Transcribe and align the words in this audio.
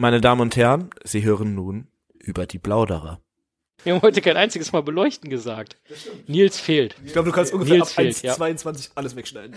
Meine 0.00 0.20
Damen 0.20 0.42
und 0.42 0.54
Herren, 0.54 0.90
Sie 1.02 1.24
hören 1.24 1.56
nun 1.56 1.88
über 2.20 2.46
die 2.46 2.60
Plauderer. 2.60 3.20
Wir 3.82 3.94
haben 3.94 4.02
heute 4.02 4.20
kein 4.20 4.36
einziges 4.36 4.70
Mal 4.70 4.84
beleuchten 4.84 5.28
gesagt. 5.28 5.76
Nils 6.28 6.60
fehlt. 6.60 6.94
Ich 7.04 7.14
glaube, 7.14 7.30
du 7.30 7.34
kannst 7.34 7.52
ungefähr 7.52 7.78
Nils 7.78 7.88
ab 7.88 7.94
fehlt, 8.04 8.22
ja. 8.22 8.34
1,22 8.34 8.90
alles 8.94 9.16
wegschneiden. 9.16 9.56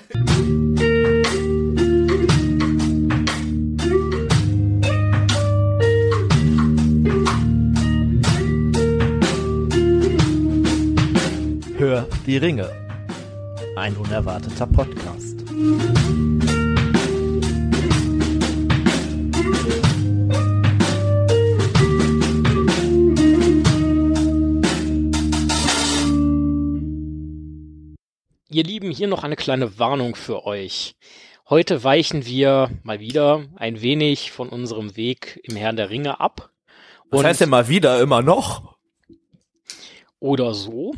Hör 11.78 12.08
die 12.26 12.38
Ringe. 12.38 12.68
Ein 13.76 13.96
unerwarteter 13.96 14.66
Podcast. 14.66 15.36
Ihr 28.52 28.64
Lieben, 28.64 28.92
hier 28.92 29.08
noch 29.08 29.24
eine 29.24 29.36
kleine 29.36 29.80
Warnung 29.80 30.16
für 30.16 30.46
euch. 30.46 30.96
Heute 31.50 31.84
weichen 31.84 32.26
wir 32.26 32.70
mal 32.84 33.00
wieder 33.00 33.46
ein 33.56 33.82
wenig 33.82 34.32
von 34.32 34.50
unserem 34.50 34.96
Weg 34.96 35.40
im 35.44 35.56
Herrn 35.56 35.76
der 35.76 35.90
Ringe 35.90 36.20
ab. 36.20 36.52
Was 37.10 37.24
heißt 37.24 37.42
denn 37.42 37.50
mal 37.50 37.68
wieder 37.68 38.00
immer 38.02 38.22
noch? 38.22 38.72
oder 40.22 40.54
so. 40.54 40.94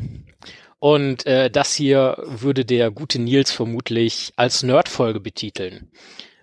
Und 0.78 1.26
äh, 1.26 1.50
das 1.50 1.74
hier 1.74 2.16
würde 2.24 2.64
der 2.64 2.92
gute 2.92 3.18
Nils 3.18 3.50
vermutlich 3.50 4.32
als 4.36 4.62
Nerdfolge 4.62 5.18
betiteln. 5.18 5.90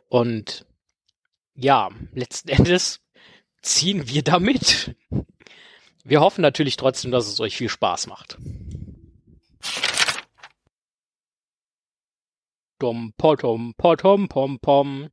Und 0.09 0.65
ja, 1.55 1.89
letzten 2.13 2.49
Endes 2.49 2.99
ziehen 3.61 4.09
wir 4.09 4.23
damit. 4.23 4.95
Wir 6.03 6.19
hoffen 6.19 6.41
natürlich 6.41 6.75
trotzdem, 6.75 7.11
dass 7.11 7.27
es 7.27 7.39
euch 7.39 7.55
viel 7.55 7.69
Spaß 7.69 8.07
macht. 8.07 8.37
Dom, 12.81 13.13
potom, 13.15 13.75
potom, 13.77 14.27
pom, 14.27 14.57
pom. 14.59 15.09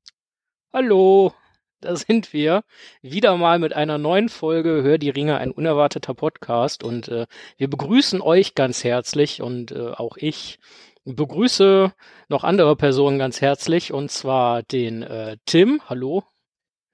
Hallo, 0.73 1.35
da 1.83 1.97
sind 1.97 2.33
wir. 2.33 2.63
Wieder 3.03 3.37
mal 3.37 3.59
mit 3.59 3.75
einer 3.75 3.99
neuen 3.99 4.31
Folge 4.31 4.83
Hör 4.83 4.97
die 4.97 5.11
Ringe, 5.11 5.37
ein 5.37 5.51
unerwarteter 5.51 6.15
Podcast. 6.15 6.83
Und 6.83 7.09
äh, 7.09 7.27
wir 7.59 7.69
begrüßen 7.69 8.23
euch 8.23 8.55
ganz 8.55 8.85
herzlich 8.85 9.43
und 9.43 9.73
äh, 9.73 9.91
auch 9.91 10.17
ich 10.17 10.59
begrüße 11.05 11.93
noch 12.31 12.43
andere 12.43 12.75
Personen 12.75 13.19
ganz 13.19 13.43
herzlich. 13.43 13.93
Und 13.93 14.11
zwar 14.11 14.63
den 14.63 15.03
äh, 15.03 15.37
Tim, 15.45 15.83
hallo, 15.91 16.25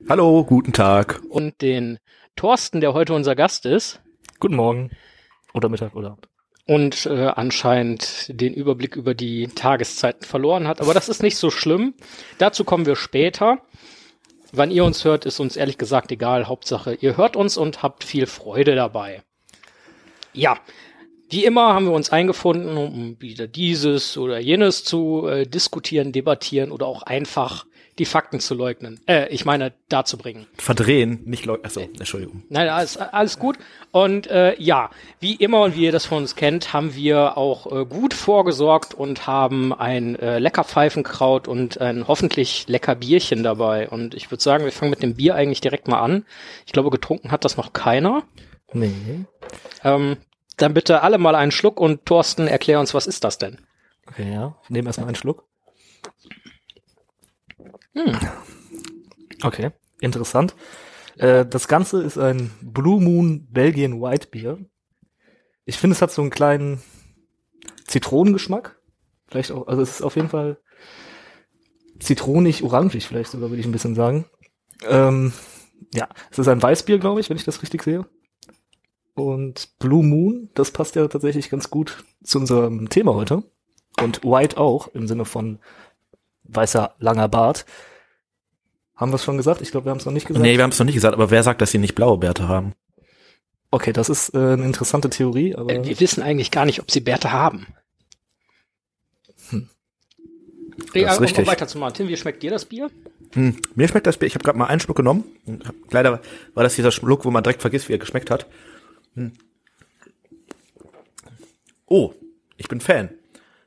Hallo, 0.09 0.45
guten 0.45 0.73
Tag. 0.73 1.23
und 1.29 1.63
den 1.63 2.01
Thorsten, 2.35 2.81
der 2.81 2.95
heute 2.95 3.15
unser 3.15 3.37
Gast 3.37 3.65
ist. 3.65 4.03
Guten 4.41 4.57
Morgen. 4.57 4.91
Oder 5.53 5.69
Mittag 5.69 5.95
oder 5.95 6.11
Abend. 6.11 6.27
Und 6.67 7.07
äh, 7.07 7.27
anscheinend 7.27 8.27
den 8.29 8.55
Überblick 8.55 8.97
über 8.97 9.15
die 9.15 9.49
Tageszeiten 9.49 10.27
verloren 10.27 10.67
hat. 10.67 10.81
Aber 10.81 10.95
das 10.95 11.09
ist 11.09 11.23
nicht 11.23 11.37
so 11.37 11.51
schlimm. 11.51 11.95
Dazu 12.39 12.65
kommen 12.65 12.87
wir 12.87 12.97
später. 12.97 13.59
Wann 14.53 14.71
ihr 14.71 14.85
uns 14.85 15.05
hört, 15.05 15.27
ist 15.27 15.41
uns 15.41 15.57
ehrlich 15.57 15.79
gesagt 15.79 16.13
egal. 16.13 16.47
Hauptsache, 16.47 16.95
ihr 16.95 17.17
hört 17.17 17.37
uns 17.37 17.57
und 17.57 17.83
habt 17.83 18.05
viel 18.05 18.27
Freude 18.27 18.75
dabei. 18.75 19.23
Ja, 20.33 20.59
wie 21.29 21.45
immer 21.45 21.75
haben 21.75 21.87
wir 21.87 21.93
uns 21.93 22.11
eingefunden, 22.11 22.77
um 22.77 23.21
wieder 23.21 23.47
dieses 23.47 24.17
oder 24.17 24.39
jenes 24.39 24.85
zu 24.85 25.27
äh, 25.27 25.47
diskutieren, 25.47 26.13
debattieren 26.13 26.71
oder 26.71 26.87
auch 26.87 27.03
einfach 27.03 27.67
die 27.99 28.05
Fakten 28.05 28.41
zu 28.41 28.55
leugnen. 28.55 29.01
Äh, 29.07 29.29
ich 29.29 29.45
meine, 29.45 29.73
darzubringen. 29.89 30.47
Verdrehen, 30.59 31.21
nicht 31.25 31.45
Leute. 31.45 31.65
Achso, 31.65 31.81
Entschuldigung. 31.81 32.43
Nein, 32.49 32.69
alles, 32.69 32.97
alles 32.97 33.39
gut. 33.39 33.59
Und 33.93 34.27
äh, 34.27 34.61
ja, 34.61 34.91
wie 35.21 35.35
immer 35.35 35.63
und 35.63 35.77
wie 35.77 35.85
ihr 35.85 35.93
das 35.93 36.07
von 36.07 36.19
uns 36.19 36.35
kennt, 36.35 36.73
haben 36.73 36.95
wir 36.95 37.37
auch 37.37 37.71
äh, 37.71 37.85
gut 37.85 38.15
vorgesorgt 38.15 38.95
und 38.95 39.27
haben 39.27 39.73
ein 39.73 40.17
äh, 40.17 40.39
lecker 40.39 40.65
Pfeifenkraut 40.65 41.47
und 41.47 41.81
ein 41.81 42.09
hoffentlich 42.09 42.67
lecker 42.69 42.95
Bierchen 42.97 43.43
dabei. 43.43 43.89
Und 43.89 44.15
ich 44.15 44.31
würde 44.31 44.43
sagen, 44.43 44.65
wir 44.65 44.73
fangen 44.73 44.91
mit 44.91 45.03
dem 45.03 45.15
Bier 45.15 45.35
eigentlich 45.35 45.61
direkt 45.61 45.89
mal 45.89 46.01
an. 46.01 46.25
Ich 46.67 46.73
glaube, 46.73 46.91
getrunken 46.91 47.31
hat 47.31 47.45
das 47.45 47.57
noch 47.57 47.73
keiner. 47.73 48.25
Nee. 48.73 49.25
Ähm, 49.85 50.17
dann 50.57 50.75
bitte 50.75 51.03
alle 51.03 51.19
mal 51.19 51.35
einen 51.35 51.53
Schluck 51.53 51.81
und 51.81 52.07
Thorsten, 52.07 52.47
erklär 52.49 52.81
uns, 52.81 52.95
was 52.95 53.07
ist 53.07 53.25
das 53.25 53.39
denn? 53.39 53.59
Okay, 54.07 54.33
ja. 54.33 54.57
Nehmen 54.69 54.87
erstmal 54.87 55.09
einen 55.09 55.17
Schluck. 55.17 55.45
Hm. 57.95 58.19
Okay, 59.43 59.71
interessant. 60.01 60.55
Äh, 61.17 61.47
das 61.47 61.69
Ganze 61.69 62.03
ist 62.03 62.19
ein 62.19 62.51
Blue 62.61 63.01
Moon 63.01 63.47
Belgian 63.51 64.01
White 64.01 64.29
Beer. 64.31 64.59
Ich 65.65 65.79
finde, 65.79 65.95
es 65.95 66.03
hat 66.03 66.11
so 66.11 66.23
einen 66.23 66.31
kleinen 66.31 66.83
Zitronengeschmack. 67.87 68.81
Vielleicht 69.29 69.53
auch, 69.53 69.67
also 69.67 69.83
es 69.83 69.91
ist 69.91 70.03
auf 70.03 70.17
jeden 70.17 70.29
Fall 70.29 70.59
zitronig-orangig, 72.01 73.07
vielleicht 73.07 73.31
sogar, 73.31 73.51
würde 73.51 73.61
ich 73.61 73.67
ein 73.67 73.73
bisschen 73.73 73.95
sagen. 73.95 74.27
Ähm, 74.87 75.33
ja, 75.93 76.09
es 76.31 76.39
ist 76.39 76.49
ein 76.49 76.63
Weißbier, 76.63 76.99
glaube 76.99 77.21
ich, 77.21 77.31
wenn 77.31 77.37
ich 77.37 77.45
das 77.45 77.63
richtig 77.63 77.83
sehe. 77.83 78.07
Und 79.15 79.79
Blue 79.79 80.05
Moon, 80.05 80.51
das 80.55 80.73
passt 80.73 80.97
ja 80.97 81.07
tatsächlich 81.07 81.51
ganz 81.51 81.71
gut 81.71 82.05
zu 82.23 82.39
unserem 82.39 82.89
Thema 82.89 83.15
heute. 83.15 83.45
Und 84.03 84.25
White 84.25 84.59
auch, 84.59 84.89
im 84.89 85.07
Sinne 85.07 85.25
von 85.25 85.61
weißer, 86.45 86.95
langer 86.99 87.29
Bart. 87.29 87.67
Haben 88.97 89.11
wir 89.11 89.17
es 89.17 89.25
schon 89.25 89.37
gesagt? 89.37 89.61
Ich 89.61 89.71
glaube, 89.71 89.87
wir 89.87 89.91
haben 89.91 89.99
es 89.99 90.07
noch 90.07 90.13
nicht 90.13 90.27
gesagt. 90.27 90.43
Nee, 90.43 90.57
wir 90.57 90.63
haben 90.63 90.71
es 90.71 90.79
noch 90.79 90.87
nicht 90.87 90.95
gesagt, 90.95 91.15
aber 91.15 91.31
wer 91.31 91.43
sagt, 91.43 91.61
dass 91.61 91.73
sie 91.73 91.79
nicht 91.79 91.95
blaue 91.95 92.19
Bärte 92.19 92.49
haben? 92.49 92.75
Okay, 93.71 93.93
das 93.93 94.09
ist 94.09 94.35
äh, 94.35 94.39
eine 94.39 94.65
interessante 94.65 95.11
Theorie, 95.11 95.57
aber 95.57 95.73
Äh, 95.73 95.85
wir 95.85 95.99
wissen 95.99 96.23
eigentlich 96.23 96.53
gar 96.53 96.65
nicht, 96.65 96.81
ob 96.81 96.91
sie 96.93 97.01
Bärte 97.01 97.33
haben. 97.33 97.67
Hm. 99.51 99.69
Ja, 100.95 101.11
ist 101.11 101.19
um 101.19 101.25
richtig. 101.25 101.47
weiterzumachen. 101.47 101.95
Tim, 101.95 102.09
wie 102.09 102.17
schmeckt 102.17 102.43
dir 102.43 102.53
das 102.53 102.67
Bier? 102.67 102.89
Hm, 103.33 103.57
mir 103.75 103.89
schmeckt 103.89 104.07
das 104.07 104.17
Bier. 104.17 104.29
Ich 104.29 104.35
habe 104.35 104.45
gerade 104.45 104.59
mal 104.59 104.67
einen 104.67 104.81
Schluck 104.81 104.97
genommen. 104.97 105.25
Leider 105.91 106.21
war 106.55 106.63
das 106.63 106.77
dieser 106.77 106.93
Schluck, 106.93 107.25
wo 107.25 107.33
man 107.33 107.43
direkt 107.43 107.63
vergisst, 107.63 107.89
wie 107.89 107.95
er 107.95 107.99
geschmeckt 107.99 108.31
hat. 108.31 108.47
Hm. 109.15 109.33
Oh, 111.87 112.13
ich 112.57 112.69
bin 112.69 112.81
Fan. 112.81 113.11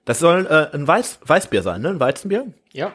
Das 0.07 0.19
soll 0.19 0.45
äh, 0.45 0.73
ein 0.73 0.87
Weiß, 0.87 1.19
Weißbier 1.25 1.63
sein, 1.63 1.81
ne? 1.81 1.89
Ein 1.89 1.99
Weizenbier. 1.99 2.53
Ja. 2.71 2.93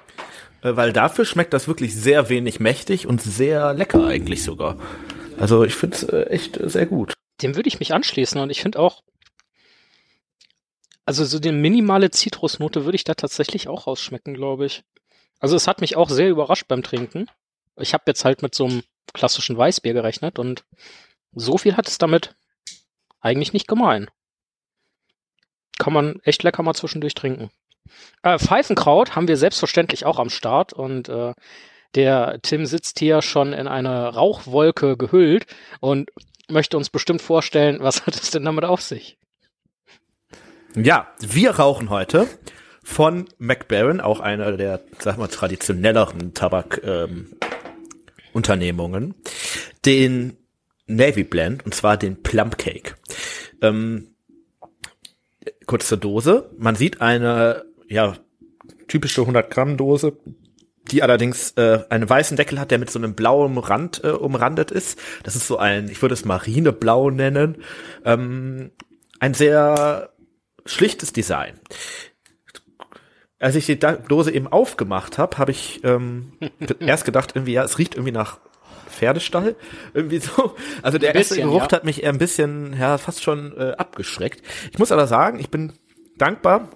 Äh, 0.62 0.76
weil 0.76 0.94
dafür 0.94 1.26
schmeckt 1.26 1.52
das 1.52 1.68
wirklich 1.68 1.94
sehr 1.94 2.30
wenig 2.30 2.58
mächtig 2.58 3.06
und 3.06 3.20
sehr 3.20 3.74
lecker 3.74 4.06
eigentlich 4.06 4.42
sogar. 4.42 4.78
Also 5.38 5.62
ich 5.62 5.74
finde 5.74 5.96
es 5.96 6.04
äh, 6.04 6.22
echt 6.30 6.58
sehr 6.58 6.86
gut. 6.86 7.12
Dem 7.42 7.54
würde 7.54 7.68
ich 7.68 7.78
mich 7.80 7.92
anschließen 7.92 8.40
und 8.40 8.48
ich 8.48 8.62
finde 8.62 8.78
auch, 8.78 9.02
also 11.04 11.26
so 11.26 11.38
die 11.38 11.52
minimale 11.52 12.10
Zitrusnote 12.10 12.86
würde 12.86 12.96
ich 12.96 13.04
da 13.04 13.12
tatsächlich 13.12 13.68
auch 13.68 13.86
rausschmecken, 13.86 14.32
glaube 14.32 14.64
ich. 14.64 14.82
Also 15.38 15.54
es 15.54 15.68
hat 15.68 15.82
mich 15.82 15.96
auch 15.96 16.08
sehr 16.08 16.30
überrascht 16.30 16.66
beim 16.66 16.82
Trinken. 16.82 17.26
Ich 17.76 17.92
habe 17.92 18.04
jetzt 18.06 18.24
halt 18.24 18.40
mit 18.40 18.54
so 18.54 18.64
einem 18.64 18.84
klassischen 19.12 19.58
Weißbier 19.58 19.92
gerechnet 19.92 20.38
und 20.38 20.64
so 21.32 21.58
viel 21.58 21.76
hat 21.76 21.88
es 21.88 21.98
damit 21.98 22.34
eigentlich 23.20 23.52
nicht 23.52 23.68
gemein. 23.68 24.08
Kann 25.78 25.92
man 25.92 26.20
echt 26.24 26.42
lecker 26.42 26.62
mal 26.62 26.74
zwischendurch 26.74 27.14
trinken. 27.14 27.50
Äh, 28.22 28.38
Pfeifenkraut 28.38 29.16
haben 29.16 29.28
wir 29.28 29.36
selbstverständlich 29.36 30.06
auch 30.06 30.18
am 30.18 30.30
Start 30.30 30.72
und 30.72 31.08
äh, 31.08 31.34
der 31.94 32.40
Tim 32.42 32.66
sitzt 32.66 32.98
hier 32.98 33.22
schon 33.22 33.52
in 33.52 33.68
eine 33.68 34.14
Rauchwolke 34.14 34.96
gehüllt 34.96 35.46
und 35.80 36.10
möchte 36.48 36.76
uns 36.76 36.90
bestimmt 36.90 37.22
vorstellen, 37.22 37.78
was 37.80 38.02
hat 38.06 38.14
es 38.14 38.30
denn 38.30 38.44
damit 38.44 38.64
auf 38.64 38.80
sich? 38.80 39.18
Ja, 40.74 41.08
wir 41.20 41.56
rauchen 41.56 41.90
heute 41.90 42.26
von 42.82 43.28
McBaron, 43.38 44.00
auch 44.00 44.20
einer 44.20 44.56
der, 44.56 44.80
sag 44.98 45.18
mal, 45.18 45.28
traditionelleren 45.28 46.32
Tabak-Unternehmungen, 46.34 49.04
ähm, 49.04 49.14
den 49.84 50.38
Navy 50.86 51.24
Blend, 51.24 51.62
und 51.64 51.74
zwar 51.74 51.98
den 51.98 52.22
Plum 52.22 52.56
Cake. 52.56 52.94
Ähm, 53.60 54.11
kurz 55.72 55.88
zur 55.88 55.96
Dose. 55.96 56.50
Man 56.58 56.74
sieht 56.74 57.00
eine, 57.00 57.64
ja, 57.88 58.18
typische 58.88 59.22
100 59.22 59.50
Gramm 59.50 59.78
Dose, 59.78 60.18
die 60.90 61.02
allerdings 61.02 61.52
äh, 61.52 61.78
einen 61.88 62.10
weißen 62.10 62.36
Deckel 62.36 62.60
hat, 62.60 62.70
der 62.70 62.78
mit 62.78 62.90
so 62.90 62.98
einem 62.98 63.14
blauen 63.14 63.56
Rand 63.56 64.04
äh, 64.04 64.08
umrandet 64.08 64.70
ist. 64.70 64.98
Das 65.22 65.34
ist 65.34 65.46
so 65.46 65.56
ein, 65.56 65.88
ich 65.88 66.02
würde 66.02 66.12
es 66.12 66.26
Marineblau 66.26 67.08
nennen. 67.08 67.62
Ähm, 68.04 68.72
ein 69.18 69.32
sehr 69.32 70.10
schlichtes 70.66 71.14
Design. 71.14 71.58
Als 73.38 73.54
ich 73.54 73.64
die 73.64 73.78
Dose 73.78 74.30
eben 74.30 74.48
aufgemacht 74.48 75.16
habe, 75.16 75.38
habe 75.38 75.52
ich 75.52 75.82
ähm, 75.84 76.34
erst 76.80 77.06
gedacht, 77.06 77.32
irgendwie, 77.34 77.54
ja, 77.54 77.64
es 77.64 77.78
riecht 77.78 77.94
irgendwie 77.94 78.12
nach 78.12 78.40
Pferdestall. 79.02 79.56
Irgendwie 79.94 80.18
so. 80.18 80.54
Also 80.80 80.98
der 80.98 81.10
Ein 81.10 81.16
erste 81.16 81.34
bisschen, 81.34 81.50
Geruch 81.50 81.66
ja. 81.66 81.72
hat 81.72 81.84
mich 81.84 82.04
eher 82.04 82.10
ein 82.10 82.18
bisschen, 82.18 82.76
ja, 82.78 82.98
fast 82.98 83.22
schon 83.22 83.56
äh, 83.58 83.72
abgeschreckt. 83.72 84.42
Ich 84.70 84.78
muss 84.78 84.92
aber 84.92 85.08
sagen, 85.08 85.40
ich 85.40 85.50
bin 85.50 85.72
dankbar, 86.18 86.68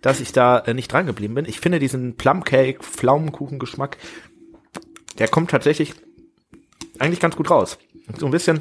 dass 0.00 0.20
ich 0.20 0.32
da 0.32 0.58
äh, 0.58 0.74
nicht 0.74 0.92
dran 0.92 1.06
geblieben 1.06 1.34
bin. 1.34 1.44
Ich 1.44 1.60
finde 1.60 1.78
diesen 1.78 2.16
Plumcake, 2.16 2.82
Pflaumenkuchen-Geschmack, 2.82 3.96
der 5.18 5.28
kommt 5.28 5.52
tatsächlich 5.52 5.94
eigentlich 6.98 7.20
ganz 7.20 7.36
gut 7.36 7.48
raus. 7.48 7.78
So 8.18 8.26
ein 8.26 8.32
bisschen 8.32 8.58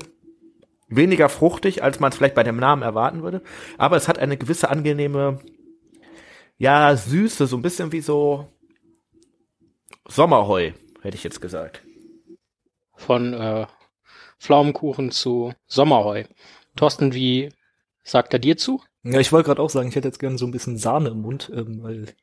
weniger 0.88 1.28
fruchtig, 1.28 1.84
als 1.84 2.00
man 2.00 2.12
es 2.12 2.18
vielleicht 2.18 2.36
bei 2.36 2.44
dem 2.44 2.58
Namen 2.58 2.84
erwarten 2.84 3.24
würde. 3.24 3.42
Aber 3.80 3.98
es 3.98 4.08
hat 4.08 4.20
eine 4.20 4.38
gewisse 4.38 4.70
angenehme, 4.70 5.40
ja, 6.60 6.96
Süße, 6.96 7.48
so 7.48 7.56
ein 7.56 7.64
bisschen 7.64 7.92
wie 7.92 8.02
so 8.02 8.48
Sommerheu, 10.08 10.74
hätte 11.02 11.18
ich 11.18 11.24
jetzt 11.24 11.42
gesagt. 11.42 11.82
Von 13.06 13.34
äh, 13.34 13.66
Pflaumenkuchen 14.40 15.12
zu 15.12 15.54
Sommerheu. 15.66 16.26
Thorsten, 16.76 17.14
wie 17.14 17.50
sagt 18.04 18.34
er 18.34 18.40
dir 18.40 18.58
zu? 18.58 18.82
Ja, 19.04 19.20
ich 19.20 19.32
wollte 19.32 19.48
gerade 19.48 19.62
auch 19.62 19.70
sagen, 19.70 19.90
ich 19.90 19.96
hätte 19.96 20.08
jetzt 20.08 20.20
gerne 20.20 20.38
so 20.38 20.46
ein 20.46 20.52
bisschen 20.52 20.78
Sahne 20.78 21.10
im 21.10 21.22
Mund, 21.22 21.52
ähm, 21.54 21.82
weil 21.82 22.14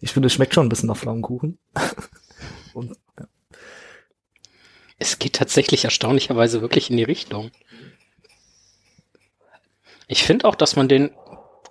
ich 0.00 0.12
finde, 0.12 0.26
es 0.26 0.32
schmeckt 0.32 0.54
schon 0.54 0.66
ein 0.66 0.68
bisschen 0.68 0.88
nach 0.88 0.96
Pflaumenkuchen. 0.96 1.58
Und, 2.74 2.96
ja. 3.18 3.26
Es 4.98 5.18
geht 5.18 5.36
tatsächlich 5.36 5.84
erstaunlicherweise 5.84 6.60
wirklich 6.60 6.90
in 6.90 6.96
die 6.96 7.04
Richtung. 7.04 7.50
Ich 10.08 10.24
finde 10.24 10.46
auch, 10.46 10.56
dass 10.56 10.76
man 10.76 10.88
den 10.88 11.10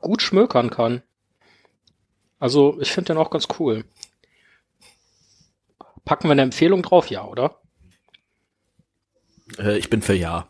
gut 0.02 0.22
schmökern 0.22 0.70
kann. 0.70 1.04
Also, 2.40 2.80
ich 2.80 2.92
finde 2.92 3.14
den 3.14 3.18
auch 3.18 3.32
ganz 3.32 3.48
cool. 3.60 3.84
Packen 6.06 6.30
wir 6.30 6.32
eine 6.32 6.44
Empfehlung 6.44 6.82
drauf? 6.82 7.10
Ja, 7.10 7.26
oder? 7.26 7.59
Äh, 9.58 9.78
ich 9.78 9.90
bin 9.90 10.02
für 10.02 10.14
Ja. 10.14 10.48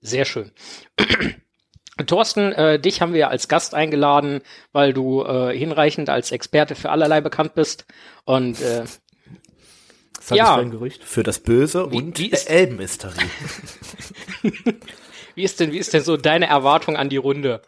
Sehr 0.00 0.24
schön. 0.24 0.52
Thorsten, 2.06 2.52
äh, 2.52 2.78
dich 2.78 3.00
haben 3.00 3.12
wir 3.12 3.28
als 3.28 3.48
Gast 3.48 3.74
eingeladen, 3.74 4.40
weil 4.72 4.92
du 4.92 5.24
äh, 5.24 5.56
hinreichend 5.56 6.08
als 6.10 6.30
Experte 6.30 6.76
für 6.76 6.90
allerlei 6.90 7.20
bekannt 7.20 7.54
bist. 7.56 7.86
Und 8.24 8.60
äh, 8.60 8.84
Das 10.28 10.30
Ja. 10.36 10.56
ein 10.56 10.70
Gerücht. 10.70 11.02
Für 11.02 11.24
das 11.24 11.40
Böse 11.40 11.90
Wie- 11.90 11.96
und 11.96 12.18
wie 12.18 12.28
ist- 12.30 12.48
Elbenhysterie. 12.48 13.18
wie 15.34 15.42
ist 15.42 15.58
denn, 15.58 15.72
wie 15.72 15.78
ist 15.78 15.92
denn 15.92 16.04
so 16.04 16.16
deine 16.16 16.46
Erwartung 16.46 16.96
an 16.96 17.08
die 17.08 17.16
Runde? 17.16 17.62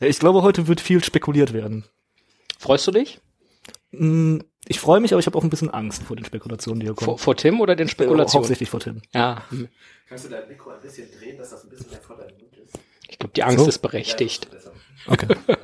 Ich 0.00 0.18
glaube, 0.18 0.42
heute 0.42 0.66
wird 0.66 0.80
viel 0.80 1.04
spekuliert 1.04 1.52
werden. 1.52 1.84
Freust 2.58 2.86
du 2.88 2.90
dich? 2.90 3.20
Ich 4.68 4.80
freue 4.80 5.00
mich, 5.00 5.12
aber 5.12 5.20
ich 5.20 5.26
habe 5.26 5.38
auch 5.38 5.44
ein 5.44 5.50
bisschen 5.50 5.70
Angst 5.70 6.02
vor 6.02 6.16
den 6.16 6.24
Spekulationen, 6.24 6.80
die 6.80 6.86
hier 6.86 6.94
Vor, 6.96 7.06
kommen. 7.06 7.18
vor 7.18 7.36
Tim 7.36 7.60
oder 7.60 7.76
den 7.76 7.88
Spekulationen? 7.88 8.42
Hauptsächlich 8.44 8.68
vor 8.68 8.80
Tim. 8.80 9.00
Ja, 9.14 9.42
hm. 9.50 9.68
Kannst 10.08 10.24
du 10.24 10.28
dein 10.28 10.48
Mikro 10.48 10.70
ein 10.70 10.80
bisschen 10.80 11.08
drehen, 11.18 11.38
dass 11.38 11.50
das 11.50 11.64
ein 11.64 11.70
bisschen 11.70 11.90
mehr 11.90 12.00
vor 12.00 12.16
deinem 12.16 12.36
Mund 12.38 12.56
ist? 12.64 12.74
ich 13.08 13.18
glaube, 13.18 13.32
die 13.34 13.42
Angst 13.44 13.58
So? 13.64 13.68
ist 13.68 13.78
berechtigt. 13.78 14.48
Okay. 15.06 15.28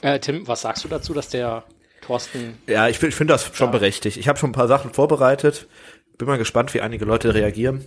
Äh, 0.00 0.20
Tim, 0.20 0.46
was 0.46 0.60
sagst 0.60 0.84
du 0.84 0.88
dazu, 0.88 1.12
dass 1.12 1.28
der 1.28 1.64
Thorsten 2.02 2.56
Ja, 2.68 2.86
ich, 2.86 3.02
ich 3.02 3.14
finde 3.16 3.32
das 3.34 3.50
schon 3.56 3.72
berechtigt. 3.72 4.16
Ich 4.16 4.28
habe 4.28 4.38
schon 4.38 4.50
ein 4.50 4.52
paar 4.52 4.68
Sachen 4.68 4.92
vorbereitet. 4.94 5.66
Bin 6.18 6.28
mal 6.28 6.38
gespannt, 6.38 6.72
wie 6.72 6.80
einige 6.80 7.04
Leute 7.04 7.34
reagieren. 7.34 7.84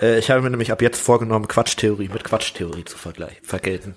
Äh, 0.00 0.18
ich 0.18 0.30
habe 0.30 0.40
mir 0.40 0.48
nämlich 0.48 0.72
ab 0.72 0.80
jetzt 0.80 0.98
vorgenommen, 1.02 1.48
Quatschtheorie 1.48 2.08
mit 2.08 2.24
Quatschtheorie 2.24 2.84
zu 2.86 2.96
vergleichen, 2.96 3.44
vergelten. 3.44 3.96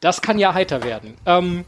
Das 0.00 0.22
kann 0.22 0.38
ja 0.38 0.54
heiter 0.54 0.82
werden. 0.82 1.18
Ähm, 1.26 1.66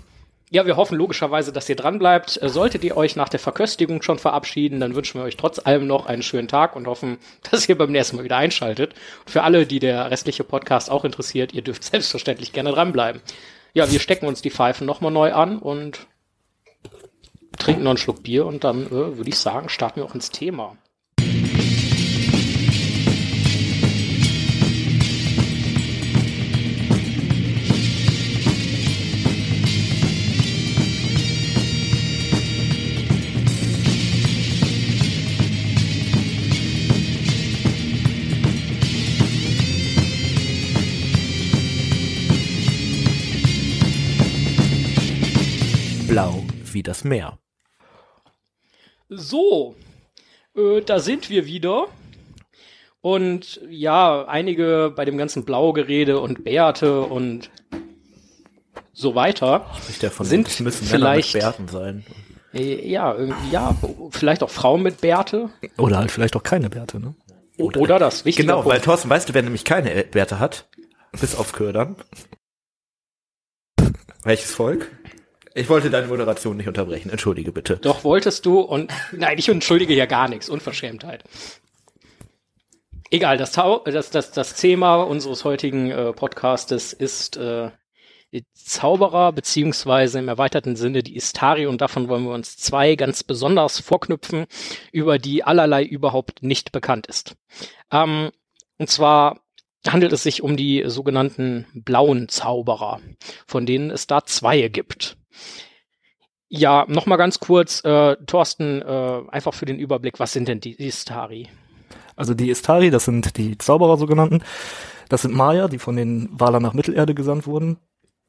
ja, 0.53 0.67
wir 0.67 0.77
hoffen 0.77 0.99
logischerweise, 0.99 1.51
dass 1.51 1.69
ihr 1.71 1.77
dran 1.77 1.99
bleibt. 1.99 2.41
Äh, 2.43 2.51
Solltet 2.51 2.85
ihr 2.85 2.95
euch 2.95 3.17
nach 3.17 3.31
der 3.31 3.41
Verköstigung 3.41 4.03
schon 4.03 4.19
verabschieden, 4.19 4.81
dann 4.81 4.95
wünschen 4.95 5.19
wir 5.19 5.25
euch 5.25 5.39
trotz 5.39 5.59
allem 5.59 5.87
noch 5.87 6.05
einen 6.05 6.23
schönen 6.23 6.47
Tag 6.47 6.77
und 6.77 6.87
hoffen, 6.87 7.17
dass 7.51 7.69
ihr 7.69 7.77
beim 7.77 7.91
nächsten 7.91 8.17
Mal 8.17 8.25
wieder 8.25 8.37
einschaltet. 8.37 8.95
Für 9.27 9.45
alle, 9.45 9.67
die 9.67 9.79
der 9.79 10.11
restliche 10.11 10.45
Podcast 10.45 10.91
auch 10.91 11.07
interessiert, 11.07 11.55
ihr 11.55 11.63
dürft 11.63 11.85
selbstverständlich 11.91 12.53
gerne 12.53 12.71
dranbleiben. 12.71 13.23
Ja, 13.73 13.91
wir 13.91 13.99
stecken 13.99 14.27
uns 14.27 14.43
die 14.43 14.51
Pfeifen 14.51 14.87
nochmal 14.87 15.11
neu 15.11 15.33
an 15.33 15.59
und 15.59 16.07
trinken 17.59 17.85
noch 17.85 17.93
einen 17.93 17.99
Schluck 17.99 18.23
Bier 18.23 18.45
und 18.45 18.63
dann 18.63 18.87
äh, 18.89 18.91
würde 18.91 19.31
ich 19.31 19.39
sagen, 19.39 19.71
starten 19.71 20.01
wir 20.01 20.05
auch 20.05 20.15
ins 20.15 20.31
Thema. 20.31 20.77
Wie 46.73 46.83
das 46.83 47.05
Meer. 47.05 47.39
So, 49.09 49.75
äh, 50.57 50.81
da 50.81 50.99
sind 50.99 51.29
wir 51.31 51.47
wieder. 51.47 51.87
Und 53.01 53.61
ja, 53.69 54.25
einige 54.27 54.93
bei 54.95 55.05
dem 55.05 55.19
ganzen 55.19 55.45
Blaugerede 55.45 56.21
und 56.21 56.45
Bärte 56.45 57.03
und 57.03 57.51
so 58.93 59.15
weiter. 59.15 59.67
Spricht 59.83 60.03
ja 60.03 60.11
von 60.11 60.25
Sind 60.27 60.61
müssen 60.61 60.87
vielleicht- 60.87 61.35
Männer 61.35 61.47
mit 61.57 61.57
Bärten 61.59 61.69
sein. 61.69 62.07
Äh, 62.55 62.89
ja, 62.89 63.17
ja, 63.51 63.75
vielleicht 64.11 64.43
auch 64.43 64.51
Frauen 64.51 64.83
mit 64.83 65.01
Bärte. 65.01 65.51
Oder 65.79 65.99
halt 65.99 66.11
vielleicht 66.11 66.37
auch 66.37 66.43
keine 66.43 66.73
Werte, 66.75 67.01
ne? 67.01 67.15
Oder, 67.59 67.99
das, 67.99 68.25
wichtige 68.25 68.47
Genau, 68.47 68.59
weil 68.65 68.73
Punkt. 68.73 68.85
Thorsten, 68.85 69.09
weißt 69.11 69.29
du, 69.29 69.35
wer 69.35 69.43
nämlich 69.43 69.65
keine 69.65 70.05
Bärte 70.05 70.39
hat? 70.39 70.69
Bis 71.21 71.35
auf 71.35 71.53
Ködern. 71.53 71.97
Welches 74.23 74.51
Volk? 74.55 74.91
Ich 75.55 75.69
wollte 75.69 75.91
deine 75.91 76.07
Moderation 76.07 76.57
nicht 76.57 76.69
unterbrechen. 76.69 77.11
Entschuldige 77.11 77.53
bitte. 77.53 77.77
Doch 77.77 78.05
wolltest 78.05 78.47
du 78.47 78.61
und 78.61 78.93
nein, 79.13 79.39
ich 79.39 79.49
entschuldige 79.49 79.95
hier 79.95 80.07
gar 80.07 80.29
nichts, 80.29 80.49
Unverschämtheit. 80.49 81.25
Egal, 83.11 83.37
das, 83.37 83.53
Tau 83.53 83.81
das, 83.85 84.11
das, 84.11 84.31
das 84.33 84.55
Thema 84.55 85.03
unseres 85.03 85.45
heutigen 85.45 85.91
äh, 85.91 86.13
Podcastes 86.15 86.95
ist 86.95 87.37
äh, 87.37 87.71
Zauberer, 88.55 89.33
beziehungsweise 89.33 90.19
im 90.19 90.29
erweiterten 90.29 90.77
Sinne 90.77 91.03
die 91.03 91.17
Istari 91.17 91.67
und 91.67 91.83
davon 91.83 92.09
wollen 92.09 92.25
wir 92.25 92.33
uns 92.33 92.57
zwei 92.57 92.97
ganz 92.97 93.23
besonders 93.23 93.81
vorknüpfen, 93.81 94.47
über 94.91 95.19
die 95.19 95.45
allerlei 95.45 95.85
überhaupt 95.85 96.43
nicht 96.43 96.73
bekannt 96.73 97.07
ist. 97.07 97.37
Ähm, 97.91 98.31
und 98.79 98.89
zwar 98.89 99.41
handelt 99.87 100.13
es 100.13 100.23
sich 100.23 100.43
um 100.43 100.57
die 100.57 100.85
sogenannten 100.87 101.67
blauen 101.75 102.29
Zauberer, 102.29 103.01
von 103.47 103.67
denen 103.67 103.91
es 103.91 104.07
da 104.07 104.25
zwei 104.25 104.69
gibt. 104.69 105.19
Ja, 106.49 106.85
nochmal 106.89 107.19
ganz 107.19 107.41
kurz, 107.41 107.83
äh, 107.85 108.17
Thorsten, 108.27 108.83
äh, 108.83 109.21
einfach 109.31 109.55
für 109.55 109.65
den 109.65 109.79
Überblick, 109.79 110.21
was 110.21 110.33
sind 110.33 110.49
denn 110.49 110.61
die 110.61 110.75
Istari? 110.75 111.49
Also 112.15 112.35
die 112.35 112.51
Istari, 112.51 112.91
das 112.91 113.07
sind 113.07 113.39
die 113.39 113.57
Zauberer 113.57 113.97
sogenannten. 113.97 114.43
Das 115.09 115.23
sind 115.23 115.35
Maya, 115.35 115.69
die 115.69 115.79
von 115.79 115.97
den 115.97 116.29
Walern 116.33 116.63
nach 116.63 116.75
Mittelerde 116.75 117.15
gesandt 117.15 117.47
wurden. 117.47 117.79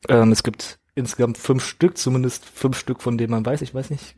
Ähm, 0.07 0.31
es 0.31 0.43
gibt 0.43 0.79
insgesamt 0.95 1.37
fünf 1.37 1.65
Stück, 1.65 1.97
zumindest 1.97 2.45
fünf 2.45 2.77
Stück, 2.77 3.01
von 3.01 3.17
denen 3.17 3.31
man 3.31 3.45
weiß. 3.45 3.61
Ich 3.61 3.73
weiß 3.75 3.89
nicht. 3.89 4.15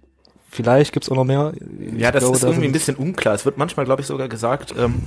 Vielleicht 0.50 0.94
gibt's 0.94 1.10
auch 1.10 1.16
noch 1.16 1.26
mehr. 1.26 1.54
Ich 1.80 2.00
Ja, 2.00 2.12
das 2.12 2.22
glaube, 2.24 2.36
ist 2.36 2.44
da 2.44 2.48
irgendwie 2.48 2.68
ein 2.68 2.72
bisschen 2.74 2.96
unklar. 2.96 3.34
Es 3.34 3.46
wird 3.46 3.58
manchmal, 3.58 3.86
glaube 3.86 4.02
ich, 4.02 4.08
sogar 4.08 4.30
gesagt, 4.30 4.74
ähm, 4.78 5.02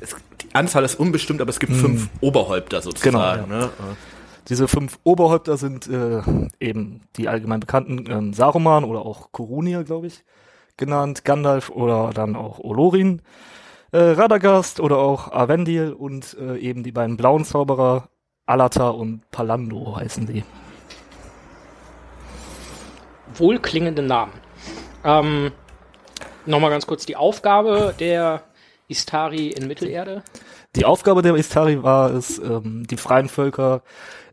es, 0.00 0.14
die 0.42 0.54
Anzahl 0.54 0.84
ist 0.84 1.00
unbestimmt, 1.00 1.40
aber 1.40 1.50
es 1.50 1.58
gibt 1.60 1.72
Hm. 1.72 1.80
fünf 1.80 2.08
Oberhäupter 2.20 2.82
sozusagen. 2.82 3.44
Genau, 3.44 3.58
ne? 3.58 3.70
Diese 4.48 4.68
fünf 4.68 4.98
Oberhäupter 5.04 5.56
sind 5.56 5.88
äh, 5.88 6.20
eben 6.60 7.00
die 7.16 7.28
allgemein 7.28 7.60
bekannten 7.60 8.04
ähm, 8.10 8.32
Saruman 8.34 8.84
oder 8.84 9.00
auch 9.00 9.32
Korunir, 9.32 9.84
glaube 9.84 10.06
ich, 10.06 10.24
genannt, 10.76 11.24
Gandalf 11.24 11.70
oder 11.70 12.10
dann 12.12 12.36
auch 12.36 12.58
Olorin, 12.58 13.22
äh, 13.92 13.98
Radagast 13.98 14.80
oder 14.80 14.98
auch 14.98 15.32
Avendil 15.32 15.92
und 15.92 16.36
äh, 16.38 16.58
eben 16.58 16.82
die 16.82 16.92
beiden 16.92 17.16
blauen 17.16 17.44
Zauberer 17.44 18.08
Alata 18.44 18.90
und 18.90 19.30
Palando 19.30 19.96
heißen 19.96 20.26
die. 20.26 20.44
Wohlklingende 23.36 24.02
Namen. 24.02 24.32
Ähm, 25.04 25.52
nochmal 26.44 26.70
ganz 26.70 26.86
kurz 26.86 27.06
die 27.06 27.16
Aufgabe 27.16 27.94
der 27.98 28.42
Istari 28.88 29.48
in 29.48 29.66
Mittelerde. 29.66 30.22
Die 30.76 30.84
Aufgabe 30.84 31.22
der 31.22 31.34
Istari 31.36 31.82
war 31.82 32.10
es, 32.10 32.38
ähm, 32.38 32.86
die 32.86 32.96
freien 32.96 33.28
Völker 33.28 33.82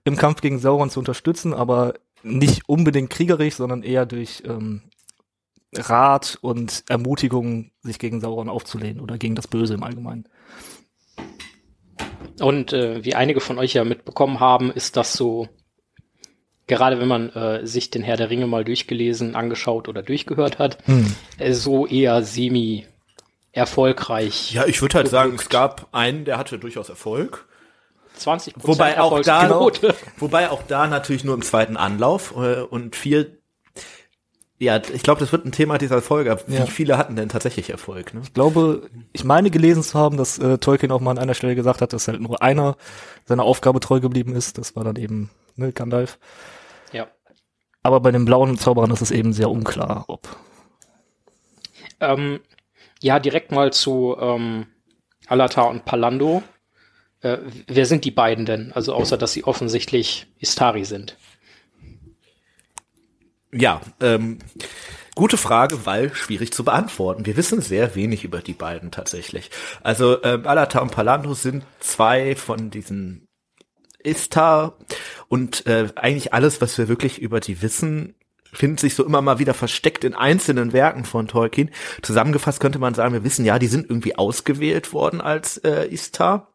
im 0.03 0.15
Kampf 0.15 0.41
gegen 0.41 0.60
Sauron 0.60 0.89
zu 0.89 1.00
unterstützen, 1.00 1.53
aber 1.53 1.93
nicht 2.24 2.67
unbedingt 2.67 3.10
kriegerisch, 3.10 3.55
sondern 3.55 3.84
eher 3.84 4.05
durch 4.05 4.43
ähm, 4.46 4.84
Rat 5.75 6.38
und 6.41 6.84
Ermutigung, 6.89 7.72
sich 7.81 8.00
gegen 8.00 8.22
Sauron 8.22 8.50
aufzulehnen 8.50 9.00
oder 9.00 9.17
gegen 9.17 9.36
das 9.36 9.48
Böse 9.48 9.74
im 9.74 9.84
Allgemeinen. 9.84 10.27
Und 12.39 12.74
äh, 12.74 13.03
wie 13.05 13.15
einige 13.15 13.39
von 13.39 13.60
euch 13.60 13.74
ja 13.74 13.84
mitbekommen 13.84 14.39
haben, 14.39 14.72
ist 14.72 14.98
das 14.98 15.13
so, 15.13 15.48
gerade 16.67 17.00
wenn 17.00 17.08
man 17.08 17.29
äh, 17.29 17.65
sich 17.67 17.89
den 17.91 18.03
Herr 18.03 18.17
der 18.17 18.29
Ringe 18.29 18.48
mal 18.48 18.65
durchgelesen, 18.65 19.36
angeschaut 19.36 19.88
oder 19.88 20.01
durchgehört 20.01 20.58
hat, 20.60 20.77
äh, 21.38 21.53
so 21.53 21.86
eher 21.86 22.24
semi 22.24 22.86
erfolgreich. 23.51 24.53
Ja, 24.53 24.65
ich 24.65 24.81
würde 24.81 24.96
halt 24.96 25.10
sagen, 25.10 25.31
Geglückt. 25.31 25.43
es 25.43 25.50
gab 25.50 25.88
einen, 25.91 26.25
der 26.25 26.38
hatte 26.38 26.58
durchaus 26.58 26.89
Erfolg. 26.89 27.48
20 28.21 28.55
Wobei 28.57 28.99
auch 28.99 29.21
da, 29.21 29.43
Erfolgsquote. 29.43 29.95
wobei 30.17 30.49
auch 30.49 30.63
da 30.67 30.87
natürlich 30.87 31.23
nur 31.23 31.35
im 31.35 31.41
zweiten 31.41 31.77
Anlauf 31.77 32.33
äh, 32.37 32.61
und 32.61 32.95
viel, 32.95 33.41
Ja, 34.59 34.79
ich 34.93 35.01
glaube, 35.03 35.19
das 35.19 35.31
wird 35.31 35.45
ein 35.45 35.51
Thema 35.51 35.77
dieser 35.77 36.01
Folge. 36.01 36.37
Wie 36.47 36.55
Ja. 36.55 36.65
viele 36.67 36.97
hatten 36.97 37.15
denn 37.15 37.29
tatsächlich 37.29 37.69
Erfolg? 37.71 38.13
Ne? 38.13 38.21
Ich 38.23 38.33
glaube, 38.33 38.89
ich 39.11 39.23
meine 39.23 39.49
gelesen 39.49 39.81
zu 39.83 39.97
haben, 39.97 40.17
dass 40.17 40.37
äh, 40.39 40.57
Tolkien 40.59 40.91
auch 40.91 41.01
mal 41.01 41.11
an 41.11 41.17
einer 41.19 41.33
Stelle 41.33 41.55
gesagt 41.55 41.81
hat, 41.81 41.93
dass 41.93 42.07
halt 42.07 42.21
nur 42.21 42.41
einer 42.41 42.77
seiner 43.25 43.43
Aufgabe 43.43 43.79
treu 43.79 43.99
geblieben 43.99 44.35
ist. 44.35 44.57
Das 44.57 44.75
war 44.75 44.83
dann 44.83 44.95
eben 44.97 45.29
ne, 45.55 45.71
Gandalf. 45.73 46.19
Ja. 46.91 47.07
Aber 47.83 47.99
bei 48.01 48.11
den 48.11 48.25
blauen 48.25 48.57
Zauberern 48.59 48.91
ist 48.91 49.01
es 49.01 49.09
eben 49.11 49.33
sehr 49.33 49.49
unklar, 49.49 50.05
ob. 50.07 50.27
Ähm, 51.99 52.39
ja, 53.01 53.19
direkt 53.19 53.51
mal 53.51 53.73
zu 53.73 54.15
ähm, 54.19 54.67
Alatar 55.27 55.69
und 55.69 55.85
Palando. 55.85 56.43
Äh, 57.21 57.37
wer 57.67 57.85
sind 57.85 58.05
die 58.05 58.11
beiden 58.11 58.45
denn? 58.45 58.71
Also 58.73 58.93
außer, 58.93 59.17
dass 59.17 59.33
sie 59.33 59.43
offensichtlich 59.43 60.27
Istari 60.39 60.85
sind. 60.85 61.17
Ja, 63.53 63.81
ähm, 63.99 64.39
gute 65.15 65.37
Frage, 65.37 65.85
weil 65.85 66.13
schwierig 66.13 66.53
zu 66.53 66.63
beantworten. 66.63 67.25
Wir 67.25 67.35
wissen 67.35 67.61
sehr 67.61 67.95
wenig 67.95 68.23
über 68.23 68.39
die 68.39 68.53
beiden 68.53 68.91
tatsächlich. 68.91 69.51
Also 69.83 70.23
ähm, 70.23 70.47
Alatar 70.47 70.81
und 70.81 70.91
Palando 70.91 71.33
sind 71.33 71.63
zwei 71.79 72.35
von 72.35 72.71
diesen 72.71 73.27
Istar 74.03 74.77
und 75.27 75.65
äh, 75.67 75.89
eigentlich 75.95 76.33
alles, 76.33 76.61
was 76.61 76.77
wir 76.77 76.87
wirklich 76.87 77.19
über 77.19 77.39
die 77.39 77.61
wissen, 77.61 78.15
findet 78.53 78.79
sich 78.79 78.95
so 78.95 79.05
immer 79.05 79.21
mal 79.21 79.39
wieder 79.39 79.53
versteckt 79.53 80.03
in 80.03 80.13
einzelnen 80.13 80.73
Werken 80.73 81.05
von 81.05 81.27
Tolkien. 81.27 81.71
Zusammengefasst 82.01 82.59
könnte 82.59 82.79
man 82.79 82.93
sagen, 82.93 83.13
wir 83.13 83.23
wissen 83.23 83.45
ja, 83.45 83.59
die 83.59 83.67
sind 83.67 83.89
irgendwie 83.89 84.17
ausgewählt 84.17 84.93
worden 84.93 85.21
als 85.21 85.57
äh, 85.57 85.87
Istar. 85.87 86.50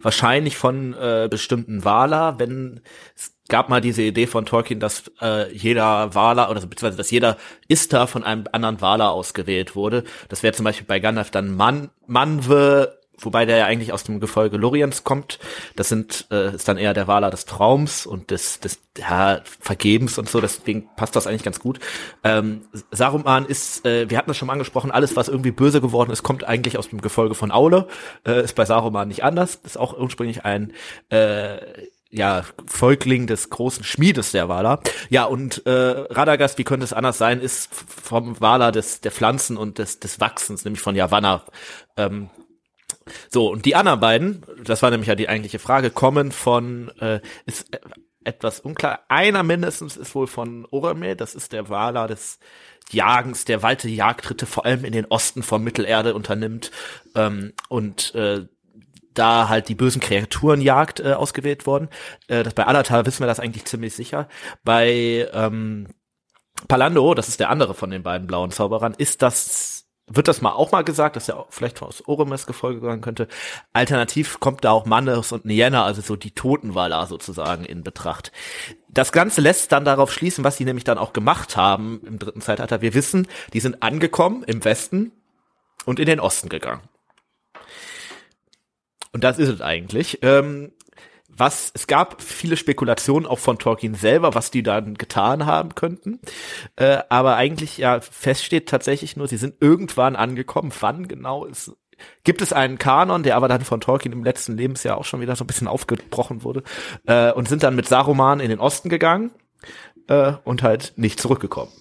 Wahrscheinlich 0.00 0.56
von 0.56 0.94
äh, 0.94 1.28
bestimmten 1.30 1.84
Valar, 1.84 2.38
wenn 2.38 2.80
es 3.16 3.34
gab 3.48 3.68
mal 3.68 3.80
diese 3.80 4.02
Idee 4.02 4.26
von 4.26 4.46
Tolkien, 4.46 4.80
dass 4.80 5.10
äh, 5.20 5.52
jeder 5.52 6.14
Valar 6.14 6.50
oder 6.50 6.60
beziehungsweise 6.60 6.96
dass 6.96 7.10
jeder 7.10 7.36
Istar 7.68 8.06
von 8.06 8.24
einem 8.24 8.44
anderen 8.52 8.80
Valar 8.80 9.12
ausgewählt 9.12 9.76
wurde. 9.76 10.04
Das 10.28 10.42
wäre 10.42 10.54
zum 10.54 10.64
Beispiel 10.64 10.86
bei 10.86 11.00
Gandalf 11.00 11.30
dann 11.30 11.54
Man 11.54 11.90
Manwe, 12.06 12.98
wobei 13.18 13.46
der 13.46 13.56
ja 13.56 13.66
eigentlich 13.66 13.92
aus 13.92 14.04
dem 14.04 14.20
Gefolge 14.20 14.56
Loriens 14.56 15.04
kommt. 15.04 15.38
Das 15.76 15.88
sind 15.88 16.26
äh, 16.30 16.54
ist 16.54 16.68
dann 16.68 16.78
eher 16.78 16.94
der 16.94 17.06
Valar 17.06 17.30
des 17.30 17.44
Traums 17.44 18.06
und 18.06 18.30
des 18.30 18.60
des 18.60 18.80
ja, 18.98 19.40
Vergebens 19.60 20.18
und 20.18 20.28
so. 20.28 20.40
Deswegen 20.40 20.88
passt 20.96 21.16
das 21.16 21.26
eigentlich 21.26 21.42
ganz 21.42 21.60
gut. 21.60 21.80
Ähm, 22.22 22.62
Saruman 22.90 23.46
ist, 23.46 23.84
äh, 23.84 24.08
wir 24.08 24.18
hatten 24.18 24.30
das 24.30 24.36
schon 24.36 24.46
mal 24.46 24.52
angesprochen, 24.52 24.90
alles 24.90 25.16
was 25.16 25.28
irgendwie 25.28 25.50
böse 25.50 25.80
geworden 25.80 26.10
ist, 26.10 26.22
kommt 26.22 26.44
eigentlich 26.44 26.78
aus 26.78 26.88
dem 26.88 27.00
Gefolge 27.00 27.34
von 27.34 27.50
Aule. 27.50 27.88
Äh, 28.26 28.42
ist 28.44 28.54
bei 28.54 28.64
Saruman 28.64 29.08
nicht 29.08 29.24
anders. 29.24 29.56
Ist 29.64 29.78
auch 29.78 29.98
ursprünglich 29.98 30.44
ein 30.44 30.72
äh, 31.08 31.58
ja, 32.14 32.44
Volkling 32.66 33.26
des 33.26 33.50
großen 33.50 33.82
Schmiedes 33.82 34.30
der 34.30 34.48
Valar. 34.48 34.80
Ja, 35.10 35.24
und 35.24 35.66
äh, 35.66 35.70
Radagast, 35.70 36.58
wie 36.58 36.64
könnte 36.64 36.84
es 36.84 36.92
anders 36.92 37.18
sein, 37.18 37.40
ist 37.40 37.74
vom 37.74 38.40
Valar 38.40 38.70
des, 38.70 39.00
der 39.00 39.10
Pflanzen 39.10 39.56
und 39.56 39.78
des, 39.78 39.98
des 39.98 40.20
Wachsens, 40.20 40.64
nämlich 40.64 40.80
von 40.80 40.94
Yavanna. 40.94 41.42
Ähm, 41.96 42.30
so, 43.30 43.50
und 43.50 43.64
die 43.64 43.74
anderen 43.74 44.00
beiden, 44.00 44.42
das 44.64 44.82
war 44.82 44.90
nämlich 44.90 45.08
ja 45.08 45.14
die 45.14 45.28
eigentliche 45.28 45.58
Frage, 45.58 45.90
kommen 45.90 46.32
von, 46.32 46.90
äh, 47.00 47.20
ist 47.46 47.74
äh, 47.74 47.80
etwas 48.24 48.60
unklar, 48.60 49.00
einer 49.08 49.42
mindestens 49.42 49.96
ist 49.96 50.14
wohl 50.14 50.26
von 50.26 50.66
Orome, 50.70 51.16
das 51.16 51.34
ist 51.34 51.52
der 51.52 51.68
Valar 51.68 52.08
des 52.08 52.38
Jagens, 52.90 53.44
der 53.44 53.62
weite 53.62 53.88
Jagdritte 53.88 54.46
vor 54.46 54.64
allem 54.64 54.84
in 54.84 54.92
den 54.92 55.06
Osten 55.06 55.42
von 55.42 55.62
Mittelerde 55.62 56.14
unternimmt 56.14 56.70
ähm, 57.14 57.52
und 57.68 58.14
äh, 58.14 58.46
da 59.14 59.48
halt 59.48 59.68
die 59.68 59.74
bösen 59.74 60.00
Kreaturenjagd 60.00 61.00
äh, 61.00 61.12
ausgewählt 61.12 61.66
worden. 61.66 61.88
Äh, 62.26 62.42
das 62.42 62.54
bei 62.54 62.66
Alatar 62.66 63.06
wissen 63.06 63.20
wir 63.20 63.26
das 63.26 63.40
eigentlich 63.40 63.64
ziemlich 63.64 63.94
sicher. 63.94 64.28
Bei 64.64 65.28
ähm, 65.32 65.88
Palando, 66.68 67.14
das 67.14 67.28
ist 67.28 67.40
der 67.40 67.50
andere 67.50 67.74
von 67.74 67.90
den 67.90 68.02
beiden 68.02 68.26
blauen 68.26 68.50
Zauberern, 68.50 68.94
ist 68.96 69.22
das, 69.22 69.73
wird 70.06 70.28
das 70.28 70.42
mal 70.42 70.52
auch 70.52 70.70
mal 70.72 70.84
gesagt, 70.84 71.16
dass 71.16 71.30
auch 71.30 71.46
vielleicht 71.50 71.80
aus 71.82 72.06
Oromes 72.06 72.46
Gefolge 72.46 72.80
gehören 72.80 73.00
könnte. 73.00 73.26
Alternativ 73.72 74.38
kommt 74.38 74.64
da 74.64 74.70
auch 74.70 74.84
Mannes 74.84 75.32
und 75.32 75.44
Nienna, 75.46 75.84
also 75.84 76.02
so 76.02 76.16
die 76.16 76.32
Totenvalar 76.32 77.06
sozusagen 77.06 77.64
in 77.64 77.82
Betracht. 77.82 78.30
Das 78.88 79.12
Ganze 79.12 79.40
lässt 79.40 79.72
dann 79.72 79.84
darauf 79.84 80.12
schließen, 80.12 80.44
was 80.44 80.56
sie 80.56 80.64
nämlich 80.64 80.84
dann 80.84 80.98
auch 80.98 81.12
gemacht 81.12 81.56
haben 81.56 82.02
im 82.06 82.18
dritten 82.18 82.42
Zeitalter. 82.42 82.82
Wir 82.82 82.94
wissen, 82.94 83.26
die 83.52 83.60
sind 83.60 83.82
angekommen 83.82 84.44
im 84.44 84.64
Westen 84.64 85.12
und 85.86 85.98
in 85.98 86.06
den 86.06 86.20
Osten 86.20 86.48
gegangen. 86.48 86.82
Und 89.12 89.24
das 89.24 89.38
ist 89.38 89.48
es 89.48 89.60
eigentlich. 89.60 90.18
Ähm, 90.22 90.72
was, 91.36 91.70
es 91.74 91.86
gab 91.86 92.22
viele 92.22 92.56
Spekulationen 92.56 93.26
auch 93.26 93.38
von 93.38 93.58
Tolkien 93.58 93.94
selber, 93.94 94.34
was 94.34 94.50
die 94.50 94.62
dann 94.62 94.94
getan 94.94 95.46
haben 95.46 95.74
könnten. 95.74 96.20
Äh, 96.76 96.98
aber 97.08 97.36
eigentlich 97.36 97.78
ja 97.78 98.00
feststeht 98.00 98.68
tatsächlich 98.68 99.16
nur, 99.16 99.28
sie 99.28 99.36
sind 99.36 99.56
irgendwann 99.60 100.16
angekommen. 100.16 100.72
Wann 100.80 101.08
genau 101.08 101.44
ist, 101.44 101.72
gibt 102.24 102.42
es 102.42 102.52
einen 102.52 102.78
Kanon, 102.78 103.22
der 103.22 103.36
aber 103.36 103.48
dann 103.48 103.62
von 103.62 103.80
Tolkien 103.80 104.12
im 104.12 104.24
letzten 104.24 104.56
Lebensjahr 104.56 104.98
auch 104.98 105.04
schon 105.04 105.20
wieder 105.20 105.36
so 105.36 105.44
ein 105.44 105.46
bisschen 105.46 105.68
aufgebrochen 105.68 106.42
wurde, 106.42 106.62
äh, 107.06 107.32
und 107.32 107.48
sind 107.48 107.62
dann 107.62 107.76
mit 107.76 107.88
Saruman 107.88 108.40
in 108.40 108.50
den 108.50 108.60
Osten 108.60 108.88
gegangen, 108.88 109.30
äh, 110.08 110.32
und 110.44 110.62
halt 110.62 110.92
nicht 110.96 111.20
zurückgekommen. 111.20 111.72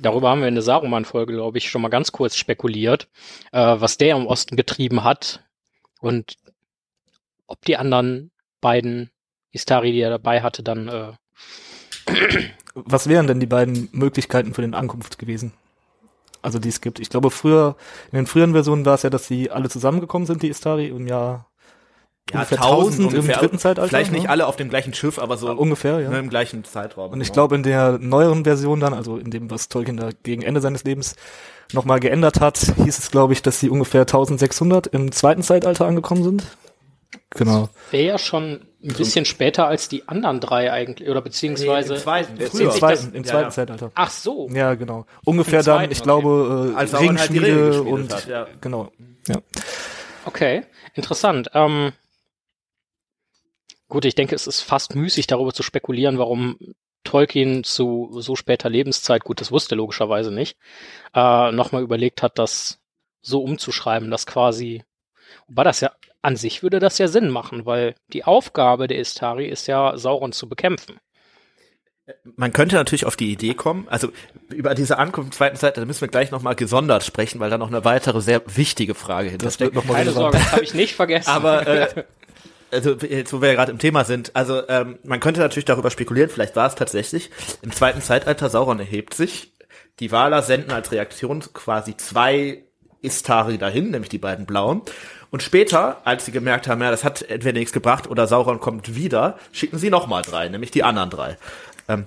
Darüber 0.00 0.30
haben 0.30 0.40
wir 0.40 0.48
in 0.48 0.54
der 0.54 0.62
Saruman-Folge, 0.62 1.32
glaube 1.32 1.58
ich, 1.58 1.68
schon 1.68 1.82
mal 1.82 1.88
ganz 1.88 2.12
kurz 2.12 2.36
spekuliert, 2.36 3.08
äh, 3.52 3.76
was 3.78 3.98
der 3.98 4.16
im 4.16 4.26
Osten 4.26 4.56
getrieben 4.56 5.02
hat 5.02 5.44
und 6.00 6.36
ob 7.48 7.64
die 7.64 7.76
anderen 7.76 8.30
beiden 8.60 9.10
Istari, 9.52 9.92
die 9.92 10.00
er 10.00 10.10
dabei 10.10 10.42
hatte, 10.42 10.62
dann 10.62 10.88
äh, 10.88 11.12
Was 12.74 13.08
wären 13.08 13.26
denn 13.26 13.40
die 13.40 13.46
beiden 13.46 13.88
Möglichkeiten 13.92 14.54
für 14.54 14.62
den 14.62 14.74
Ankunft 14.74 15.18
gewesen? 15.18 15.52
Also 16.42 16.58
die 16.58 16.68
es 16.68 16.80
gibt. 16.80 17.00
Ich 17.00 17.10
glaube, 17.10 17.30
früher, 17.30 17.76
in 18.12 18.16
den 18.16 18.26
früheren 18.26 18.52
Versionen 18.52 18.84
war 18.86 18.94
es 18.94 19.02
ja, 19.02 19.10
dass 19.10 19.26
sie 19.26 19.50
alle 19.50 19.68
zusammengekommen 19.68 20.26
sind, 20.26 20.42
die 20.42 20.48
Istari, 20.48 20.88
im 20.88 21.06
Jahr 21.06 21.48
ungefähr 22.32 22.62
1000 22.62 23.12
im 23.14 23.26
dritten 23.26 23.58
Zeitalter. 23.58 23.88
Vielleicht 23.88 24.12
nicht 24.12 24.24
ne? 24.24 24.30
alle 24.30 24.46
auf 24.46 24.56
dem 24.56 24.68
gleichen 24.68 24.94
Schiff, 24.94 25.18
aber 25.18 25.36
so 25.36 25.50
Ungefähr, 25.50 26.00
ja. 26.00 26.10
ne, 26.10 26.18
im 26.18 26.28
gleichen 26.28 26.64
Zeitraum. 26.64 27.12
Und 27.12 27.20
ich 27.20 27.28
genau. 27.28 27.34
glaube, 27.34 27.56
in 27.56 27.62
der 27.62 27.98
neueren 27.98 28.44
Version 28.44 28.80
dann, 28.80 28.94
also 28.94 29.16
in 29.16 29.30
dem, 29.30 29.50
was 29.50 29.68
Tolkien 29.68 29.96
da 29.96 30.10
gegen 30.22 30.42
Ende 30.42 30.60
seines 30.60 30.84
Lebens 30.84 31.16
nochmal 31.72 32.00
geändert 32.00 32.40
hat, 32.40 32.58
hieß 32.58 32.98
es, 32.98 33.10
glaube 33.10 33.32
ich, 33.32 33.42
dass 33.42 33.60
sie 33.60 33.70
ungefähr 33.70 34.02
1600 34.02 34.86
im 34.88 35.12
zweiten 35.12 35.42
Zeitalter 35.42 35.86
angekommen 35.86 36.22
sind. 36.22 36.46
Genau. 37.30 37.68
wäre 37.90 38.06
ja 38.06 38.18
schon 38.18 38.66
ein 38.82 38.94
bisschen 38.94 39.24
später 39.24 39.66
als 39.66 39.88
die 39.88 40.08
anderen 40.08 40.40
drei 40.40 40.72
eigentlich, 40.72 41.08
oder 41.08 41.20
beziehungsweise. 41.20 41.90
Nee, 41.92 41.96
im 41.96 42.02
zweiten, 42.02 42.40
früher. 42.40 42.62
Im 42.62 42.70
zweiten, 42.70 43.14
im 43.14 43.24
Ja, 43.24 43.30
zweiten 43.30 43.44
ja. 43.44 43.50
Zeitalter. 43.50 43.92
Ach 43.94 44.10
so. 44.10 44.48
Ja, 44.50 44.74
genau. 44.74 45.04
Ungefähr 45.24 45.60
Im 45.60 45.64
dann, 45.66 45.76
zweiten, 45.78 45.92
ich 45.92 45.98
okay. 45.98 46.04
glaube, 46.04 46.72
äh, 46.72 46.76
Als 46.76 46.90
Sauron 46.92 47.18
halt 47.18 47.30
und 47.30 48.14
hat, 48.14 48.26
ja. 48.26 48.46
genau. 48.60 48.90
Ja. 49.26 49.42
Okay, 50.24 50.64
interessant. 50.94 51.50
Ähm, 51.54 51.92
gut, 53.88 54.04
ich 54.04 54.14
denke, 54.14 54.34
es 54.34 54.46
ist 54.46 54.62
fast 54.62 54.94
müßig, 54.94 55.26
darüber 55.26 55.52
zu 55.52 55.62
spekulieren, 55.62 56.18
warum 56.18 56.58
Tolkien 57.04 57.64
zu 57.64 58.10
so 58.20 58.36
später 58.36 58.68
Lebenszeit, 58.70 59.24
gut, 59.24 59.40
das 59.40 59.50
wusste 59.50 59.74
er 59.74 59.78
logischerweise 59.78 60.30
nicht, 60.30 60.56
äh, 61.14 61.52
nochmal 61.52 61.82
überlegt 61.82 62.22
hat, 62.22 62.38
das 62.38 62.78
so 63.22 63.42
umzuschreiben, 63.42 64.10
dass 64.10 64.26
quasi, 64.26 64.84
wobei 65.46 65.64
das 65.64 65.80
ja, 65.80 65.92
an 66.22 66.36
sich 66.36 66.62
würde 66.62 66.78
das 66.78 66.98
ja 66.98 67.08
Sinn 67.08 67.30
machen, 67.30 67.66
weil 67.66 67.94
die 68.12 68.24
Aufgabe 68.24 68.86
der 68.86 68.98
Istari 68.98 69.46
ist 69.46 69.66
ja, 69.66 69.96
Sauron 69.96 70.32
zu 70.32 70.48
bekämpfen. 70.48 70.98
Man 72.36 72.54
könnte 72.54 72.76
natürlich 72.76 73.04
auf 73.04 73.16
die 73.16 73.30
Idee 73.30 73.52
kommen, 73.52 73.86
also 73.88 74.08
über 74.48 74.74
diese 74.74 74.98
Ankunft 74.98 75.28
im 75.28 75.32
zweiten 75.32 75.56
Zeitalter 75.56 75.86
müssen 75.86 76.00
wir 76.00 76.08
gleich 76.08 76.30
nochmal 76.30 76.54
gesondert 76.54 77.04
sprechen, 77.04 77.38
weil 77.38 77.50
da 77.50 77.58
noch 77.58 77.68
eine 77.68 77.84
weitere 77.84 78.22
sehr 78.22 78.42
wichtige 78.46 78.94
Frage 78.94 79.26
Das 79.36 79.60
wird 79.60 79.72
hintersteckt. 79.72 79.74
noch 79.74 79.86
Keine 79.86 79.98
relevant. 80.10 80.14
Sorge, 80.14 80.38
das 80.38 80.52
habe 80.52 80.64
ich 80.64 80.72
nicht 80.72 80.94
vergessen. 80.94 81.28
Aber 81.28 81.66
äh, 81.66 82.04
also 82.70 82.94
jetzt, 82.96 83.32
wo 83.34 83.42
wir 83.42 83.48
ja 83.48 83.54
gerade 83.54 83.72
im 83.72 83.78
Thema 83.78 84.04
sind, 84.04 84.34
also 84.34 84.66
ähm, 84.68 84.98
man 85.04 85.20
könnte 85.20 85.40
natürlich 85.40 85.66
darüber 85.66 85.90
spekulieren, 85.90 86.30
vielleicht 86.30 86.56
war 86.56 86.66
es 86.66 86.76
tatsächlich, 86.76 87.30
im 87.60 87.72
zweiten 87.72 88.00
Zeitalter 88.00 88.48
Sauron 88.48 88.78
erhebt 88.80 89.12
sich, 89.12 89.52
die 90.00 90.10
Valar 90.10 90.42
senden 90.42 90.70
als 90.70 90.90
Reaktion 90.92 91.40
quasi 91.52 91.94
zwei 91.96 92.64
Istari 93.02 93.58
dahin, 93.58 93.90
nämlich 93.90 94.08
die 94.08 94.18
beiden 94.18 94.46
blauen. 94.46 94.82
Und 95.30 95.42
später, 95.42 96.00
als 96.04 96.24
sie 96.24 96.32
gemerkt 96.32 96.68
haben, 96.68 96.80
ja, 96.80 96.90
das 96.90 97.04
hat 97.04 97.22
entweder 97.22 97.58
nichts 97.58 97.72
gebracht 97.72 98.08
oder 98.08 98.26
Sauron 98.26 98.60
kommt 98.60 98.94
wieder, 98.94 99.38
schicken 99.52 99.78
sie 99.78 99.90
nochmal 99.90 100.22
drei, 100.22 100.48
nämlich 100.48 100.70
die 100.70 100.84
anderen 100.84 101.10
drei. 101.10 101.36
Ähm, 101.88 102.06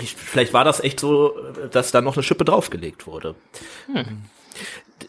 ich, 0.00 0.14
vielleicht 0.14 0.52
war 0.52 0.64
das 0.64 0.80
echt 0.80 1.00
so, 1.00 1.34
dass 1.70 1.90
da 1.90 2.00
noch 2.00 2.16
eine 2.16 2.22
Schippe 2.22 2.44
draufgelegt 2.44 3.06
wurde. 3.06 3.34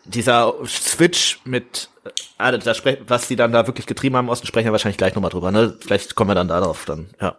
Dieser 0.05 0.53
Switch 0.65 1.39
mit, 1.45 1.89
ah, 2.37 2.51
das, 2.51 2.83
was 3.07 3.27
die 3.27 3.35
dann 3.35 3.51
da 3.51 3.67
wirklich 3.67 3.85
getrieben 3.85 4.15
haben 4.15 4.25
im 4.25 4.29
Osten, 4.29 4.47
sprechen 4.47 4.67
wir 4.67 4.71
wahrscheinlich 4.71 4.97
gleich 4.97 5.15
nochmal 5.15 5.31
drüber. 5.31 5.51
Ne? 5.51 5.77
Vielleicht 5.79 6.15
kommen 6.15 6.29
wir 6.29 6.35
dann 6.35 6.47
darauf 6.47 6.85
dann, 6.85 7.09
ja. 7.21 7.37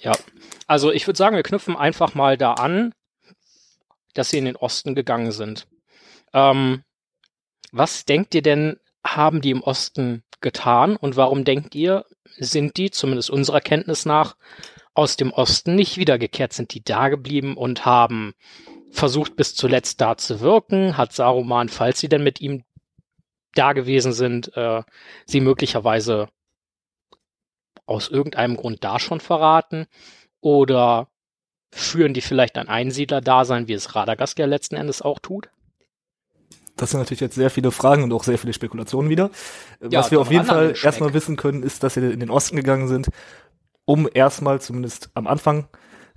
Ja, 0.00 0.12
also 0.66 0.92
ich 0.92 1.06
würde 1.06 1.16
sagen, 1.16 1.36
wir 1.36 1.42
knüpfen 1.42 1.76
einfach 1.76 2.14
mal 2.14 2.36
da 2.36 2.54
an, 2.54 2.92
dass 4.14 4.30
sie 4.30 4.38
in 4.38 4.44
den 4.44 4.56
Osten 4.56 4.94
gegangen 4.94 5.32
sind. 5.32 5.66
Ähm, 6.32 6.82
was 7.76 8.04
denkt 8.04 8.34
ihr 8.34 8.42
denn, 8.42 8.78
haben 9.04 9.40
die 9.40 9.50
im 9.50 9.62
Osten 9.62 10.22
getan 10.40 10.96
und 10.96 11.16
warum 11.16 11.44
denkt 11.44 11.74
ihr, 11.74 12.04
sind 12.38 12.76
die, 12.76 12.90
zumindest 12.90 13.30
unserer 13.30 13.60
Kenntnis 13.60 14.06
nach, 14.06 14.36
aus 14.94 15.16
dem 15.16 15.32
Osten 15.32 15.74
nicht 15.74 15.96
wiedergekehrt? 15.96 16.52
Sind, 16.52 16.72
die 16.72 16.84
da 16.84 17.08
geblieben 17.08 17.56
und 17.56 17.84
haben 17.84 18.34
versucht 18.90 19.34
bis 19.34 19.56
zuletzt 19.56 20.00
da 20.00 20.16
zu 20.16 20.40
wirken, 20.40 20.96
hat 20.96 21.12
Saruman, 21.12 21.68
falls 21.68 21.98
sie 21.98 22.08
denn 22.08 22.22
mit 22.22 22.40
ihm 22.40 22.62
da 23.54 23.72
gewesen 23.72 24.12
sind, 24.12 24.56
äh, 24.56 24.82
sie 25.26 25.40
möglicherweise 25.40 26.28
aus 27.86 28.08
irgendeinem 28.08 28.56
Grund 28.56 28.84
da 28.84 29.00
schon 29.00 29.20
verraten? 29.20 29.86
Oder 30.40 31.08
führen 31.72 32.14
die 32.14 32.20
vielleicht 32.20 32.56
ein 32.56 32.68
Einsiedler-Dasein, 32.68 33.66
wie 33.66 33.72
es 33.72 33.96
Radagast 33.96 34.38
ja 34.38 34.46
letzten 34.46 34.76
Endes 34.76 35.02
auch 35.02 35.18
tut? 35.18 35.48
Das 36.76 36.90
sind 36.90 37.00
natürlich 37.00 37.20
jetzt 37.20 37.34
sehr 37.36 37.50
viele 37.50 37.70
Fragen 37.70 38.02
und 38.02 38.12
auch 38.12 38.24
sehr 38.24 38.38
viele 38.38 38.52
Spekulationen 38.52 39.08
wieder. 39.08 39.30
Ja, 39.88 40.00
Was 40.00 40.10
wir 40.10 40.20
auf 40.20 40.30
jeden 40.30 40.44
Fall 40.44 40.70
Geschmack. 40.70 40.84
erstmal 40.86 41.14
wissen 41.14 41.36
können, 41.36 41.62
ist, 41.62 41.82
dass 41.84 41.94
sie 41.94 42.00
in 42.00 42.20
den 42.20 42.30
Osten 42.30 42.56
gegangen 42.56 42.88
sind, 42.88 43.08
um 43.84 44.08
erstmal 44.12 44.60
zumindest 44.60 45.10
am 45.14 45.26
Anfang 45.26 45.68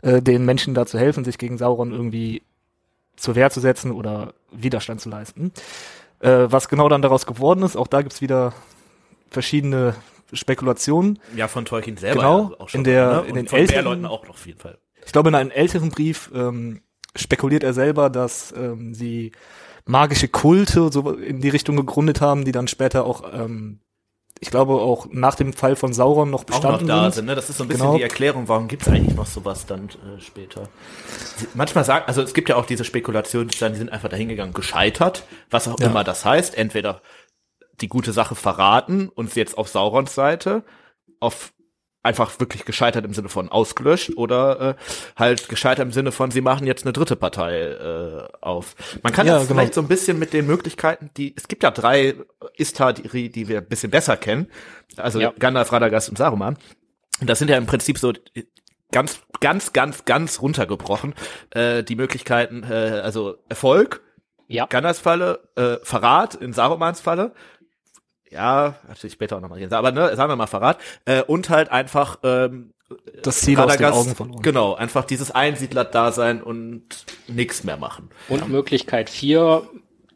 äh, 0.01 0.21
den 0.21 0.45
Menschen 0.45 0.73
da 0.73 0.85
zu 0.85 0.97
helfen, 0.97 1.23
sich 1.23 1.37
gegen 1.37 1.57
Sauron 1.57 1.91
irgendwie 1.91 2.41
zur 3.17 3.35
Wehr 3.35 3.49
zu 3.51 3.59
setzen 3.59 3.91
oder 3.91 4.33
Widerstand 4.51 5.01
zu 5.01 5.09
leisten. 5.09 5.51
Äh, 6.19 6.47
was 6.49 6.69
genau 6.69 6.89
dann 6.89 7.01
daraus 7.03 7.25
geworden 7.27 7.61
ist, 7.63 7.75
auch 7.75 7.87
da 7.87 8.01
gibt's 8.01 8.21
wieder 8.21 8.53
verschiedene 9.29 9.95
Spekulationen. 10.33 11.19
Ja, 11.35 11.47
von 11.47 11.65
Tolkien 11.65 11.97
selber. 11.97 12.19
Genau, 12.21 12.49
ja 12.51 12.59
auch 12.59 12.69
schon 12.69 12.79
in 12.79 12.83
der- 12.85 13.21
ne? 13.21 13.27
in 13.27 13.35
den 13.35 13.47
von 13.47 13.59
älteren- 13.59 13.83
Leuten 13.85 14.05
auch 14.05 14.23
noch 14.23 14.31
auf 14.35 14.45
jeden 14.47 14.59
Fall. 14.59 14.77
Ich 15.05 15.11
glaube, 15.11 15.29
in 15.29 15.35
einem 15.35 15.51
älteren 15.51 15.89
Brief 15.89 16.31
ähm, 16.33 16.81
spekuliert 17.15 17.63
er 17.63 17.73
selber, 17.73 18.09
dass 18.09 18.53
ähm, 18.57 18.93
sie 18.93 19.31
magische 19.87 20.27
Kulte 20.27 20.91
so 20.91 21.11
in 21.11 21.41
die 21.41 21.49
Richtung 21.49 21.75
gegründet 21.75 22.21
haben, 22.21 22.45
die 22.45 22.51
dann 22.51 22.67
später 22.67 23.05
auch, 23.05 23.23
ähm, 23.33 23.79
ich 24.39 24.51
glaube, 24.51 24.73
auch 24.73 25.07
nach 25.09 25.33
dem 25.35 25.51
Fall 25.53 25.75
von 25.75 25.93
Sauron 25.93 26.29
noch 26.29 26.41
Auch 26.41 26.45
bestanden 26.45 26.85
noch 26.85 26.95
da 26.95 27.03
sind. 27.05 27.13
sind. 27.13 27.25
Ne? 27.25 27.35
Das 27.35 27.49
ist 27.49 27.57
so 27.57 27.63
ein 27.63 27.67
bisschen 27.67 27.85
Genau. 27.85 27.97
die 27.97 28.03
Erklärung, 28.03 28.47
warum 28.47 28.67
gibt's 28.67 28.87
eigentlich 28.87 29.15
noch 29.15 29.25
sowas 29.25 29.65
dann 29.65 29.85
äh, 29.89 30.21
später. 30.21 30.69
Manchmal 31.55 31.83
sagen, 31.85 32.05
also 32.07 32.21
es 32.21 32.33
gibt 32.35 32.49
ja 32.49 32.55
auch 32.55 32.65
diese 32.65 32.83
Spekulation, 32.83 33.47
die 33.47 33.57
sind 33.57 33.91
einfach 33.91 34.09
dahingegangen, 34.09 34.53
gescheitert, 34.53 35.23
was 35.49 35.67
auch 35.67 35.79
Ja. 35.79 35.87
immer 35.87 36.03
das 36.03 36.23
heißt. 36.23 36.55
Entweder 36.55 37.01
die 37.81 37.87
gute 37.87 38.11
Sache 38.11 38.35
verraten 38.35 39.09
und 39.09 39.31
sie 39.31 39.39
jetzt 39.39 39.57
auf 39.57 39.69
Saurons 39.69 40.13
Seite, 40.13 40.63
auf 41.19 41.51
einfach 42.07 42.39
wirklich 42.39 42.65
gescheitert 42.65 43.05
im 43.05 43.13
Sinne 43.13 43.29
von 43.29 43.49
ausgelöscht 43.49 44.13
oder 44.17 44.59
äh, 44.61 44.75
halt 45.15 45.49
gescheitert 45.49 45.85
im 45.85 45.91
Sinne 45.91 46.11
von, 46.11 46.31
sie 46.31 46.41
machen 46.41 46.65
jetzt 46.65 46.85
eine 46.85 46.93
dritte 46.93 47.15
Partei 47.15 47.61
äh, 47.61 48.27
auf. 48.41 48.75
Man 49.03 49.13
kann 49.13 49.27
Ja, 49.27 49.33
das 49.35 49.43
genau. 49.47 49.59
vielleicht 49.59 49.73
so 49.75 49.81
ein 49.81 49.87
bisschen 49.87 50.17
mit 50.17 50.33
den 50.33 50.47
Möglichkeiten, 50.47 51.11
die 51.17 51.35
es 51.37 51.47
gibt 51.47 51.63
ja 51.63 51.71
drei 51.71 52.15
Istar, 52.55 52.93
die, 52.93 53.29
die 53.29 53.47
wir 53.47 53.59
ein 53.59 53.67
bisschen 53.67 53.91
besser 53.91 54.17
kennen, 54.17 54.47
also 54.95 55.19
Ja. 55.19 55.33
Gandalf, 55.37 55.71
Radagast 55.71 56.09
und 56.09 56.17
Saruman. 56.17 56.57
Und 57.21 57.29
das 57.29 57.39
sind 57.39 57.49
ja 57.49 57.57
im 57.57 57.65
Prinzip 57.67 57.97
so 57.99 58.13
ganz, 58.91 59.19
ganz, 59.41 59.73
ganz, 59.73 60.05
ganz 60.05 60.41
runtergebrochen 60.41 61.13
äh, 61.51 61.83
die 61.83 61.95
Möglichkeiten, 61.95 62.63
äh, 62.63 63.01
also 63.03 63.37
Erfolg, 63.49 64.01
Ja. 64.47 64.65
Gandalfs 64.67 64.99
Falle, 65.01 65.39
äh, 65.55 65.77
Verrat 65.83 66.35
in 66.35 66.53
Sarumans 66.53 67.01
Falle, 67.01 67.33
ja, 68.31 68.75
natürlich 68.87 69.13
später 69.13 69.37
auch 69.37 69.41
nochmal 69.41 69.59
reden, 69.59 69.73
aber 69.73 69.91
ne, 69.91 70.15
sagen 70.15 70.31
wir 70.31 70.35
mal 70.35 70.47
Verrat, 70.47 70.79
äh, 71.05 71.21
und 71.23 71.49
halt 71.49 71.69
einfach 71.71 72.19
ähm, 72.23 72.73
Das 73.23 73.41
Ziel 73.41 73.57
aus 73.59 73.75
den 73.77 73.85
Radagast- 73.85 73.93
Augen 73.97 74.15
verloren. 74.15 74.41
Genau, 74.41 74.75
einfach 74.75 75.05
dieses 75.05 75.31
Einsiedler-Dasein 75.31 76.41
und 76.41 76.83
nichts 77.27 77.63
mehr 77.63 77.77
machen. 77.77 78.09
Und 78.29 78.47
Möglichkeit 78.49 79.09
4, 79.09 79.63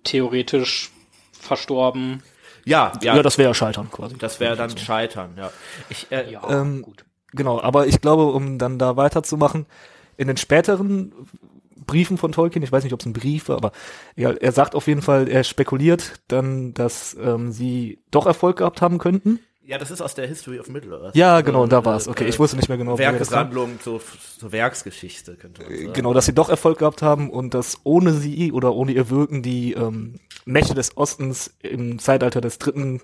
theoretisch 0.03 0.91
verstorben. 1.31 2.23
Ja, 2.65 2.91
ja, 3.01 3.15
Ja, 3.15 3.23
das, 3.23 3.33
das 3.33 3.37
wäre 3.39 3.49
ja 3.49 3.53
Scheitern 3.53 3.89
quasi. 3.91 4.15
wäre 4.39 4.55
dann 4.55 4.77
Scheitern, 4.77 5.33
ja. 5.37 5.51
Ich, 5.89 6.11
äh, 6.11 6.31
Ja, 6.31 6.47
Ähm, 6.49 6.81
gut. 6.83 7.05
Genau, 7.33 7.61
aber 7.61 7.87
ich 7.87 8.01
glaube, 8.01 8.25
um 8.25 8.57
dann 8.57 8.77
da 8.77 8.97
weiterzumachen, 8.97 9.65
in 10.17 10.27
den 10.27 10.37
späteren 10.37 11.13
Briefen 11.85 12.17
von 12.17 12.31
Tolkien, 12.31 12.63
ich 12.63 12.71
weiß 12.71 12.83
nicht, 12.83 12.93
ob 12.93 13.00
es 13.01 13.05
ein 13.05 13.13
Brief 13.13 13.50
war, 13.50 13.57
aber 13.57 13.71
ja, 14.15 14.31
er 14.31 14.51
sagt 14.51 14.75
auf 14.75 14.88
jeden 14.88 15.01
Fall, 15.01 15.27
er 15.27 15.43
spekuliert 15.43 16.21
dann, 16.27 16.73
dass 16.73 17.15
ähm, 17.22 17.51
sie 17.51 18.00
doch 18.11 18.25
Erfolg 18.25 18.57
gehabt 18.57 18.81
haben 18.81 18.98
könnten. 18.98 19.39
ja, 19.63 19.77
das 19.77 19.89
ist 19.91 20.01
aus 20.01 20.15
der 20.15 20.27
History 20.27 20.59
of 20.59 20.67
Middle-earth. 20.70 21.15
Ja, 21.15 21.41
genau, 21.41 21.65
da 21.67 21.79
Äh, 21.79 21.85
war's. 21.85 22.07
Okay, 22.07 22.25
äh, 22.25 22.29
ich 22.29 22.39
wusste 22.39 22.57
nicht 22.57 22.67
mehr 22.70 22.77
genau. 22.77 22.98
Werkesammlung 22.98 23.79
zur, 23.79 24.01
zur 24.39 24.51
Werksgeschichte, 24.51 25.35
könnte 25.35 25.63
man 25.63 25.72
sagen. 25.72 25.94
Genau, 25.94 26.13
dass 26.13 26.25
sie 26.25 26.33
doch 26.33 26.50
Erfolg 26.50 26.79
gehabt 26.79 27.01
haben 27.01 27.29
und 27.29 27.53
dass 27.53 27.77
ohne 27.83 28.13
sie 28.13 28.51
oder 28.51 28.74
ohne 28.75 28.91
ihr 28.91 29.09
Wirken 29.09 29.41
die 29.44 29.74
ähm, 29.74 30.20
Mächte 30.46 30.74
des 30.74 30.98
Ostens 30.98 31.55
im 31.61 32.00
Zeitalter 32.00 32.41
des 32.41 32.57
dritten, 32.57 33.01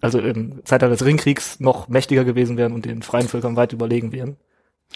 also 0.00 0.18
im 0.18 0.64
Zeitalter 0.64 0.96
des 0.96 1.04
Ringkriegs 1.04 1.60
noch 1.60 1.88
mächtiger 1.88 2.24
gewesen 2.24 2.56
wären 2.56 2.72
und 2.72 2.84
den 2.84 3.02
freien 3.02 3.28
Völkern 3.28 3.56
weit 3.56 3.72
überlegen 3.72 4.12
wären. 4.12 4.36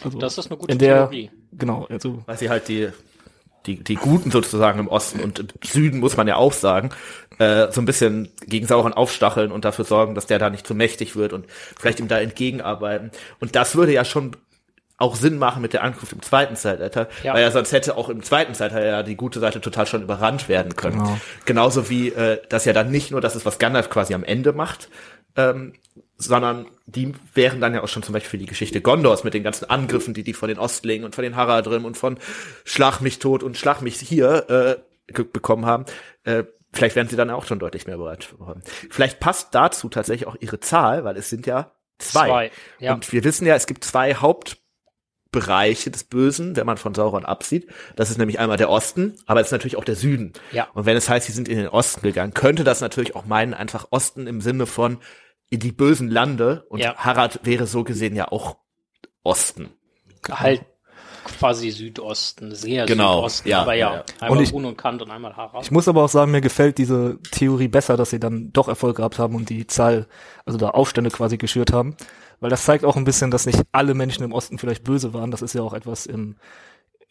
Also, 0.03 0.17
Das 0.19 0.37
ist 0.37 0.47
eine 0.49 0.57
gute 0.57 0.71
in 0.71 0.79
der, 0.79 1.09
Theorie. 1.09 1.31
genau, 1.51 1.85
also 1.89 2.23
Weil 2.25 2.37
sie 2.37 2.49
halt 2.49 2.67
die, 2.67 2.89
die, 3.65 3.83
die 3.83 3.95
Guten 3.95 4.31
sozusagen 4.31 4.79
im 4.79 4.87
Osten 4.87 5.19
und 5.19 5.39
im 5.39 5.47
Süden, 5.63 5.99
muss 5.99 6.15
man 6.17 6.27
ja 6.27 6.37
auch 6.37 6.53
sagen, 6.53 6.91
äh, 7.39 7.71
so 7.71 7.81
ein 7.81 7.85
bisschen 7.85 8.29
gegen 8.47 8.65
Sauron 8.67 8.93
aufstacheln 8.93 9.51
und 9.51 9.65
dafür 9.65 9.85
sorgen, 9.85 10.15
dass 10.15 10.25
der 10.27 10.39
da 10.39 10.49
nicht 10.49 10.65
zu 10.65 10.73
mächtig 10.73 11.15
wird 11.15 11.33
und 11.33 11.45
vielleicht 11.49 11.99
ihm 11.99 12.07
da 12.07 12.19
entgegenarbeiten. 12.19 13.11
Und 13.39 13.55
das 13.55 13.75
würde 13.75 13.93
ja 13.93 14.05
schon 14.05 14.35
auch 14.97 15.15
Sinn 15.15 15.37
machen 15.37 15.61
mit 15.61 15.71
der 15.71 15.83
Ankunft 15.83 16.11
im 16.11 16.21
zweiten 16.21 16.57
Zeitalter, 16.57 17.07
Ja. 17.23 17.33
weil 17.33 17.41
ja 17.41 17.51
sonst 17.51 17.71
hätte 17.71 17.95
auch 17.95 18.09
im 18.09 18.21
zweiten 18.21 18.53
Zeitalter 18.53 18.85
ja 18.85 19.03
die 19.03 19.15
gute 19.15 19.39
Seite 19.39 19.61
total 19.61 19.85
schon 19.87 20.01
überrannt 20.03 20.49
werden 20.49 20.75
können. 20.75 20.97
Genau. 20.97 21.17
Genauso 21.45 21.89
wie 21.89 22.09
äh, 22.09 22.41
das 22.49 22.65
ja 22.65 22.73
dann 22.73 22.91
nicht 22.91 23.11
nur 23.11 23.21
das 23.21 23.35
ist, 23.37 23.45
was 23.45 23.59
Gandalf 23.59 23.89
quasi 23.89 24.13
am 24.13 24.25
Ende 24.25 24.51
macht, 24.51 24.89
ähm, 25.39 25.73
sondern 26.17 26.67
die 26.85 27.13
wären 27.33 27.61
dann 27.61 27.73
ja 27.73 27.81
auch 27.81 27.87
schon 27.87 28.03
zum 28.03 28.13
Beispiel 28.13 28.31
für 28.31 28.37
die 28.37 28.45
Geschichte 28.45 28.81
Gondors 28.81 29.23
mit 29.23 29.33
den 29.33 29.43
ganzen 29.43 29.69
Angriffen, 29.69 30.13
die 30.13 30.23
die 30.23 30.33
von 30.33 30.49
den 30.49 30.59
Ostlingen 30.59 31.05
und 31.05 31.15
von 31.15 31.23
den 31.23 31.35
Haradrim 31.35 31.85
und 31.85 31.97
von 31.97 32.19
Schlag 32.65 32.99
mich 32.99 33.19
tot 33.19 33.41
und 33.41 33.57
Schlag 33.57 33.81
mich 33.81 33.97
hier 33.99 34.79
äh, 35.07 35.23
bekommen 35.23 35.65
haben. 35.65 35.85
Äh, 36.23 36.43
vielleicht 36.73 36.97
wären 36.97 37.07
sie 37.07 37.15
dann 37.15 37.29
auch 37.29 37.45
schon 37.45 37.59
deutlich 37.59 37.87
mehr 37.87 37.97
bereit. 37.97 38.35
Vielleicht 38.89 39.19
passt 39.19 39.55
dazu 39.55 39.87
tatsächlich 39.87 40.27
auch 40.27 40.35
ihre 40.39 40.59
Zahl, 40.59 41.05
weil 41.05 41.15
es 41.15 41.29
sind 41.29 41.47
ja 41.47 41.71
zwei. 41.99 42.27
Zwei, 42.27 42.51
ja. 42.79 42.93
Und 42.93 43.11
wir 43.11 43.23
wissen 43.23 43.47
ja, 43.47 43.55
es 43.55 43.65
gibt 43.65 43.85
zwei 43.85 44.15
Hauptbereiche 44.15 45.89
des 45.89 46.03
Bösen, 46.03 46.57
wenn 46.57 46.65
man 46.65 46.77
von 46.77 46.93
Sauron 46.93 47.23
absieht. 47.23 47.69
Das 47.95 48.09
ist 48.09 48.17
nämlich 48.17 48.39
einmal 48.39 48.57
der 48.57 48.69
Osten, 48.69 49.15
aber 49.25 49.39
es 49.39 49.47
ist 49.47 49.53
natürlich 49.53 49.77
auch 49.77 49.85
der 49.85 49.95
Süden. 49.95 50.33
Ja. 50.51 50.67
Und 50.73 50.85
wenn 50.85 50.97
es 50.97 51.07
heißt, 51.07 51.27
sie 51.27 51.33
sind 51.33 51.47
in 51.47 51.57
den 51.57 51.69
Osten 51.69 52.01
gegangen, 52.01 52.33
könnte 52.33 52.65
das 52.65 52.81
natürlich 52.81 53.15
auch 53.15 53.25
meinen, 53.25 53.53
einfach 53.53 53.87
Osten 53.91 54.27
im 54.27 54.41
Sinne 54.41 54.65
von 54.65 54.97
in 55.49 55.59
die 55.59 55.71
bösen 55.71 56.09
Lande. 56.09 56.65
Und 56.69 56.79
Ja. 56.79 56.95
Harad 56.95 57.39
wäre 57.43 57.65
so 57.67 57.83
gesehen 57.83 58.15
ja 58.15 58.31
auch 58.31 58.57
Osten. 59.23 59.69
Halt 60.29 60.63
quasi 61.25 61.69
Südosten, 61.69 62.55
sehr 62.55 62.85
Genau, 62.85 63.17
Südosten, 63.17 63.49
ja, 63.49 63.61
aber 63.61 63.73
ja, 63.75 63.93
ja, 63.95 64.03
einmal 64.19 64.37
Und 64.37 64.43
ich- 64.43 64.51
Brun 64.51 64.65
und 64.65 64.77
Kant 64.77 65.01
und 65.01 65.11
einmal 65.11 65.35
Harald. 65.37 65.63
ich 65.63 65.69
muss 65.71 65.87
aber 65.87 66.03
auch 66.03 66.09
sagen, 66.09 66.31
mir 66.31 66.41
gefällt 66.41 66.77
diese 66.77 67.19
Theorie 67.31 67.67
besser, 67.67 67.97
dass 67.97 68.09
sie 68.09 68.19
dann 68.19 68.51
doch 68.51 68.67
Erfolg 68.67 68.97
gehabt 68.97 69.19
haben 69.19 69.35
und 69.35 69.49
die 69.49 69.67
Zahl, 69.67 70.07
also 70.45 70.57
da 70.57 70.69
Aufstände 70.71 71.09
quasi 71.11 71.37
geschürt 71.37 71.71
haben. 71.71 71.95
Weil 72.39 72.49
das 72.49 72.63
zeigt 72.63 72.85
auch 72.85 72.95
ein 72.95 73.03
bisschen, 73.03 73.31
dass 73.31 73.45
nicht 73.45 73.61
alle 73.73 73.93
Menschen 73.93 74.23
im 74.23 74.31
Osten 74.31 74.57
vielleicht 74.57 74.83
böse 74.85 75.13
waren. 75.13 75.29
Das 75.29 75.41
ist 75.41 75.53
ja 75.53 75.61
auch 75.61 75.73
etwas 75.73 76.05
im, 76.05 76.37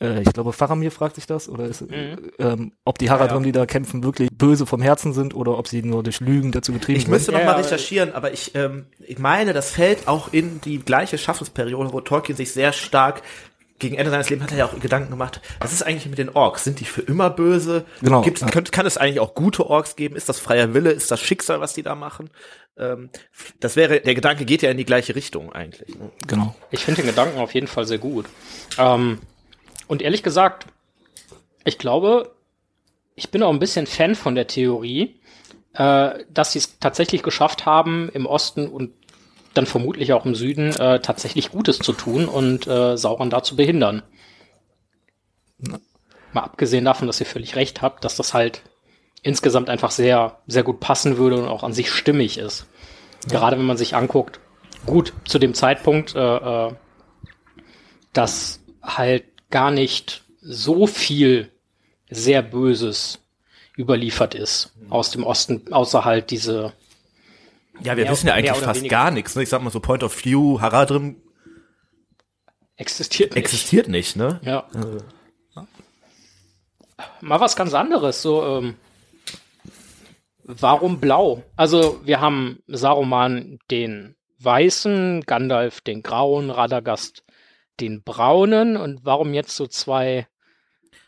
äh, 0.00 0.22
ich 0.22 0.32
glaube, 0.32 0.52
Faramir 0.52 0.90
fragt 0.90 1.16
sich 1.16 1.26
das, 1.26 1.48
oder 1.48 1.64
ist, 1.66 1.82
Mhm. 1.82 2.30
ähm, 2.38 2.72
ob 2.84 2.98
die 2.98 3.10
Haradrim, 3.10 3.42
die 3.42 3.52
da 3.52 3.66
kämpfen, 3.66 4.02
wirklich 4.04 4.28
böse 4.32 4.66
vom 4.66 4.80
Herzen 4.80 5.12
sind 5.12 5.34
oder 5.34 5.58
ob 5.58 5.68
sie 5.68 5.82
nur 5.82 6.02
durch 6.02 6.20
Lügen 6.20 6.52
dazu 6.52 6.72
getrieben 6.72 6.98
Ich 6.98 7.08
müsste 7.08 7.32
Ja, 7.32 7.38
noch 7.38 7.44
mal 7.46 7.52
ja, 7.52 7.58
recherchieren, 7.58 8.14
aber 8.14 8.32
ich, 8.32 8.54
ähm, 8.54 8.86
ich 9.00 9.18
meine, 9.18 9.52
das 9.52 9.70
fällt 9.70 10.08
auch 10.08 10.32
in 10.32 10.60
die 10.60 10.78
gleiche 10.78 11.18
Schaffensperiode, 11.18 11.92
wo 11.92 12.00
Tolkien 12.00 12.36
sich 12.36 12.52
sehr 12.52 12.72
stark 12.72 13.22
gegen 13.78 13.96
Ende 13.96 14.10
seines 14.10 14.28
Lebens 14.28 14.46
hat 14.46 14.52
er 14.52 14.58
ja 14.58 14.66
auch 14.66 14.78
Gedanken 14.80 15.10
gemacht, 15.10 15.40
was 15.60 15.72
ist 15.72 15.82
eigentlich 15.82 16.06
mit 16.06 16.18
den 16.18 16.30
Orks? 16.30 16.64
Sind 16.64 16.80
die 16.80 16.84
für 16.84 17.02
immer 17.02 17.30
böse? 17.30 17.84
Genau, 18.02 18.22
Gibt's, 18.22 18.40
ja. 18.40 18.48
könnt, 18.48 18.72
kann 18.72 18.86
es 18.86 18.96
eigentlich 18.96 19.20
auch 19.20 19.34
gute 19.34 19.66
Orks 19.68 19.94
geben? 19.94 20.16
Ist 20.16 20.28
das 20.28 20.40
freier 20.40 20.74
Wille? 20.74 20.90
Ist 20.90 21.10
das 21.12 21.20
Schicksal, 21.20 21.60
was 21.60 21.74
die 21.74 21.84
da 21.84 21.94
machen? 21.94 22.30
Ähm, 22.76 23.10
das 23.60 23.76
wäre, 23.76 24.00
der 24.00 24.14
Gedanke 24.14 24.44
geht 24.44 24.62
ja 24.62 24.70
in 24.72 24.78
die 24.78 24.84
gleiche 24.84 25.14
Richtung 25.14 25.52
eigentlich. 25.52 25.94
Ne? 25.96 26.10
Genau. 26.26 26.56
Ich 26.72 26.84
finde 26.84 27.02
den 27.02 27.10
Gedanken 27.10 27.38
auf 27.38 27.54
jeden 27.54 27.68
Fall 27.68 27.86
sehr 27.86 27.98
gut. 27.98 28.26
Ähm, 28.78 29.20
und 29.88 30.02
ehrlich 30.02 30.22
gesagt, 30.22 30.66
ich 31.64 31.78
glaube, 31.78 32.34
ich 33.14 33.30
bin 33.30 33.42
auch 33.42 33.52
ein 33.52 33.58
bisschen 33.58 33.86
Fan 33.86 34.14
von 34.14 34.34
der 34.34 34.46
Theorie, 34.46 35.20
äh, 35.74 36.24
dass 36.30 36.52
sie 36.52 36.60
es 36.60 36.78
tatsächlich 36.78 37.22
geschafft 37.22 37.66
haben, 37.66 38.08
im 38.10 38.26
Osten 38.26 38.68
und 38.68 38.92
dann 39.54 39.66
vermutlich 39.66 40.12
auch 40.12 40.24
im 40.24 40.34
Süden 40.34 40.74
äh, 40.76 41.00
tatsächlich 41.00 41.50
Gutes 41.50 41.78
zu 41.78 41.92
tun 41.92 42.26
und 42.26 42.66
äh, 42.66 42.96
Sauron 42.96 43.30
da 43.30 43.42
zu 43.42 43.56
behindern. 43.56 44.02
Mal 46.32 46.42
abgesehen 46.42 46.84
davon, 46.84 47.06
dass 47.06 47.20
ihr 47.20 47.26
völlig 47.26 47.56
recht 47.56 47.82
habt, 47.82 48.04
dass 48.04 48.14
das 48.14 48.34
halt 48.34 48.62
insgesamt 49.22 49.68
einfach 49.68 49.90
sehr, 49.90 50.38
sehr 50.46 50.62
gut 50.62 50.78
passen 50.78 51.16
würde 51.16 51.36
und 51.36 51.48
auch 51.48 51.64
an 51.64 51.72
sich 51.72 51.90
stimmig 51.90 52.38
ist. 52.38 52.66
Gerade 53.28 53.58
wenn 53.58 53.66
man 53.66 53.76
sich 53.76 53.96
anguckt, 53.96 54.38
gut, 54.86 55.12
zu 55.24 55.38
dem 55.38 55.54
Zeitpunkt, 55.54 56.14
äh, 56.14 56.36
äh, 56.68 56.72
dass 58.12 58.60
halt 58.82 59.24
gar 59.50 59.70
nicht 59.70 60.24
so 60.40 60.86
viel 60.86 61.50
sehr 62.10 62.42
Böses 62.42 63.18
überliefert 63.76 64.34
ist 64.34 64.72
aus 64.90 65.10
dem 65.10 65.24
Osten, 65.24 65.72
außer 65.72 66.04
halt 66.04 66.30
diese, 66.30 66.72
Ja, 67.82 67.96
wir 67.96 68.08
wissen 68.08 68.26
ja 68.26 68.34
eigentlich 68.34 68.56
fast 68.56 68.80
weniger. 68.80 68.96
gar 68.96 69.10
nichts. 69.10 69.36
Ne? 69.36 69.42
Ich 69.42 69.48
sag 69.48 69.62
mal 69.62 69.70
so 69.70 69.80
Point 69.80 70.02
of 70.02 70.24
View, 70.24 70.60
Haradrim 70.60 71.16
Existiert 72.76 73.30
nicht. 73.34 73.38
Existiert 73.44 73.88
nicht, 73.88 74.14
ne? 74.14 74.40
Ja. 74.44 74.68
Mal 77.20 77.40
was 77.40 77.56
ganz 77.56 77.74
anderes, 77.74 78.22
so, 78.22 78.44
ähm, 78.44 78.76
warum 80.44 81.00
blau? 81.00 81.42
Also, 81.56 82.00
wir 82.04 82.20
haben 82.20 82.60
Saruman 82.68 83.58
den 83.70 84.14
weißen, 84.40 85.22
Gandalf 85.22 85.80
den 85.80 86.02
grauen, 86.02 86.50
Radagast 86.50 87.24
den 87.80 88.02
braunen 88.02 88.76
und 88.76 89.00
warum 89.04 89.34
jetzt 89.34 89.56
so 89.56 89.66
zwei, 89.66 90.26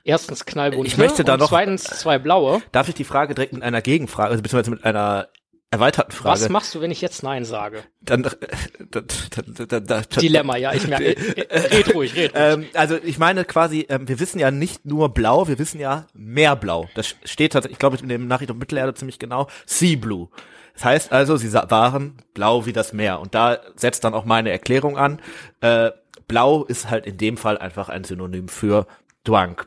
erstens 0.04 0.44
knallbunte 0.46 0.86
Ich 0.86 0.96
möchte 0.98 1.24
da 1.24 1.34
und 1.34 1.40
noch- 1.40 1.48
zweitens 1.48 1.84
zwei 1.84 2.18
blaue? 2.18 2.62
Darf 2.72 2.88
ich 2.88 2.94
die 2.94 3.04
Frage 3.04 3.34
direkt 3.34 3.52
mit 3.52 3.62
einer 3.62 3.82
Gegenfrage, 3.82 4.30
also 4.30 4.42
beziehungsweise 4.42 4.70
mit 4.70 4.84
einer 4.84 5.28
erweiterten 5.72 6.10
Frage? 6.12 6.40
Was 6.40 6.48
machst 6.48 6.74
du, 6.74 6.80
wenn 6.80 6.90
ich 6.90 7.00
jetzt 7.00 7.22
Nein 7.22 7.44
sage? 7.44 7.84
Dann, 8.00 8.24
äh, 8.24 8.30
da, 8.90 9.00
da, 9.00 9.66
da, 9.66 9.80
da, 9.80 10.00
Dilemma, 10.20 10.56
ja, 10.56 10.72
ich 10.72 10.86
merke, 10.88 11.16
äh, 11.36 11.42
äh, 11.42 11.76
red 11.76 11.94
ruhig, 11.94 12.16
red 12.16 12.34
ruhig. 12.34 12.42
Ähm, 12.42 12.66
also 12.74 12.96
ich 12.96 13.18
meine 13.18 13.44
quasi, 13.44 13.86
ähm, 13.88 14.08
wir 14.08 14.18
wissen 14.18 14.38
ja 14.40 14.50
nicht 14.50 14.84
nur 14.84 15.14
blau, 15.14 15.46
wir 15.46 15.58
wissen 15.58 15.80
ja 15.80 16.06
mehr 16.12 16.56
blau. 16.56 16.88
Das 16.94 17.14
steht 17.24 17.52
tatsächlich, 17.52 17.76
ich 17.76 17.78
glaube 17.78 17.98
in 17.98 18.08
dem 18.08 18.26
Nachricht 18.26 18.50
auf 18.50 18.56
Mittelerde 18.56 18.94
ziemlich 18.94 19.18
genau, 19.18 19.46
Sea 19.66 19.96
Blue. 19.96 20.28
Das 20.74 20.84
heißt 20.84 21.12
also, 21.12 21.36
sie 21.36 21.52
waren 21.52 22.16
blau 22.32 22.64
wie 22.64 22.72
das 22.72 22.92
Meer. 22.92 23.20
Und 23.20 23.34
da 23.34 23.58
setzt 23.76 24.02
dann 24.04 24.14
auch 24.14 24.24
meine 24.24 24.50
Erklärung 24.50 24.96
an. 24.96 25.20
Äh, 25.60 25.90
blau 26.30 26.62
ist 26.62 26.88
halt 26.88 27.06
in 27.06 27.18
dem 27.18 27.36
Fall 27.36 27.58
einfach 27.58 27.88
ein 27.88 28.04
Synonym 28.04 28.46
für 28.46 28.86
Dwank. 29.24 29.66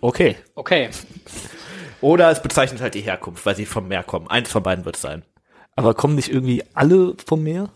Okay. 0.00 0.36
Okay, 0.54 0.88
Oder 2.00 2.30
es 2.30 2.40
bezeichnet 2.40 2.80
halt 2.80 2.94
die 2.94 3.00
Herkunft, 3.02 3.44
weil 3.44 3.56
sie 3.56 3.66
vom 3.66 3.88
Meer 3.88 4.04
kommen. 4.04 4.28
Eins 4.28 4.50
von 4.50 4.62
beiden 4.62 4.84
wird 4.84 4.94
es 4.94 5.02
sein. 5.02 5.24
Aber 5.74 5.94
kommen 5.94 6.14
nicht 6.14 6.30
irgendwie 6.30 6.62
alle 6.74 7.14
vom 7.26 7.42
Meer? 7.42 7.70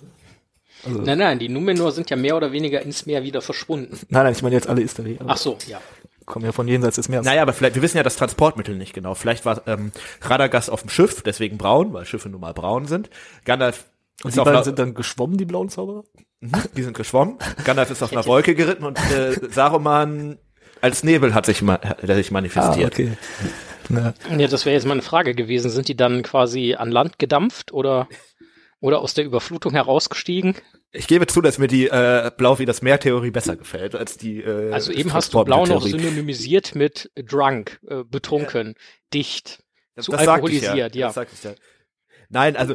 nein, 0.87 1.19
nein, 1.19 1.39
die 1.39 1.49
Numenor 1.49 1.93
sind 1.93 2.09
ja 2.09 2.17
mehr 2.17 2.37
oder 2.37 2.53
weniger 2.53 2.81
ins 2.81 3.05
Meer 3.05 3.25
wieder 3.25 3.43
verschwunden. 3.43 3.99
Nein, 4.09 4.25
nein, 4.25 4.33
ich 4.33 4.43
meine 4.43 4.55
jetzt 4.55 4.69
alle 4.69 4.81
Istari. 4.81 5.19
Ach 5.27 5.37
so, 5.37 5.59
ja. 5.67 5.81
Kommen 6.25 6.45
ja 6.45 6.53
von 6.53 6.69
jenseits 6.69 6.97
des 6.97 7.09
Meeres. 7.09 7.27
Naja, 7.27 7.43
aber 7.43 7.53
vielleicht, 7.53 7.75
wir 7.75 7.83
wissen 7.83 7.97
ja 7.97 8.03
das 8.03 8.17
Transportmittel 8.17 8.77
nicht 8.77 8.95
genau. 8.95 9.15
Vielleicht 9.15 9.45
war 9.45 9.67
ähm, 9.67 9.93
Radagast 10.23 10.71
auf 10.71 10.83
dem 10.83 10.89
Schiff, 10.89 11.23
deswegen 11.23 11.59
braun, 11.59 11.93
weil 11.93 12.07
Schiffe 12.07 12.29
nun 12.29 12.41
mal 12.41 12.55
braun 12.55 12.87
sind. 12.87 13.11
Gandalf 13.45 13.85
Und 14.23 14.29
ist 14.31 14.39
die 14.39 14.45
beiden 14.45 14.65
sind 14.65 14.79
dann 14.79 14.95
geschwommen, 14.95 15.37
die 15.37 15.45
blauen 15.45 15.69
Zauberer? 15.69 16.05
Die 16.77 16.83
sind 16.83 16.97
geschwommen. 16.97 17.37
Gandalf 17.65 17.91
ist 17.91 18.03
auf 18.03 18.13
einer 18.13 18.25
Wolke 18.27 18.55
geritten 18.55 18.85
und 18.85 18.99
äh, 19.11 19.35
Saruman 19.51 20.39
als 20.81 21.03
Nebel 21.03 21.35
hat 21.35 21.47
sich, 21.47 21.63
ma 21.63 21.81
hat 21.81 22.07
sich 22.07 22.31
manifestiert. 22.31 22.85
Ah, 22.85 22.95
okay. 22.95 23.13
Na, 23.89 24.15
Ja, 24.37 24.47
das 24.49 24.65
wäre 24.67 24.75
jetzt 24.75 24.87
meine 24.87 25.03
Frage 25.03 25.35
gewesen. 25.35 25.71
Sind 25.71 25.89
die 25.89 25.97
dann 25.97 26.23
quasi 26.23 26.75
an 26.75 26.91
Land 26.91 27.19
gedampft 27.19 27.73
oder, 27.73 28.09
oder 28.81 29.01
aus 29.01 29.15
der 29.15 29.25
Überflutung 29.25 29.73
herausgestiegen? 29.73 30.55
Ich 30.93 31.07
gebe 31.09 31.27
zu, 31.27 31.41
dass 31.41 31.59
mir 31.59 31.67
die 31.67 31.89
äh, 31.89 32.31
Blau 32.37 32.59
wie 32.59 32.67
das 32.67 32.81
Meer 32.83 33.01
Theorie 33.01 33.31
besser 33.31 33.57
gefällt 33.57 33.95
als 33.95 34.17
die. 34.17 34.41
Äh, 34.43 34.73
Also 34.73 34.93
eben 34.93 35.13
hast 35.13 35.35
du 35.35 35.43
Blau 35.45 35.67
noch 35.67 35.83
synonymisiert 35.87 36.75
mit 36.75 37.11
drunk, 37.17 37.81
äh, 37.89 38.05
betrunken, 38.05 38.75
dicht, 39.13 39.63
Das- 39.97 40.05
zu 40.07 40.13
das 40.13 40.29
alkoholisiert, 40.29 40.95
ja. 40.95 41.07
Das 41.09 41.15
sagte 41.15 41.35
ich 41.37 41.43
ja. 41.43 41.55
Nein, 42.31 42.57
also 42.57 42.75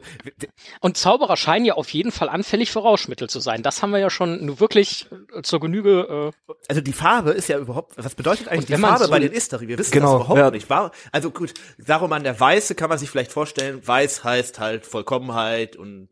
Und 0.81 0.97
Zauberer 0.97 1.35
scheinen 1.37 1.65
ja 1.65 1.73
auf 1.75 1.89
jeden 1.89 2.11
Fall 2.11 2.29
anfällig 2.29 2.71
für 2.71 2.79
Rauschmittel 2.79 3.29
zu 3.29 3.39
sein. 3.39 3.63
Das 3.63 3.81
haben 3.81 3.91
wir 3.91 3.99
ja 3.99 4.09
schon 4.09 4.45
nur 4.45 4.59
wirklich 4.59 5.07
äh, 5.35 5.41
zur 5.41 5.59
Genüge. 5.59 6.31
Äh, 6.47 6.53
also 6.67 6.81
die 6.81 6.93
Farbe 6.93 7.31
ist 7.31 7.49
ja 7.49 7.57
überhaupt, 7.57 7.93
was 7.97 8.15
bedeutet 8.15 8.47
eigentlich 8.47 8.65
die 8.67 8.75
Farbe 8.77 9.05
so- 9.05 9.09
bei 9.11 9.19
den 9.19 9.31
Istari? 9.31 9.67
Wir 9.67 9.77
wissen 9.77 9.91
Genau, 9.91 10.13
das 10.19 10.25
überhaupt 10.27 10.39
ja. 10.39 10.51
nicht. 10.51 10.69
War, 10.69 10.91
also 11.11 11.31
gut, 11.31 11.53
Saruman 11.77 12.23
der 12.23 12.39
Weiße 12.39 12.75
kann 12.75 12.89
man 12.89 12.97
sich 12.97 13.09
vielleicht 13.09 13.31
vorstellen, 13.31 13.81
weiß 13.85 14.23
heißt 14.23 14.59
halt 14.59 14.85
Vollkommenheit 14.85 15.75
und, 15.75 16.09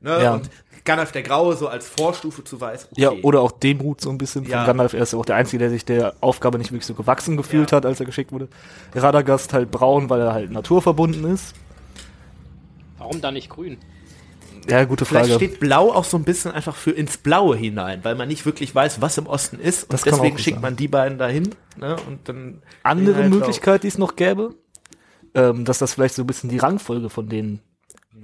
ne, 0.00 0.22
Ja. 0.22 0.34
und 0.34 0.48
Gandalf 0.84 1.10
der 1.10 1.22
Graue 1.22 1.56
so 1.56 1.66
als 1.66 1.88
Vorstufe 1.88 2.44
zu 2.44 2.60
weiß. 2.60 2.88
Okay. 2.92 3.00
Ja, 3.02 3.10
oder 3.10 3.40
auch 3.40 3.50
Demut 3.50 4.00
so 4.00 4.10
ein 4.10 4.18
bisschen 4.18 4.44
von 4.44 4.52
Ja. 4.52 4.64
Gandalf. 4.64 4.92
Er 4.92 5.02
ist 5.02 5.12
ja 5.12 5.18
auch 5.18 5.24
der 5.24 5.34
Einzige, 5.36 5.58
der 5.58 5.70
sich 5.70 5.84
der 5.84 6.14
Aufgabe 6.20 6.58
nicht 6.58 6.70
wirklich 6.70 6.86
so 6.86 6.94
gewachsen 6.94 7.36
gefühlt 7.36 7.72
Ja. 7.72 7.78
hat, 7.78 7.86
als 7.86 7.98
er 7.98 8.06
geschickt 8.06 8.30
wurde. 8.30 8.48
Radagast 8.94 9.52
halt 9.52 9.70
braun, 9.72 10.08
weil 10.10 10.20
er 10.20 10.32
halt 10.32 10.50
naturverbunden 10.52 11.24
ist. 11.34 11.54
Warum 13.06 13.20
da 13.20 13.30
nicht 13.30 13.48
grün? 13.48 13.78
Ja, 14.68 14.82
gute 14.84 15.04
Vielleicht 15.04 15.30
Frage. 15.30 15.44
steht 15.44 15.60
Blau 15.60 15.92
auch 15.92 16.04
so 16.04 16.16
ein 16.16 16.24
bisschen 16.24 16.50
einfach 16.50 16.74
für 16.74 16.90
ins 16.90 17.18
Blaue 17.18 17.56
hinein, 17.56 18.00
weil 18.02 18.16
man 18.16 18.26
nicht 18.26 18.44
wirklich 18.46 18.74
weiß, 18.74 19.00
was 19.00 19.16
im 19.16 19.26
Osten 19.26 19.60
ist. 19.60 19.84
Und 19.84 19.92
Das 19.92 20.02
auch 20.02 20.06
deswegen 20.06 20.38
schickt 20.38 20.56
sein. 20.56 20.62
man 20.62 20.74
die 20.76 20.88
beiden 20.88 21.18
dahin. 21.18 21.54
Ne, 21.76 21.96
und 22.08 22.28
dann 22.28 22.62
Andere 22.82 23.14
halt 23.16 23.30
Möglichkeit, 23.30 23.84
die 23.84 23.88
es 23.88 23.96
noch 23.98 24.16
gäbe, 24.16 24.54
ähm, 25.34 25.64
dass 25.64 25.78
das 25.78 25.94
vielleicht 25.94 26.16
so 26.16 26.22
ein 26.24 26.26
bisschen 26.26 26.50
die 26.50 26.58
Rangfolge 26.58 27.10
von 27.10 27.28
denen 27.28 27.60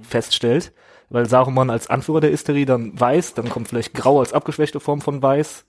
feststellt. 0.01 0.73
Weil 1.09 1.29
Saruman 1.29 1.69
als 1.69 1.89
Anführer 1.89 2.19
der 2.21 2.31
Istari 2.31 2.65
dann 2.65 2.99
weiß, 2.99 3.35
dann 3.35 3.47
kommt 3.49 3.67
vielleicht 3.69 3.93
Grau 3.93 4.19
als 4.19 4.33
abgeschwächte 4.33 4.79
Form 4.81 4.99
von 5.01 5.21
Weiß. 5.21 5.63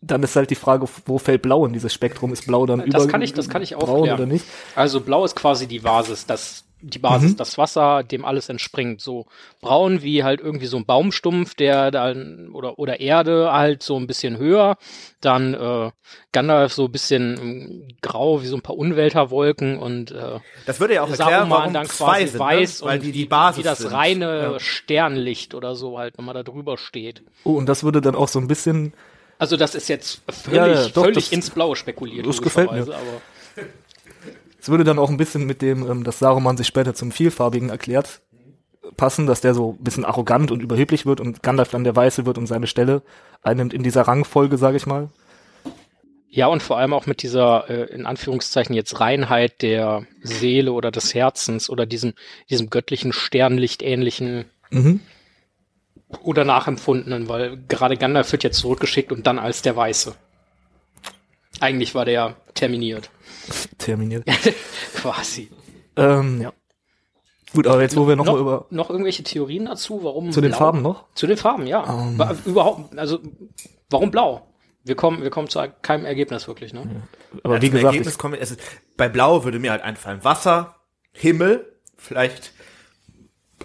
Dann 0.00 0.22
ist 0.22 0.36
halt 0.36 0.50
die 0.50 0.54
Frage, 0.54 0.86
wo 1.06 1.18
fällt 1.18 1.42
Blau 1.42 1.66
in 1.66 1.72
dieses 1.72 1.92
Spektrum? 1.92 2.32
Ist 2.32 2.46
Blau 2.46 2.64
dann 2.64 2.78
Das 2.88 3.02
über 3.04 3.06
kann 3.12 3.20
ich- 3.22 3.34
das 3.34 3.48
kann 3.48 3.60
ich 3.62 3.74
braun 3.74 3.82
aufklären. 3.98 4.14
oder 4.18 4.26
nicht? 4.26 4.46
Also 4.76 5.00
blau 5.00 5.24
ist 5.24 5.34
quasi 5.34 5.66
die 5.66 5.80
Basis, 5.80 6.24
das 6.26 6.64
die 6.82 6.98
Basis, 6.98 7.32
Mhm. 7.32 7.36
das 7.36 7.58
Wasser, 7.58 8.02
dem 8.02 8.24
alles 8.24 8.48
entspringt. 8.48 9.00
So 9.00 9.26
braun 9.60 10.02
wie 10.02 10.24
halt 10.24 10.40
irgendwie 10.40 10.66
so 10.66 10.76
ein 10.76 10.86
Baumstumpf, 10.86 11.54
der 11.54 11.90
dann 11.90 12.50
oder 12.52 12.78
oder 12.78 13.00
Erde 13.00 13.52
halt 13.52 13.82
so 13.82 13.96
ein 13.96 14.06
bisschen 14.06 14.38
höher. 14.38 14.76
Dann 15.20 15.54
äh, 15.54 15.90
Gandalf 16.32 16.72
so 16.72 16.86
ein 16.86 16.92
bisschen 16.92 17.38
ähm, 17.40 17.88
grau 18.00 18.42
wie 18.42 18.46
so 18.46 18.56
ein 18.56 18.62
paar 18.62 18.76
Unwelterwolken 18.78 19.78
und 19.78 20.10
äh, 20.12 20.40
Das 20.66 20.80
würde 20.80 20.94
ja 20.94 21.02
auch 21.02 21.10
erklären, 21.10 21.50
warum 21.50 21.72
dann 21.74 21.86
quasi 21.88 22.26
sind, 22.28 22.40
weiß 22.40 22.80
ne? 22.82 22.86
weil 22.88 22.98
und 22.98 23.04
die 23.04 23.12
die 23.12 23.26
Basis 23.26 23.58
wie 23.58 23.62
das 23.64 23.78
sind. 23.78 23.92
reine 23.92 24.42
Ja. 24.54 24.58
Sternlicht 24.60 25.54
oder 25.54 25.74
so 25.74 25.98
halt, 25.98 26.16
wenn 26.18 26.24
man 26.24 26.34
da 26.34 26.42
drüber 26.42 26.78
steht. 26.78 27.22
Oh, 27.44 27.52
und 27.52 27.66
das 27.66 27.84
würde 27.84 28.00
dann 28.00 28.14
auch 28.14 28.28
so 28.28 28.38
ein 28.38 28.48
bisschen, 28.48 28.92
Also 29.38 29.56
das 29.56 29.74
ist 29.74 29.88
jetzt 29.88 30.22
völlig, 30.28 30.56
Ja, 30.56 30.66
ja, 30.66 30.88
doch, 30.88 31.04
völlig 31.04 31.32
ins 31.32 31.50
Blaue 31.50 31.76
spekuliert. 31.76 32.26
das 32.26 32.40
gefällt 32.42 32.72
mir. 32.72 32.82
Aber 32.82 32.94
es 34.60 34.68
würde 34.68 34.84
dann 34.84 34.98
auch 34.98 35.10
ein 35.10 35.16
bisschen 35.16 35.46
mit 35.46 35.62
dem, 35.62 35.88
ähm, 35.90 36.04
dass 36.04 36.18
Saruman 36.18 36.56
sich 36.56 36.66
später 36.66 36.94
zum 36.94 37.12
Vielfarbigen 37.12 37.70
erklärt, 37.70 38.20
passen, 38.96 39.26
dass 39.26 39.40
der 39.40 39.54
so 39.54 39.76
ein 39.78 39.84
bisschen 39.84 40.04
arrogant 40.04 40.50
und 40.50 40.62
überheblich 40.62 41.06
wird 41.06 41.20
und 41.20 41.42
Gandalf 41.42 41.70
dann 41.70 41.84
der 41.84 41.96
Weiße 41.96 42.26
wird 42.26 42.38
und 42.38 42.46
seine 42.46 42.66
Stelle 42.66 43.02
einnimmt 43.42 43.72
in 43.72 43.82
dieser 43.82 44.02
Rangfolge, 44.02 44.58
sage 44.58 44.76
ich 44.76 44.86
mal. 44.86 45.08
Ja, 46.32 46.46
und 46.46 46.62
vor 46.62 46.78
allem 46.78 46.92
auch 46.92 47.06
mit 47.06 47.22
dieser, 47.22 47.68
äh, 47.68 47.92
in 47.92 48.06
Anführungszeichen 48.06 48.74
jetzt 48.74 49.00
Reinheit 49.00 49.62
der 49.62 50.06
Seele 50.22 50.72
oder 50.72 50.90
des 50.92 51.12
Herzens 51.12 51.68
oder 51.68 51.86
diesem, 51.86 52.14
diesem 52.48 52.70
göttlichen 52.70 53.12
Sternlicht 53.12 53.82
ähnlichen 53.82 54.44
Mhm. 54.70 55.00
oder 56.22 56.44
nachempfundenen, 56.44 57.28
weil 57.28 57.58
gerade 57.68 57.96
Gandalf 57.96 58.30
wird 58.30 58.44
jetzt 58.44 58.58
zurückgeschickt 58.58 59.10
und 59.10 59.26
dann 59.26 59.40
als 59.40 59.62
der 59.62 59.74
Weiße. 59.74 60.14
Eigentlich 61.58 61.94
war 61.94 62.04
der 62.04 62.36
terminiert. 62.54 63.10
Terminiert. 63.78 64.24
Quasi. 64.94 65.50
ähm, 65.96 66.40
ja. 66.42 66.52
Gut, 67.52 67.66
aber 67.66 67.82
jetzt, 67.82 67.96
wo 67.96 68.06
wir 68.06 68.14
nochmal 68.14 68.34
noch, 68.34 68.40
über, 68.40 68.66
noch 68.70 68.90
irgendwelche 68.90 69.24
Theorien 69.24 69.64
dazu, 69.66 70.04
warum 70.04 70.30
zu 70.30 70.40
den 70.40 70.50
blau? 70.50 70.58
Farben 70.58 70.82
noch? 70.82 71.04
Zu 71.14 71.26
den 71.26 71.36
Farben, 71.36 71.66
ja. 71.66 71.82
Ähm. 71.88 72.16
Wa- 72.16 72.36
Überhaupt, 72.44 72.96
also, 72.96 73.18
warum 73.90 74.10
blau? 74.12 74.46
Wir 74.84 74.94
kommen, 74.94 75.22
wir 75.22 75.30
kommen 75.30 75.48
zu 75.48 75.60
keinem 75.82 76.04
Ergebnis 76.06 76.46
wirklich, 76.46 76.72
ne? 76.72 77.02
Aber 77.42 77.56
Ja, 77.56 77.62
wie 77.62 77.70
gesagt, 77.70 77.86
Ergebnis 77.86 78.14
ich, 78.14 78.18
kommen, 78.18 78.34
wir- 78.34 78.40
es 78.40 78.52
ist, 78.52 78.60
bei 78.96 79.08
Blau 79.08 79.42
würde 79.44 79.58
mir 79.58 79.72
halt 79.72 79.82
einfallen 79.82 80.22
Wasser, 80.22 80.76
Himmel, 81.12 81.66
vielleicht 81.96 82.52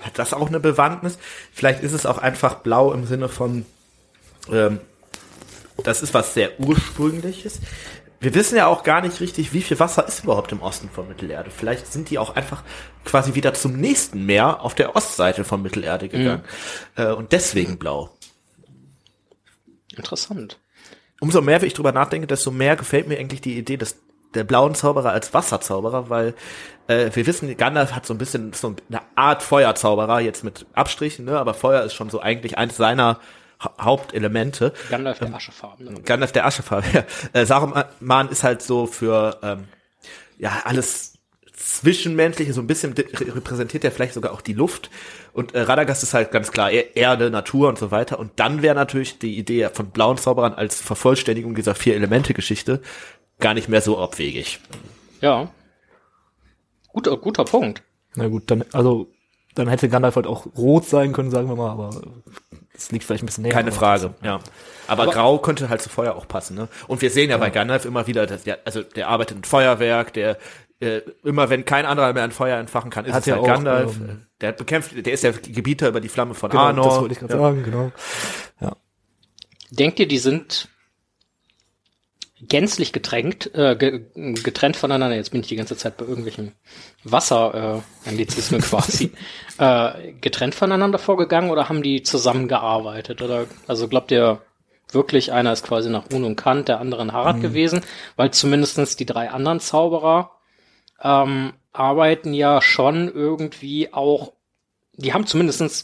hat 0.02 0.18
das 0.20 0.34
auch 0.34 0.48
eine 0.48 0.60
Bewandtnis. 0.60 1.18
Vielleicht 1.54 1.84
ist 1.84 1.94
es 1.94 2.06
auch 2.08 2.18
einfach 2.18 2.56
Blau 2.56 2.92
im 2.92 3.06
Sinne 3.06 3.30
von, 3.30 3.66
ähm, 4.52 4.80
das 5.84 6.02
ist 6.02 6.14
was 6.14 6.34
sehr 6.34 6.60
ursprüngliches. 6.60 7.60
Wir 8.26 8.34
wissen 8.34 8.58
ja 8.58 8.66
auch 8.66 8.82
gar 8.82 9.02
nicht 9.02 9.20
richtig, 9.20 9.54
wie 9.54 9.62
viel 9.62 9.80
Wasser 9.80 10.08
ist 10.08 10.24
überhaupt 10.24 10.52
im 10.52 10.64
Osten 10.64 10.90
von 10.90 11.08
Mittelerde. 11.08 11.52
Vielleicht 11.52 11.94
sind 11.94 12.10
die 12.10 12.18
auch 12.18 12.36
einfach 12.36 12.64
quasi 13.04 13.36
wieder 13.36 13.54
zum 13.54 13.74
nächsten 13.74 14.26
Meer 14.26 14.62
auf 14.62 14.74
der 14.74 14.96
Ostseite 14.96 15.44
von 15.44 15.62
Mittelerde 15.62 16.10
gegangen. 16.10 16.44
Äh, 16.96 17.12
und 17.12 17.34
deswegen 17.34 17.78
blau. 17.78 18.10
Interessant. 19.96 20.58
umso 21.22 21.44
mehr 21.44 21.62
wie 21.62 21.68
ich 21.68 21.76
drüber 21.76 21.92
nachdenke, 21.92 22.26
desto 22.26 22.50
mehr 22.50 22.76
gefällt 22.76 23.08
mir 23.08 23.20
eigentlich 23.20 23.42
die 23.42 23.60
Idee 23.60 23.78
des 23.78 23.98
der 24.34 24.44
blauen 24.44 24.74
Zauberer 24.74 25.12
als 25.12 25.32
Wasserzauberer, 25.36 26.10
weil 26.10 26.34
äh, 26.88 27.12
wir 27.14 27.28
wissen, 27.28 27.56
Gandalf 27.58 27.94
hat 27.94 28.08
so 28.08 28.14
ein 28.16 28.18
bisschen 28.18 28.54
so 28.54 28.76
eine 28.90 29.02
Art 29.14 29.44
Feuerzauberer, 29.44 30.20
jetzt 30.20 30.44
mit 30.44 30.66
Abstrichen, 30.74 31.26
ne, 31.26 31.38
aber 31.38 31.54
Feuer 31.54 31.84
ist 31.84 31.94
schon 31.94 32.10
so 32.10 32.22
eigentlich 32.22 32.58
eins 32.58 32.76
seiner 32.76 33.20
Hauptelemente. 33.60 34.74
Gandalf 34.90 35.20
der 35.20 35.34
Aschefarbene. 35.34 36.02
Gandalf 36.02 36.32
der 36.32 36.46
Aschefarbe. 36.46 36.88
Ja. 36.94 37.06
Äh, 37.34 37.46
Saruman 37.46 38.30
ist 38.30 38.44
halt 38.44 38.62
so 38.62 38.86
für 38.86 39.40
ähm, 39.42 39.66
ja 40.38 40.62
alles 40.66 41.14
Zwischenmenschliche, 41.58 42.52
so 42.54 42.62
ein 42.62 42.68
bisschen 42.68 42.94
repräsentiert 42.94 43.84
er 43.86 43.92
vielleicht 43.92 44.14
sogar 44.14 44.34
auch 44.34 44.42
die 44.42 44.54
Luft. 44.54 44.90
Und 45.34 45.56
äh, 45.56 45.62
Radagast 45.62 46.04
ist 46.04 46.14
halt 46.14 46.32
ganz 46.32 46.52
klar 46.52 46.70
Er- 46.70 46.96
Erde, 46.98 47.32
Natur 47.32 47.70
und 47.70 47.78
so 47.80 47.92
weiter. 47.92 48.20
Und 48.20 48.32
dann 48.36 48.62
wäre 48.62 48.76
natürlich 48.76 49.20
die 49.20 49.38
Idee 49.38 49.70
von 49.74 49.90
blauen 49.90 50.18
Zauberern 50.18 50.54
als 50.54 50.80
Vervollständigung 50.82 51.56
dieser 51.56 51.74
vier 51.74 51.96
Elemente-Geschichte 51.96 52.82
gar 53.40 53.54
nicht 53.54 53.70
mehr 53.70 53.82
so 53.82 53.98
abwegig. 54.00 54.60
Ja. 55.22 55.50
Guter, 56.90 57.18
guter 57.18 57.46
Punkt. 57.46 57.84
na 58.16 58.28
gut, 58.28 58.44
dann, 58.52 58.64
also, 58.74 59.12
dann 59.56 59.68
hätte 59.68 59.90
Gandalf 59.90 60.16
halt 60.18 60.28
auch 60.28 60.46
rot 60.58 60.86
sein 60.86 61.14
können, 61.14 61.32
sagen 61.32 61.48
wir 61.50 61.56
mal, 61.56 61.72
aber 61.72 61.90
Das 62.76 62.92
liegt 62.92 63.04
vielleicht 63.06 63.24
ein 63.24 63.28
bisschen 63.28 63.44
näher. 63.44 63.54
Keine 63.54 63.72
Frage, 63.72 64.08
trotzdem. 64.08 64.26
ja. 64.26 64.40
Aber, 64.88 65.04
Aber- 65.04 65.12
Grau 65.14 65.40
könnte 65.40 65.70
halt 65.70 65.82
zu 65.82 65.90
Feuer 65.90 66.16
auch 66.16 66.28
passen, 66.28 66.56
ne? 66.56 66.68
Und 66.88 67.02
wir 67.02 67.10
sehen 67.10 67.30
ja, 67.30 67.38
bei 67.38 67.50
Gandalf 67.50 67.86
immer 67.86 68.06
wieder, 68.08 68.28
dass 68.28 68.44
der, 68.44 68.60
also 68.66 68.84
der 68.84 69.08
arbeitet 69.08 69.38
mit 69.38 69.48
Feuerwerk, 69.48 70.14
der 70.14 70.38
äh, 70.82 71.02
immer 71.24 71.50
wenn 71.50 71.64
kein 71.66 71.86
anderer 71.86 72.12
mehr 72.14 72.24
ein 72.24 72.32
Feuer 72.32 72.58
entfachen 72.60 72.92
kann, 72.92 73.06
ist 73.06 73.14
Hat 73.14 73.22
es 73.22 73.26
ja 73.28 73.36
halt 73.36 73.44
auch, 73.44 73.48
Gandalf. 73.48 73.96
ähm, 73.96 74.26
der 74.42 74.50
hat 74.50 74.58
bekämpft, 74.58 74.94
der 75.06 75.14
ist 75.14 75.24
der 75.24 75.32
Gebieter 75.32 75.88
über 75.88 76.02
die 76.02 76.10
Flamme 76.10 76.34
von 76.36 76.50
Genau, 76.52 76.64
Arnor. 76.64 76.86
das 76.90 77.00
wollte 77.00 77.14
ich 77.14 77.20
gerade 77.20 77.34
ja. 77.34 77.40
sagen, 77.40 77.64
genau. 77.64 77.92
Denkt 79.72 80.00
ihr, 80.00 80.08
die 80.08 80.20
sind 80.20 80.70
gänzlich 82.42 82.92
getränkt, 82.92 83.54
äh, 83.56 83.76
ge 83.76 84.06
getrennt 84.14 84.76
voneinander? 84.76 85.16
Jetzt 85.16 85.32
bin 85.32 85.42
ich 85.42 85.48
die 85.48 85.56
ganze 85.56 85.78
Zeit 85.78 85.98
bei 85.98 86.06
irgendwelchen 86.06 86.54
Wasser-Anglizismen 87.04 88.62
quasi. 88.62 89.12
Äh, 89.58 90.12
getrennt 90.20 90.54
voneinander 90.54 91.00
vorgegangen 91.00 91.50
oder 91.50 91.70
haben 91.70 91.82
die 91.82 92.04
zusammengearbeitet? 92.04 93.22
Oder 93.22 93.46
also 93.68 93.88
glaubt 93.88 94.12
ihr 94.12 94.42
wirklich, 94.92 95.32
einer 95.32 95.54
ist 95.54 95.66
quasi 95.66 95.90
nach 95.90 96.12
Un 96.12 96.26
und 96.26 96.36
Kant, 96.36 96.68
der 96.68 96.82
andere 96.82 97.04
in 97.04 97.14
Harad 97.14 97.40
gewesen? 97.40 97.80
Weil 98.18 98.32
zumindestens 98.32 98.98
die 98.98 99.06
drei 99.06 99.30
anderen 99.30 99.62
Zauberer 99.62 100.32
ähm, 101.02 101.54
arbeiten 101.72 102.34
ja 102.34 102.62
schon 102.62 103.10
irgendwie 103.10 103.94
auch, 103.94 104.34
die 104.98 105.14
haben 105.14 105.26
zumindestens 105.26 105.84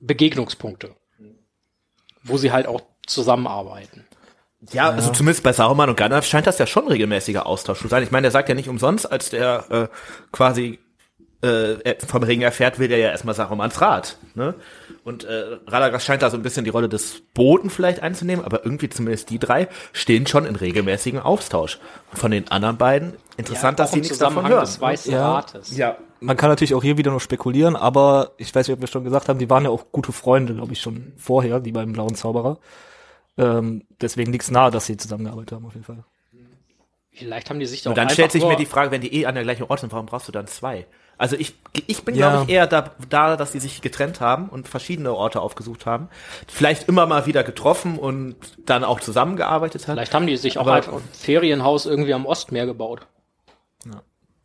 Begegnungspunkte 0.00 0.96
wo 2.24 2.38
sie 2.38 2.50
halt 2.50 2.66
auch 2.66 2.80
zusammenarbeiten. 3.06 4.04
Ja, 4.72 4.90
also 4.90 5.12
zumindest 5.12 5.42
bei 5.42 5.52
Saruman 5.52 5.90
und 5.90 5.96
Gandalf 5.96 6.24
scheint 6.26 6.46
das 6.46 6.58
ja 6.58 6.66
schon 6.66 6.88
regelmäßiger 6.88 7.46
Austausch 7.46 7.80
zu 7.80 7.88
sein. 7.88 8.02
Ich 8.02 8.10
meine, 8.10 8.22
der 8.22 8.30
sagt 8.30 8.48
ja 8.48 8.54
nicht 8.54 8.68
umsonst, 8.68 9.10
als 9.10 9.30
der 9.30 9.64
äh, 9.70 9.88
quasi 10.32 10.78
äh, 11.42 11.94
vom 12.06 12.22
Ring 12.22 12.40
erfährt, 12.40 12.78
will 12.78 12.90
er 12.90 12.96
ja 12.98 13.10
erstmal 13.10 13.34
Sarumans 13.34 13.80
Rat. 13.82 14.16
Ne? 14.34 14.54
Und 15.04 15.24
äh, 15.24 15.58
Radagast 15.66 16.06
scheint 16.06 16.22
da 16.22 16.30
so 16.30 16.38
ein 16.38 16.42
bisschen 16.42 16.64
die 16.64 16.70
Rolle 16.70 16.88
des 16.88 17.20
Boten 17.34 17.68
vielleicht 17.68 18.00
einzunehmen, 18.00 18.42
aber 18.44 18.64
irgendwie 18.64 18.88
zumindest 18.88 19.28
die 19.28 19.38
drei 19.38 19.68
stehen 19.92 20.26
schon 20.26 20.46
in 20.46 20.56
regelmäßigen 20.56 21.20
Austausch. 21.20 21.78
Und 22.10 22.18
von 22.18 22.30
den 22.30 22.50
anderen 22.50 22.78
beiden, 22.78 23.12
interessant, 23.36 23.78
dass 23.78 23.90
auch 23.90 23.94
sie 23.94 24.00
nichts 24.00 24.16
davon 24.18 24.48
hören. 24.48 24.60
des 24.64 24.80
Weißen 24.80 25.12
Ja. 25.12 25.34
Rates. 25.34 25.76
Ja, 25.76 25.98
Man 26.20 26.38
kann 26.38 26.48
natürlich 26.48 26.74
auch 26.74 26.82
hier 26.82 26.96
wieder 26.96 27.10
nur 27.10 27.20
spekulieren, 27.20 27.76
aber 27.76 28.30
ich 28.38 28.54
weiß 28.54 28.66
nicht, 28.66 28.74
ob 28.76 28.80
wir 28.80 28.88
schon 28.88 29.04
gesagt 29.04 29.28
haben, 29.28 29.38
die 29.38 29.50
waren 29.50 29.64
ja 29.64 29.70
auch 29.70 29.84
gute 29.92 30.12
Freunde, 30.12 30.54
glaube 30.54 30.72
ich, 30.72 30.80
schon 30.80 31.12
vorher, 31.18 31.60
die 31.60 31.72
beiden 31.72 31.92
blauen 31.92 32.14
Zauberer. 32.14 32.56
Ähm, 33.36 33.84
deswegen 34.00 34.32
liegt's 34.32 34.50
nahe, 34.50 34.70
dass 34.70 34.86
sie 34.86 34.96
zusammengearbeitet 34.96 35.52
haben, 35.52 35.66
auf 35.66 35.74
jeden 35.74 35.84
Fall. 35.84 36.04
Vielleicht 37.12 37.48
haben 37.48 37.60
die 37.60 37.66
sich 37.66 37.82
da 37.82 37.90
Und 37.90 37.94
auch 37.94 38.02
dann 38.02 38.10
stellt 38.10 38.32
sich 38.32 38.44
mir 38.44 38.56
die 38.56 38.66
Frage, 38.66 38.90
wenn 38.90 39.00
die 39.00 39.14
eh 39.14 39.26
an 39.26 39.34
der 39.34 39.44
gleichen 39.44 39.64
Ort 39.64 39.80
sind, 39.80 39.92
warum 39.92 40.06
brauchst 40.06 40.26
du 40.26 40.32
dann 40.32 40.46
zwei? 40.48 40.86
Also 41.16 41.36
ich, 41.36 41.54
ich 41.86 42.04
bin, 42.04 42.16
Ja. 42.16 42.30
glaube 42.30 42.44
ich, 42.44 42.50
eher 42.56 42.66
da, 42.66 42.90
da, 43.08 43.36
dass 43.36 43.52
sie 43.52 43.60
sich 43.60 43.82
getrennt 43.82 44.20
haben 44.20 44.48
und 44.48 44.66
verschiedene 44.66 45.14
Orte 45.14 45.40
aufgesucht 45.40 45.86
haben. 45.86 46.08
Vielleicht 46.48 46.88
immer 46.88 47.06
mal 47.06 47.26
wieder 47.26 47.44
getroffen 47.44 47.98
und 48.00 48.36
dann 48.66 48.82
auch 48.82 48.98
zusammengearbeitet 48.98 49.86
haben. 49.86 49.94
Vielleicht 49.94 50.14
haben 50.14 50.26
die 50.26 50.36
sich 50.36 50.58
auch 50.58 50.66
einfach 50.66 50.94
ein 50.94 51.08
Ferienhaus 51.12 51.86
irgendwie 51.86 52.14
am 52.14 52.26
Ostmeer 52.26 52.66
gebaut. 52.66 53.06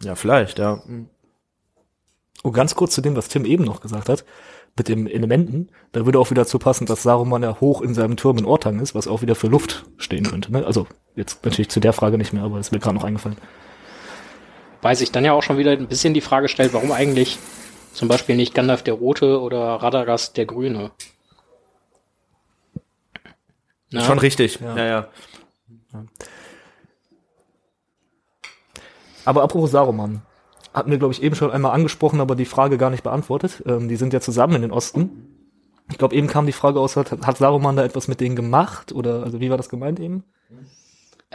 Ja, 0.04 0.16
vielleicht, 0.16 0.60
ja. 0.60 0.82
Oh, 2.44 2.52
ganz 2.52 2.76
kurz 2.76 2.94
zu 2.96 3.02
dem, 3.02 3.16
was 3.16 3.28
Tim 3.28 3.46
eben 3.46 3.66
noch 3.66 3.82
gesagt 3.82 4.08
hat, 4.08 4.24
mit 4.80 4.88
den 4.88 5.08
Elementen. 5.08 5.70
Da 5.92 6.06
würde 6.06 6.20
auch 6.20 6.32
wieder 6.32 6.46
zu 6.48 6.58
passen, 6.58 6.88
dass 6.88 7.04
Saruman 7.04 7.44
ja 7.44 7.60
hoch 7.60 7.82
in 7.82 7.94
seinem 7.94 8.18
Turm 8.18 8.38
in 8.40 8.46
Ortang 8.46 8.80
ist, 8.80 8.96
was 8.96 9.08
auch 9.08 9.22
wieder 9.22 9.36
für 9.36 9.48
Luft 9.48 9.86
stehen 9.98 10.26
könnte. 10.26 10.52
Ne? 10.52 10.66
Also 10.66 10.88
jetzt 11.16 11.46
natürlich 11.46 11.70
zu 11.70 11.80
der 11.80 11.94
Frage 11.94 12.18
nicht 12.18 12.34
mehr, 12.34 12.44
aber 12.44 12.60
ist 12.60 12.72
mir 12.72 12.80
gerade 12.80 12.96
noch 12.96 13.04
eingefallen. 13.04 13.38
Weil 14.82 14.96
sich 14.96 15.12
dann 15.12 15.26
ja 15.26 15.34
auch 15.34 15.44
schon 15.44 15.58
wieder 15.58 15.72
ein 15.72 15.88
bisschen 15.88 16.14
die 16.14 16.22
Frage 16.22 16.48
stellt, 16.48 16.74
warum 16.74 16.92
eigentlich 16.92 17.38
zum 17.94 18.08
Beispiel 18.08 18.36
nicht 18.36 18.56
Gandalf 18.56 18.82
der 18.82 18.96
Rote 18.96 19.42
oder 19.42 19.60
Radagast 19.60 20.38
der 20.38 20.46
Grüne. 20.46 20.92
Na, 23.92 24.02
Schon 24.02 24.20
richtig. 24.20 24.60
Ja. 24.60 24.78
Ja, 24.78 24.86
ja. 24.86 25.08
Aber 29.26 29.44
apropos 29.44 29.72
Saruman. 29.72 30.22
Hatten 30.74 30.92
wir, 30.92 30.98
glaube 31.00 31.14
ich, 31.14 31.24
eben 31.24 31.36
schon 31.36 31.52
einmal 31.52 31.72
angesprochen, 31.74 32.22
aber 32.22 32.36
die 32.36 32.46
Frage 32.46 32.78
gar 32.78 32.90
nicht 32.90 33.04
beantwortet. 33.04 33.64
Ähm, 33.66 33.88
die 33.88 33.96
sind 33.96 34.14
ja 34.14 34.22
zusammen 34.22 34.56
in 34.56 34.62
den 34.62 34.72
Osten. 34.72 35.36
Ich 35.92 35.98
glaube, 35.98 36.16
eben 36.16 36.28
kam 36.28 36.46
die 36.46 36.52
Frage 36.52 36.80
aus, 36.80 36.96
hat, 36.96 37.12
hat 37.12 37.38
Saruman 37.38 37.76
da 37.76 37.84
etwas 37.84 38.08
mit 38.08 38.20
denen 38.20 38.36
gemacht? 38.36 38.92
Oder 38.92 39.24
also 39.24 39.40
wie 39.40 39.50
war 39.50 39.58
das 39.58 39.70
gemeint 39.70 40.00
eben? 40.00 40.24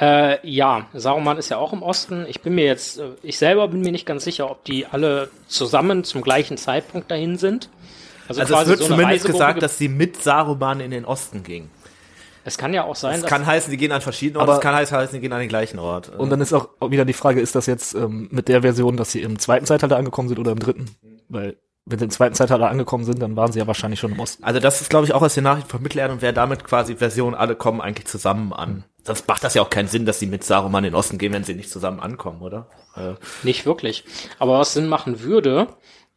Äh, 0.01 0.49
ja, 0.49 0.87
Saruman 0.93 1.39
ist 1.39 1.49
ja 1.51 1.59
auch 1.59 1.73
im 1.73 1.83
Osten. 1.83 2.27
Ich 2.29 2.41
bin 2.41 2.55
mir 2.57 2.65
jetzt, 2.65 2.99
äh, 2.99 3.11
ich 3.23 3.39
selber 3.39 3.69
bin 3.69 3.81
mir 3.81 3.93
nicht 3.93 4.07
ganz 4.07 4.25
sicher, 4.25 4.51
ob 4.51 4.65
die 4.65 4.87
alle 4.87 5.31
zusammen 5.47 6.03
zum 6.05 6.23
gleichen 6.23 6.57
Zeitpunkt 6.57 7.11
dahin 7.11 7.37
sind. 7.39 7.69
Also 8.29 8.41
es 8.43 8.49
quasi 8.49 8.71
wird 8.71 8.81
so 8.81 8.87
zumindest 8.87 9.27
gesagt, 9.27 9.55
ge- 9.55 9.61
dass 9.61 9.79
sie 9.79 9.89
mit 9.89 10.23
Saruman 10.23 10.81
in 10.81 10.91
den 10.91 11.05
Osten 11.05 11.43
ging. 11.43 11.71
Es 12.45 12.59
kann 12.59 12.73
ja 12.75 12.85
auch 12.85 12.97
sein, 12.97 13.21
dass 13.21 13.29
kann 13.31 13.45
heißen, 13.47 13.71
sie 13.71 13.77
gehen 13.77 13.93
an 13.93 14.01
verschiedene 14.01 14.39
Orte, 14.41 14.51
Aber- 14.53 14.59
es 14.59 14.63
kann 14.63 14.75
heißen, 14.75 15.09
sie 15.11 15.21
gehen 15.21 15.33
an 15.33 15.41
den 15.41 15.49
gleichen 15.49 15.79
Ort. 15.79 16.11
Und 16.17 16.31
dann 16.31 16.41
ist 16.41 16.53
auch 16.53 16.69
wieder 16.89 17.05
die 17.05 17.13
Frage, 17.13 17.41
ist 17.41 17.55
das 17.55 17.67
jetzt 17.67 17.95
ähm, 17.95 18.29
mit 18.31 18.49
der 18.49 18.63
Version, 18.63 18.97
dass 18.97 19.13
sie 19.13 19.23
im 19.23 19.39
zweiten 19.39 19.67
Zeitalter 19.67 19.97
angekommen 19.97 20.29
sind 20.29 20.39
oder 20.39 20.53
im 20.53 20.59
dritten? 20.59 20.87
Weil 21.29 21.57
wenn 21.87 21.99
sie 21.99 22.07
im 22.07 22.11
zweiten 22.11 22.35
Zeitalter 22.35 22.71
angekommen 22.71 23.05
sind, 23.05 23.21
dann 23.21 23.37
waren 23.37 23.53
sie 23.53 23.59
ja 23.59 23.67
wahrscheinlich 23.67 24.01
schon 24.01 24.13
im 24.13 24.21
Osten. 24.21 24.43
Also 24.43 24.59
das 24.59 24.81
ist, 24.81 24.89
glaube 24.89 25.05
ich, 25.05 25.13
auch 25.13 25.21
aus 25.21 25.35
den 25.35 25.45
Nachrichten 25.45 25.69
von 25.69 25.83
Mittelerde 25.83 26.15
und 26.15 26.23
wer 26.23 26.33
damit 26.33 26.65
quasi 26.65 26.97
Version 26.97 27.35
alle 27.35 27.57
kommen 27.57 27.83
eigentlich 27.83 28.07
zusammen 28.07 28.55
an. 28.55 28.85
Sonst 29.07 29.29
macht 29.29 29.45
das 29.45 29.53
ja 29.53 29.61
auch 29.61 29.69
keinen 29.69 29.89
Sinn, 29.89 30.07
dass 30.07 30.19
sie 30.19 30.27
mit 30.27 30.45
Saruman 30.45 30.83
in 30.85 30.93
den 30.93 30.97
Osten 30.97 31.19
gehen, 31.19 31.35
wenn 31.35 31.45
sie 31.45 31.53
nicht 31.55 31.69
zusammen 31.69 32.01
ankommen, 32.01 32.41
oder? 32.41 32.69
Äh, 32.97 33.13
Nicht 33.43 33.67
wirklich. 33.67 34.05
Aber 34.39 34.59
was 34.59 34.73
Sinn 34.73 34.89
machen 34.89 35.21
würde, 35.21 35.67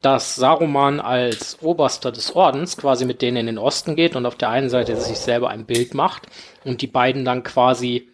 dass 0.01 0.36
Saruman 0.36 0.99
als 0.99 1.62
Oberster 1.62 2.12
des 2.12 2.36
Ordens 2.36 2.77
quasi 2.77 3.05
mit 3.05 3.21
denen 3.21 3.38
in 3.38 3.45
den 3.47 3.57
Osten 3.57 3.95
geht 3.95 4.15
und 4.15 4.25
auf 4.25 4.36
der 4.36 4.49
einen 4.49 4.69
Seite 4.69 4.95
sich 4.95 5.17
selber 5.17 5.49
ein 5.49 5.65
Bild 5.65 5.93
macht 5.93 6.27
und 6.63 6.81
die 6.81 6.88
beiden 6.88 7.25
dann 7.25 7.43
quasi 7.43 8.10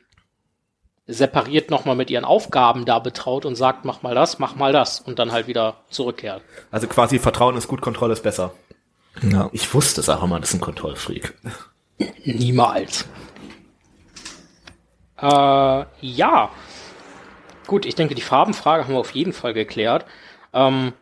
separiert 1.06 1.70
nochmal 1.70 1.98
mit 1.98 2.10
ihren 2.10 2.24
Aufgaben 2.24 2.86
da 2.86 3.00
betraut 3.00 3.46
und 3.46 3.56
sagt, 3.56 3.84
mach 3.84 4.02
mal 4.02 4.16
das, 4.16 4.40
mach 4.40 4.56
mal 4.56 4.72
das 4.72 5.02
und 5.02 5.20
dann 5.20 5.34
halt 5.34 5.48
wieder 5.48 5.76
zurückkehrt. 5.90 6.42
also 6.72 6.88
quasi 6.88 7.20
Vertrauen 7.20 7.58
ist 7.58 7.68
gut, 7.68 7.82
Kontrolle 7.82 8.14
ist 8.14 8.24
besser. 8.24 8.54
Ja. 9.22 9.50
Ich 9.52 9.74
wusste, 9.74 10.02
Saruman 10.02 10.42
ist 10.42 10.54
ein 10.54 10.62
Kontrollfreak. 10.62 11.34
Niemals. 12.24 13.06
Äh, 15.22 15.86
ja. 16.02 16.50
Gut, 17.68 17.86
ich 17.86 17.96
denke, 17.96 18.16
die 18.16 18.22
Farbenfrage 18.22 18.86
haben 18.86 18.94
wir 18.94 19.00
auf 19.00 19.12
jeden 19.12 19.34
Fall 19.34 19.54
geklärt. 19.54 20.06
Ähm, 20.54 20.94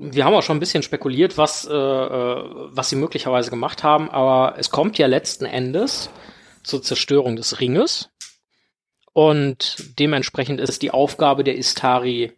wir 0.00 0.24
haben 0.24 0.34
auch 0.34 0.42
schon 0.42 0.56
ein 0.56 0.60
bisschen 0.60 0.82
spekuliert, 0.82 1.36
was, 1.36 1.66
äh, 1.66 1.74
äh, 1.74 2.44
was 2.70 2.88
sie 2.88 2.96
möglicherweise 2.96 3.50
gemacht 3.50 3.82
haben, 3.82 4.10
aber 4.10 4.58
es 4.58 4.70
kommt 4.70 4.98
ja 4.98 5.06
letzten 5.06 5.44
Endes 5.44 6.10
zur 6.62 6.82
Zerstörung 6.82 7.36
des 7.36 7.60
Ringes. 7.60 8.10
Und 9.12 9.98
dementsprechend 9.98 10.60
ist 10.60 10.82
die 10.82 10.92
Aufgabe 10.92 11.44
der 11.44 11.56
Istari 11.56 12.32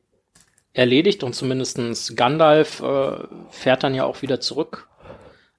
erledigt 0.72 1.22
und 1.22 1.34
zumindestens 1.34 2.16
Gandalf 2.16 2.80
äh, 2.80 3.18
fährt 3.50 3.84
dann 3.84 3.94
ja 3.94 4.04
auch 4.04 4.22
wieder 4.22 4.40
zurück 4.40 4.88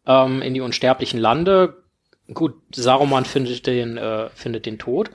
ähm, 0.06 0.42
in 0.42 0.54
die 0.54 0.62
unsterblichen 0.62 1.20
Lande. 1.20 1.84
Gut, 2.34 2.56
Saruman 2.74 3.26
findet 3.26 3.68
den, 3.68 3.98
äh, 3.98 4.30
findet 4.32 4.66
den 4.66 4.80
Tod. 4.80 5.12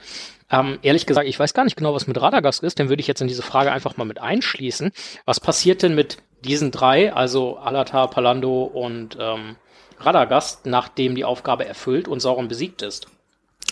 Ähm, 0.51 0.79
ehrlich 0.83 1.05
gesagt, 1.05 1.29
ich 1.29 1.38
weiß 1.38 1.53
gar 1.53 1.64
nicht 1.64 1.77
genau, 1.77 1.94
was 1.94 2.07
mit 2.07 2.20
Radagast 2.20 2.62
ist, 2.62 2.79
den 2.79 2.88
würde 2.88 3.01
ich 3.01 3.07
jetzt 3.07 3.20
in 3.20 3.29
diese 3.29 3.42
Frage 3.42 3.72
einfach 3.72 3.96
mal 3.96 4.05
mit 4.05 4.20
einschließen. 4.20 4.92
Was 5.27 5.40
passiert 5.40 5.83
denn 5.83 5.94
mit 5.94 6.18
diesen 6.44 6.70
drei, 6.70 7.12
also 7.12 7.57
Alatar, 7.59 8.11
Palando 8.11 8.62
und 8.64 9.16
ähm, 9.20 9.57
Radagast, 9.98 10.66
nachdem 10.66 11.14
die 11.14 11.24
Aufgabe 11.24 11.66
erfüllt 11.66 12.09
und 12.09 12.20
Sauron 12.20 12.48
besiegt 12.48 12.83
ist? 12.83 13.09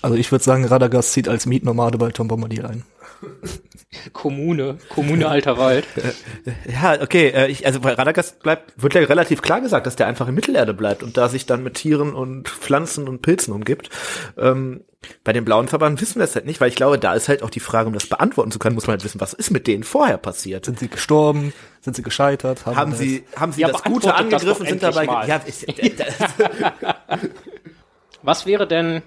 Also 0.02 0.16
ich 0.16 0.30
würde 0.30 0.44
sagen, 0.44 0.64
Radagast 0.64 1.12
zieht 1.12 1.28
als 1.28 1.46
Mietnomade 1.46 1.98
bei 1.98 2.10
Tom 2.10 2.28
Bombadil 2.28 2.66
ein. 2.66 2.84
Kommune, 4.12 4.78
Kommune 4.88 5.28
alter 5.28 5.58
Wald. 5.58 5.86
Ja, 6.70 7.00
okay, 7.00 7.28
äh, 7.28 7.46
ich, 7.48 7.66
also 7.66 7.80
bei 7.80 7.94
Radagast 7.94 8.40
bleibt, 8.42 8.80
wird 8.80 8.94
ja 8.94 9.00
relativ 9.02 9.40
klar 9.40 9.60
gesagt, 9.60 9.86
dass 9.86 9.96
der 9.96 10.06
einfach 10.06 10.28
in 10.28 10.34
Mittelerde 10.34 10.74
bleibt 10.74 11.02
und 11.02 11.16
da 11.16 11.28
sich 11.28 11.46
dann 11.46 11.62
mit 11.62 11.74
Tieren 11.74 12.14
und 12.14 12.48
Pflanzen 12.48 13.08
und 13.08 13.22
Pilzen 13.22 13.54
umgibt. 13.54 13.90
Ähm, 14.36 14.84
bei 15.24 15.32
den 15.32 15.44
blauen 15.44 15.68
Verbanden 15.68 16.00
wissen 16.00 16.16
wir 16.18 16.24
es 16.24 16.34
halt 16.34 16.46
nicht, 16.46 16.60
weil 16.60 16.68
ich 16.68 16.74
glaube, 16.76 16.98
da 16.98 17.14
ist 17.14 17.28
halt 17.28 17.42
auch 17.42 17.50
die 17.50 17.60
Frage, 17.60 17.88
um 17.88 17.92
das 17.94 18.06
beantworten 18.08 18.50
zu 18.50 18.58
können, 18.58 18.74
muss 18.74 18.86
man 18.86 18.92
halt 18.92 19.04
wissen, 19.04 19.20
was 19.20 19.32
ist 19.32 19.50
mit 19.50 19.66
denen 19.66 19.82
vorher 19.84 20.18
passiert. 20.18 20.64
Sind 20.64 20.78
sie 20.78 20.88
gestorben? 20.88 21.52
Sind 21.80 21.96
sie 21.96 22.02
gescheitert? 22.02 22.66
Haben 22.66 22.90
das- 22.92 23.00
sie, 23.00 23.24
haben 23.36 23.52
sie 23.52 23.60
Ja, 23.62 23.68
das 23.68 23.82
Gute 23.84 24.08
das 24.08 24.16
angegriffen, 24.16 24.64
doch 24.64 24.68
sind 24.70 24.82
dabei, 24.82 25.06
mal. 25.06 25.28
ja, 25.28 25.40
ich, 25.46 25.64
das, 25.96 26.14
Was 28.22 28.46
wäre 28.46 28.66
denn, 28.66 29.02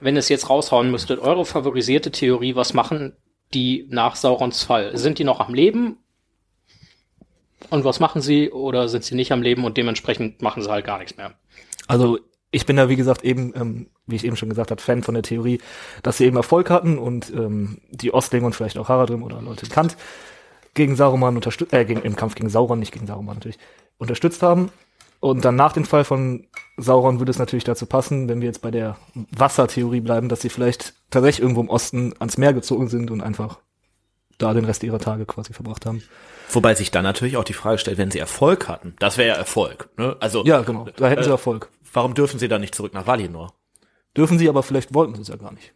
wenn 0.00 0.16
es 0.16 0.28
jetzt 0.28 0.50
raushauen 0.50 0.90
müsstet, 0.90 1.20
eure 1.20 1.44
favorisierte 1.46 2.10
Theorie, 2.10 2.54
was 2.56 2.74
machen 2.74 3.16
die 3.54 3.86
nach 3.88 4.16
Saurons 4.16 4.62
Fall? 4.64 4.96
Sind 4.98 5.18
die 5.18 5.24
noch 5.24 5.40
am 5.40 5.54
Leben? 5.54 5.98
Und 7.70 7.84
was 7.84 8.00
machen 8.00 8.20
sie? 8.20 8.50
Oder 8.50 8.88
sind 8.88 9.04
sie 9.04 9.14
nicht 9.14 9.32
am 9.32 9.40
Leben 9.42 9.64
und 9.64 9.76
dementsprechend 9.76 10.42
machen 10.42 10.62
sie 10.62 10.70
halt 10.70 10.84
gar 10.84 10.98
nichts 10.98 11.16
mehr? 11.16 11.34
Also 11.86 12.18
ich 12.54 12.66
bin 12.66 12.76
da, 12.76 12.88
wie 12.88 12.96
gesagt, 12.96 13.24
eben, 13.24 13.52
ähm, 13.56 13.86
wie 14.06 14.16
ich 14.16 14.24
eben 14.24 14.36
schon 14.36 14.48
gesagt 14.48 14.70
habe, 14.70 14.80
Fan 14.80 15.02
von 15.02 15.14
der 15.14 15.22
Theorie, 15.22 15.60
dass 16.02 16.18
sie 16.18 16.24
eben 16.24 16.36
Erfolg 16.36 16.70
hatten 16.70 16.98
und 16.98 17.32
ähm, 17.34 17.78
die 17.90 18.14
Ostlinge 18.14 18.46
und 18.46 18.54
vielleicht 18.54 18.78
auch 18.78 18.88
Haradrim 18.88 19.22
oder 19.22 19.42
Leute 19.42 19.66
Kant 19.66 19.96
gegen 20.74 20.96
Saruman 20.96 21.34
unterstützt, 21.34 21.72
äh, 21.72 21.84
gegen, 21.84 22.02
im 22.02 22.16
Kampf 22.16 22.34
gegen 22.34 22.48
Sauron, 22.48 22.78
nicht 22.78 22.92
gegen 22.92 23.06
Saruman 23.06 23.36
natürlich, 23.36 23.58
unterstützt 23.98 24.42
haben. 24.42 24.70
Und 25.20 25.44
dann 25.44 25.56
nach 25.56 25.72
dem 25.72 25.84
Fall 25.84 26.04
von 26.04 26.46
Sauron 26.76 27.18
würde 27.18 27.30
es 27.30 27.38
natürlich 27.38 27.64
dazu 27.64 27.86
passen, 27.86 28.28
wenn 28.28 28.40
wir 28.40 28.46
jetzt 28.46 28.62
bei 28.62 28.70
der 28.70 28.98
Wassertheorie 29.14 30.00
bleiben, 30.00 30.28
dass 30.28 30.42
sie 30.42 30.50
vielleicht 30.50 30.94
tatsächlich 31.10 31.40
irgendwo 31.40 31.62
im 31.62 31.70
Osten 31.70 32.14
ans 32.18 32.36
Meer 32.36 32.52
gezogen 32.52 32.88
sind 32.88 33.10
und 33.10 33.20
einfach 33.20 33.58
da 34.38 34.52
den 34.52 34.64
Rest 34.64 34.82
ihrer 34.82 34.98
Tage 34.98 35.24
quasi 35.24 35.52
verbracht 35.52 35.86
haben. 35.86 36.02
Wobei 36.50 36.74
sich 36.74 36.90
dann 36.90 37.04
natürlich 37.04 37.36
auch 37.36 37.44
die 37.44 37.52
Frage 37.52 37.78
stellt, 37.78 37.98
wenn 37.98 38.10
sie 38.10 38.18
Erfolg 38.18 38.68
hatten, 38.68 38.94
das 38.98 39.16
wäre 39.16 39.28
ja 39.28 39.34
Erfolg. 39.34 39.88
Ne? 39.96 40.16
Also 40.20 40.44
Ja, 40.44 40.60
genau. 40.60 40.86
Da 40.96 41.08
hätten 41.08 41.22
sie 41.22 41.30
äh, 41.30 41.32
Erfolg. 41.32 41.68
Warum 41.94 42.14
dürfen 42.14 42.38
sie 42.38 42.48
dann 42.48 42.60
nicht 42.60 42.74
zurück 42.74 42.92
nach 42.94 43.06
Valinor? 43.06 43.54
Dürfen 44.16 44.38
sie, 44.38 44.48
aber 44.48 44.62
vielleicht 44.62 44.92
wollten 44.94 45.14
sie 45.14 45.22
es 45.22 45.28
ja 45.28 45.36
gar 45.36 45.52
nicht. 45.52 45.72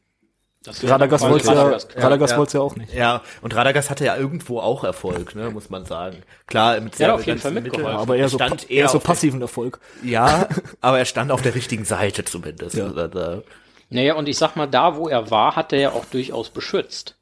Das 0.64 0.86
Radagast 0.86 1.24
wollte 1.24 1.46
ja, 1.46 1.52
Radagast. 1.54 1.96
Radagast 1.96 2.32
ja. 2.32 2.38
wollte 2.38 2.58
ja 2.58 2.60
auch 2.62 2.76
nicht. 2.76 2.92
Ja, 2.92 3.22
und 3.42 3.54
Radagast 3.54 3.90
hatte 3.90 4.04
ja 4.04 4.16
irgendwo 4.16 4.60
auch 4.60 4.84
Erfolg, 4.84 5.34
ne, 5.34 5.50
muss 5.50 5.70
man 5.70 5.86
sagen. 5.86 6.22
Klar, 6.46 6.80
mit 6.80 6.98
Der 6.98 7.08
hat 7.08 7.14
auf 7.14 7.26
jeden 7.26 7.38
Fall 7.38 7.52
mitgeholfen. 7.52 7.96
Aber 7.96 8.16
eher 8.16 8.28
so, 8.28 8.36
stand 8.36 8.66
pa- 8.66 8.72
eher 8.72 8.88
so 8.88 8.98
passiven 8.98 9.40
Erfolg. 9.40 9.78
Ja, 10.02 10.48
aber 10.80 10.98
er 10.98 11.04
stand 11.04 11.30
auf 11.30 11.42
der 11.42 11.54
richtigen 11.54 11.84
Seite 11.84 12.24
zumindest. 12.24 12.76
Ja. 12.76 12.86
Also, 12.86 13.06
da- 13.06 13.42
Naja, 13.88 14.14
und 14.14 14.28
ich 14.28 14.36
sag 14.36 14.56
mal, 14.56 14.66
da 14.66 14.96
wo 14.96 15.08
er 15.08 15.30
war, 15.30 15.54
hat 15.56 15.72
er 15.72 15.78
ja 15.78 15.92
auch 15.92 16.04
durchaus 16.06 16.50
beschützt. 16.50 17.14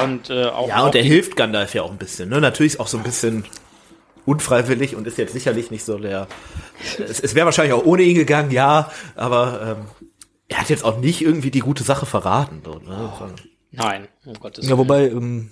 Und 0.00 0.30
äh, 0.30 0.46
auch, 0.46 0.68
Ja, 0.68 0.80
auch 0.82 0.86
und 0.86 0.94
er 0.94 1.02
hilft 1.02 1.36
Gandalf 1.36 1.74
ja 1.74 1.82
auch 1.82 1.90
ein 1.90 1.98
bisschen. 1.98 2.28
Ne? 2.28 2.40
Natürlich 2.40 2.74
ist 2.74 2.80
auch 2.80 2.86
so 2.86 2.98
ein 2.98 3.02
bisschen 3.02 3.44
unfreiwillig 4.28 4.94
und 4.94 5.06
ist 5.06 5.18
jetzt 5.18 5.32
sicherlich 5.32 5.70
nicht 5.70 5.84
so 5.84 5.98
der. 5.98 6.28
Es, 6.98 7.18
es 7.20 7.34
wäre 7.34 7.46
wahrscheinlich 7.46 7.72
auch 7.74 7.84
ohne 7.84 8.02
ihn 8.02 8.14
gegangen, 8.14 8.50
ja, 8.50 8.90
aber 9.16 9.76
ähm, 9.78 9.86
er 10.48 10.58
hat 10.60 10.68
jetzt 10.70 10.84
auch 10.84 10.98
nicht 10.98 11.20
irgendwie 11.22 11.50
die 11.50 11.60
gute 11.60 11.82
Sache 11.82 12.06
verraten. 12.06 12.62
So, 12.64 12.78
ne? 12.78 13.10
Nein, 13.72 14.08
um 14.24 14.34
Gottes 14.34 14.64
Ja, 14.64 14.70
Willen. 14.70 14.78
wobei, 14.78 15.08
ähm, 15.08 15.50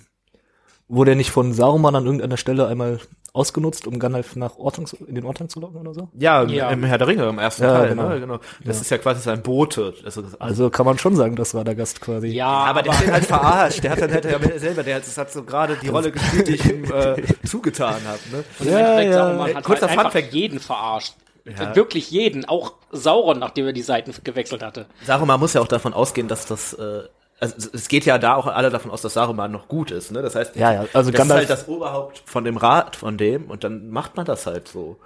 wurde 0.87 1.11
er 1.11 1.15
nicht 1.15 1.31
von 1.31 1.53
Saruman 1.53 1.95
an 1.95 2.05
irgendeiner 2.05 2.37
Stelle 2.37 2.67
einmal 2.67 2.99
ausgenutzt, 3.33 3.85
um 3.85 3.99
Gandalf 3.99 4.35
nach 4.35 4.57
Ortang, 4.57 4.87
zu- 4.87 4.95
in 5.05 5.13
den 5.13 5.25
Ortang 5.25 5.47
zu 5.49 5.59
locken 5.59 5.77
oder 5.81 5.93
so? 5.93 6.09
Ja, 6.17 6.43
Ja. 6.43 6.69
im 6.71 6.83
Herr 6.83 6.97
der 6.97 7.07
Ringe, 7.07 7.27
im 7.27 7.37
ersten 7.37 7.63
Ja, 7.63 7.77
Teil. 7.79 7.89
genau. 7.89 8.09
Ne? 8.09 8.19
genau. 8.19 8.39
Das 8.65 8.81
ist 8.81 8.89
ja 8.89 8.97
quasi 8.97 9.21
sein 9.21 9.43
Bote. 9.43 9.93
Also, 10.03 10.23
Also 10.39 10.69
kann 10.71 10.85
man 10.87 10.97
schon 10.97 11.15
sagen, 11.15 11.35
dass 11.35 11.53
Radagast 11.53 12.01
quasi. 12.01 12.29
ja, 12.29 12.47
aber 12.47 12.81
der 12.81 12.97
hat 12.97 13.05
ihn 13.05 13.11
halt 13.11 13.25
verarscht. 13.25 13.83
Der 13.83 13.91
hat 13.91 14.01
dann 14.01 14.09
hätte 14.09 14.29
er 14.29 14.59
selber, 14.59 14.81
der 14.81 14.95
hat, 14.95 15.03
das 15.03 15.17
hat 15.17 15.31
so 15.31 15.43
gerade 15.43 15.77
die 15.81 15.89
Rolle 15.89 16.11
gespielt, 16.11 16.47
die 16.47 16.55
ich 16.55 16.65
ihm 16.65 16.85
äh, 16.85 17.21
zugetan 17.45 17.95
habe. 18.07 18.19
Ne? 18.31 18.43
Und 18.59 18.65
Ja, 18.69 18.77
Endeffekt, 18.79 19.11
ja. 19.11 19.17
Saruman 19.25 19.55
hat 19.55 19.63
Kurzer 19.65 19.89
halt 19.89 19.99
einfach 19.99 20.19
jeden 20.33 20.59
verarscht. 20.59 21.13
Ja. 21.45 21.75
Wirklich 21.75 22.09
jeden, 22.11 22.43
auch 22.45 22.73
Sauron, 22.91 23.39
nachdem 23.39 23.67
er 23.67 23.73
die 23.73 23.81
Seiten 23.81 24.13
gewechselt 24.23 24.63
hatte. 24.63 24.85
Saruman 25.05 25.39
muss 25.39 25.53
ja 25.53 25.61
auch 25.61 25.67
davon 25.67 25.93
ausgehen, 25.93 26.27
dass 26.27 26.45
das, 26.45 26.73
äh, 26.73 27.03
also 27.39 27.69
es- 27.73 27.87
geht 27.87 28.05
ja 28.05 28.17
da 28.17 28.35
auch 28.35 28.47
alle 28.47 28.69
davon 28.69 28.91
aus, 28.91 29.01
dass 29.01 29.13
Saruman 29.13 29.51
noch 29.51 29.67
gut 29.67 29.91
ist, 29.91 30.11
ne? 30.11 30.21
Das 30.21 30.35
heißt, 30.35 30.55
Ja, 30.55 30.71
ja, 30.73 30.85
also 30.93 31.11
das 31.11 31.17
Gandalf- 31.19 31.43
ist 31.43 31.49
halt 31.49 31.59
das 31.61 31.67
Oberhaupt 31.67 32.23
von 32.25 32.43
dem 32.43 32.57
Rat 32.57 32.95
von 32.95 33.17
dem 33.17 33.45
und 33.45 33.63
dann 33.63 33.89
macht 33.89 34.15
man 34.17 34.25
das 34.25 34.45
halt 34.47 34.67
so. 34.67 34.97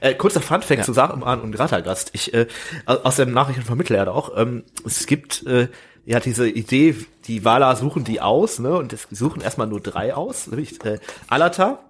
Äh, 0.00 0.14
kurzer 0.14 0.40
Funfact 0.40 0.84
zu 0.84 0.92
Saruman 0.92 1.40
und 1.40 1.58
Radagast. 1.58 2.10
Ich 2.12 2.32
äh, 2.34 2.46
aus 2.86 3.16
den 3.16 3.32
Nachrichten 3.32 3.62
von 3.64 3.76
Mittelerde 3.78 4.12
auch. 4.12 4.36
Ähm, 4.36 4.64
es 4.86 5.06
gibt 5.06 5.46
äh, 5.46 5.68
ja 6.04 6.20
diese 6.20 6.48
Idee, 6.48 6.96
die 7.26 7.44
Valar 7.44 7.76
suchen 7.76 8.04
die 8.04 8.20
aus, 8.20 8.58
ne? 8.58 8.76
Und 8.76 8.92
es 8.92 9.06
suchen 9.10 9.42
erstmal 9.42 9.66
nur 9.66 9.80
drei 9.80 10.14
aus, 10.14 10.46
nämlich 10.46 10.84
äh, 10.84 10.98
Alatar, 11.28 11.80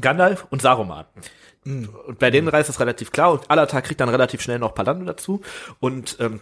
Gandalf 0.00 0.46
und 0.50 0.62
Saruman. 0.62 1.04
Und 1.64 2.18
bei 2.18 2.30
denen 2.30 2.48
ist 2.48 2.68
es 2.70 2.80
relativ 2.80 3.12
klar 3.12 3.32
und 3.32 3.50
Alatar 3.50 3.82
kriegt 3.82 4.00
dann 4.00 4.08
relativ 4.08 4.40
schnell 4.40 4.58
noch 4.58 4.74
Palando 4.74 5.04
dazu 5.04 5.42
und 5.78 6.16
ähm, 6.20 6.40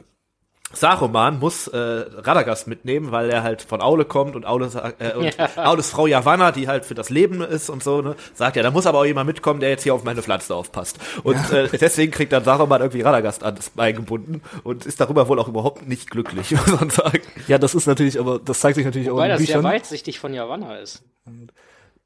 Saruman 0.72 1.38
muss 1.40 1.66
äh, 1.68 1.76
Radagast 1.76 2.66
mitnehmen, 2.68 3.10
weil 3.10 3.28
er 3.30 3.42
halt 3.42 3.62
von 3.62 3.80
Aule 3.80 4.04
kommt 4.04 4.36
und 4.36 4.46
Aule 4.46 4.70
äh, 4.98 5.14
und 5.14 5.36
Aules 5.58 5.90
Frau 5.90 6.06
Yavanna, 6.06 6.52
die 6.52 6.68
halt 6.68 6.84
für 6.84 6.94
das 6.94 7.10
Leben 7.10 7.40
ist 7.42 7.68
und 7.70 7.82
so, 7.82 8.02
ne, 8.02 8.14
sagt 8.34 8.56
ja, 8.56 8.62
da 8.62 8.70
muss 8.70 8.86
aber 8.86 8.98
auch 9.00 9.04
jemand 9.04 9.26
mitkommen, 9.26 9.60
der 9.60 9.70
jetzt 9.70 9.82
hier 9.82 9.94
auf 9.94 10.04
meine 10.04 10.22
Pflanze 10.22 10.54
aufpasst. 10.54 10.98
Und 11.24 11.50
äh, 11.52 11.68
deswegen 11.78 12.12
kriegt 12.12 12.32
dann 12.32 12.44
Saruman 12.44 12.80
irgendwie 12.80 13.02
Radagast 13.02 13.42
an 13.42 13.56
das 13.56 13.70
Bein 13.70 13.96
gebunden 13.96 14.42
und 14.62 14.86
ist 14.86 15.00
darüber 15.00 15.26
wohl 15.28 15.38
auch 15.40 15.48
überhaupt 15.48 15.88
nicht 15.88 16.10
glücklich, 16.10 16.50
muss 16.66 16.80
man 16.80 16.90
sagen. 16.90 17.20
Ja, 17.48 17.58
das 17.58 17.74
ist 17.74 17.86
natürlich, 17.86 18.18
aber 18.20 18.38
das 18.38 18.60
zeigt 18.60 18.76
sich 18.76 18.84
natürlich 18.84 19.10
auch 19.10 19.16
Weil 19.16 19.30
in 19.30 19.36
den 19.38 19.46
das 19.46 19.52
sehr 19.52 19.62
weitsichtig 19.64 20.20
von 20.20 20.32
Yavanna 20.32 20.76
ist. 20.78 21.02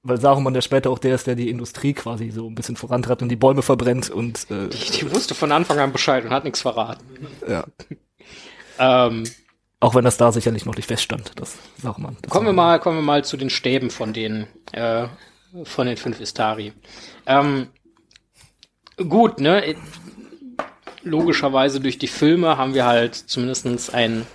weil 0.02 0.18
Saruman 0.20 0.54
der 0.54 0.62
später 0.62 0.88
auch 0.90 0.98
der 0.98 1.14
ist, 1.14 1.26
der 1.26 1.34
die 1.34 1.50
Industrie 1.50 1.92
quasi 1.92 2.30
so 2.30 2.48
ein 2.48 2.54
bisschen 2.54 2.76
vorantreibt 2.76 3.20
und 3.22 3.28
die 3.28 3.36
Bäume 3.36 3.62
verbrennt 3.62 4.08
und 4.10 4.50
äh, 4.50 4.68
Die, 4.68 4.90
die 5.00 5.10
wusste 5.14 5.34
von 5.34 5.52
Anfang 5.52 5.78
an 5.78 5.92
Bescheid 5.92 6.24
und 6.24 6.30
hat 6.30 6.44
nichts 6.44 6.62
verraten. 6.62 7.04
ja. 7.46 7.64
Ähm, 8.78 9.24
Auch 9.80 9.94
wenn 9.94 10.04
das 10.04 10.16
da 10.16 10.32
sicherlich 10.32 10.64
noch 10.64 10.76
nicht 10.76 10.86
feststand, 10.86 11.32
das 11.36 11.56
Saruman. 11.78 12.16
Das 12.22 12.30
kommen 12.30 12.46
wir 12.46 12.52
mal, 12.52 12.80
kommen 12.80 12.98
wir 12.98 13.02
mal 13.02 13.24
zu 13.24 13.36
den 13.36 13.50
Stäben 13.50 13.90
von 13.90 14.12
den, 14.12 14.46
äh, 14.72 15.06
von 15.64 15.86
den 15.86 15.96
fünf 15.96 16.20
Istari. 16.20 16.72
Ähm, 17.26 17.68
gut, 18.96 19.40
ne? 19.40 19.74
Logischerweise 21.02 21.80
durch 21.80 21.98
die 21.98 22.06
Filme 22.06 22.56
haben 22.56 22.74
wir 22.74 22.86
halt 22.86 23.14
zumindestens 23.14 23.90
ein 23.90 24.26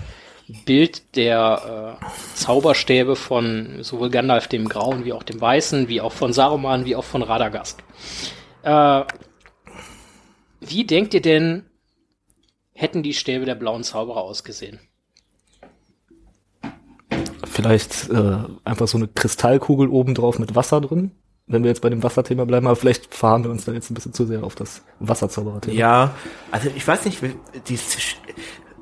Bild 0.66 1.16
der 1.16 1.98
äh, 2.02 2.06
Zauberstäbe 2.36 3.16
von 3.16 3.84
sowohl 3.84 4.10
Gandalf 4.10 4.48
dem 4.48 4.68
Grauen 4.68 5.06
wie 5.06 5.14
auch 5.14 5.24
dem 5.24 5.40
Weißen, 5.40 5.88
wie 5.88 6.02
auch 6.02 6.12
von 6.14 6.34
Saruman, 6.34 6.86
wie 6.86 6.96
auch 6.96 7.04
von 7.04 7.22
Radagast. 7.22 7.80
Äh, 8.64 9.04
wie 10.60 10.86
denkt 10.86 11.14
ihr 11.14 11.22
denn, 11.22 11.66
hätten 12.80 13.04
die 13.04 13.14
Stäbe 13.14 13.46
der 13.46 13.56
blauen 13.56 13.84
Zauberer 13.84 14.22
ausgesehen? 14.22 14.80
Vielleicht 17.46 18.10
äh, 18.10 18.38
einfach 18.64 18.88
so 18.88 18.98
eine 18.98 19.08
Kristallkugel 19.08 19.88
oben 19.90 20.14
drauf 20.16 20.40
mit 20.40 20.56
Wasser 20.56 20.82
drin. 20.82 21.12
Wenn 21.48 21.64
wir 21.64 21.70
jetzt 21.70 21.82
bei 21.82 21.90
dem 21.90 22.04
Wasserthema 22.04 22.46
bleiben, 22.46 22.68
aber 22.68 22.76
vielleicht 22.76 23.14
fahren 23.14 23.44
wir 23.44 23.50
uns 23.50 23.66
dann 23.66 23.74
jetzt 23.74 23.90
ein 23.90 23.96
bisschen 23.96 24.14
zu 24.14 24.26
sehr 24.26 24.44
auf 24.44 24.54
das 24.56 24.84
Wasserzaubererthema. 25.00 25.76
Ja, 25.78 26.16
also 26.52 26.70
ich 26.76 26.88
weiß 26.88 27.06
nicht, 27.06 27.22
die, 27.68 27.80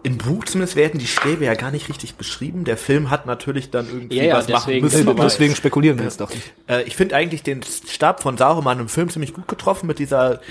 im 0.03 0.17
Buch 0.17 0.43
zumindest 0.43 0.75
werden 0.75 0.99
die 0.99 1.07
Stäbe 1.07 1.45
ja 1.45 1.53
gar 1.53 1.71
nicht 1.71 1.87
richtig 1.87 2.15
beschrieben. 2.15 2.65
Der 2.65 2.75
Film 2.75 3.09
hat 3.09 3.25
natürlich 3.25 3.71
dann 3.71 3.87
irgendwie 3.87 4.17
Ja, 4.17 4.23
ja, 4.25 4.35
was 4.35 4.49
machen 4.49 4.63
deswegen- 4.81 5.05
müssen. 5.05 5.15
Deswegen 5.17 5.55
spekulieren 5.55 5.97
wir 5.97 6.03
jetzt, 6.05 6.19
dachte 6.19 6.37
ich. 6.37 6.53
Äh, 6.67 6.83
ich 6.83 6.97
finde 6.97 7.15
eigentlich 7.15 7.41
den 7.41 7.63
Stab 7.63 8.21
von 8.21 8.37
Saruman 8.37 8.79
im 8.81 8.89
Film 8.89 9.09
ziemlich 9.09 9.33
gut 9.33 9.47
getroffen 9.47 9.87
mit 9.87 9.97
dieser 9.97 10.41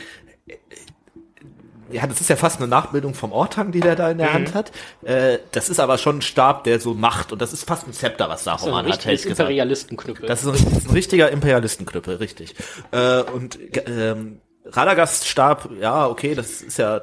ja, 1.91 2.07
das 2.07 2.21
ist 2.21 2.31
ja 2.31 2.37
fast 2.37 2.59
eine 2.59 2.69
Nachbildung 2.69 3.15
vom 3.15 3.33
Ortang, 3.33 3.73
die 3.73 3.81
der 3.81 3.97
da 3.97 4.11
in 4.11 4.19
der 4.19 4.29
Mhm. 4.31 4.35
Hand 4.35 4.55
hat. 4.55 4.73
Äh, 5.03 5.39
das 5.53 5.69
ist 5.69 5.81
aber 5.81 5.99
schon 5.99 6.19
ein 6.19 6.23
Stab, 6.23 6.65
der 6.65 6.81
so 6.81 6.95
macht 6.95 7.33
und 7.33 7.41
das 7.43 7.53
ist 7.53 7.65
fast 7.65 7.87
ein 7.87 7.93
Zepter, 7.93 8.29
was 8.29 8.45
So 8.45 8.51
ein 8.51 8.59
Saruman 8.59 8.87
hat, 8.87 9.01
hätte 9.05 9.13
ich 9.13 9.23
gesagt. 9.23 9.41
Imperialistenknüppel. 9.41 10.27
Das 10.29 10.45
ist 10.45 10.49
ein, 10.49 10.71
das 10.71 10.79
ist 10.83 10.89
ein 10.89 10.95
richtiger 10.95 11.31
Imperialistenknüppel, 11.31 12.17
richtig. 12.17 12.55
Äh, 12.91 13.23
und 13.23 13.59
ähm, 13.87 14.41
Radagast 14.65 15.27
Stab, 15.29 15.69
ja, 15.81 16.09
okay, 16.09 16.35
das 16.35 16.61
ist 16.63 16.79
ja 16.79 17.03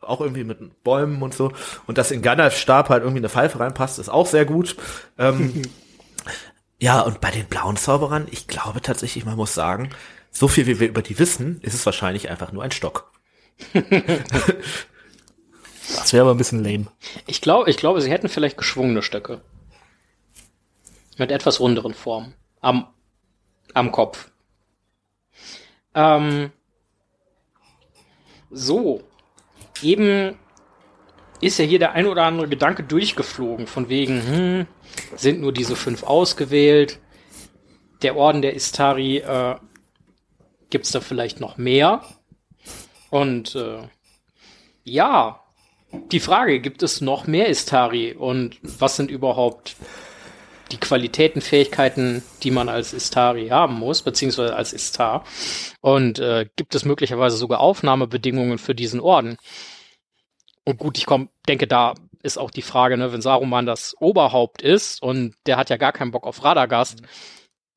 auch 0.00 0.20
irgendwie 0.20 0.42
mit 0.44 0.82
Bäumen 0.82 1.22
und 1.22 1.32
so. 1.32 1.52
Und 1.86 1.96
dass 1.96 2.10
in 2.10 2.22
Gandalfs 2.22 2.58
Stab 2.58 2.88
halt 2.88 3.02
irgendwie 3.02 3.20
eine 3.20 3.28
Pfeife 3.28 3.60
reinpasst, 3.60 3.98
ist 4.00 4.08
auch 4.08 4.26
sehr 4.26 4.44
gut. 4.44 4.76
Ähm, 5.16 5.62
ja, 6.80 7.00
und 7.02 7.20
bei 7.20 7.30
den 7.30 7.46
blauen 7.46 7.76
Zauberern, 7.76 8.26
ich 8.30 8.48
glaube 8.48 8.80
tatsächlich, 8.80 9.24
man 9.24 9.36
muss 9.36 9.54
sagen, 9.54 9.90
so 10.32 10.48
viel 10.48 10.66
wie 10.66 10.80
wir 10.80 10.88
über 10.88 11.02
die 11.02 11.18
wissen, 11.20 11.60
ist 11.62 11.74
es 11.74 11.86
wahrscheinlich 11.86 12.30
einfach 12.30 12.50
nur 12.50 12.64
ein 12.64 12.72
Stock. 12.72 13.11
Das 15.96 16.12
wäre 16.12 16.22
aber 16.22 16.34
ein 16.34 16.38
bisschen 16.38 16.64
lame. 16.64 16.86
Ich 17.26 17.40
glaube, 17.40 17.68
ich 17.70 17.76
glaube, 17.76 18.00
sie 18.00 18.10
hätten 18.10 18.28
vielleicht 18.28 18.56
geschwungene 18.56 19.02
Stöcke. 19.02 19.42
Mit 21.18 21.30
etwas 21.30 21.60
runderen 21.60 21.94
Formen. 21.94 22.34
Am, 22.60 22.88
am 23.74 23.92
Kopf. 23.92 24.30
Ähm, 25.94 26.50
so. 28.50 29.02
Eben 29.82 30.38
ist 31.40 31.58
ja 31.58 31.64
hier 31.64 31.78
der 31.78 31.92
ein 31.92 32.06
oder 32.06 32.24
andere 32.24 32.48
Gedanke 32.48 32.84
durchgeflogen, 32.84 33.66
von 33.66 33.88
wegen, 33.88 34.26
hm, 34.26 34.66
sind 35.16 35.40
nur 35.40 35.52
diese 35.52 35.76
fünf 35.76 36.04
ausgewählt. 36.04 37.00
Der 38.02 38.16
Orden 38.16 38.42
der 38.42 38.54
Istari, 38.54 39.18
äh, 39.18 39.56
gibt's 40.70 40.92
da 40.92 41.00
vielleicht 41.00 41.40
noch 41.40 41.58
mehr? 41.58 42.02
Und 43.12 43.56
äh, 43.56 43.88
ja, 44.84 45.42
die 46.10 46.18
Frage, 46.18 46.60
gibt 46.60 46.82
es 46.82 47.02
noch 47.02 47.26
mehr 47.26 47.46
Istari 47.50 48.14
und 48.14 48.56
was 48.62 48.96
sind 48.96 49.10
überhaupt 49.10 49.76
die 50.70 50.78
Qualitäten, 50.78 51.42
Fähigkeiten, 51.42 52.22
die 52.42 52.50
man 52.50 52.70
als 52.70 52.94
Istari 52.94 53.48
haben 53.48 53.74
muss, 53.74 54.00
beziehungsweise 54.00 54.56
als 54.56 54.72
Istar? 54.72 55.26
Und 55.82 56.20
äh, 56.20 56.46
gibt 56.56 56.74
es 56.74 56.86
möglicherweise 56.86 57.36
sogar 57.36 57.60
Aufnahmebedingungen 57.60 58.56
für 58.56 58.74
diesen 58.74 58.98
Orden? 58.98 59.36
Und 60.64 60.78
gut, 60.78 60.96
ich 60.96 61.04
komm, 61.04 61.28
denke, 61.46 61.66
da 61.66 61.92
ist 62.22 62.38
auch 62.38 62.50
die 62.50 62.62
Frage, 62.62 62.96
ne, 62.96 63.12
wenn 63.12 63.20
Saruman 63.20 63.66
das 63.66 63.94
Oberhaupt 64.00 64.62
ist 64.62 65.02
und 65.02 65.34
der 65.44 65.58
hat 65.58 65.68
ja 65.68 65.76
gar 65.76 65.92
keinen 65.92 66.12
Bock 66.12 66.26
auf 66.26 66.42
Radagast, 66.44 67.02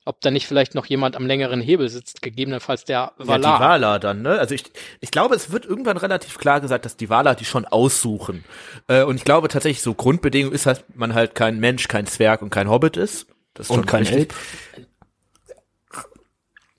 ob 0.05 0.21
da 0.21 0.29
nicht 0.31 0.47
vielleicht 0.47 0.75
noch 0.75 0.85
jemand 0.85 1.15
am 1.15 1.25
längeren 1.25 1.59
Hebel 1.59 1.89
sitzt, 1.89 2.21
gegebenenfalls 2.21 2.85
der 2.85 2.95
Ja, 2.95 3.11
die 3.19 3.27
Valar. 3.27 3.59
Wala 3.59 3.99
dann, 3.99 4.21
ne? 4.21 4.39
Also 4.39 4.53
ich, 4.53 4.63
ich 5.01 5.09
glaube, 5.11 5.35
es 5.35 5.51
wird 5.51 5.65
irgendwann 5.65 5.97
relativ 5.97 6.37
klar 6.37 6.61
gesagt, 6.61 6.85
dass 6.85 6.95
die 6.95 7.09
Wala 7.09 7.33
die 7.33 7.45
schon 7.45 7.65
aussuchen. 7.65 8.45
Äh, 8.87 9.03
und 9.03 9.15
ich 9.15 9.23
glaube 9.23 9.47
tatsächlich, 9.47 9.81
so 9.81 9.95
Grundbedingung 9.95 10.53
ist, 10.53 10.67
dass 10.67 10.83
man 10.93 11.15
halt 11.15 11.33
kein 11.33 11.59
Mensch, 11.59 11.87
kein 11.87 12.05
Zwerg 12.05 12.43
und 12.43 12.51
kein 12.51 12.69
Hobbit 12.69 12.97
ist. 12.97 13.27
Das 13.55 13.67
ist 13.67 13.71
Und 13.71 13.77
schon 13.77 13.85
kein 13.87 14.03
richtig. 14.03 14.19
Elb. 14.19 14.33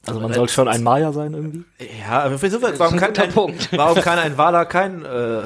Also 0.07 0.21
man 0.21 0.33
soll 0.33 0.49
schon 0.49 0.69
ein 0.69 0.85
Maya 0.85 1.13
sein 1.13 1.35
irgendwie. 1.35 1.65
Ja, 2.01 2.23
aber 2.23 2.41
wieso, 2.41 2.63
warum, 2.63 2.97
kann 2.97 3.17
ein, 3.17 3.33
Punkt. 3.33 3.69
warum 3.73 4.01
kann 4.01 4.21
ein 4.21 4.39
Wala 4.39 4.65
kein 4.65 5.05
äh, 5.05 5.41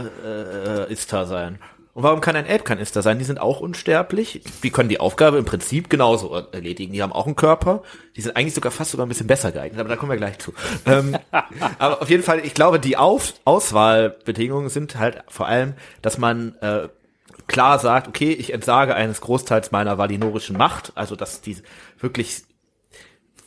äh, 0.82 0.92
Istar 0.92 1.24
sein? 1.26 1.58
Und 1.93 2.05
warum 2.05 2.20
kann 2.20 2.36
ein 2.36 2.47
Elb 2.47 2.64
kein 2.64 2.78
Istar 2.78 3.03
sein? 3.03 3.18
Die 3.18 3.24
sind 3.24 3.41
auch 3.41 3.61
unsterblich. 3.61 4.43
Die 4.62 4.70
können 4.70 4.88
die 4.88 5.01
Aufgabe 5.01 5.38
im 5.38 5.45
Prinzip 5.45 5.91
genauso 5.91 6.34
erledigen. 6.53 6.93
Die 6.93 7.03
haben 7.03 7.12
auch 7.12 7.26
einen 7.26 7.36
Körper. 7.36 7.82
Die 8.16 8.20
sind 8.20 8.36
eigentlich 8.36 8.55
sogar 8.55 8.70
fast 8.70 8.93
sogar 8.93 9.07
ein 9.07 9.09
bisschen 9.09 9.26
besser 9.26 9.51
geeignet, 9.51 9.80
aber 9.80 9.88
da 9.88 9.97
kommen 9.97 10.12
wir 10.12 10.16
gleich 10.16 10.38
zu. 10.38 10.53
ähm, 10.86 11.16
aber 11.78 12.01
auf 12.01 12.09
jeden 12.09 12.22
Fall, 12.22 12.45
ich 12.45 12.55
glaube, 12.55 12.78
die 12.78 12.97
Auf 12.97 13.34
Auswahlbedingungen 13.45 14.68
sind 14.68 14.99
halt 14.99 15.24
vor 15.28 15.47
allem, 15.47 15.74
dass 16.01 16.16
man 16.16 16.55
äh, 16.61 16.88
klar 17.49 17.80
sagt, 17.80 18.07
okay, 18.07 18.30
ich 18.32 18.53
entsage 18.53 18.95
eines 18.95 19.20
Großteils 19.20 19.72
meiner 19.72 19.99
valinorischen 19.99 20.57
Macht, 20.57 20.93
also 20.95 21.16
dass 21.16 21.41
die 21.41 21.57
wirklich 21.99 22.43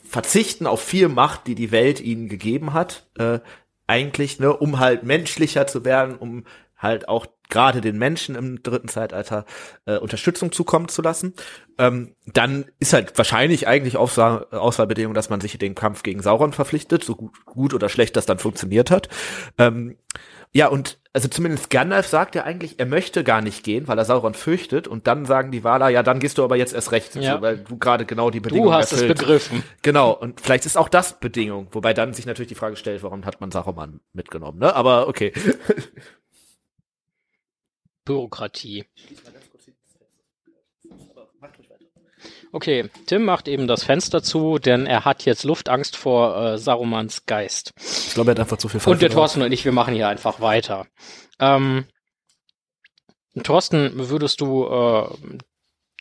verzichten 0.06 0.66
auf 0.66 0.82
viel 0.82 1.08
Macht, 1.08 1.46
die 1.46 1.54
die 1.54 1.72
Welt 1.72 2.00
ihnen 2.00 2.28
gegeben 2.28 2.74
hat, 2.74 3.06
äh, 3.18 3.40
eigentlich, 3.86 4.38
ne, 4.38 4.54
um 4.54 4.78
halt 4.78 5.02
menschlicher 5.04 5.66
zu 5.66 5.84
werden, 5.84 6.16
um 6.16 6.44
halt 6.84 7.08
auch 7.08 7.26
gerade 7.50 7.80
den 7.80 7.98
Menschen 7.98 8.36
im 8.36 8.62
dritten 8.62 8.88
Zeitalter 8.88 9.44
äh, 9.86 9.98
Unterstützung 9.98 10.52
zukommen 10.52 10.88
zu 10.88 11.02
lassen. 11.02 11.34
Ähm, 11.78 12.14
dann 12.26 12.66
ist 12.78 12.92
halt 12.92 13.18
wahrscheinlich 13.18 13.66
eigentlich 13.68 13.96
Auswahl, 13.96 14.46
Auswahlbedingung, 14.50 15.12
dass 15.14 15.28
man 15.30 15.40
sich 15.40 15.58
den 15.58 15.74
Kampf 15.74 16.02
gegen 16.04 16.22
Sauron 16.22 16.52
verpflichtet, 16.52 17.04
so 17.04 17.16
gut, 17.16 17.44
gut 17.44 17.74
oder 17.74 17.88
schlecht 17.88 18.16
das 18.16 18.26
dann 18.26 18.38
funktioniert 18.38 18.90
hat. 18.90 19.08
Ähm, 19.58 19.96
ja, 20.52 20.68
und 20.68 20.98
also 21.12 21.26
zumindest 21.28 21.68
Gandalf 21.68 22.06
sagt 22.06 22.34
ja 22.36 22.44
eigentlich, 22.44 22.78
er 22.78 22.86
möchte 22.86 23.24
gar 23.24 23.40
nicht 23.42 23.64
gehen, 23.64 23.88
weil 23.88 23.98
er 23.98 24.04
Sauron 24.04 24.34
fürchtet. 24.34 24.86
Und 24.88 25.06
dann 25.08 25.26
sagen 25.26 25.50
die 25.50 25.64
Valar, 25.64 25.90
ja, 25.90 26.02
dann 26.04 26.20
gehst 26.20 26.38
du 26.38 26.44
aber 26.44 26.56
jetzt 26.56 26.72
erst 26.72 26.92
recht, 26.92 27.14
Ja. 27.16 27.36
so, 27.36 27.42
weil 27.42 27.58
du 27.58 27.76
gerade 27.76 28.06
genau 28.06 28.30
die 28.30 28.40
Bedingungen 28.40 28.70
Du 28.70 28.74
hast 28.74 28.92
es 28.92 29.00
erfüllt. 29.02 29.18
begriffen. 29.18 29.62
Genau, 29.82 30.12
und 30.12 30.40
vielleicht 30.40 30.64
ist 30.64 30.76
auch 30.78 30.88
das 30.88 31.18
Bedingung, 31.20 31.68
wobei 31.72 31.92
dann 31.92 32.14
sich 32.14 32.24
natürlich 32.26 32.48
die 32.48 32.54
Frage 32.54 32.76
stellt, 32.76 33.02
warum 33.02 33.24
hat 33.26 33.40
man 33.40 33.50
Saruman 33.50 34.00
mitgenommen, 34.12 34.58
ne? 34.60 34.74
Aber 34.74 35.08
okay. 35.08 35.32
Bürokratie. 38.04 38.84
Okay, 42.52 42.88
Tim 43.06 43.24
macht 43.24 43.48
eben 43.48 43.66
das 43.66 43.82
Fenster 43.82 44.22
zu, 44.22 44.58
denn 44.58 44.86
er 44.86 45.04
hat 45.04 45.24
jetzt 45.24 45.42
Luftangst 45.42 45.96
vor 45.96 46.36
äh, 46.36 46.58
Sarumans 46.58 47.26
Geist. 47.26 47.72
Ich 47.76 48.14
glaube, 48.14 48.30
er 48.30 48.34
hat 48.34 48.40
einfach 48.40 48.58
zu 48.58 48.68
viel 48.68 48.80
Und 48.84 49.02
der. 49.02 49.10
Thorsten 49.10 49.42
und 49.42 49.50
ich, 49.50 49.64
wir 49.64 49.72
machen 49.72 49.92
hier 49.92 50.06
einfach 50.06 50.40
weiter. 50.40 50.86
Ähm, 51.40 51.86
Thorsten, 53.42 54.08
würdest 54.08 54.40
du 54.40 54.66
äh, 54.66 55.08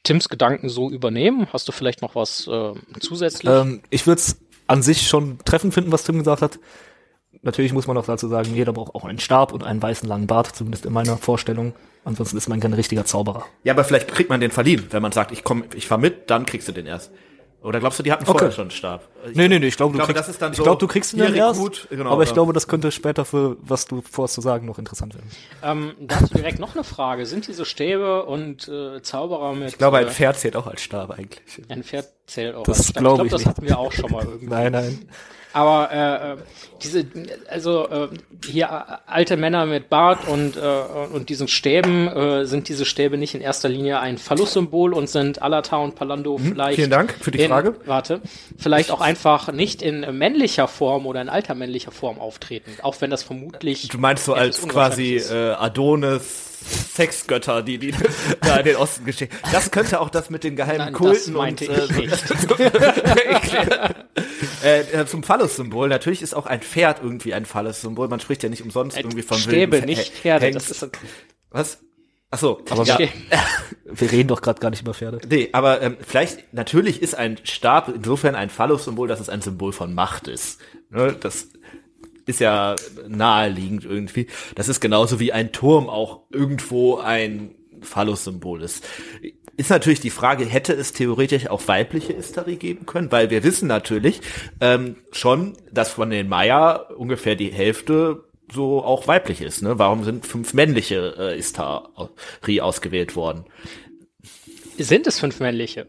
Tims 0.04 0.30
Gedanken 0.30 0.70
so 0.70 0.92
übernehmen? 0.92 1.48
Hast 1.52 1.68
du 1.68 1.72
vielleicht 1.72 2.04
noch 2.04 2.14
was 2.14 2.48
äh, 2.48 2.74
zusätzlich? 3.00 3.52
Ähm, 3.52 3.82
ich 3.90 4.06
würde 4.06 4.20
es 4.20 4.38
an 4.68 4.84
sich 4.84 5.08
schon 5.08 5.40
treffend 5.40 5.74
finden, 5.74 5.92
was 5.92 6.04
Tim 6.04 6.20
gesagt 6.20 6.44
hat. 6.44 6.60
Natürlich 7.42 7.74
muss 7.74 7.88
man 7.88 7.98
auch 7.98 8.06
dazu 8.06 8.28
sagen, 8.28 8.54
jeder 8.54 8.72
braucht 8.74 8.96
auch 8.96 9.04
einen 9.04 9.20
Stab 9.20 9.52
und 9.52 9.64
einen 9.64 9.82
weißen 9.82 10.08
langen 10.08 10.28
Bart, 10.28 10.56
zumindest 10.56 10.86
in 10.86 10.94
meiner 10.94 11.18
Vorstellung. 11.18 11.74
Ansonsten 12.06 12.38
ist 12.38 12.48
man 12.48 12.60
kein 12.60 12.74
richtiger 12.74 13.06
Zauberer. 13.06 13.46
Ja, 13.64 13.74
aber 13.74 13.84
vielleicht 13.84 14.08
kriegt 14.10 14.30
man 14.30 14.40
den 14.40 14.52
verliehen, 14.52 14.88
wenn 14.92 15.02
man 15.02 15.12
sagt, 15.12 15.32
ich 15.32 15.44
komm, 15.44 15.64
ich 15.76 15.88
fahr 15.88 15.98
mit, 15.98 16.30
dann 16.30 16.46
kriegst 16.46 16.68
du 16.68 16.72
den 16.72 16.86
erst. 16.86 17.12
Oder 17.62 17.80
glaubst 17.80 18.00
du, 18.00 18.04
die 18.04 18.12
hatten 18.12 18.24
Okay. 18.24 18.32
vorher 18.32 18.52
schon 18.52 18.64
einen 18.64 18.72
Stab? 18.72 19.08
Ich, 19.30 19.36
Nee, 19.36 19.48
nee, 19.48 19.60
nee, 19.60 19.68
ich 19.68 19.78
glaube, 19.78 19.98
du, 19.98 20.04
glaube, 20.04 20.14
kriegst, 20.14 20.42
ich 20.42 20.58
so, 20.58 20.64
glaub, 20.64 20.80
du 20.80 20.88
kriegst 20.88 21.14
ihn 21.14 21.20
dann 21.20 21.34
erst, 21.34 21.90
genau, 21.90 22.12
aber 22.12 22.24
ich 22.24 22.30
ja. 22.30 22.34
glaube, 22.34 22.54
das 22.54 22.68
könnte 22.68 22.92
später 22.92 23.26
für, 23.26 23.58
was 23.62 23.86
du 23.86 24.02
vorhast 24.02 24.34
zu 24.34 24.42
sagen, 24.42 24.66
noch 24.66 24.80
interessant 24.80 25.16
werden. 25.16 25.30
Ähm, 25.64 25.94
dazu 26.00 26.34
direkt 26.34 26.60
noch 26.60 26.76
eine 26.76 26.84
Frage. 26.84 27.26
Sind 27.26 27.48
diese 27.48 27.66
Stäbe 27.66 28.26
und 28.26 28.68
äh, 28.68 29.02
Zauberer 29.02 29.54
mit 29.54 29.70
Ich 29.70 29.78
glaube, 29.78 29.98
ein 29.98 30.08
äh, 30.08 30.12
Pferd 30.12 30.38
zählt 30.38 30.56
auch 30.56 30.68
als 30.68 30.82
Stab 30.82 31.12
eigentlich. 31.12 31.42
ein 31.70 31.84
Pferd 31.84 32.10
zählt 32.28 32.56
auch? 32.56 32.64
Das 32.64 32.80
als 32.80 32.90
Stab? 32.90 33.02
glaub 33.02 33.14
ich 33.14 33.18
glaube, 33.18 33.30
das 33.30 33.40
nicht. 33.42 33.48
hatten 33.48 33.66
wir 33.66 33.80
auch 33.80 33.92
schon 33.92 34.12
mal 34.12 34.26
irgendwie. 34.26 34.48
Nein, 34.48 34.72
nein. 34.72 35.08
Aber 35.54 35.92
äh, 35.92 36.32
äh, 36.34 36.38
diese, 36.82 37.06
also 37.48 37.88
äh, 37.88 38.08
hier 38.44 38.66
äh, 38.66 38.94
alte 39.06 39.38
Männer 39.38 39.68
mit 39.68 39.88
Bart 39.88 40.28
und 40.28 40.58
äh, 40.58 40.62
und 41.14 41.30
diesen 41.30 41.48
Stäben 41.48 42.08
äh, 42.08 42.46
sind 42.46 42.70
diese 42.70 42.86
Stäbe 42.86 43.18
nicht 43.18 43.36
in 43.36 43.42
erster 43.42 43.70
Linie 43.70 44.00
ein 44.00 44.18
Phallus-Symbol 44.18 44.94
und 44.94 45.10
sind 45.10 45.44
Alata 45.44 45.78
und 45.78 45.94
Palando 45.94 46.38
vielleicht 46.40 46.78
Mhm, 46.80 46.82
vielen 46.82 46.90
Dank 46.90 47.14
für 47.14 47.30
die 47.30 47.40
in, 47.40 47.50
Frage. 47.50 47.76
Warte, 47.86 48.22
vielleicht 48.58 48.90
auch 48.90 49.00
einfach 49.14 49.52
nicht 49.52 49.84
in 49.84 50.18
männlicher 50.18 50.68
Form 50.68 51.06
oder 51.06 51.22
in 51.22 51.30
alter 51.30 51.54
männlicher 51.54 51.92
Form 51.92 52.20
auftreten, 52.20 52.72
auch 52.82 53.00
wenn 53.00 53.12
das 53.12 53.22
vermutlich 53.22 53.90
Du 53.90 54.00
meinst 54.00 54.26
so 54.26 54.34
als 54.34 54.68
quasi 54.68 55.18
äh, 55.18 55.52
Adonis 55.52 56.50
Sexgötter, 56.96 57.62
die 57.62 57.78
die 57.78 57.94
da 58.42 58.58
in 58.58 58.66
den 58.66 58.76
Osten 58.78 59.06
geschickt. 59.06 59.34
Das 59.52 59.70
könnte 59.70 60.00
auch 60.00 60.10
das 60.10 60.30
mit 60.30 60.44
den 60.44 60.56
geheimen 60.56 60.78
Nein, 60.78 60.94
Kulten 60.94 61.14
das 61.14 61.28
meinte 61.28 61.70
und 61.70 61.92
ich 61.92 61.98
nicht. 61.98 62.24
äh, 64.64 64.80
äh, 64.80 65.06
zum 65.06 65.24
Phallus-Symbol. 65.24 65.90
Natürlich 65.90 66.22
ist 66.22 66.34
auch 66.34 66.46
ein 66.46 66.62
Pferd 66.62 67.00
irgendwie 67.04 67.34
ein 67.34 67.46
Phallus-Symbol. 67.46 68.08
Man 68.08 68.22
spricht 68.22 68.44
ja 68.44 68.50
nicht 68.50 68.64
umsonst 68.64 68.98
irgendwie 68.98 69.24
von 69.24 69.38
Stäbe, 69.38 69.74
wilden 69.74 69.88
nicht 69.88 70.14
Pferde. 70.14 70.46
Hengst. 70.46 70.70
Das 70.70 70.84
ist 70.84 70.98
Was? 71.50 71.80
Ach 72.34 72.40
so, 72.40 72.62
Aber 72.72 72.84
ja. 72.84 72.98
Wir 72.98 74.12
reden 74.12 74.30
doch 74.30 74.42
gerade 74.42 74.60
gar 74.60 74.72
nicht 74.72 74.82
über 74.82 74.96
Pferde. 74.96 75.20
nee, 75.30 75.50
aber 75.52 75.84
ähm, 75.84 75.98
vielleicht 76.02 76.52
natürlich 76.52 77.00
ist 77.00 77.14
ein 77.14 77.38
Stab 77.44 77.94
insofern 77.94 78.34
ein 78.34 78.50
Phallus-Symbol, 78.50 79.08
dass 79.08 79.20
es 79.20 79.30
ein 79.30 79.42
Symbol 79.42 79.72
von 79.72 79.94
Macht 79.94 80.28
ist. 80.28 80.60
Ne? 80.90 81.16
Das 81.20 81.50
ist 82.26 82.40
ja 82.40 82.76
naheliegend 83.08 83.86
irgendwie. 83.86 84.26
Das 84.56 84.68
ist 84.68 84.80
genauso 84.80 85.20
wie 85.20 85.32
ein 85.32 85.52
Turm 85.52 85.90
auch 85.90 86.22
irgendwo 86.32 86.98
ein 86.98 87.54
Phallus-Symbol 87.82 88.64
ist. 88.64 88.84
Ist 89.56 89.70
natürlich 89.70 90.00
die 90.00 90.10
Frage, 90.10 90.44
hätte 90.46 90.74
es 90.74 90.92
theoretisch 90.92 91.46
auch 91.52 91.68
weibliche 91.68 92.14
Istari 92.14 92.56
geben 92.56 92.88
können? 92.88 93.12
Weil 93.12 93.30
wir 93.30 93.44
wissen 93.44 93.68
natürlich 93.68 94.22
ähm, 94.60 94.96
schon, 95.12 95.56
dass 95.72 95.92
von 95.92 96.10
den 96.10 96.30
Maya 96.30 96.78
ungefähr 96.98 97.36
die 97.36 97.54
Hälfte 97.54 98.24
so 98.54 98.84
auch 98.84 99.08
weiblich 99.08 99.42
ist. 99.42 99.62
Ne? 99.62 99.80
Warum 99.80 100.04
sind 100.04 100.26
fünf 100.26 100.54
männliche 100.54 101.16
äh, 101.18 101.38
Istari 101.38 102.62
ausgewählt 102.62 103.16
worden? 103.16 103.46
Sind 104.78 105.08
es 105.08 105.20
fünf 105.20 105.40
männliche? 105.40 105.88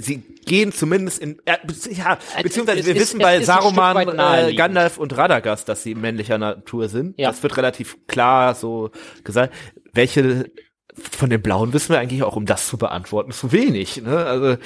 sie 0.00 0.18
gehen 0.18 0.70
zumindest 0.70 1.18
in 1.18 1.40
ja, 1.46 1.56
be- 1.64 1.74
ja 1.92 2.18
beziehungsweise 2.40 2.78
es 2.78 2.86
wir 2.86 2.94
ist- 2.94 3.00
wissen 3.00 3.18
bei 3.18 3.42
Saruman, 3.42 4.16
äh. 4.16 4.54
Gandalf 4.54 4.96
und 4.96 5.16
Radagast, 5.16 5.68
dass 5.68 5.82
sie 5.82 5.96
männlicher 5.96 6.38
Natur 6.38 6.88
sind. 6.88 7.18
Ja. 7.18 7.30
Das 7.30 7.42
wird 7.42 7.56
relativ 7.56 7.96
klar 8.06 8.54
so 8.54 8.90
gesagt. 9.24 9.52
Welche 9.92 10.52
von 10.96 11.30
den 11.30 11.42
Blauen 11.42 11.72
wissen 11.72 11.88
wir 11.90 11.98
eigentlich 11.98 12.22
auch, 12.22 12.36
um 12.36 12.46
das 12.46 12.68
zu 12.68 12.78
beantworten, 12.78 13.32
zu 13.32 13.50
wenig. 13.50 14.00
Ne? 14.02 14.16
Also 14.24 14.56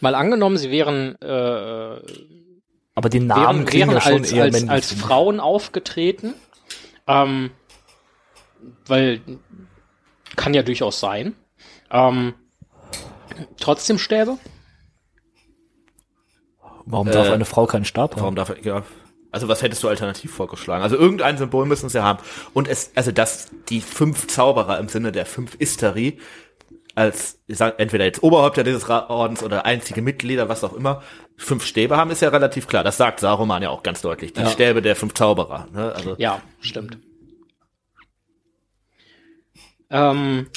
Mal 0.00 0.14
angenommen, 0.14 0.58
sie 0.58 0.70
wären 0.70 1.16
äh, 1.22 1.96
Aber 2.96 3.08
die 3.08 3.20
Namen 3.20 3.58
wären, 3.58 3.64
klingen 3.66 3.88
wären 3.90 3.98
ja 3.98 4.00
schon 4.00 4.12
als, 4.22 4.32
eher 4.32 4.42
als, 4.44 4.52
männlich. 4.54 4.70
als. 4.70 4.92
Frauen 4.92 5.38
aufgetreten. 5.38 6.34
Ähm, 7.06 7.50
weil 8.86 9.20
kann 10.34 10.54
ja 10.54 10.62
durchaus 10.62 10.98
sein. 10.98 11.36
Ähm, 11.90 12.34
trotzdem 13.60 13.98
Stäbe? 13.98 14.38
Warum 16.84 17.10
darf 17.10 17.28
Äh, 17.28 17.32
eine 17.32 17.44
Frau 17.44 17.66
keinen 17.66 17.84
Stab 17.84 18.12
haben? 18.12 18.22
warum 18.22 18.34
darf 18.34 18.52
ja. 18.64 18.82
Also 19.32 19.48
was 19.48 19.60
hättest 19.60 19.82
du 19.82 19.88
alternativ 19.88 20.32
vorgeschlagen? 20.32 20.82
Also 20.82 20.96
irgendein 20.96 21.36
Symbol 21.36 21.66
müssen 21.66 21.90
sie 21.90 22.02
haben. 22.02 22.20
Und 22.54 22.68
es, 22.68 22.92
also 22.94 23.12
dass 23.12 23.50
die 23.68 23.82
fünf 23.82 24.28
Zauberer 24.28 24.78
im 24.78 24.88
Sinne 24.88 25.12
der 25.12 25.26
fünf 25.26 25.56
Istari 25.58 26.18
als 26.96 27.38
sag, 27.46 27.78
entweder 27.78 28.06
jetzt 28.06 28.22
Oberhäupter 28.22 28.64
dieses 28.64 28.88
Ordens 28.88 29.42
oder 29.42 29.66
einzige 29.66 30.00
Mitglieder, 30.00 30.48
was 30.48 30.64
auch 30.64 30.72
immer, 30.72 31.02
fünf 31.36 31.64
Stäbe 31.64 31.96
haben, 31.98 32.10
ist 32.10 32.22
ja 32.22 32.30
relativ 32.30 32.66
klar. 32.66 32.82
Das 32.82 32.96
sagt 32.96 33.20
Saruman 33.20 33.62
ja 33.62 33.68
auch 33.68 33.82
ganz 33.82 34.00
deutlich. 34.00 34.32
Die 34.32 34.40
Ja. 34.40 34.48
Stäbe 34.48 34.80
der 34.80 34.96
fünf 34.96 35.12
Zauberer. 35.12 35.68
Ne? 35.72 35.92
Also 35.94 36.16
Ja, 36.18 36.40
stimmt. 36.60 36.98
Ähm, 39.90 40.48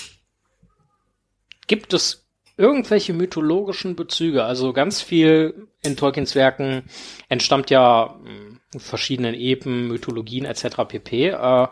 gibt 1.68 1.94
es 1.94 2.26
irgendwelche 2.58 3.14
mythologischen 3.14 3.98
Bezüge? 3.98 4.46
Also 4.46 4.72
ganz 4.72 5.02
viel 5.02 5.68
in 5.82 5.98
Tolkiens 5.98 6.36
Werken 6.36 6.84
entstammt 7.28 7.70
ja 7.70 8.18
mh, 8.24 8.80
verschiedenen 8.80 9.36
Epen, 9.36 9.90
Mythologien 9.90 10.46
etc. 10.46 10.78
pp. 10.88 11.28
Äh, 11.30 11.68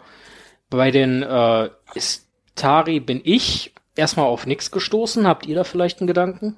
bei 0.70 0.92
den 0.92 1.24
äh, 1.24 1.70
Istari 1.96 3.00
bin 3.00 3.22
ich 3.24 3.74
erstmal 3.98 4.26
auf 4.26 4.46
nichts 4.46 4.72
gestoßen. 4.72 5.28
Habt 5.28 5.46
ihr 5.46 5.56
da 5.56 5.64
vielleicht 5.64 6.00
einen 6.00 6.08
Gedanken? 6.08 6.58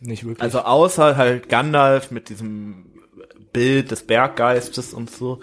Nicht 0.00 0.24
wirklich. 0.24 0.42
Also 0.42 0.60
außer 0.60 1.16
halt 1.16 1.48
Gandalf 1.48 2.10
mit 2.10 2.28
diesem 2.28 2.86
Bild 3.52 3.90
des 3.90 4.06
Berggeistes 4.06 4.94
und 4.94 5.10
so, 5.10 5.40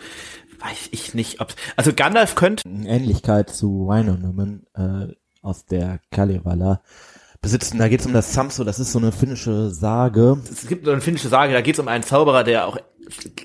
weiß 0.59 0.89
ich 0.91 1.13
nicht, 1.13 1.39
ob 1.39 1.53
also 1.75 1.93
Gandalf 1.93 2.35
könnte 2.35 2.67
Ähnlichkeit 2.67 3.49
zu 3.49 3.87
Wainonomen 3.87 4.65
äh, 4.75 5.13
aus 5.41 5.65
der 5.65 5.99
Kalevala 6.11 6.81
besitzen. 7.41 7.77
Da 7.77 7.87
geht 7.87 8.01
es 8.01 8.05
um 8.05 8.13
das 8.13 8.33
Samso, 8.33 8.65
das 8.65 8.79
ist 8.79 8.91
so 8.91 8.99
eine 8.99 9.13
finnische 9.13 9.69
Sage. 9.69 10.37
es 10.51 10.67
gibt 10.67 10.85
so 10.85 10.91
eine 10.91 11.01
finnische 11.01 11.29
Sage, 11.29 11.53
da 11.53 11.61
geht 11.61 11.75
es 11.75 11.79
um 11.79 11.87
einen 11.87 12.03
Zauberer, 12.03 12.43
der 12.43 12.67
auch 12.67 12.77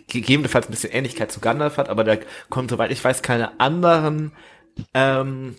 gegebenenfalls 0.09 0.67
ein 0.69 0.73
bisschen 0.73 0.93
Ähnlichkeit 0.93 1.31
zu 1.31 1.41
Gandalf 1.41 1.77
hat, 1.77 1.89
aber 1.89 2.05
da 2.05 2.17
kommt, 2.51 2.71
soweit 2.71 2.91
ich 2.91 3.03
weiß, 3.03 3.23
keine 3.23 3.61
anderen 3.61 4.33
ähm, 4.93 5.57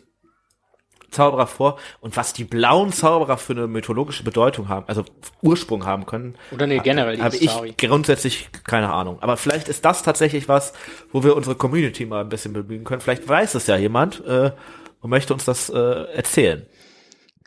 Zauberer 1.15 1.47
vor 1.47 1.79
und 2.01 2.17
was 2.17 2.33
die 2.33 2.43
blauen 2.43 2.91
Zauberer 2.91 3.37
für 3.37 3.53
eine 3.53 3.67
mythologische 3.67 4.23
Bedeutung 4.23 4.67
haben, 4.67 4.85
also 4.87 5.03
Ursprung 5.41 5.85
haben 5.85 6.05
können. 6.05 6.35
Oder 6.51 6.67
nee, 6.67 6.79
generell 6.79 7.19
Habe 7.19 7.35
ich 7.35 7.43
Istari. 7.43 7.73
grundsätzlich 7.77 8.49
keine 8.65 8.91
Ahnung. 8.91 9.19
Aber 9.21 9.37
vielleicht 9.37 9.69
ist 9.69 9.85
das 9.85 10.03
tatsächlich 10.03 10.49
was, 10.49 10.73
wo 11.11 11.23
wir 11.23 11.35
unsere 11.35 11.55
Community 11.55 12.05
mal 12.05 12.21
ein 12.21 12.29
bisschen 12.29 12.53
bemühen 12.53 12.83
können. 12.83 13.01
Vielleicht 13.01 13.27
weiß 13.27 13.55
es 13.55 13.67
ja 13.67 13.77
jemand 13.77 14.23
äh, 14.25 14.51
und 15.01 15.09
möchte 15.09 15.33
uns 15.33 15.45
das 15.45 15.69
äh, 15.69 15.77
erzählen. 16.13 16.65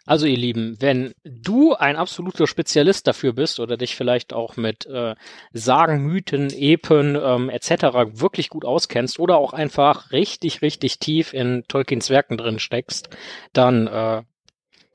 Also 0.08 0.26
ihr 0.26 0.38
Lieben, 0.38 0.80
wenn 0.80 1.12
du 1.22 1.74
ein 1.74 1.96
absoluter 1.96 2.46
Spezialist 2.46 3.06
dafür 3.06 3.34
bist 3.34 3.60
oder 3.60 3.76
dich 3.76 3.94
vielleicht 3.94 4.32
auch 4.32 4.56
mit 4.56 4.86
äh, 4.86 5.14
Sagen, 5.52 6.02
Mythen, 6.06 6.48
Epen 6.50 7.14
ähm, 7.14 7.50
etc. 7.50 7.70
wirklich 8.18 8.48
gut 8.48 8.64
auskennst 8.64 9.18
oder 9.18 9.36
auch 9.36 9.52
einfach 9.52 10.10
richtig, 10.10 10.62
richtig 10.62 10.98
tief 10.98 11.34
in 11.34 11.64
Tolkiens 11.68 12.08
Werken 12.08 12.38
drin 12.38 12.58
steckst, 12.58 13.10
dann, 13.52 13.86
äh, 13.86 14.22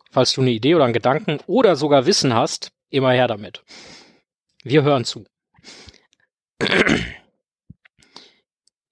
falls 0.09 0.33
du 0.33 0.41
eine 0.41 0.49
Idee 0.49 0.73
oder 0.73 0.85
einen 0.85 0.93
Gedanken 0.93 1.37
oder 1.45 1.75
sogar 1.75 2.07
Wissen 2.07 2.33
hast, 2.33 2.71
immer 2.89 3.11
her 3.11 3.27
damit. 3.27 3.61
Wir 4.63 4.81
hören 4.81 5.05
zu. 5.05 5.25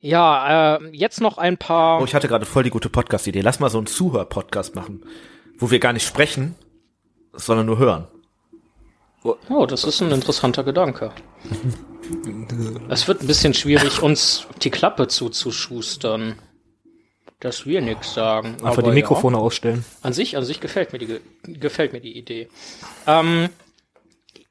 Ja, 0.04 0.78
äh, 0.78 0.90
jetzt 0.94 1.22
noch 1.22 1.38
ein 1.38 1.58
paar. 1.58 2.02
Oh, 2.02 2.06
ich 2.06 2.16
hatte 2.16 2.28
gerade 2.28 2.48
voll 2.48 2.64
die 2.64 2.72
gute 2.72 2.90
Podcast-Idee. 2.90 3.42
Lass 3.42 3.60
mal 3.60 3.70
so 3.70 3.78
einen 3.78 3.86
Zuhör-Podcast 3.86 4.74
machen, 4.74 5.06
wo 5.62 5.72
wir 5.72 5.80
gar 5.80 5.94
nicht 5.94 6.06
sprechen, 6.06 6.56
sondern 7.32 7.68
nur 7.68 7.78
hören. 7.78 8.08
Oh, 9.24 9.66
das 9.66 9.86
ist 9.86 10.02
ein 10.02 10.12
interessanter 10.12 10.64
Gedanke. 10.64 11.12
Es 12.90 13.08
wird 13.08 13.22
ein 13.22 13.28
bisschen 13.28 13.54
schwierig, 13.54 14.02
uns 14.02 14.48
die 14.64 14.72
Klappe 14.72 15.08
zuzuschustern. 15.08 16.36
Dass 17.40 17.66
wir 17.66 17.82
nichts 17.82 18.14
sagen. 18.14 18.50
Einfach 18.56 18.68
Aber 18.68 18.84
die 18.84 18.92
Mikrofone 18.92 19.36
ausstellen. 19.38 19.84
Ja, 19.88 20.06
an 20.08 20.14
sich, 20.14 20.38
an 20.38 20.46
sich 20.46 20.60
gefällt 20.60 20.94
mir 20.94 21.00
die, 21.00 21.08
ge- 21.08 21.22
gefällt 21.44 21.92
mir 21.92 22.00
die 22.00 22.16
Idee. 22.16 22.50
Ähm, 23.08 23.50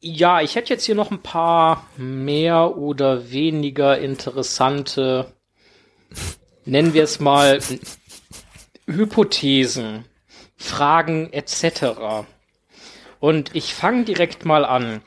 ja, 0.01 0.41
ich 0.41 0.57
hätte 0.57 0.73
jetzt 0.73 0.87
hier 0.87 0.97
noch 0.97 1.13
ein 1.13 1.23
paar 1.23 1.87
mehr 1.97 2.77
oder 2.77 3.31
weniger 3.31 3.97
interessante, 3.99 5.33
nennen 6.65 6.93
wir 6.93 7.05
es 7.05 7.21
mal, 7.21 7.61
Hypothesen, 8.87 10.05
Fragen 10.61 11.33
etc. 11.33 12.27
Und 13.19 13.57
ich 13.57 13.75
fange 13.75 14.05
direkt 14.05 14.45
mal 14.45 14.65
an. 14.65 15.01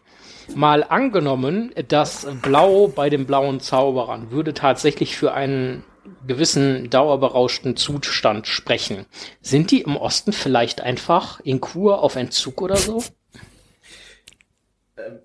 Mal 0.53 0.83
angenommen, 0.83 1.71
dass 1.87 2.27
Blau 2.41 2.87
bei 2.89 3.09
den 3.09 3.25
blauen 3.25 3.61
Zauberern 3.61 4.31
würde 4.31 4.53
tatsächlich 4.53 5.15
für 5.15 5.33
einen 5.33 5.85
gewissen 6.27 6.89
dauerberauschten 6.89 7.77
Zustand 7.77 8.47
sprechen. 8.47 9.05
Sind 9.41 9.71
die 9.71 9.81
im 9.81 9.95
Osten 9.95 10.33
vielleicht 10.33 10.81
einfach 10.81 11.39
in 11.39 11.61
Kur 11.61 12.01
auf 12.01 12.17
Entzug 12.17 12.61
oder 12.61 12.75
so? 12.75 13.03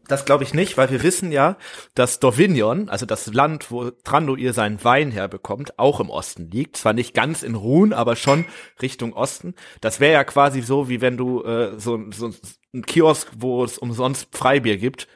Das 0.07 0.25
glaube 0.25 0.45
ich 0.45 0.55
nicht, 0.55 0.79
weil 0.79 0.91
wir 0.91 1.03
wissen 1.03 1.31
ja, 1.31 1.59
dass 1.95 2.21
Dovinion, 2.21 2.89
also 2.89 3.05
das 3.05 3.27
Land, 3.27 3.71
wo 3.71 3.91
Tranduil 3.91 4.55
seinen 4.55 4.83
Wein 4.83 5.11
herbekommt, 5.11 5.79
auch 5.79 6.01
im 6.01 6.09
Osten 6.09 6.51
liegt. 6.51 6.79
Zwar 6.79 6.95
nicht 6.95 7.12
ganz 7.12 7.43
in 7.43 7.55
Ruhen, 7.55 7.93
aber 7.93 8.16
schon 8.16 8.47
Richtung 8.81 9.12
Osten. 9.12 9.55
Das 9.83 10.01
wäre 10.01 10.14
ja 10.14 10.25
quasi 10.25 10.62
so, 10.62 10.89
wie 10.89 11.03
wenn 11.03 11.19
du 11.19 11.43
äh, 11.45 11.79
so, 11.79 12.01
so 12.12 12.31
ein 12.73 12.83
Kiosk, 12.87 13.29
wo 13.37 13.62
es 13.62 13.77
umsonst 13.77 14.29
Freibier 14.35 14.79
gibt, 14.79 15.07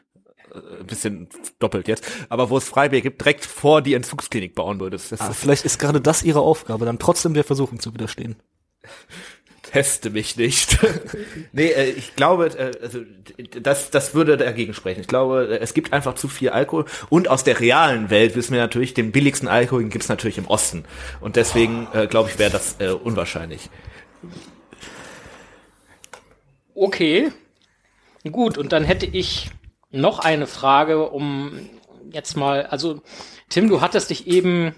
äh, 0.52 0.80
ein 0.80 0.86
bisschen 0.86 1.28
doppelt 1.58 1.88
jetzt, 1.88 2.04
aber 2.28 2.50
wo 2.50 2.58
es 2.58 2.68
Freibier 2.68 3.00
gibt, 3.00 3.22
direkt 3.22 3.46
vor 3.46 3.80
die 3.80 3.94
Entzugsklinik 3.94 4.54
bauen 4.54 4.80
würdest. 4.80 5.14
Ah, 5.18 5.32
vielleicht 5.32 5.64
ist 5.64 5.78
gerade 5.78 6.02
das 6.02 6.22
ihre 6.22 6.40
Aufgabe, 6.40 6.84
dann 6.84 6.98
trotzdem 6.98 7.32
der 7.32 7.44
Versuchung 7.44 7.80
zu 7.80 7.94
widerstehen. 7.94 8.36
Teste 9.72 10.10
mich 10.10 10.36
nicht. 10.36 10.78
nee, 11.52 11.68
äh, 11.68 11.90
ich 11.90 12.14
glaube, 12.14 12.46
äh, 12.46 12.72
also 12.82 13.00
das, 13.60 13.90
das 13.90 14.14
würde 14.14 14.36
dagegen 14.36 14.74
sprechen. 14.74 15.00
Ich 15.00 15.06
glaube, 15.06 15.48
äh, 15.50 15.58
es 15.60 15.72
gibt 15.72 15.92
einfach 15.92 16.14
zu 16.14 16.28
viel 16.28 16.50
Alkohol. 16.50 16.84
Und 17.08 17.28
aus 17.28 17.42
der 17.42 17.58
realen 17.58 18.10
Welt 18.10 18.36
wissen 18.36 18.52
wir 18.52 18.60
natürlich, 18.60 18.92
den 18.92 19.12
billigsten 19.12 19.48
Alkohol 19.48 19.84
gibt's 19.84 20.08
natürlich 20.08 20.36
im 20.36 20.46
Osten. 20.46 20.84
Und 21.20 21.36
deswegen, 21.36 21.88
äh, 21.94 22.06
glaube 22.06 22.28
ich, 22.28 22.38
wäre 22.38 22.50
das 22.50 22.76
äh, 22.80 22.88
unwahrscheinlich. 22.88 23.70
Okay. 26.74 27.32
Gut, 28.30 28.58
und 28.58 28.72
dann 28.72 28.84
hätte 28.84 29.06
ich 29.06 29.50
noch 29.90 30.18
eine 30.18 30.46
Frage, 30.46 31.08
um 31.08 31.70
jetzt 32.10 32.36
mal, 32.36 32.66
also 32.66 33.00
Tim, 33.48 33.68
du 33.68 33.80
hattest 33.80 34.10
dich 34.10 34.26
eben 34.26 34.74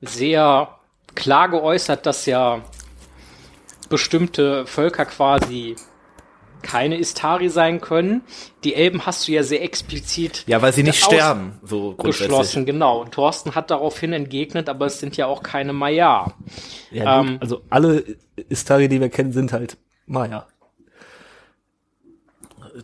sehr 0.00 0.78
klar 1.14 1.48
geäußert, 1.48 2.06
dass 2.06 2.26
ja 2.26 2.62
bestimmte 3.92 4.66
Völker 4.66 5.04
quasi 5.04 5.76
keine 6.62 6.96
Istari 6.96 7.50
sein 7.50 7.80
können. 7.80 8.22
Die 8.64 8.74
Elben 8.74 9.04
hast 9.04 9.28
du 9.28 9.32
ja 9.32 9.42
sehr 9.42 9.62
explizit 9.62 10.44
Ja, 10.46 10.62
weil 10.62 10.72
sie 10.72 10.82
nicht 10.82 11.04
sterben, 11.04 11.58
so 11.62 11.94
grundsätzlich. 11.94 12.28
beschlossen, 12.28 12.64
genau. 12.66 13.04
Thorsten 13.04 13.54
hat 13.54 13.70
daraufhin 13.70 14.12
entgegnet, 14.14 14.68
aber 14.70 14.86
es 14.86 14.98
sind 14.98 15.16
ja 15.16 15.26
auch 15.26 15.42
keine 15.42 15.72
Maya. 15.72 16.32
Ja, 16.90 17.20
Ähm, 17.20 17.32
gut, 17.32 17.42
also 17.42 17.62
alle 17.68 18.04
Istari, 18.48 18.88
die 18.88 19.00
wir 19.00 19.10
kennen, 19.10 19.32
sind 19.32 19.52
halt 19.52 19.76
Maya. 20.06 20.46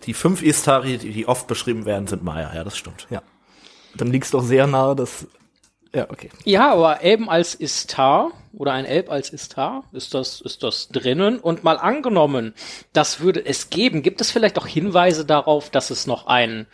Die 0.04 0.12
fünf 0.12 0.42
Istari, 0.42 0.98
die, 0.98 1.12
die 1.12 1.26
oft 1.26 1.46
beschrieben 1.46 1.86
werden, 1.86 2.06
sind 2.06 2.22
Maya. 2.22 2.52
Ja, 2.54 2.64
das 2.64 2.76
stimmt. 2.76 3.06
Ja. 3.10 3.22
Dann 3.96 4.08
liegt 4.08 4.26
es 4.26 4.32
doch 4.32 4.42
sehr 4.42 4.66
nahe, 4.66 4.94
dass. 4.94 5.26
Ja, 5.94 6.10
okay. 6.10 6.28
Ja, 6.44 6.72
aber 6.72 7.00
Elben 7.00 7.30
als 7.30 7.54
Istar 7.54 8.32
oder 8.58 8.72
ein 8.72 8.84
Elb 8.84 9.10
als 9.10 9.30
Istar, 9.30 9.84
ist 9.92 10.14
das, 10.14 10.40
ist 10.40 10.64
das 10.64 10.88
drinnen? 10.88 11.38
Und 11.38 11.62
mal 11.62 11.76
angenommen, 11.76 12.54
das 12.92 13.20
würde 13.20 13.44
es 13.46 13.70
geben, 13.70 14.02
gibt 14.02 14.20
es 14.20 14.32
vielleicht 14.32 14.58
auch 14.58 14.66
Hinweise 14.66 15.24
darauf, 15.24 15.70
dass 15.70 15.90
es 15.90 16.06
noch 16.06 16.26
einen 16.26 16.66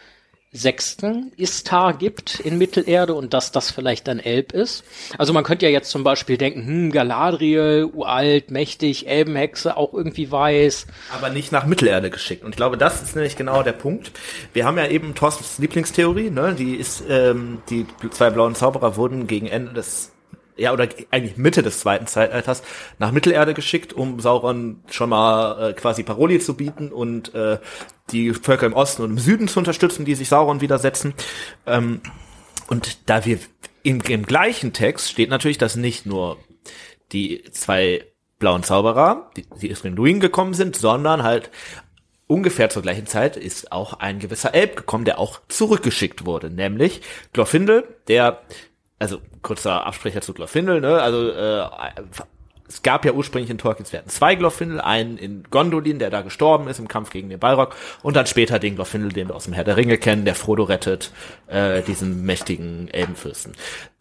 sechsten 0.51 1.33
Istar 1.37 1.93
gibt 1.95 2.39
in 2.39 2.57
Mittelerde 2.59 3.13
und 3.15 3.35
dass 3.35 3.51
das 3.53 3.71
vielleicht 3.71 4.09
ein 4.09 4.21
Elb 4.21 4.53
ist? 4.53 4.85
Also 5.19 5.33
man 5.33 5.45
könnte 5.45 5.67
ja 5.67 5.73
jetzt 5.73 5.91
zum 5.91 6.05
Beispiel 6.05 6.39
denken, 6.39 6.65
hm, 6.65 6.93
Galadriel, 6.93 7.91
uralt, 7.93 8.51
mächtig, 8.51 9.09
Elbenhexe, 9.09 9.77
auch 9.77 9.93
irgendwie 9.93 10.31
weiß. 10.31 10.87
aber 11.13 11.29
nicht 11.29 11.53
nach 11.53 11.67
Mittelerde 11.67 12.09
geschickt. 12.09 12.45
Und 12.45 12.51
ich 12.51 12.57
glaube, 12.57 12.79
das 12.79 13.03
ist 13.03 13.17
nämlich 13.17 13.37
genau 13.37 13.63
der 13.63 13.73
Punkt. 13.73 14.13
Wir 14.55 14.65
haben 14.65 14.79
ja 14.79 14.87
eben 14.87 15.15
Thorstens 15.15 15.59
Lieblingstheorie, 15.59 16.31
ne? 16.31 16.55
Die 16.55 16.77
ist, 16.77 17.03
ähm, 17.11 17.61
die 17.69 17.85
zwei 18.11 18.31
blauen 18.31 18.55
Zauberer 18.55 18.97
wurden 18.97 19.27
gegen 19.27 19.49
Ende 19.49 19.75
des 19.75 20.14
ja, 20.57 20.73
oder 20.73 20.89
eigentlich 21.11 21.37
Mitte 21.37 21.63
des 21.63 21.81
zweiten 21.81 22.07
Zeitalters 22.07 22.63
nach 22.99 23.11
Mittelerde 23.11 23.55
geschickt, 23.55 23.93
um 23.93 24.21
Sauron 24.21 24.83
schon 24.91 25.11
mal 25.11 25.71
äh, 25.71 25.73
quasi 25.73 26.03
Paroli 26.03 26.39
zu 26.39 26.55
bieten 26.55 26.93
und 26.93 27.35
äh, 27.35 27.59
die 28.11 28.33
Völker 28.35 28.67
im 28.67 28.73
Osten 28.73 29.03
und 29.03 29.11
im 29.11 29.19
Süden 29.19 29.49
zu 29.49 29.59
unterstützen, 29.59 30.05
die 30.05 30.15
sich 30.15 30.29
Sauron 30.29 30.61
widersetzen. 30.61 31.15
Ähm, 31.67 32.01
und 32.69 33.09
da 33.11 33.25
wir 33.25 33.39
im, 33.83 34.01
im 34.01 34.25
gleichen 34.25 34.73
Text 34.73 35.11
steht 35.11 35.31
natürlich, 35.31 35.59
dass 35.59 35.77
nicht 35.77 36.07
nur 36.07 36.39
die 37.13 37.45
zwei 37.51 38.05
blauen 38.39 38.63
Zauberer, 38.63 39.31
die, 39.37 39.47
die 39.61 39.69
in 39.69 39.97
Luin 39.97 40.21
gekommen 40.21 40.55
sind, 40.55 40.77
sondern 40.77 41.23
halt 41.23 41.51
ungefähr 42.27 42.71
zur 42.71 42.83
gleichen 42.83 43.07
Zeit 43.07 43.37
ist 43.37 43.73
auch 43.73 43.95
ein 43.95 44.19
gewisser 44.19 44.55
Elb 44.55 44.77
gekommen, 44.77 45.05
der 45.05 45.19
auch 45.19 45.41
zurückgeschickt 45.49 46.25
wurde, 46.25 46.51
nämlich 46.51 47.03
Glorfindel, 47.33 47.85
der, 48.09 48.43
also 48.99 49.21
kurzer 49.43 49.87
Absprecher 49.87 50.21
zu 50.21 50.35
Glorfindel, 50.35 50.81
ne, 50.81 51.01
also 51.01 51.29
äh, 51.31 51.69
es 52.67 52.83
gab 52.83 53.05
ja 53.05 53.13
ursprünglich 53.13 53.51
in 53.51 53.59
Tolkiens 53.59 53.93
Werken 53.93 54.09
zwei 54.09 54.35
Glorfindel, 54.35 54.81
einen 54.81 55.19
in 55.19 55.45
Gondolin, 55.51 55.99
der 55.99 56.11
da 56.11 56.23
gestorben 56.23 56.69
ist 56.69 56.79
im 56.79 56.89
Kampf 56.89 57.11
gegen 57.11 57.29
den 57.29 57.39
Balrog, 57.39 57.77
und 58.03 58.17
dann 58.17 58.27
später 58.27 58.59
den 58.59 58.75
Glorfindel, 58.75 59.13
den 59.13 59.29
wir 59.29 59.35
aus 59.35 59.45
dem 59.45 59.53
Herr 59.53 59.65
der 59.65 59.77
Ringe 59.77 59.99
kennen, 59.99 60.25
der 60.25 60.35
Frodo 60.35 60.65
rettet, 60.65 61.13
äh, 61.47 61.83
diesen 61.83 62.25
mächtigen 62.25 62.89
Elbenfürsten. 62.89 63.53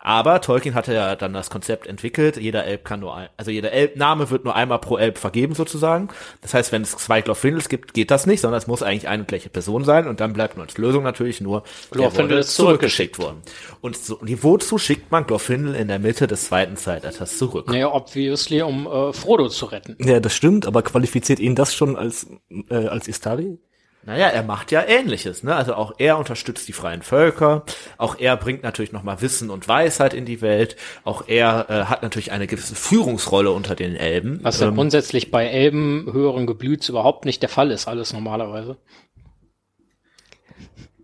Aber 0.06 0.41
Tolkien 0.41 0.76
hatte 0.76 0.93
ja 0.93 1.16
dann 1.16 1.32
das 1.32 1.49
Konzept 1.49 1.88
entwickelt, 1.88 2.36
jeder 2.36 2.66
Elb 2.66 2.84
kann 2.84 2.99
nur 2.99 3.16
ein, 3.16 3.30
also 3.38 3.51
jeder 3.51 3.72
Elbname 3.72 4.30
wird 4.30 4.43
nur 4.43 4.54
einmal 4.54 4.80
pro 4.80 4.97
Elb 4.97 5.18
vergeben 5.18 5.56
sozusagen. 5.56 6.10
Das 6.41 6.54
heißt, 6.54 6.74
wenn 6.74 6.82
es 6.82 6.91
zwei 6.91 7.22
Glorfindels 7.22 7.70
gibt, 7.70 7.93
geht 7.93 8.12
das 8.12 8.26
nicht, 8.26 8.41
sondern 8.41 8.58
es 8.58 8.68
muss 8.68 8.84
eigentlich 8.84 9.08
eine 9.08 9.24
und 9.24 9.30
gleiche 9.30 9.49
Person 9.49 9.86
sein 9.86 10.10
und 10.10 10.20
dann 10.20 10.34
bleibt 10.34 10.58
nur 10.58 10.66
als 10.66 10.78
Lösung 10.78 11.04
natürlich 11.04 11.39
nur 11.39 11.64
Glorfindel 11.91 12.39
ist 12.39 12.54
zurückgeschickt 12.54 13.18
worden. 13.18 13.43
Und 13.80 13.95
so, 13.95 14.20
und 14.20 14.43
wozu 14.43 14.78
schickt 14.78 15.10
man 15.10 15.26
Glorfindel 15.26 15.74
in 15.74 15.88
der 15.88 15.99
Mitte 15.99 16.28
des 16.28 16.47
zweiten 16.47 16.76
Zeitalters 16.76 17.38
zurück? 17.38 17.70
Naja, 17.70 17.89
obviously, 17.89 18.62
um 18.62 18.86
äh, 18.86 19.14
Frodo 19.14 19.47
zu 19.47 19.68
retten. 19.68 19.95
Ja, 19.99 20.20
das 20.20 20.36
stimmt, 20.36 20.66
aber 20.66 20.82
qualifiziert 20.82 21.39
ihn 21.39 21.56
das 21.56 21.74
schon 21.74 21.95
als, 21.95 22.28
äh, 22.70 22.88
als 22.88 23.08
Istari? 23.08 23.58
Naja, 24.06 24.28
er 24.28 24.43
macht 24.43 24.72
ja 24.72 24.84
Ähnliches, 24.86 25.43
ne? 25.43 25.56
Also 25.56 25.76
auch 25.76 25.93
er 25.97 26.18
unterstützt 26.18 26.68
die 26.68 26.74
freien 26.74 27.01
Völker, 27.01 27.64
auch 27.97 28.18
er 28.20 28.36
bringt 28.36 28.62
natürlich 28.64 28.91
nochmal 28.91 29.22
Wissen 29.22 29.49
und 29.49 29.68
Weisheit 29.68 30.14
in 30.14 30.26
die 30.26 30.41
Welt, 30.41 30.76
auch 31.06 31.24
er 31.28 31.70
äh, 31.70 31.86
hat 31.86 32.04
natürlich 32.04 32.32
eine 32.34 32.47
gewisse 32.47 32.76
Führungsrolle 32.76 33.51
unter 33.51 33.76
den 33.76 33.95
Elben. 33.95 34.39
Was 34.43 34.60
ja 34.60 34.68
Ähm, 34.68 34.76
grundsätzlich 34.76 35.32
bei 35.32 35.45
Elben 35.47 36.10
höheren 36.12 36.47
Geblüts 36.47 36.89
überhaupt 36.89 37.24
nicht 37.26 37.41
der 37.41 37.49
Fall 37.49 37.72
ist, 37.72 37.88
alles 37.88 38.12
normalerweise. 38.12 38.78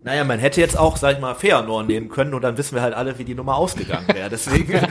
naja, 0.02 0.24
man 0.24 0.38
hätte 0.38 0.60
jetzt 0.60 0.78
auch, 0.78 0.96
sag 0.96 1.14
ich 1.14 1.20
mal, 1.20 1.34
Feanor 1.34 1.82
nehmen 1.84 2.08
können 2.08 2.34
und 2.34 2.42
dann 2.42 2.58
wissen 2.58 2.74
wir 2.74 2.82
halt 2.82 2.94
alle, 2.94 3.18
wie 3.18 3.24
die 3.24 3.34
Nummer 3.34 3.56
ausgegangen 3.56 4.08
wäre. 4.08 4.28
Deswegen, 4.30 4.78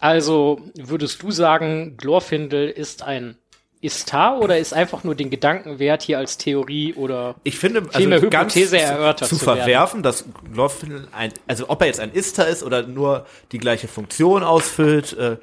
Also 0.00 0.60
würdest 0.74 1.22
du 1.22 1.30
sagen, 1.30 1.96
Glorfindel 1.98 2.70
ist 2.70 3.02
ein 3.02 3.36
Istar 3.82 4.38
oder 4.40 4.58
ist 4.58 4.74
einfach 4.74 5.04
nur 5.04 5.14
den 5.14 5.30
Gedanken 5.30 5.78
wert, 5.78 6.02
hier 6.02 6.18
als 6.18 6.36
Theorie 6.36 6.94
oder 6.94 7.34
Ich 7.44 7.58
finde, 7.58 7.82
Vielmehr 7.90 8.18
also 8.18 8.30
ganz 8.30 8.54
Hypothese 8.54 8.78
erörtert 8.78 9.28
zu 9.28 9.36
zu 9.36 9.46
werden. 9.46 9.58
verwerfen, 9.60 10.02
dass 10.02 10.24
Glorfindel 10.52 11.08
ein, 11.12 11.32
also 11.46 11.68
ob 11.68 11.80
er 11.80 11.86
jetzt 11.86 12.00
ein 12.00 12.12
Istar 12.12 12.46
ist 12.46 12.62
oder 12.62 12.82
nur 12.86 13.26
die 13.52 13.58
gleiche 13.58 13.88
Funktion 13.88 14.42
ausfüllt, 14.42 15.14
äh, 15.14 15.38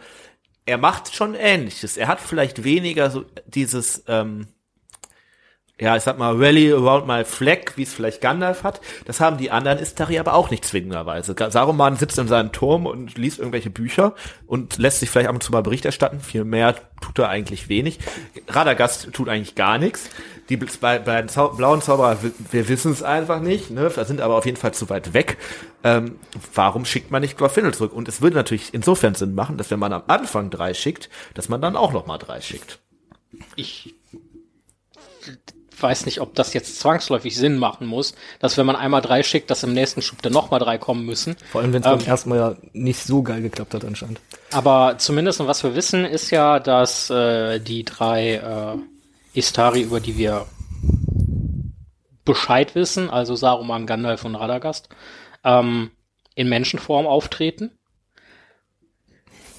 er 0.65 0.77
macht 0.77 1.15
schon 1.15 1.33
Ähnliches. 1.33 1.97
Er 1.97 2.07
hat 2.07 2.19
vielleicht 2.19 2.63
weniger 2.63 3.09
so 3.09 3.25
dieses, 3.47 4.03
ähm, 4.07 4.47
ja, 5.79 5.95
ich 5.95 6.01
sag 6.01 6.17
mal, 6.17 6.35
Rally 6.35 6.73
around 6.73 7.05
my 7.05 7.23
flag, 7.23 7.73
wie 7.75 7.83
es 7.83 7.93
vielleicht 7.93 8.19
Gandalf 8.19 8.63
hat. 8.63 8.81
Das 9.05 9.19
haben 9.19 9.37
die 9.37 9.51
anderen 9.51 9.77
Istari 9.77 10.17
aber 10.17 10.33
auch 10.33 10.49
nicht 10.49 10.65
zwingenderweise. 10.65 11.35
Saruman 11.49 11.97
sitzt 11.97 12.17
in 12.17 12.27
seinem 12.27 12.51
Turm 12.51 12.87
und 12.87 13.15
liest 13.15 13.37
irgendwelche 13.37 13.69
Bücher 13.69 14.15
und 14.47 14.79
lässt 14.79 15.01
sich 15.01 15.11
vielleicht 15.11 15.29
ab 15.29 15.35
und 15.35 15.43
zu 15.43 15.51
mal 15.51 15.61
Bericht 15.61 15.85
erstatten. 15.85 16.19
Viel 16.19 16.45
mehr 16.45 16.75
tut 16.99 17.19
er 17.19 17.29
eigentlich 17.29 17.69
wenig. 17.69 17.99
Radagast 18.47 19.13
tut 19.13 19.29
eigentlich 19.29 19.53
gar 19.53 19.77
nichts. 19.77 20.09
Die 20.49 20.57
bei, 20.57 21.23
Zau 21.27 21.49
blauen 21.49 21.81
Zauberer, 21.81 22.17
wir, 22.51 22.69
wissen 22.69 22.91
es 22.91 23.03
einfach 23.03 23.39
nicht, 23.39 23.69
ne? 23.69 23.95
Wir 23.95 24.05
sind 24.05 24.21
aber 24.21 24.35
auf 24.35 24.45
jeden 24.45 24.57
Fall 24.57 24.73
zu 24.73 24.89
weit 24.89 25.13
weg. 25.13 25.37
Ähm, 25.83 26.15
warum 26.55 26.85
schickt 26.85 27.11
man 27.11 27.21
nicht 27.21 27.37
Glorfindel 27.37 27.73
zurück? 27.73 27.93
Und 27.93 28.07
es 28.07 28.21
würde 28.21 28.37
natürlich 28.37 28.73
insofern 28.73 29.13
Sinn 29.13 29.35
machen, 29.35 29.57
dass 29.57 29.69
wenn 29.69 29.79
man 29.79 29.93
am 29.93 30.03
Anfang 30.07 30.49
drei 30.49 30.73
schickt, 30.73 31.09
dass 31.35 31.49
man 31.49 31.61
dann 31.61 31.75
auch 31.75 31.91
noch 31.91 32.07
mal 32.07 32.17
drei 32.17 32.41
schickt. 32.41 32.79
ich 33.55 33.93
weiß 35.81 36.05
nicht, 36.05 36.21
ob 36.21 36.35
das 36.35 36.53
jetzt 36.53 36.79
zwangsläufig 36.79 37.35
Sinn 37.35 37.57
machen 37.57 37.87
muss, 37.87 38.15
dass 38.39 38.57
wenn 38.57 38.65
man 38.65 38.75
einmal 38.75 39.01
drei 39.01 39.23
schickt, 39.23 39.49
dass 39.51 39.63
im 39.63 39.73
nächsten 39.73 40.01
Schub 40.01 40.21
dann 40.21 40.33
nochmal 40.33 40.59
drei 40.59 40.77
kommen 40.77 41.05
müssen. 41.05 41.35
Vor 41.51 41.61
allem, 41.61 41.73
wenn 41.73 41.81
es 41.81 41.87
Ähm, 41.87 41.97
beim 41.99 42.07
ersten 42.07 42.29
Mal 42.29 42.37
ja 42.37 42.55
nicht 42.73 42.99
so 42.99 43.21
geil 43.21 43.41
geklappt 43.41 43.73
hat 43.73 43.85
anscheinend. 43.85 44.19
Aber 44.51 44.97
zumindest, 44.97 45.45
was 45.45 45.63
wir 45.63 45.75
wissen, 45.75 46.05
ist 46.05 46.31
ja, 46.31 46.59
dass 46.59 47.09
äh, 47.09 47.59
die 47.59 47.83
drei 47.83 48.35
äh, 48.35 48.77
Istari, 49.37 49.81
über 49.81 49.99
die 49.99 50.17
wir 50.17 50.45
Bescheid 52.25 52.75
wissen, 52.75 53.09
also 53.09 53.35
Saruman, 53.35 53.85
Gandalf 53.87 54.25
und 54.25 54.35
Radagast, 54.35 54.89
ähm, 55.43 55.91
in 56.35 56.49
Menschenform 56.49 57.07
auftreten. 57.07 57.71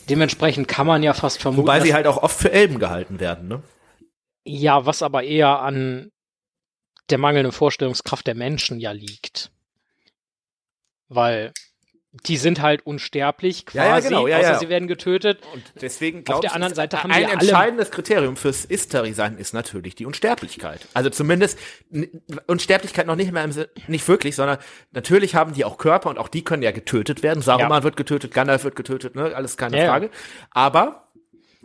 Dementsprechend 0.08 0.68
kann 0.68 0.86
man 0.86 1.02
ja 1.02 1.12
fast 1.12 1.40
vermuten, 1.40 1.62
Wobei 1.62 1.80
sie 1.80 1.94
halt 1.94 2.06
auch 2.06 2.22
oft 2.22 2.38
für 2.38 2.50
Elben 2.50 2.78
gehalten 2.78 3.20
werden, 3.20 3.48
ne? 3.48 3.62
Ja, 4.48 4.86
was 4.86 5.02
aber 5.02 5.22
eher 5.22 5.60
an 5.60 6.10
der 7.10 7.18
mangelnden 7.18 7.52
Vorstellungskraft 7.52 8.26
der 8.26 8.34
Menschen 8.34 8.80
ja 8.80 8.92
liegt. 8.92 9.50
Weil 11.08 11.52
die 12.24 12.38
sind 12.38 12.60
halt 12.60 12.84
unsterblich 12.86 13.66
quasi, 13.66 13.86
Ja, 13.86 13.98
ja, 13.98 14.00
genau, 14.00 14.26
ja, 14.26 14.38
außer 14.38 14.58
sie 14.58 14.68
werden 14.70 14.88
getötet. 14.88 15.40
Und 15.52 15.62
deswegen 15.80 16.20
Auf 16.20 16.24
glaube 16.24 16.40
der 16.40 16.50
ich, 16.50 16.54
anderen 16.54 16.74
Seite 16.74 17.02
haben 17.02 17.12
ein 17.12 17.24
entscheidendes 17.24 17.90
Kriterium 17.90 18.36
fürs 18.36 18.64
Istari-Sein 18.64 19.36
ist 19.36 19.52
natürlich 19.52 19.94
die 19.94 20.06
Unsterblichkeit. 20.06 20.88
Also 20.94 21.10
zumindest 21.10 21.58
Unsterblichkeit 22.46 23.06
noch 23.06 23.14
nicht 23.16 23.30
mehr 23.30 23.44
im 23.44 23.52
Sin- 23.52 23.66
nicht 23.86 24.08
wirklich, 24.08 24.36
sondern 24.36 24.58
natürlich 24.90 25.34
haben 25.34 25.52
die 25.52 25.64
auch 25.66 25.76
Körper 25.76 26.08
und 26.08 26.18
auch 26.18 26.28
die 26.28 26.42
können 26.42 26.62
ja 26.62 26.72
getötet 26.72 27.22
werden. 27.22 27.42
Saruman 27.42 27.82
wird 27.82 27.96
getötet, 27.96 28.32
Gandalf 28.32 28.64
wird 28.64 28.74
getötet, 28.76 29.14
ne, 29.14 29.34
alles 29.34 29.56
keine. 29.56 29.78
Frage. 29.78 30.10
Aber 30.50 31.07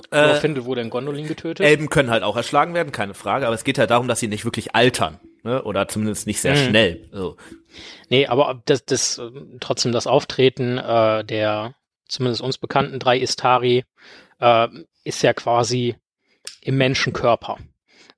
Äh, 0.09 0.35
Findel 0.35 0.65
wurde 0.65 0.81
in 0.81 0.89
Gondolin 0.89 1.27
getötet. 1.27 1.65
Elben 1.65 1.89
können 1.89 2.09
halt 2.09 2.23
auch 2.23 2.35
erschlagen 2.35 2.73
werden, 2.73 2.91
keine 2.91 3.13
Frage. 3.13 3.45
Aber 3.45 3.55
es 3.55 3.63
geht 3.63 3.77
ja 3.77 3.85
darum, 3.87 4.07
dass 4.07 4.19
sie 4.19 4.27
nicht 4.27 4.43
wirklich 4.45 4.73
altern, 4.75 5.19
ne, 5.43 5.61
oder 5.63 5.87
zumindest 5.87 6.25
nicht 6.27 6.41
sehr 6.41 6.55
Mhm. 6.55 6.67
schnell. 6.69 7.09
So. 7.11 7.37
Nee, 8.09 8.25
aber 8.27 8.61
das, 8.65 8.85
das 8.85 9.21
trotzdem 9.59 9.91
das 9.91 10.07
Auftreten 10.07 10.77
äh, 10.79 11.23
der 11.23 11.75
zumindest 12.07 12.41
uns 12.41 12.57
bekannten 12.57 12.99
drei 12.99 13.17
Istari 13.19 13.85
äh, 14.39 14.67
ist 15.03 15.21
ja 15.23 15.33
quasi 15.33 15.95
im 16.61 16.77
Menschenkörper. 16.77 17.57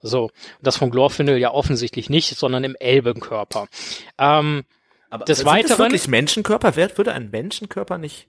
So, 0.01 0.29
das 0.61 0.77
von 0.77 0.91
Glorfindel 0.91 1.37
ja 1.37 1.51
offensichtlich 1.51 2.09
nicht, 2.09 2.37
sondern 2.37 2.63
im 2.63 2.75
Elbenkörper. 2.79 3.67
Ähm, 4.17 4.63
Aber 5.09 5.25
Des 5.25 5.45
Weiteren- 5.45 5.77
wirklich 5.79 6.07
Menschenkörper? 6.07 6.75
Wer 6.75 6.95
würde 6.97 7.13
ein 7.13 7.29
Menschenkörper 7.31 7.97
nicht 7.97 8.27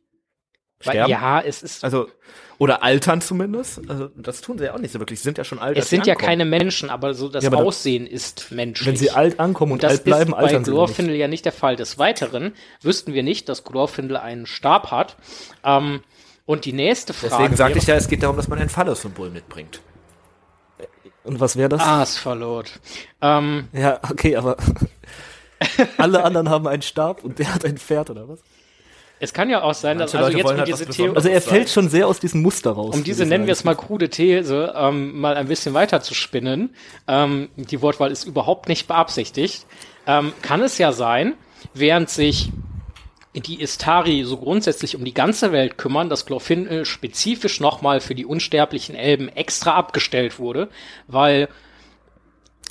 sterben? 0.81 1.11
ja, 1.11 1.41
es 1.41 1.63
ist 1.63 1.85
Also, 1.85 2.09
oder 2.59 2.83
altern 2.83 3.21
zumindest. 3.21 3.81
Also, 3.89 4.09
das 4.17 4.41
tun 4.41 4.59
sie 4.59 4.65
ja 4.65 4.75
auch 4.75 4.79
nicht 4.79 4.93
so 4.93 4.99
wirklich. 4.99 5.21
Sie 5.21 5.25
sind 5.25 5.39
ja 5.39 5.45
schon 5.45 5.59
alt. 5.59 5.77
Es 5.77 5.91
sind 5.91 6.07
ja 6.07 6.15
ankommen. 6.15 6.27
keine 6.27 6.45
Menschen, 6.47 6.89
aber 6.89 7.13
so 7.15 7.29
das 7.29 7.45
Ja, 7.45 7.51
aber 7.51 7.65
Aussehen 7.65 8.07
ist 8.07 8.51
menschlich. 8.51 8.87
Wenn 8.87 8.97
sie 8.97 9.11
alt 9.11 9.39
ankommen 9.39 9.73
und, 9.73 9.77
und 9.77 9.83
das 9.83 9.93
alt 9.93 10.05
bleiben, 10.05 10.31
ist 10.31 10.37
bei 10.37 10.39
altern 10.39 10.65
sie 10.65 10.71
nicht. 10.71 10.77
Glorfindel 10.77 11.17
ja 11.17 11.29
nicht 11.29 11.45
der 11.45 11.53
Fall. 11.53 11.77
Des 11.77 11.99
Weiteren 11.99 12.55
wüssten 12.83 13.13
wir 13.13 13.23
nicht, 13.23 13.49
dass 13.49 13.65
Glorfindel 13.65 14.17
einen 14.17 14.47
Stab 14.47 14.91
hat. 14.91 15.17
Ähm, 15.65 16.01
und 16.47 16.65
die 16.65 16.73
nächste 16.73 17.13
Frage 17.13 17.35
Deswegen 17.35 17.57
sagte 17.57 17.79
ich 17.79 17.87
ja, 17.87 17.97
es 17.97 18.09
geht 18.09 18.23
darum, 18.23 18.37
dass 18.37 18.49
man 18.49 18.59
ein 18.59 18.69
Phallus-Symbol 18.69 19.31
mitbringt. 19.31 19.81
Und 21.25 21.41
was 21.41 21.57
wäre 21.57 21.69
das? 21.69 21.83
Asphalot. 21.83 22.71
Ähm, 23.21 23.69
Ja, 23.73 23.99
okay, 24.09 24.37
aber 24.37 24.57
alle 25.99 26.23
anderen 26.23 26.49
haben 26.49 26.67
einen 26.69 26.83
Stab 26.83 27.25
und 27.25 27.39
der 27.41 27.53
hat 27.53 27.65
ein 27.65 27.79
Pferd 27.79 28.11
oder 28.11 28.29
was? 28.29 28.39
Es 29.19 29.33
kann 29.33 29.49
ja 29.49 29.63
auch 29.63 29.75
sein, 29.75 29.99
dass 29.99 30.15
also 30.15 30.37
jetzt 30.37 30.51
um 30.51 30.57
halt 30.59 30.69
diese 30.69 30.87
Theorie, 30.87 31.17
Also 31.17 31.29
er 31.29 31.41
sein. 31.41 31.55
fällt 31.55 31.71
schon 31.71 31.89
sehr 31.89 32.07
aus 32.07 32.21
diesem 32.21 32.43
Muster 32.43 32.73
raus. 32.73 32.95
um 32.95 33.03
diese 33.03 33.25
nennen 33.25 33.47
wir 33.47 33.53
es 33.53 33.65
mal 33.65 33.75
krude 33.75 34.11
These 34.11 34.75
ähm, 34.77 35.19
mal 35.19 35.37
ein 35.37 35.49
bisschen 35.49 35.75
weiter 35.75 36.03
zu 36.03 36.15
spinnen. 36.15 36.75
Ähm, 37.09 37.49
die 37.57 37.81
Wortwahl 37.81 38.11
ist 38.11 38.25
überhaupt 38.25 38.69
nicht 38.69 38.87
beabsichtigt. 38.87 39.67
Ähm, 40.07 40.33
kann 40.43 40.63
es 40.63 40.79
ja 40.79 40.93
sein, 40.93 41.35
während 41.73 42.11
sich 42.11 42.51
die 43.35 43.61
Istari 43.61 44.25
so 44.25 44.39
grundsätzlich 44.39 44.97
um 44.97 45.05
die 45.05 45.15
ganze 45.15 45.53
Welt 45.53 45.77
kümmern, 45.79 46.09
dass 46.09 46.27
Glorfindel 46.27 46.85
spezifisch 46.85 47.61
nochmal 47.61 48.01
für 48.01 48.15
die 48.15 48.25
unsterblichen 48.25 48.95
Elben 48.95 49.29
extra 49.29 49.75
abgestellt 49.75 50.39
wurde, 50.39 50.69
weil 51.07 51.49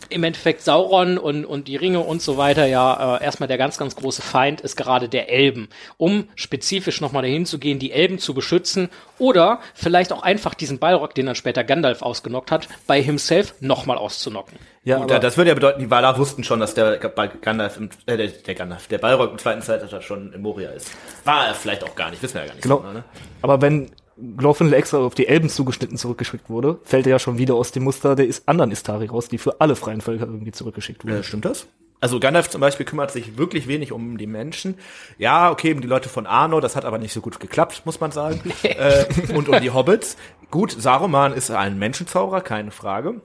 im 0.10 0.24
Endeffekt 0.24 0.62
Sauron 0.62 1.18
und, 1.18 1.46
und 1.46 1.68
die 1.68 1.76
Ringe 1.76 2.00
und 2.00 2.22
so 2.22 2.38
weiter 2.38 2.66
ja 2.66 3.18
äh, 3.18 3.24
erstmal 3.24 3.48
der 3.48 3.58
ganz, 3.58 3.78
ganz 3.78 3.96
große 3.96 4.22
Feind 4.22 4.62
ist 4.62 4.76
gerade 4.76 5.10
der 5.10 5.30
Elben. 5.30 5.70
Um 5.98 6.30
spezifisch 6.36 7.02
nochmal 7.02 7.24
dahin 7.24 7.46
zu 7.46 7.60
gehen, 7.60 7.80
die 7.80 7.92
Elben 7.92 8.20
zu 8.20 8.34
beschützen 8.34 8.90
oder 9.20 9.60
vielleicht 9.74 10.12
auch 10.12 10.24
einfach 10.24 10.54
diesen 10.54 10.80
Balrog, 10.80 11.16
den 11.16 11.26
dann 11.26 11.36
später 11.36 11.64
Gandalf 11.64 12.02
ausgenockt 12.02 12.52
hat, 12.52 12.68
bei 12.88 13.02
himself 13.02 13.56
nochmal 13.60 13.98
auszunocken. 13.98 14.58
Ja, 14.84 15.00
Gut, 15.00 15.12
das 15.12 15.36
würde 15.36 15.50
ja 15.50 15.56
bedeuten, 15.56 15.80
die 15.80 15.90
Valar 15.90 16.18
wussten 16.18 16.44
schon, 16.44 16.60
dass 16.60 16.76
der 16.76 16.98
Gandalf, 16.98 17.78
im, 17.78 17.90
äh, 18.06 18.18
der, 18.18 18.28
der 18.28 18.56
Gandalf, 18.56 18.88
der 18.88 19.00
Balrog 19.00 19.32
im 19.32 19.38
zweiten 19.38 19.62
Zeitalter 19.62 20.02
schon 20.02 20.32
in 20.32 20.42
Moria 20.42 20.70
ist. 20.70 20.92
War 21.24 21.48
er 21.48 21.54
vielleicht 21.56 21.84
auch 21.84 21.96
gar 21.96 22.12
nicht, 22.12 22.22
wissen 22.22 22.36
wir 22.36 22.42
ja 22.42 22.48
gar 22.48 22.54
nicht. 22.54 22.64
Genau. 22.64 22.82
so, 22.82 22.94
ne? 22.94 23.04
Aber 23.42 23.62
wenn 23.62 23.90
Glorfindel 24.18 24.74
extra 24.74 25.00
auf 25.00 25.16
die 25.16 25.28
Elben 25.28 25.50
zugeschnitten 25.50 25.98
zurückgeschickt 25.98 26.50
wurde, 26.50 26.80
fällt 26.84 27.06
er 27.06 27.12
ja 27.12 27.20
schon 27.20 27.38
wieder 27.38 27.56
aus 27.56 27.72
dem 27.72 27.84
Muster 27.84 28.16
der 28.16 28.28
ist 28.28 28.48
anderen 28.48 28.72
Istari 28.72 29.08
raus, 29.08 29.28
die 29.28 29.38
für 29.38 29.60
alle 29.60 29.76
freien 29.76 30.02
Völker 30.02 30.26
irgendwie 30.26 30.52
zurückgeschickt 30.52 31.04
wurden. 31.04 31.20
Äh, 31.20 31.24
stimmt 31.24 31.46
das? 31.46 31.68
Also 32.02 32.20
Gandalf 32.20 32.50
zum 32.50 32.62
Beispiel 32.62 32.86
kümmert 32.86 33.12
sich 33.12 33.38
wirklich 33.38 33.68
wenig 33.68 33.92
um 33.92 34.18
die 34.18 34.28
Menschen. 34.28 34.76
Ja, 35.18 35.50
okay, 35.50 35.74
um 35.74 35.82
die 35.82 35.88
Leute 35.88 36.10
von 36.10 36.28
Arno, 36.28 36.60
das 36.60 36.76
hat 36.76 36.86
aber 36.86 36.98
nicht 36.98 37.14
so 37.14 37.22
gut 37.22 37.40
geklappt, 37.40 37.82
muss 37.86 38.00
man 38.00 38.12
sagen. 38.12 38.42
äh, 38.64 39.06
und 39.34 39.50
um 39.50 39.60
die 39.62 39.72
Hobbits. 39.72 40.18
Gut, 40.52 40.72
Saruman 40.72 41.34
ist 41.34 41.52
ein 41.52 41.80
Menschenzauberer, 41.80 42.42
keine 42.42 42.72
Frage. 42.72 43.22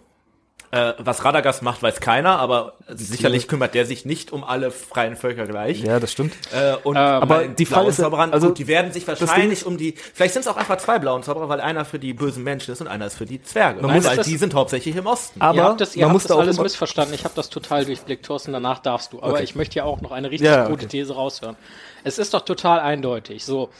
Äh, 0.72 0.92
was 0.98 1.24
Radagast 1.24 1.62
macht, 1.62 1.82
weiß 1.82 1.98
keiner, 1.98 2.38
aber 2.38 2.74
sicherlich 2.86 3.48
kümmert 3.48 3.74
der 3.74 3.84
sich 3.86 4.04
nicht 4.04 4.30
um 4.32 4.44
alle 4.44 4.70
freien 4.70 5.16
Völker 5.16 5.46
gleich. 5.48 5.80
Ja, 5.82 5.98
das 5.98 6.12
stimmt. 6.12 6.32
Äh, 6.54 6.76
und 6.84 6.96
aber 6.96 7.26
bei 7.26 7.48
die 7.48 7.66
Frage 7.66 7.90
blauen 7.92 8.28
ist 8.28 8.32
also, 8.32 8.46
gut, 8.48 8.58
die 8.58 8.68
werden 8.68 8.92
sich 8.92 9.04
wahrscheinlich 9.08 9.66
um 9.66 9.78
die, 9.78 9.96
vielleicht 10.14 10.34
sind 10.34 10.42
es 10.42 10.46
auch 10.46 10.56
einfach 10.56 10.76
zwei 10.78 11.00
blauen 11.00 11.24
Zauberer, 11.24 11.48
weil 11.48 11.60
einer 11.60 11.84
für 11.84 11.98
die 11.98 12.12
bösen 12.14 12.44
Menschen 12.44 12.70
ist 12.70 12.80
und 12.80 12.86
einer 12.86 13.06
ist 13.06 13.16
für 13.16 13.26
die 13.26 13.42
Zwerge. 13.42 13.82
Man 13.82 13.96
muss 13.96 14.04
weil 14.04 14.16
das- 14.18 14.26
die 14.26 14.36
sind 14.36 14.54
hauptsächlich 14.54 14.94
im 14.94 15.06
Osten. 15.08 15.40
Aber 15.40 15.56
ihr 15.56 15.64
habt 15.64 15.80
das, 15.80 15.96
ihr 15.96 16.02
man 16.02 16.10
habt 16.10 16.12
muss 16.14 16.22
das 16.22 16.28
da 16.28 16.34
auch 16.36 16.40
alles 16.40 16.60
missverstanden. 16.60 17.14
Ich 17.14 17.24
habe 17.24 17.34
das 17.34 17.50
total 17.50 17.84
durchblickt, 17.84 18.24
Thorsten. 18.24 18.52
Danach 18.52 18.78
darfst 18.78 19.12
du. 19.12 19.18
Aber 19.20 19.32
Okay. 19.32 19.42
ich 19.42 19.56
möchte 19.56 19.74
ja 19.74 19.82
auch 19.84 20.00
noch 20.02 20.12
eine 20.12 20.30
richtig 20.30 20.46
Ja, 20.50 20.66
gute 20.68 20.84
okay. 20.84 20.98
These 20.98 21.14
raushören. 21.14 21.56
Es 22.04 22.18
ist 22.18 22.32
doch 22.32 22.42
total 22.42 22.78
eindeutig. 22.78 23.44
So, 23.44 23.70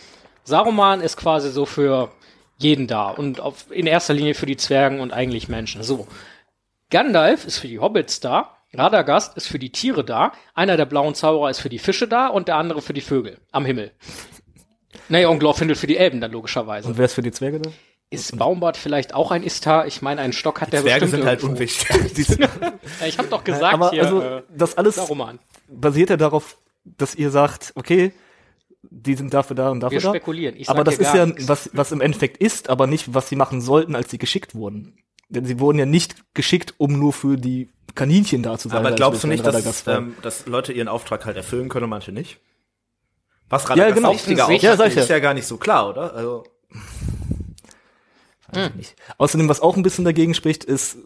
Saruman 0.42 1.00
ist 1.02 1.16
quasi 1.16 1.50
so 1.52 1.66
für 1.66 2.10
jeden 2.58 2.88
da 2.88 3.10
und 3.10 3.40
auf, 3.40 3.66
in 3.70 3.86
erster 3.86 4.12
Linie 4.12 4.34
für 4.34 4.46
die 4.46 4.56
Zwergen 4.56 4.98
und 5.00 5.12
eigentlich 5.12 5.48
Menschen. 5.48 5.82
So, 5.84 6.08
Gandalf 6.90 7.44
ist 7.46 7.58
für 7.58 7.68
die 7.68 7.78
Hobbits 7.78 8.20
da. 8.20 8.56
Radagast 8.72 9.36
ist 9.36 9.48
für 9.48 9.58
die 9.58 9.70
Tiere 9.72 10.04
da. 10.04 10.32
Einer 10.54 10.76
der 10.76 10.86
blauen 10.86 11.14
Zauberer 11.14 11.50
ist 11.50 11.60
für 11.60 11.68
die 11.68 11.78
Fische 11.78 12.06
da 12.06 12.28
und 12.28 12.48
der 12.48 12.56
andere 12.56 12.82
für 12.82 12.92
die 12.92 13.00
Vögel 13.00 13.38
am 13.52 13.64
Himmel. 13.64 13.92
Naja, 15.08 15.28
und 15.28 15.40
Glorfindel 15.40 15.74
für 15.76 15.88
die 15.88 15.96
Elben 15.96 16.20
dann 16.20 16.30
logischerweise. 16.30 16.86
und 16.86 16.96
wer 16.96 17.04
ist 17.04 17.14
für 17.14 17.22
die 17.22 17.32
Zwerge 17.32 17.60
da? 17.60 17.70
Ist 18.10 18.36
Baumbart 18.38 18.76
vielleicht 18.76 19.12
auch 19.14 19.30
ein 19.32 19.42
Istar? 19.42 19.86
Ich 19.86 20.02
meine, 20.02 20.20
einen 20.20 20.32
Stock 20.32 20.60
hat 20.60 20.72
der 20.72 20.82
Zwerge 20.82 21.00
bestimmt 21.06 21.22
sind 21.22 21.28
halt 21.28 21.42
irgendwo. 21.42 21.62
unwichtig. 21.62 22.14
Die 22.14 23.06
ich 23.06 23.18
habe 23.18 23.28
doch 23.28 23.42
gesagt 23.42 23.74
Aber 23.74 23.90
hier, 23.90 24.04
also, 24.04 24.20
äh, 24.20 24.42
das 24.56 24.76
alles 24.78 24.96
Saruman. 24.96 25.38
basiert 25.68 26.10
ja 26.10 26.16
darauf, 26.16 26.58
dass 26.84 27.14
ihr 27.16 27.30
sagt, 27.30 27.72
okay, 27.76 28.12
die 28.82 29.14
sind 29.14 29.34
dafür 29.34 29.54
da 29.56 29.70
und 29.70 29.80
dafür 29.80 29.96
Wir 29.96 30.00
da. 30.00 30.08
spekulieren. 30.10 30.54
Ich 30.56 30.68
aber 30.68 30.84
das 30.84 30.98
ist 30.98 31.12
ja, 31.14 31.26
nichts. 31.26 31.48
was, 31.48 31.70
was 31.72 31.90
im 31.92 32.00
Endeffekt 32.00 32.36
ist, 32.38 32.68
aber 32.68 32.86
nicht, 32.86 33.14
was 33.14 33.28
sie 33.28 33.36
machen 33.36 33.60
sollten, 33.60 33.94
als 33.96 34.10
sie 34.10 34.18
geschickt 34.18 34.54
wurden. 34.54 34.96
Denn 35.30 35.44
sie 35.44 35.60
wurden 35.60 35.78
ja 35.78 35.86
nicht 35.86 36.34
geschickt, 36.34 36.74
um 36.78 36.98
nur 36.98 37.12
für 37.12 37.36
die 37.36 37.70
Kaninchen 37.94 38.42
da 38.42 38.58
zu 38.58 38.68
sein. 38.68 38.78
Aber 38.78 38.92
glaubst 38.94 39.24
du 39.24 39.28
nicht, 39.28 39.46
dass, 39.46 39.54
Radagast 39.54 39.88
ähm, 39.88 40.16
dass 40.22 40.46
Leute 40.46 40.72
ihren 40.72 40.88
Auftrag 40.88 41.24
halt 41.24 41.36
erfüllen 41.36 41.68
können 41.68 41.84
und 41.84 41.90
manche 41.90 42.12
nicht? 42.12 42.40
Was 43.48 43.68
Ja, 43.68 43.90
genau. 43.90 44.10
richtiger 44.10 44.44
Offensichtlich. 44.44 44.56
Auftrag 44.56 44.62
Ja, 44.62 44.76
sag 44.76 44.88
ich 44.88 44.96
ist 44.96 45.08
ja. 45.08 45.16
ja 45.16 45.20
gar 45.20 45.34
nicht 45.34 45.46
so 45.46 45.56
klar, 45.56 45.88
oder? 45.88 46.14
Also, 46.14 46.44
Weiß 48.52 48.68
ich 48.70 48.74
nicht. 48.74 48.96
Außerdem, 49.18 49.48
was 49.48 49.60
auch 49.60 49.76
ein 49.76 49.82
bisschen 49.82 50.04
dagegen 50.04 50.34
spricht, 50.34 50.64
ist, 50.64 50.98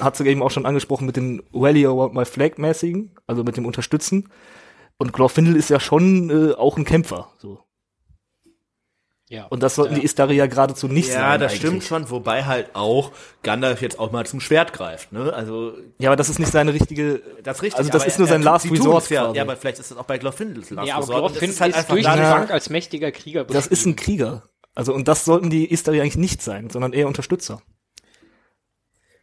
hat 0.00 0.16
sie 0.16 0.26
eben 0.26 0.42
auch 0.42 0.50
schon 0.50 0.66
angesprochen 0.66 1.06
mit 1.06 1.16
dem 1.16 1.42
Rally 1.52 1.86
Around 1.86 2.14
My 2.14 2.24
Flag 2.24 2.58
mäßigen, 2.58 3.16
also 3.26 3.44
mit 3.44 3.56
dem 3.56 3.66
Unterstützen. 3.66 4.28
Und 4.98 5.12
Glorfindel 5.12 5.56
ist 5.56 5.68
ja 5.68 5.80
schon 5.80 6.30
äh, 6.30 6.54
auch 6.54 6.76
ein 6.76 6.84
Kämpfer. 6.84 7.28
So. 7.38 7.60
Ja. 9.28 9.46
Und 9.46 9.62
das 9.62 9.74
sollten 9.74 9.94
Ja. 9.94 9.98
die 10.00 10.04
Istari 10.04 10.36
ja 10.36 10.46
geradezu 10.46 10.86
nicht 10.86 11.10
sein. 11.10 11.20
Ja, 11.20 11.36
das 11.38 11.50
eigentlich. 11.52 11.60
stimmt 11.66 11.82
schon, 11.84 12.10
wobei 12.10 12.44
halt 12.44 12.70
auch 12.74 13.10
Gandalf 13.42 13.82
jetzt 13.82 13.98
auch 13.98 14.12
mal 14.12 14.24
zum 14.24 14.38
Schwert 14.40 14.72
greift, 14.72 15.10
ne? 15.12 15.32
Also 15.32 15.72
Ja, 15.98 16.10
aber 16.10 16.16
das 16.16 16.28
ist 16.28 16.38
nicht 16.38 16.52
seine 16.52 16.72
richtige. 16.72 17.22
das 17.42 17.56
ist 17.56 17.62
richtig. 17.64 17.78
Also 17.78 17.90
das 17.90 18.02
aber 18.02 18.08
ist 18.08 18.18
nur 18.20 18.28
er- 18.28 18.30
sein 18.32 18.42
er- 18.42 18.44
Last 18.44 18.70
Resort 18.70 19.02
es 19.04 19.08
Ja, 19.10 19.32
ja, 19.32 19.42
aber 19.42 19.56
vielleicht 19.56 19.80
ist 19.80 19.90
das 19.90 19.98
auch 19.98 20.04
bei 20.04 20.18
Glorfindels 20.18 20.70
Last 20.70 20.86
ja, 20.88 20.94
aber 20.94 21.02
Resort. 21.02 21.16
Und 21.18 21.22
das 21.24 21.30
Glorfindel 21.40 21.54
ist, 21.54 21.60
halt 21.60 21.74
einfach 21.74 21.88
durch 21.94 22.06
die 22.06 22.20
Bank 22.20 22.50
als 22.52 22.70
mächtiger 22.70 23.10
Krieger 23.10 23.44
Das 23.44 23.66
ist 23.66 23.84
ein. 23.86 23.96
Krieger. 23.96 24.44
Also 24.76 24.94
und 24.94 25.08
das 25.08 25.24
sollten 25.24 25.50
die 25.50 25.72
Istari 25.72 26.00
eigentlich 26.00 26.16
nicht 26.18 26.40
sein, 26.42 26.70
sondern 26.70 26.92
eher 26.92 27.08
Unterstützer. 27.08 27.62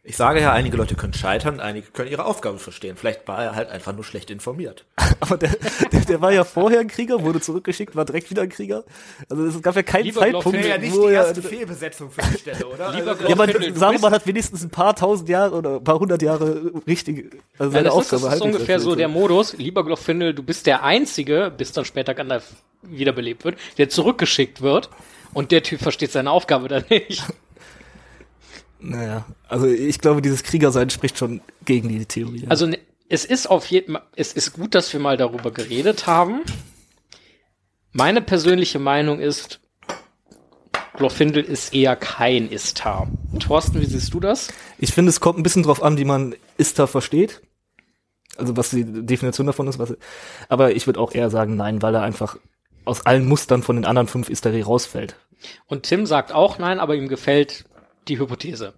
Ich 0.06 0.18
sage 0.18 0.38
ja, 0.42 0.52
einige 0.52 0.76
Leute 0.76 0.96
können 0.96 1.14
scheitern, 1.14 1.60
einige 1.60 1.86
können 1.90 2.10
ihre 2.10 2.26
Aufgabe 2.26 2.58
verstehen. 2.58 2.94
Vielleicht 2.96 3.26
war 3.26 3.42
er 3.42 3.54
halt 3.54 3.70
einfach 3.70 3.94
nur 3.94 4.04
schlecht 4.04 4.30
informiert. 4.30 4.84
Aber 5.20 5.38
der, 5.38 5.48
der, 5.92 6.00
der 6.00 6.20
war 6.20 6.30
ja 6.30 6.44
vorher 6.44 6.80
ein 6.80 6.88
Krieger, 6.88 7.22
wurde 7.22 7.40
zurückgeschickt, 7.40 7.96
war 7.96 8.04
direkt 8.04 8.28
wieder 8.28 8.42
ein 8.42 8.50
Krieger. 8.50 8.84
Also 9.30 9.46
es 9.46 9.62
gab 9.62 9.76
ja 9.76 9.82
keinen 9.82 10.04
Lieber 10.04 10.20
Zeitpunkt, 10.20 10.60
Glorfindel, 10.60 10.92
wo 10.92 11.08
er. 11.08 11.34
Fehlbesetzung 11.34 12.10
für 12.10 12.20
die 12.20 12.36
Stelle, 12.38 12.66
oder? 12.66 12.92
Lieber 12.96 13.12
Also, 13.12 13.28
Ja, 13.28 13.46
du 13.46 13.74
Saruman 13.78 14.00
bist- 14.02 14.12
hat 14.12 14.26
wenigstens 14.26 14.62
ein 14.62 14.68
paar 14.70 14.94
tausend 14.94 15.28
Jahre 15.30 15.56
oder 15.56 15.76
ein 15.76 15.84
paar 15.84 15.98
hundert 15.98 16.20
Jahre 16.20 16.70
richtig, 16.86 17.32
also 17.58 17.70
Ja, 17.70 17.70
seine 17.70 17.84
das 17.84 17.94
ist, 17.94 17.98
Aufgabe 18.12 18.22
das 18.24 18.34
ist 18.34 18.40
ungefähr 18.42 18.80
so 18.80 18.94
der 18.94 19.08
Modus. 19.08 19.54
Lieber 19.56 19.84
Glorfindel, 19.86 20.34
du 20.34 20.42
bist 20.42 20.66
der 20.66 20.82
Einzige, 20.84 21.50
bis 21.56 21.72
dann 21.72 21.86
später 21.86 22.12
Gandalf 22.12 22.44
wiederbelebt 22.82 23.46
wird, 23.46 23.56
der 23.78 23.88
zurückgeschickt 23.88 24.60
wird. 24.60 24.90
Und 25.32 25.50
der 25.50 25.62
Typ 25.64 25.80
versteht 25.80 26.12
seine 26.12 26.30
Aufgabe 26.30 26.68
dann 26.68 26.84
nicht. 26.90 27.24
Naja, 28.84 29.24
also 29.48 29.66
ich 29.66 29.98
glaube, 29.98 30.20
dieses 30.20 30.42
Kriegersein 30.42 30.90
spricht 30.90 31.16
schon 31.16 31.40
gegen 31.64 31.88
die 31.88 32.04
Theorie. 32.04 32.44
Also 32.48 32.66
ne, 32.66 32.78
es 33.08 33.24
ist 33.24 33.46
auf 33.46 33.66
jeden 33.66 33.96
es 34.14 34.34
ist 34.34 34.52
gut, 34.52 34.74
dass 34.74 34.92
wir 34.92 35.00
mal 35.00 35.16
darüber 35.16 35.50
geredet 35.50 36.06
haben. 36.06 36.42
Meine 37.92 38.20
persönliche 38.20 38.78
Meinung 38.78 39.20
ist, 39.20 39.60
Glorfindel 40.96 41.44
ist 41.44 41.72
eher 41.72 41.96
kein 41.96 42.50
Istar. 42.50 43.10
Thorsten, 43.40 43.80
wie 43.80 43.86
siehst 43.86 44.12
du 44.12 44.20
das? 44.20 44.48
Ich 44.78 44.92
finde, 44.92 45.10
es 45.10 45.20
kommt 45.20 45.38
ein 45.38 45.42
bisschen 45.44 45.62
drauf 45.62 45.82
an, 45.82 45.96
wie 45.96 46.04
man 46.04 46.34
Ista 46.58 46.86
versteht. 46.86 47.40
Also 48.36 48.56
was 48.56 48.70
die 48.70 48.84
Definition 48.84 49.46
davon 49.46 49.66
ist. 49.66 49.78
Was, 49.78 49.96
aber 50.50 50.72
ich 50.72 50.86
würde 50.86 51.00
auch 51.00 51.14
eher 51.14 51.30
sagen, 51.30 51.56
nein, 51.56 51.80
weil 51.80 51.94
er 51.94 52.02
einfach 52.02 52.36
aus 52.84 53.06
allen 53.06 53.24
Mustern 53.26 53.62
von 53.62 53.76
den 53.76 53.86
anderen 53.86 54.08
fünf 54.08 54.28
Istari 54.28 54.60
rausfällt. 54.60 55.16
Und 55.66 55.84
Tim 55.84 56.04
sagt 56.04 56.32
auch 56.32 56.58
nein, 56.58 56.80
aber 56.80 56.96
ihm 56.96 57.08
gefällt 57.08 57.64
die 58.08 58.18
Hypothese. 58.18 58.74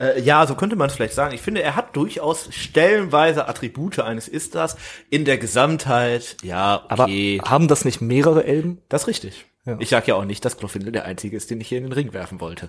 Äh, 0.00 0.20
ja, 0.20 0.46
so 0.46 0.54
könnte 0.54 0.74
man 0.76 0.88
es 0.88 0.94
vielleicht 0.96 1.14
sagen. 1.14 1.34
Ich 1.34 1.40
finde, 1.42 1.62
er 1.62 1.76
hat 1.76 1.94
durchaus 1.96 2.48
stellenweise 2.50 3.46
Attribute 3.48 3.98
eines 4.00 4.26
Isters 4.28 4.76
in 5.10 5.24
der 5.24 5.38
Gesamtheit. 5.38 6.36
Ja, 6.42 6.84
Aber 6.88 7.04
okay. 7.04 7.40
haben 7.44 7.68
das 7.68 7.84
nicht 7.84 8.00
mehrere 8.00 8.44
Elben? 8.44 8.78
das 8.88 9.02
ist 9.02 9.08
richtig. 9.08 9.46
Ja. 9.64 9.76
Ich 9.78 9.90
sag 9.90 10.08
ja 10.08 10.16
auch 10.16 10.24
nicht, 10.24 10.44
dass 10.44 10.56
Glorfindel 10.56 10.90
der 10.90 11.04
einzige 11.04 11.36
ist, 11.36 11.48
den 11.50 11.60
ich 11.60 11.68
hier 11.68 11.78
in 11.78 11.84
den 11.84 11.92
Ring 11.92 12.12
werfen 12.12 12.40
wollte. 12.40 12.68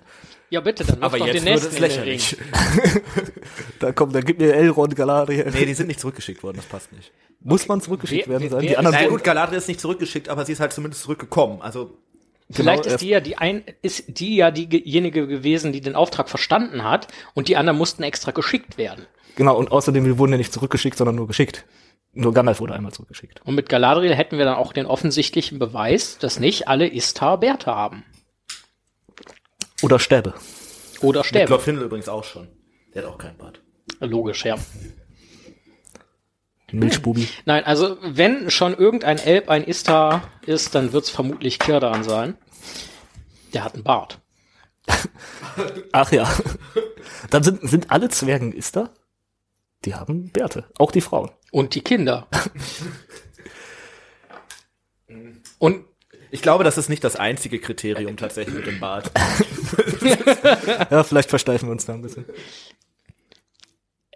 Ja, 0.52 0.62
bitte, 0.62 0.84
dann 0.86 1.02
Aber 1.02 1.18
doch 1.18 1.26
jetzt 1.26 1.38
den 1.38 1.46
wird 1.46 1.56
nächsten 1.56 1.74
Ring. 1.74 1.82
lächerlich. 1.82 2.38
Da 3.80 3.92
kommt, 3.92 4.16
da 4.16 4.22
gibt 4.22 4.40
mir 4.40 4.54
Elrond, 4.54 4.96
Galadriel. 4.96 5.50
Nee, 5.54 5.66
die 5.66 5.74
sind 5.74 5.88
nicht 5.88 6.00
zurückgeschickt 6.00 6.44
worden, 6.44 6.58
das 6.58 6.66
passt 6.66 6.92
nicht. 6.94 7.12
Muss 7.42 7.68
man 7.68 7.82
zurückgeschickt 7.82 8.28
Wer- 8.28 8.34
werden 8.40 8.44
wer- 8.44 8.50
sein? 8.52 8.62
wer 8.62 8.70
Die 8.70 8.78
anderen 8.78 8.96
Na 8.96 9.02
wurden- 9.02 9.12
gut, 9.12 9.24
Galadriel 9.24 9.58
ist 9.58 9.68
nicht 9.68 9.80
zurückgeschickt, 9.82 10.30
aber 10.30 10.46
sie 10.46 10.54
ist 10.54 10.60
halt 10.60 10.72
zumindest 10.72 11.04
zurückgekommen. 11.04 11.62
Also 11.62 11.98
Vielleicht 12.50 12.84
Genau, 12.84 12.96
ist 12.96 13.02
die 13.02 13.10
ja 13.10 13.20
die 13.20 13.38
ein, 13.38 13.64
ist 13.82 14.20
die 14.20 14.36
ja 14.36 14.52
diejenige 14.52 15.28
gewesen, 15.28 15.72
die 15.72 15.82
den 15.82 15.96
Auftrag 15.96 16.30
verstanden 16.30 16.84
hat 16.84 17.08
und 17.34 17.48
die 17.48 17.58
anderen 17.58 17.78
mussten 17.78 18.04
extra 18.04 18.32
geschickt 18.32 18.78
werden. 18.78 19.06
Genau, 19.36 19.58
und 19.58 19.72
außerdem, 19.72 20.06
wir 20.06 20.18
wurden 20.18 20.34
ja 20.34 20.38
nicht 20.38 20.54
zurückgeschickt, 20.54 20.98
sondern 20.98 21.16
nur 21.16 21.28
geschickt. 21.28 21.66
Nur 22.12 22.34
Gandalf 22.34 22.60
wurde 22.60 22.76
einmal 22.76 22.92
zurückgeschickt. 22.92 23.42
Und 23.44 23.56
mit 23.56 23.70
Galadriel 23.70 24.14
hätten 24.14 24.38
wir 24.38 24.46
dann 24.46 24.56
auch 24.56 24.72
den 24.72 24.86
offensichtlichen 24.86 25.58
Beweis, 25.58 26.20
dass 26.20 26.40
nicht 26.40 26.68
alle 26.68 26.88
Istar 26.88 27.40
Bärte 27.40 27.74
haben. 27.74 28.04
Oder 29.82 29.98
Stäbe. 29.98 30.36
Oder 31.02 31.22
mit 31.22 31.28
sterben. 31.28 31.48
Glorfindel 31.48 31.86
übrigens 31.86 32.08
auch 32.08 32.24
schon. 32.24 32.48
Der 32.94 33.04
hat 33.04 33.10
auch 33.10 33.18
keinen 33.18 33.38
Bart. 33.38 33.62
Logisch, 34.00 34.46
ja. 34.46 34.58
Milchbubi. 36.74 37.28
Nein, 37.46 37.64
also 37.64 37.98
wenn 38.02 38.50
schon 38.50 38.74
irgendein 38.74 39.20
Elb 39.20 39.50
ein 39.50 39.64
Istar 39.64 40.30
ist, 40.46 40.76
dann 40.76 40.94
wird's 40.94 41.10
vermutlich 41.10 41.60
Kirdan 41.60 42.04
sein. 42.04 42.36
Der 43.54 43.64
hat 43.64 43.76
einen 43.76 43.84
Bart. 43.84 44.20
Ach 45.92 46.12
ja. 46.12 46.30
Dann 47.30 47.44
sind, 47.44 47.70
sind 47.70 47.92
alle 47.92 48.10
Zwergen 48.10 48.52
Ister? 48.52 48.90
Die 49.86 49.96
haben 49.96 50.30
Bärte. 50.32 50.66
Auch 50.78 50.92
die 50.92 51.02
Frauen. 51.02 51.32
Und 51.52 51.76
die 51.76 51.82
Kinder. 51.82 52.28
Und 55.60 55.86
Ich 56.32 56.42
glaube, 56.42 56.64
das 56.64 56.78
ist 56.78 56.90
nicht 56.90 57.04
das 57.04 57.16
einzige 57.16 57.60
Kriterium 57.60 58.18
tatsächlich 58.18 58.56
mit 58.56 58.66
dem 58.66 58.80
Bart. 58.80 59.12
Ja, 60.90 61.04
vielleicht 61.04 61.30
versteifen 61.30 61.68
wir 61.68 61.74
uns 61.74 61.86
da 61.86 61.94
ein 61.94 62.02
bisschen. 62.02 62.26
Passt 62.26 62.38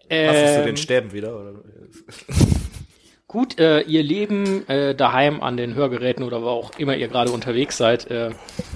es 0.09 0.55
zu 0.55 0.61
den 0.61 0.69
ähm, 0.69 0.77
Stäben 0.77 1.11
wieder? 1.11 1.37
Oder? 1.39 1.63
Gut, 3.27 3.59
äh, 3.59 3.81
ihr 3.81 4.03
Leben 4.03 4.67
äh, 4.69 4.95
daheim 4.95 5.41
an 5.41 5.57
den 5.57 5.75
Hörgeräten 5.75 6.23
oder 6.23 6.41
wo 6.41 6.47
auch 6.47 6.79
immer 6.79 6.95
ihr 6.95 7.09
gerade 7.09 7.31
unterwegs 7.31 7.75
seid, 7.77 8.09
äh, 8.09 8.31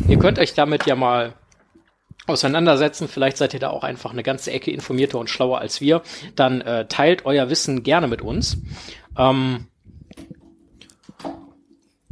ihr 0.10 0.20
könnt 0.20 0.40
euch 0.40 0.54
damit 0.54 0.86
ja 0.86 0.96
mal 0.96 1.36
auseinandersetzen. 2.28 3.08
Vielleicht 3.08 3.38
seid 3.38 3.54
ihr 3.54 3.62
da 3.62 3.70
auch 3.70 3.84
einfach 3.84 4.12
eine 4.12 4.24
ganze 4.24 4.52
Ecke 4.52 4.72
informierter 4.72 5.20
und 5.20 5.30
schlauer 5.30 5.60
als 5.60 5.80
wir. 5.80 6.02
Dann 6.36 6.62
äh, 6.62 6.86
teilt 6.88 7.26
euer 7.26 7.50
Wissen 7.50 7.84
gerne 7.84 8.08
mit 8.08 8.22
uns. 8.22 8.58
Ähm, 9.18 9.68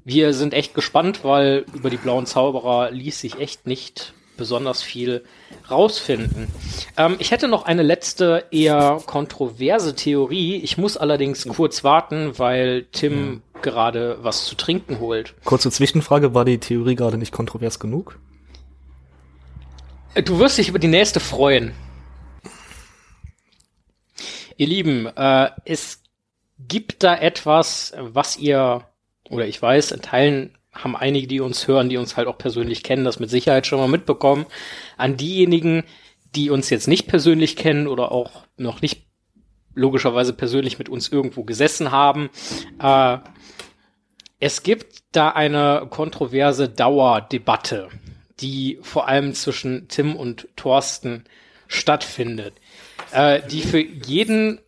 wir 0.05 0.33
sind 0.33 0.53
echt 0.53 0.73
gespannt, 0.73 1.23
weil 1.23 1.65
über 1.73 1.89
die 1.89 1.97
blauen 1.97 2.25
Zauberer 2.25 2.89
ließ 2.89 3.19
sich 3.19 3.37
echt 3.37 3.67
nicht 3.67 4.13
besonders 4.39 4.81
viel 4.81 5.23
rausfinden. 5.69 6.47
Ähm, 6.97 7.17
ich 7.19 7.29
hätte 7.31 7.47
noch 7.47 7.63
eine 7.63 7.83
letzte, 7.83 8.45
eher 8.49 8.99
kontroverse 9.05 9.93
Theorie. 9.95 10.55
Ich 10.57 10.77
muss 10.77 10.97
allerdings 10.97 11.47
kurz 11.47 11.83
warten, 11.83 12.39
weil 12.39 12.87
Tim 12.91 13.43
gerade 13.61 14.17
was 14.21 14.45
zu 14.45 14.55
trinken 14.55 14.99
holt. 14.99 15.35
Kurze 15.43 15.69
Zwischenfrage, 15.69 16.33
war 16.33 16.45
die 16.45 16.57
Theorie 16.57 16.95
gerade 16.95 17.17
nicht 17.17 17.31
kontrovers 17.31 17.79
genug? 17.79 18.17
Äh, 20.15 20.23
Du 20.23 20.39
wirst 20.39 20.57
dich 20.57 20.69
über 20.69 20.79
die 20.79 20.87
nächste 20.87 21.19
freuen. 21.19 21.73
Ihr 24.57 24.67
Lieben, 24.67 25.05
äh, 25.15 25.49
es 25.63 26.01
gibt 26.67 27.03
da 27.03 27.15
etwas, 27.15 27.93
was 27.97 28.37
ihr, 28.37 28.83
oder 29.29 29.47
ich 29.47 29.61
weiß, 29.61 29.91
in 29.91 30.01
Teilen 30.01 30.57
haben 30.71 30.95
einige, 30.95 31.27
die 31.27 31.39
uns 31.39 31.67
hören, 31.67 31.89
die 31.89 31.97
uns 31.97 32.15
halt 32.15 32.27
auch 32.27 32.37
persönlich 32.37 32.83
kennen, 32.83 33.03
das 33.03 33.19
mit 33.19 33.29
Sicherheit 33.29 33.67
schon 33.67 33.79
mal 33.79 33.87
mitbekommen. 33.87 34.45
An 34.97 35.17
diejenigen, 35.17 35.83
die 36.35 36.49
uns 36.49 36.69
jetzt 36.69 36.87
nicht 36.87 37.07
persönlich 37.07 37.55
kennen 37.55 37.87
oder 37.87 38.11
auch 38.11 38.43
noch 38.57 38.81
nicht 38.81 39.07
logischerweise 39.73 40.33
persönlich 40.33 40.77
mit 40.77 40.89
uns 40.89 41.09
irgendwo 41.09 41.43
gesessen 41.43 41.91
haben, 41.91 42.29
äh, 42.81 43.17
es 44.39 44.63
gibt 44.63 44.99
da 45.11 45.29
eine 45.29 45.87
kontroverse 45.89 46.69
Dauerdebatte, 46.69 47.89
die 48.39 48.79
vor 48.81 49.07
allem 49.07 49.33
zwischen 49.33 49.87
Tim 49.89 50.15
und 50.15 50.47
Thorsten 50.55 51.25
stattfindet, 51.67 52.53
äh, 53.11 53.41
die 53.47 53.61
für 53.61 53.79
jeden 53.79 54.59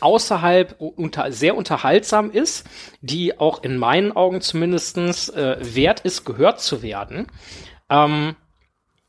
außerhalb 0.00 0.76
unter, 0.78 1.32
sehr 1.32 1.56
unterhaltsam 1.56 2.30
ist, 2.30 2.64
die 3.00 3.38
auch 3.38 3.62
in 3.62 3.76
meinen 3.76 4.12
Augen 4.12 4.40
zumindestens 4.40 5.28
äh, 5.28 5.56
wert 5.60 6.00
ist, 6.00 6.24
gehört 6.24 6.60
zu 6.60 6.82
werden. 6.82 7.26
Ähm, 7.88 8.36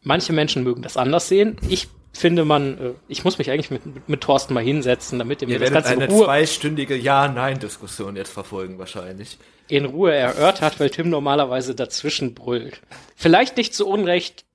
manche 0.02 0.34
Menschen 0.34 0.64
mögen 0.64 0.82
das 0.82 0.98
anders 0.98 1.28
sehen. 1.28 1.58
Ich 1.70 1.88
finde 2.14 2.46
man, 2.46 2.78
äh, 2.78 2.94
ich 3.08 3.24
muss 3.24 3.38
mich 3.38 3.52
eigentlich 3.52 3.72
mit, 3.72 4.08
mit, 4.10 4.22
Thorsten 4.22 4.54
mal 4.54 4.64
hinsetzen, 4.64 5.20
damit 5.20 5.42
ihr 5.42 5.48
mir 5.48 5.60
das 5.60 5.72
Ganze 5.72 5.94
in 5.94 6.02
eine 6.02 6.12
Ruhe, 6.12 6.26
zweistündige 6.26 6.96
Ja-Nein-Diskussion 6.96 8.16
jetzt 8.16 8.32
verfolgen 8.34 8.80
wahrscheinlich. 8.80 9.38
in 9.68 9.86
Ruhe 9.86 10.14
erörtert, 10.14 10.80
weil 10.80 10.90
Tim 10.90 11.10
normalerweise 11.10 11.76
dazwischen 11.76 12.34
brüllt. 12.34 12.82
Vielleicht 13.16 13.58
nicht 13.58 13.74
zu 13.74 13.88
Unrecht, 13.88 14.46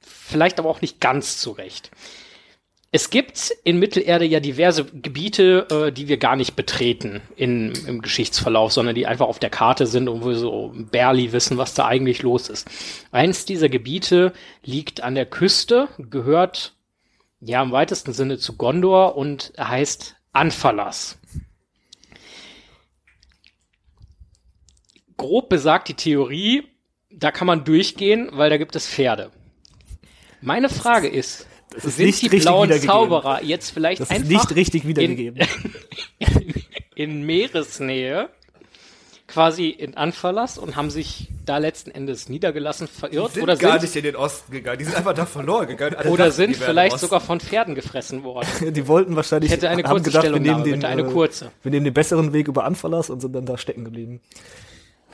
vielleicht 0.00 0.58
aber 0.58 0.70
auch 0.70 0.80
nicht 0.80 1.00
ganz 1.00 1.38
zu 1.38 1.50
Recht. 1.50 1.90
Es 2.96 3.10
gibt 3.10 3.52
in 3.62 3.78
Mittelerde 3.78 4.24
ja 4.24 4.40
diverse 4.40 4.86
Gebiete, 4.86 5.66
äh, 5.70 5.92
die 5.92 6.08
wir 6.08 6.16
gar 6.16 6.34
nicht 6.34 6.56
betreten 6.56 7.20
in, 7.36 7.74
im 7.86 8.00
Geschichtsverlauf, 8.00 8.72
sondern 8.72 8.94
die 8.94 9.06
einfach 9.06 9.26
auf 9.26 9.38
der 9.38 9.50
Karte 9.50 9.86
sind 9.86 10.08
und 10.08 10.22
wo 10.22 10.28
wir 10.28 10.36
so 10.36 10.72
barely 10.74 11.30
wissen, 11.32 11.58
was 11.58 11.74
da 11.74 11.84
eigentlich 11.86 12.22
los 12.22 12.48
ist. 12.48 12.66
Eins 13.12 13.44
dieser 13.44 13.68
Gebiete 13.68 14.32
liegt 14.64 15.02
an 15.02 15.14
der 15.14 15.26
Küste, 15.26 15.88
gehört 15.98 16.72
ja 17.40 17.62
im 17.62 17.70
weitesten 17.70 18.14
Sinne 18.14 18.38
zu 18.38 18.56
Gondor 18.56 19.14
und 19.14 19.52
heißt 19.58 20.16
Anfalas. 20.32 21.18
Grob 25.18 25.50
besagt 25.50 25.88
die 25.88 25.94
Theorie, 25.94 26.62
da 27.10 27.30
kann 27.30 27.46
man 27.46 27.64
durchgehen, 27.64 28.30
weil 28.32 28.48
da 28.48 28.56
gibt 28.56 28.74
es 28.74 28.88
Pferde. 28.88 29.32
Meine 30.40 30.70
Frage 30.70 31.08
ist, 31.08 31.46
ist 31.84 31.96
sind 31.96 32.06
nicht 32.06 32.22
die 32.22 32.26
richtig 32.26 32.42
blauen 32.42 32.68
wiedergegeben. 32.68 32.94
Zauberer 32.94 33.42
jetzt 33.42 33.70
vielleicht 33.70 34.00
Das 34.00 34.10
ist 34.10 34.16
einfach 34.16 34.28
nicht 34.28 34.56
richtig 34.56 34.86
wiedergegeben. 34.86 35.46
in, 36.18 36.54
in 36.94 37.26
Meeresnähe 37.26 38.28
quasi 39.26 39.68
in 39.68 39.96
Anverlass 39.96 40.56
und 40.58 40.76
haben 40.76 40.90
sich 40.90 41.28
da 41.44 41.58
letzten 41.58 41.90
Endes 41.90 42.28
niedergelassen, 42.28 42.88
verirrt 42.88 43.32
Sind 43.32 43.42
oder 43.42 43.56
gar 43.56 43.72
sind, 43.72 43.82
nicht 43.82 43.96
in 43.96 44.02
den 44.04 44.16
Osten 44.16 44.52
gegangen. 44.52 44.78
Die 44.78 44.84
sind 44.84 44.96
einfach 44.96 45.14
da 45.14 45.26
verloren 45.26 45.66
gegangen. 45.66 45.96
Alle 45.96 46.10
oder 46.10 46.24
dachten, 46.24 46.36
sind 46.36 46.50
die 46.50 46.54
vielleicht 46.54 46.98
sogar 46.98 47.20
von 47.20 47.40
Pferden 47.40 47.74
gefressen 47.74 48.24
worden. 48.24 48.46
Die 48.72 48.88
wollten 48.88 49.16
wahrscheinlich, 49.16 49.50
Ich 49.50 49.56
hätte 49.56 49.68
eine 49.68 49.82
haben 49.82 49.90
kurze 49.90 50.10
gedacht, 50.10 50.24
wir 50.24 50.40
nehmen 50.40 50.64
den, 50.64 50.74
bitte, 50.74 50.88
eine 50.88 51.02
äh, 51.02 51.12
kurze. 51.12 51.50
wir 51.62 51.70
nehmen 51.70 51.84
den 51.84 51.94
besseren 51.94 52.32
Weg 52.32 52.48
über 52.48 52.64
Anverlass 52.64 53.10
und 53.10 53.20
sind 53.20 53.34
dann 53.34 53.46
da 53.46 53.58
stecken 53.58 53.84
geblieben. 53.84 54.20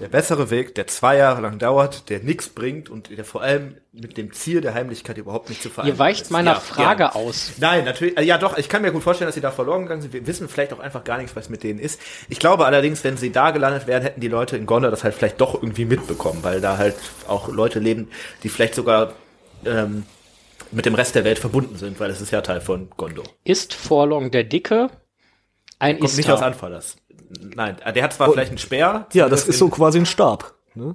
Der 0.01 0.09
bessere 0.09 0.51
Weg, 0.51 0.75
der 0.75 0.87
zwei 0.87 1.19
Jahre 1.19 1.43
lang 1.43 1.59
dauert, 1.59 2.09
der 2.09 2.21
nichts 2.21 2.49
bringt 2.49 2.89
und 2.89 3.11
der 3.17 3.25
vor 3.27 3.43
allem 3.43 3.77
mit 3.93 4.17
dem 4.17 4.33
Ziel 4.33 4.63
der 4.63 4.73
Heimlichkeit 4.73 5.19
überhaupt 5.19 5.51
nicht 5.51 5.63
zu 5.63 5.69
vereinbaren 5.69 5.95
Ihr 5.95 5.99
weicht 5.99 6.23
ist. 6.23 6.31
meiner 6.31 6.55
Ja, 6.55 6.61
Frage 6.61 7.03
ja. 7.05 7.15
aus. 7.15 7.53
Nein, 7.59 7.85
natürlich, 7.85 8.17
äh, 8.19 8.23
ja 8.23 8.39
doch, 8.39 8.57
ich 8.57 8.71
kann 8.71 8.81
mir 8.83 8.91
gut 8.91 9.03
vorstellen, 9.03 9.29
dass 9.29 9.35
sie 9.35 9.43
da 9.43 9.51
verloren 9.51 9.83
gegangen 9.83 10.01
sind. 10.01 10.15
Wir 10.15 10.27
wissen 10.27 10.49
vielleicht 10.49 10.73
auch 10.73 10.81
einfach 10.81 11.05
gar 11.05 11.19
nichts, 11.19 11.37
was 11.37 11.51
mit 11.51 11.63
denen 11.63 11.79
ist. 11.79 12.01
Ich 12.31 12.39
glaube 12.39 12.65
allerdings, 12.65 13.05
wenn 13.05 13.19
sie 13.19 13.31
da 13.31 13.51
gelandet 13.51 13.87
wären, 13.87 14.03
hätten 14.03 14.21
die 14.23 14.29
Leute 14.29 14.57
in 14.57 14.65
Gondor 14.65 14.91
das 14.91 15.05
halt 15.05 15.15
vielleicht 15.15 15.41
doch 15.43 15.55
irgendwie 15.55 15.85
mitbekommen, 15.85 16.39
weil 16.43 16.63
da 16.63 16.79
halt 16.79 16.97
auch 17.29 17.49
Leute 17.49 17.79
leben, 17.79 18.09
die 18.43 18.49
vielleicht 18.49 18.75
sogar 18.75 19.13
ähm, 19.67 20.05
mit 20.71 20.87
dem 20.87 20.95
Rest 20.95 21.15
der 21.15 21.25
Welt 21.25 21.39
verbunden 21.39 21.77
sind, 21.77 22.01
weil 22.01 22.11
es 22.11 22.23
ist 22.23 22.31
ja 22.33 22.41
Teil 22.41 22.63
von 22.63 22.89
Gondor. 22.97 23.25
Ist 23.45 23.75
Forlong 23.75 24.31
der 24.31 24.45
Dicke 24.45 24.89
ein 25.79 25.99
Kommt 25.99 26.17
nicht 26.17 26.31
aus 26.31 26.37
Istar? 26.37 26.47
Anfallers. 26.47 26.97
Nein, 27.41 27.79
äh, 27.81 27.93
der 27.93 28.05
hat 28.05 28.13
zwar 28.13 28.31
vielleicht 28.31 28.51
einen 28.51 28.59
Speer. 28.59 29.07
Ja, 29.13 29.29
das 29.29 29.49
ist 29.49 29.59
so 29.59 29.69
quasi 29.69 29.99
ein 29.99 30.07
Stab. 30.07 30.55
Ne? 30.75 30.95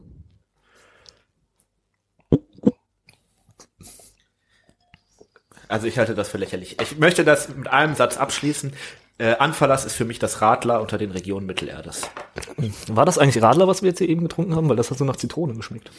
Also 5.68 5.88
ich 5.88 5.98
halte 5.98 6.16
das 6.16 6.30
für 6.30 6.38
lächerlich. 6.38 6.80
Ich 6.82 6.98
möchte 6.98 7.26
das 7.26 7.50
mit 7.50 7.68
einem 7.68 7.96
Satz 7.96 8.18
abschließen. 8.18 8.74
Äh, 9.18 9.36
Anfalas 9.38 9.84
ist 9.84 9.96
für 9.96 10.06
mich 10.06 10.20
das 10.20 10.42
Radler 10.42 10.82
unter 10.82 10.98
den 10.98 11.12
Regionen 11.12 11.46
Mittelerdes. 11.46 12.10
War 12.88 13.06
das 13.06 13.18
eigentlich 13.18 13.44
Radler, 13.44 13.68
was 13.68 13.82
wir 13.82 13.90
jetzt 13.90 13.98
hier 13.98 14.08
eben 14.08 14.22
getrunken 14.22 14.56
haben? 14.56 14.70
Weil 14.70 14.76
das 14.76 14.92
hat 14.92 14.98
so 14.98 15.06
nach 15.06 15.16
Zitrone 15.16 15.56
geschmeckt. 15.56 15.92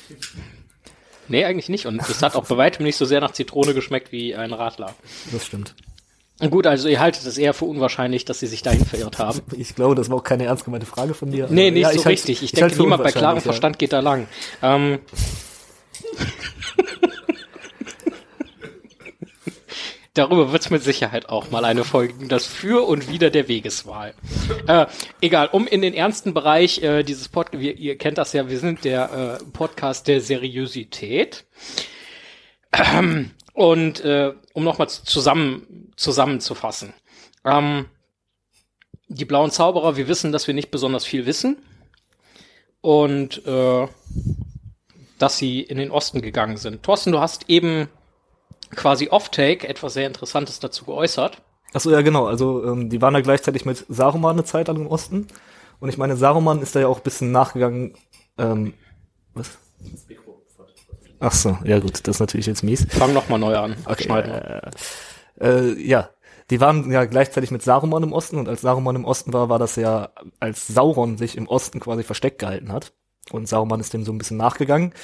Nee, 1.26 1.44
eigentlich 1.44 1.68
nicht. 1.68 1.86
Und 1.86 2.00
es 2.00 2.22
hat 2.22 2.36
auch 2.36 2.46
bei 2.46 2.56
weitem 2.56 2.86
nicht 2.86 2.96
so 2.96 3.04
sehr 3.04 3.20
nach 3.20 3.32
Zitrone 3.32 3.74
geschmeckt 3.74 4.12
wie 4.12 4.34
ein 4.34 4.52
Radler. 4.52 4.94
Das 5.32 5.44
stimmt. 5.44 5.74
Gut, 6.50 6.68
also 6.68 6.88
ihr 6.88 7.00
haltet 7.00 7.26
es 7.26 7.36
eher 7.36 7.52
für 7.52 7.64
unwahrscheinlich, 7.64 8.24
dass 8.24 8.38
sie 8.38 8.46
sich 8.46 8.62
dahin 8.62 8.84
verirrt 8.84 9.18
haben. 9.18 9.40
Ich 9.58 9.74
glaube, 9.74 9.96
das 9.96 10.08
war 10.08 10.18
auch 10.18 10.24
keine 10.24 10.44
ernst 10.44 10.64
gemeinte 10.64 10.86
Frage 10.86 11.14
von 11.14 11.32
dir. 11.32 11.48
Nee, 11.50 11.72
nicht 11.72 11.82
ja, 11.82 11.90
so 11.90 11.98
ich 11.98 12.06
richtig. 12.06 12.42
Ich, 12.44 12.52
halte 12.54 12.68
denke, 12.76 12.82
niemand 12.82 13.02
bei 13.02 13.10
klarem 13.10 13.38
ja. 13.38 13.42
Verstand 13.42 13.78
geht 13.78 13.92
da 13.92 14.00
lang. 14.00 14.28
Ähm, 14.62 15.00
Darüber 20.14 20.52
wird 20.52 20.62
es 20.62 20.70
mit 20.70 20.82
Sicherheit 20.82 21.28
auch 21.28 21.50
mal 21.52 21.64
eine 21.64 21.84
Folge 21.84 22.14
geben, 22.14 22.28
das 22.28 22.44
Für 22.44 22.88
und 22.88 23.08
Wider 23.08 23.30
der 23.30 23.46
Wegeswahl. 23.46 24.14
Äh, 24.66 24.86
egal, 25.20 25.48
um 25.52 25.68
in 25.68 25.80
den 25.80 25.94
ernsten 25.94 26.34
Bereich 26.34 26.82
äh, 26.82 27.04
dieses 27.04 27.28
Podcast, 27.28 27.62
ihr 27.62 27.96
kennt 27.98 28.18
das 28.18 28.32
ja, 28.32 28.48
wir 28.48 28.58
sind 28.58 28.84
der 28.84 29.38
äh, 29.40 29.44
Podcast 29.52 30.08
der 30.08 30.20
Seriosität. 30.20 31.44
Ähm, 32.72 33.30
und 33.54 34.00
äh, 34.04 34.32
um 34.52 34.64
nochmal 34.64 34.88
zusammen, 34.88 35.92
zusammenzufassen. 35.96 36.92
Ähm, 37.44 37.86
die 39.08 39.24
blauen 39.24 39.50
Zauberer, 39.50 39.96
wir 39.96 40.08
wissen, 40.08 40.32
dass 40.32 40.46
wir 40.46 40.54
nicht 40.54 40.70
besonders 40.70 41.04
viel 41.04 41.26
wissen. 41.26 41.56
Und 42.80 43.44
äh, 43.46 43.88
dass 45.18 45.38
sie 45.38 45.60
in 45.60 45.78
den 45.78 45.90
Osten 45.90 46.22
gegangen 46.22 46.56
sind. 46.56 46.82
Thorsten, 46.82 47.12
du 47.12 47.20
hast 47.20 47.50
eben 47.50 47.88
quasi 48.70 49.08
off-take 49.08 49.66
etwas 49.68 49.94
sehr 49.94 50.06
Interessantes 50.06 50.60
dazu 50.60 50.84
geäußert. 50.84 51.42
Achso, 51.72 51.90
ja, 51.90 52.00
genau. 52.00 52.26
Also, 52.26 52.64
ähm, 52.64 52.88
die 52.88 53.02
waren 53.02 53.14
da 53.14 53.20
gleichzeitig 53.20 53.64
mit 53.64 53.84
Saruman 53.88 54.36
eine 54.36 54.44
Zeit 54.44 54.68
lang 54.68 54.76
im 54.76 54.86
Osten. 54.86 55.26
Und 55.80 55.88
ich 55.88 55.98
meine, 55.98 56.16
Saruman 56.16 56.62
ist 56.62 56.74
da 56.74 56.80
ja 56.80 56.88
auch 56.88 56.98
ein 56.98 57.02
bisschen 57.02 57.32
nachgegangen. 57.32 57.94
Ähm, 58.38 58.74
was? 59.34 59.58
Ach 61.20 61.32
so, 61.32 61.58
ja 61.64 61.78
gut, 61.80 62.06
das 62.06 62.16
ist 62.16 62.20
natürlich 62.20 62.46
jetzt 62.46 62.62
mies. 62.62 62.86
Fang 62.90 63.12
noch 63.12 63.28
mal 63.28 63.38
neu 63.38 63.56
an. 63.56 63.76
Okay. 63.84 64.04
Schneiden. 64.04 64.30
Äh, 64.30 64.70
äh, 65.40 65.80
ja, 65.80 66.10
die 66.50 66.60
waren 66.60 66.90
ja 66.90 67.04
gleichzeitig 67.04 67.50
mit 67.50 67.62
Saruman 67.62 68.02
im 68.02 68.12
Osten 68.12 68.38
und 68.38 68.48
als 68.48 68.62
Saruman 68.62 68.96
im 68.96 69.04
Osten 69.04 69.32
war, 69.32 69.48
war 69.48 69.58
das 69.58 69.76
ja, 69.76 70.10
als 70.40 70.66
Sauron 70.66 71.18
sich 71.18 71.36
im 71.36 71.46
Osten 71.48 71.80
quasi 71.80 72.02
versteckt 72.02 72.38
gehalten 72.38 72.72
hat. 72.72 72.92
Und 73.30 73.48
Saruman 73.48 73.80
ist 73.80 73.92
dem 73.92 74.04
so 74.04 74.12
ein 74.12 74.18
bisschen 74.18 74.38
nachgegangen. 74.38 74.94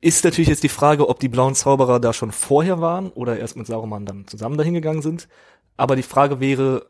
Ist 0.00 0.24
natürlich 0.24 0.48
jetzt 0.48 0.62
die 0.62 0.68
Frage, 0.68 1.08
ob 1.08 1.18
die 1.18 1.28
blauen 1.28 1.54
Zauberer 1.54 2.00
da 2.00 2.12
schon 2.12 2.32
vorher 2.32 2.80
waren 2.80 3.10
oder 3.10 3.38
erst 3.38 3.56
mit 3.56 3.66
Saruman 3.66 4.06
dann 4.06 4.26
zusammen 4.28 4.56
dahin 4.56 4.74
gegangen 4.74 5.02
sind. 5.02 5.28
Aber 5.76 5.96
die 5.96 6.02
Frage 6.02 6.40
wäre, 6.40 6.86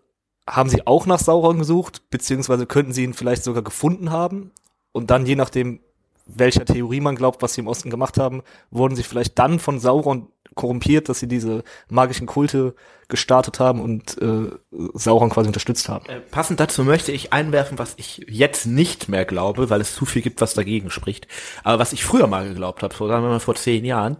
haben 0.46 0.68
sie 0.68 0.86
auch 0.86 1.07
nach 1.07 1.18
Sauron 1.18 1.59
gesucht, 1.59 2.11
beziehungsweise 2.11 2.66
könnten 2.66 2.92
sie 2.92 3.05
ihn 3.05 3.14
vielleicht 3.14 3.44
sogar 3.44 3.62
gefunden 3.62 4.11
haben? 4.11 4.53
Und 4.92 5.11
dann, 5.11 5.26
je 5.26 5.36
nachdem, 5.36 5.80
welcher 6.27 6.64
Theorie 6.64 7.01
man 7.01 7.16
glaubt, 7.16 7.43
was 7.43 7.55
sie 7.55 7.61
im 7.61 7.66
Osten 7.66 7.91
gemacht 7.91 8.18
haben, 8.18 8.43
wurden 8.71 8.97
sie 8.97 9.03
vielleicht 9.03 9.39
dann 9.39 9.59
von 9.59 9.81
Sauron 9.81 10.29
korrumpiert, 10.55 11.09
dass 11.09 11.21
sie 11.21 11.29
diese 11.29 11.62
magischen 11.89 12.27
Kulte 12.27 12.75
gestartet 13.09 13.61
haben 13.61 13.81
und 13.81 14.21
äh, 14.21 14.51
Sauron 14.95 15.31
quasi 15.31 15.49
unterstützt 15.49 15.89
haben. 15.89 16.07
Äh, 16.07 16.21
passend 16.21 16.61
dazu 16.61 16.85
möchte 16.85 17.12
ich 17.12 17.33
einwerfen, 17.33 17.79
was 17.79 17.95
ich 17.97 18.25
jetzt 18.29 18.66
nicht 18.66 19.09
mehr 19.09 19.25
glaube, 19.25 19.71
weil 19.71 19.81
es 19.81 19.95
zu 19.95 20.07
viel 20.07 20.23
gibt, 20.23 20.41
was 20.41 20.55
dagegen 20.55 20.91
spricht. 20.91 21.27
Aber 21.64 21.79
was 21.79 21.93
ich 21.93 22.05
früher 22.05 22.27
mal 22.27 22.49
geglaubt 22.49 22.83
habe, 22.83 22.95
so 22.95 23.09
sagen 23.09 23.25
wir 23.25 23.31
mal 23.31 23.41
vor 23.41 23.57
zehn 23.57 23.85
Jahren. 23.85 24.16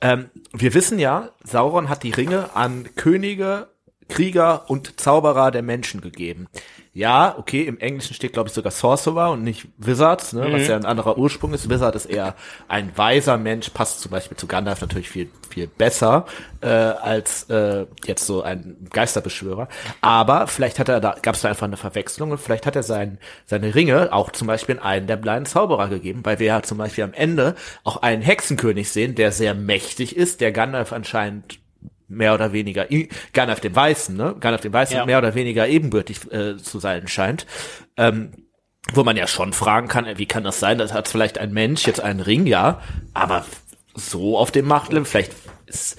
Ähm, 0.00 0.30
wir 0.52 0.74
wissen 0.74 0.98
ja, 0.98 1.30
Sauron 1.42 1.88
hat 1.88 2.02
die 2.02 2.12
Ringe 2.12 2.54
an 2.54 2.88
Könige, 2.94 3.68
Krieger 4.08 4.70
und 4.70 5.00
Zauberer 5.00 5.50
der 5.50 5.62
Menschen 5.62 6.00
gegeben. 6.00 6.48
Ja, 6.98 7.36
okay, 7.38 7.62
im 7.62 7.78
Englischen 7.78 8.12
steht, 8.14 8.32
glaube 8.32 8.48
ich, 8.48 8.54
sogar 8.54 8.72
Sorcerer 8.72 9.30
und 9.30 9.44
nicht 9.44 9.68
Wizards, 9.76 10.32
ne, 10.32 10.48
was 10.50 10.66
ja 10.66 10.74
ein 10.74 10.84
anderer 10.84 11.16
Ursprung 11.16 11.54
ist. 11.54 11.70
Wizard 11.70 11.94
ist 11.94 12.06
eher 12.06 12.34
ein 12.66 12.90
weiser 12.96 13.38
Mensch, 13.38 13.70
passt 13.70 14.00
zum 14.00 14.10
Beispiel 14.10 14.36
zu 14.36 14.48
Gandalf 14.48 14.80
natürlich 14.80 15.08
viel, 15.08 15.30
viel 15.48 15.68
besser 15.68 16.26
äh, 16.60 16.66
als 16.66 17.48
äh, 17.50 17.86
jetzt 18.04 18.26
so 18.26 18.42
ein 18.42 18.88
Geisterbeschwörer. 18.90 19.68
Aber 20.00 20.48
vielleicht 20.48 20.80
hat 20.80 20.88
er 20.88 20.98
da, 20.98 21.14
gab 21.22 21.36
es 21.36 21.42
da 21.42 21.50
einfach 21.50 21.68
eine 21.68 21.76
Verwechslung 21.76 22.32
und 22.32 22.38
vielleicht 22.38 22.66
hat 22.66 22.74
er 22.74 22.82
sein, 22.82 23.18
seine 23.46 23.76
Ringe 23.76 24.12
auch 24.12 24.32
zum 24.32 24.48
Beispiel 24.48 24.74
in 24.74 24.82
einen 24.82 25.06
der 25.06 25.18
blinden 25.18 25.46
Zauberer 25.46 25.90
gegeben, 25.90 26.22
weil 26.24 26.40
wir 26.40 26.48
ja 26.48 26.62
zum 26.64 26.78
Beispiel 26.78 27.04
am 27.04 27.14
Ende 27.14 27.54
auch 27.84 28.02
einen 28.02 28.22
Hexenkönig 28.22 28.90
sehen, 28.90 29.14
der 29.14 29.30
sehr 29.30 29.54
mächtig 29.54 30.16
ist, 30.16 30.40
der 30.40 30.50
Gandalf 30.50 30.92
anscheinend 30.92 31.60
mehr 32.08 32.34
oder 32.34 32.52
weniger, 32.52 32.90
i- 32.90 33.08
Gandalf 33.32 33.60
dem 33.60 33.74
Weißen, 33.76 34.16
ne? 34.16 34.34
Gandalf 34.40 34.62
dem 34.62 34.72
Weißen 34.72 34.96
Ja. 34.96 35.06
mehr 35.06 35.18
oder 35.18 35.34
weniger 35.34 35.68
ebenbürtig 35.68 36.30
äh, 36.32 36.56
zu 36.56 36.78
sein 36.80 37.06
scheint. 37.08 37.46
Ähm, 37.96 38.32
wo 38.94 39.04
man 39.04 39.16
ja 39.16 39.26
schon 39.26 39.52
fragen 39.52 39.88
kann, 39.88 40.06
äh, 40.06 40.16
wie 40.18 40.26
kann 40.26 40.44
das 40.44 40.60
sein? 40.60 40.78
Das 40.78 40.92
hat 40.94 41.08
vielleicht 41.08 41.38
ein 41.38 41.52
Mensch 41.52 41.86
jetzt 41.86 42.00
einen 42.00 42.20
Ring, 42.20 42.46
ja, 42.46 42.80
aber 43.12 43.44
so 43.94 44.38
auf 44.38 44.50
dem 44.50 44.66
Machtlevel, 44.66 45.04
vielleicht 45.04 45.32
ist, 45.66 45.96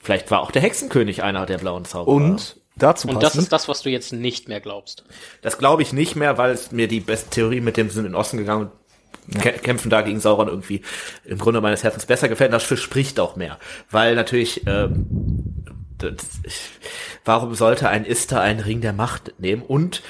vielleicht 0.00 0.30
war 0.30 0.40
auch 0.40 0.50
der 0.50 0.62
Hexenkönig 0.62 1.22
einer 1.22 1.44
der 1.44 1.58
blauen 1.58 1.84
Zauberer. 1.84 2.14
Und 2.16 2.56
dazu 2.76 3.08
Und 3.08 3.22
das 3.22 3.36
ist 3.36 3.52
das, 3.52 3.68
was 3.68 3.82
du 3.82 3.90
jetzt 3.90 4.12
nicht 4.14 4.48
mehr 4.48 4.60
glaubst. 4.60 5.04
Das 5.42 5.58
glaube 5.58 5.82
ich 5.82 5.92
nicht 5.92 6.16
mehr, 6.16 6.38
weil 6.38 6.52
es 6.52 6.72
mir 6.72 6.88
die 6.88 7.00
beste 7.00 7.28
Theorie 7.30 7.60
mit 7.60 7.76
dem 7.76 7.90
sind 7.90 8.06
in 8.06 8.12
den 8.12 8.14
Osten 8.14 8.38
gegangen 8.38 8.70
und 9.28 9.36
kä- 9.42 9.58
kämpfen 9.58 9.90
da 9.90 10.00
gegen 10.00 10.18
Sauron 10.20 10.48
irgendwie 10.48 10.80
im 11.24 11.38
Grunde 11.38 11.60
meines 11.60 11.84
Herzens 11.84 12.06
besser 12.06 12.28
gefällt. 12.30 12.52
Dafür 12.54 12.76
spricht 12.78 13.20
auch 13.20 13.36
mehr. 13.36 13.58
Weil 13.90 14.14
natürlich, 14.14 14.66
ähm, 14.66 15.06
das, 15.10 15.19
warum 17.24 17.54
sollte 17.54 17.88
ein 17.88 18.04
Ister 18.04 18.40
einen 18.40 18.60
Ring 18.60 18.80
der 18.80 18.92
Macht 18.92 19.34
nehmen? 19.38 19.62
Und 19.62 20.02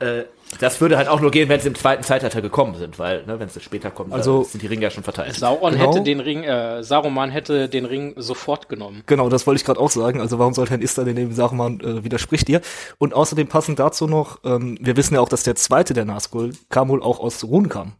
äh, 0.00 0.24
das 0.60 0.80
würde 0.80 0.96
halt 0.96 1.08
auch 1.08 1.20
nur 1.20 1.30
gehen, 1.30 1.48
wenn 1.50 1.60
sie 1.60 1.68
im 1.68 1.74
zweiten 1.74 2.02
Zeitalter 2.02 2.40
gekommen 2.40 2.74
sind, 2.76 2.98
weil, 2.98 3.26
ne, 3.26 3.38
wenn 3.38 3.48
sie 3.50 3.60
später 3.60 3.90
kommen, 3.90 4.12
Also- 4.14 4.42
dann 4.42 4.50
sind 4.50 4.62
die 4.62 4.66
Ringe 4.66 4.82
ja 4.82 4.90
schon 4.90 5.02
verteilt. 5.04 5.34
Sauron 5.34 5.74
Genau. 5.74 5.92
hätte 5.92 6.02
den 6.02 6.20
Ring, 6.20 6.42
äh, 6.44 6.82
Saruman 6.82 7.30
hätte 7.30 7.68
den 7.68 7.84
Ring 7.84 8.14
sofort 8.16 8.68
genommen. 8.70 9.02
Genau, 9.06 9.28
das 9.28 9.46
wollte 9.46 9.60
ich 9.60 9.66
gerade 9.66 9.78
auch 9.80 9.90
sagen. 9.90 10.20
Also 10.22 10.38
warum 10.38 10.54
sollte 10.54 10.72
ein 10.74 10.80
Istar 10.80 11.04
den 11.04 11.16
neben 11.16 11.34
Saruman 11.34 11.80
äh, 11.80 12.02
widerspricht 12.02 12.48
dir? 12.48 12.62
Und 12.96 13.12
außerdem 13.12 13.48
passend 13.48 13.78
dazu 13.78 14.06
noch, 14.06 14.38
ähm, 14.44 14.78
wir 14.80 14.96
wissen 14.96 15.14
ja 15.14 15.20
auch, 15.20 15.28
dass 15.28 15.42
der 15.42 15.54
zweite 15.56 15.92
der 15.92 16.06
Nazgul 16.06 16.52
kam 16.70 16.88
wohl 16.88 17.02
auch 17.02 17.20
aus 17.20 17.44
Run 17.44 17.68
kam. 17.68 17.92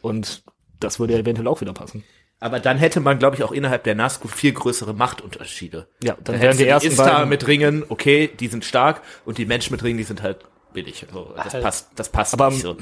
Und 0.00 0.44
das 0.78 1.00
würde 1.00 1.14
ja 1.14 1.18
eventuell 1.18 1.48
auch 1.48 1.60
wieder 1.60 1.72
passen. 1.72 2.04
Aber 2.40 2.60
dann 2.60 2.76
hätte 2.76 3.00
man, 3.00 3.18
glaube 3.18 3.36
ich, 3.36 3.42
auch 3.42 3.52
innerhalb 3.52 3.84
der 3.84 3.94
Nazgul 3.94 4.30
viel 4.30 4.52
größere 4.52 4.92
Machtunterschiede. 4.92 5.88
Ja, 6.02 6.14
dann 6.14 6.34
Dann 6.34 6.40
wären 6.42 6.56
die 6.58 6.64
du 6.64 6.68
ersten 6.70 6.96
beiden- 6.96 7.28
mit 7.28 7.46
Ringen, 7.46 7.84
okay, 7.88 8.28
die 8.38 8.48
sind 8.48 8.64
stark 8.64 9.00
und 9.24 9.38
die 9.38 9.46
Menschen 9.46 9.72
mit 9.72 9.82
Ringen, 9.82 9.96
die 9.98 10.04
sind 10.04 10.22
halt 10.22 10.44
billig. 10.74 11.06
So, 11.12 11.32
das 11.36 11.54
Halt. 11.54 11.62
passt, 11.62 11.88
das 11.96 12.08
passt 12.10 12.34
Aber, 12.34 12.50
nicht 12.50 12.60
so. 12.62 12.76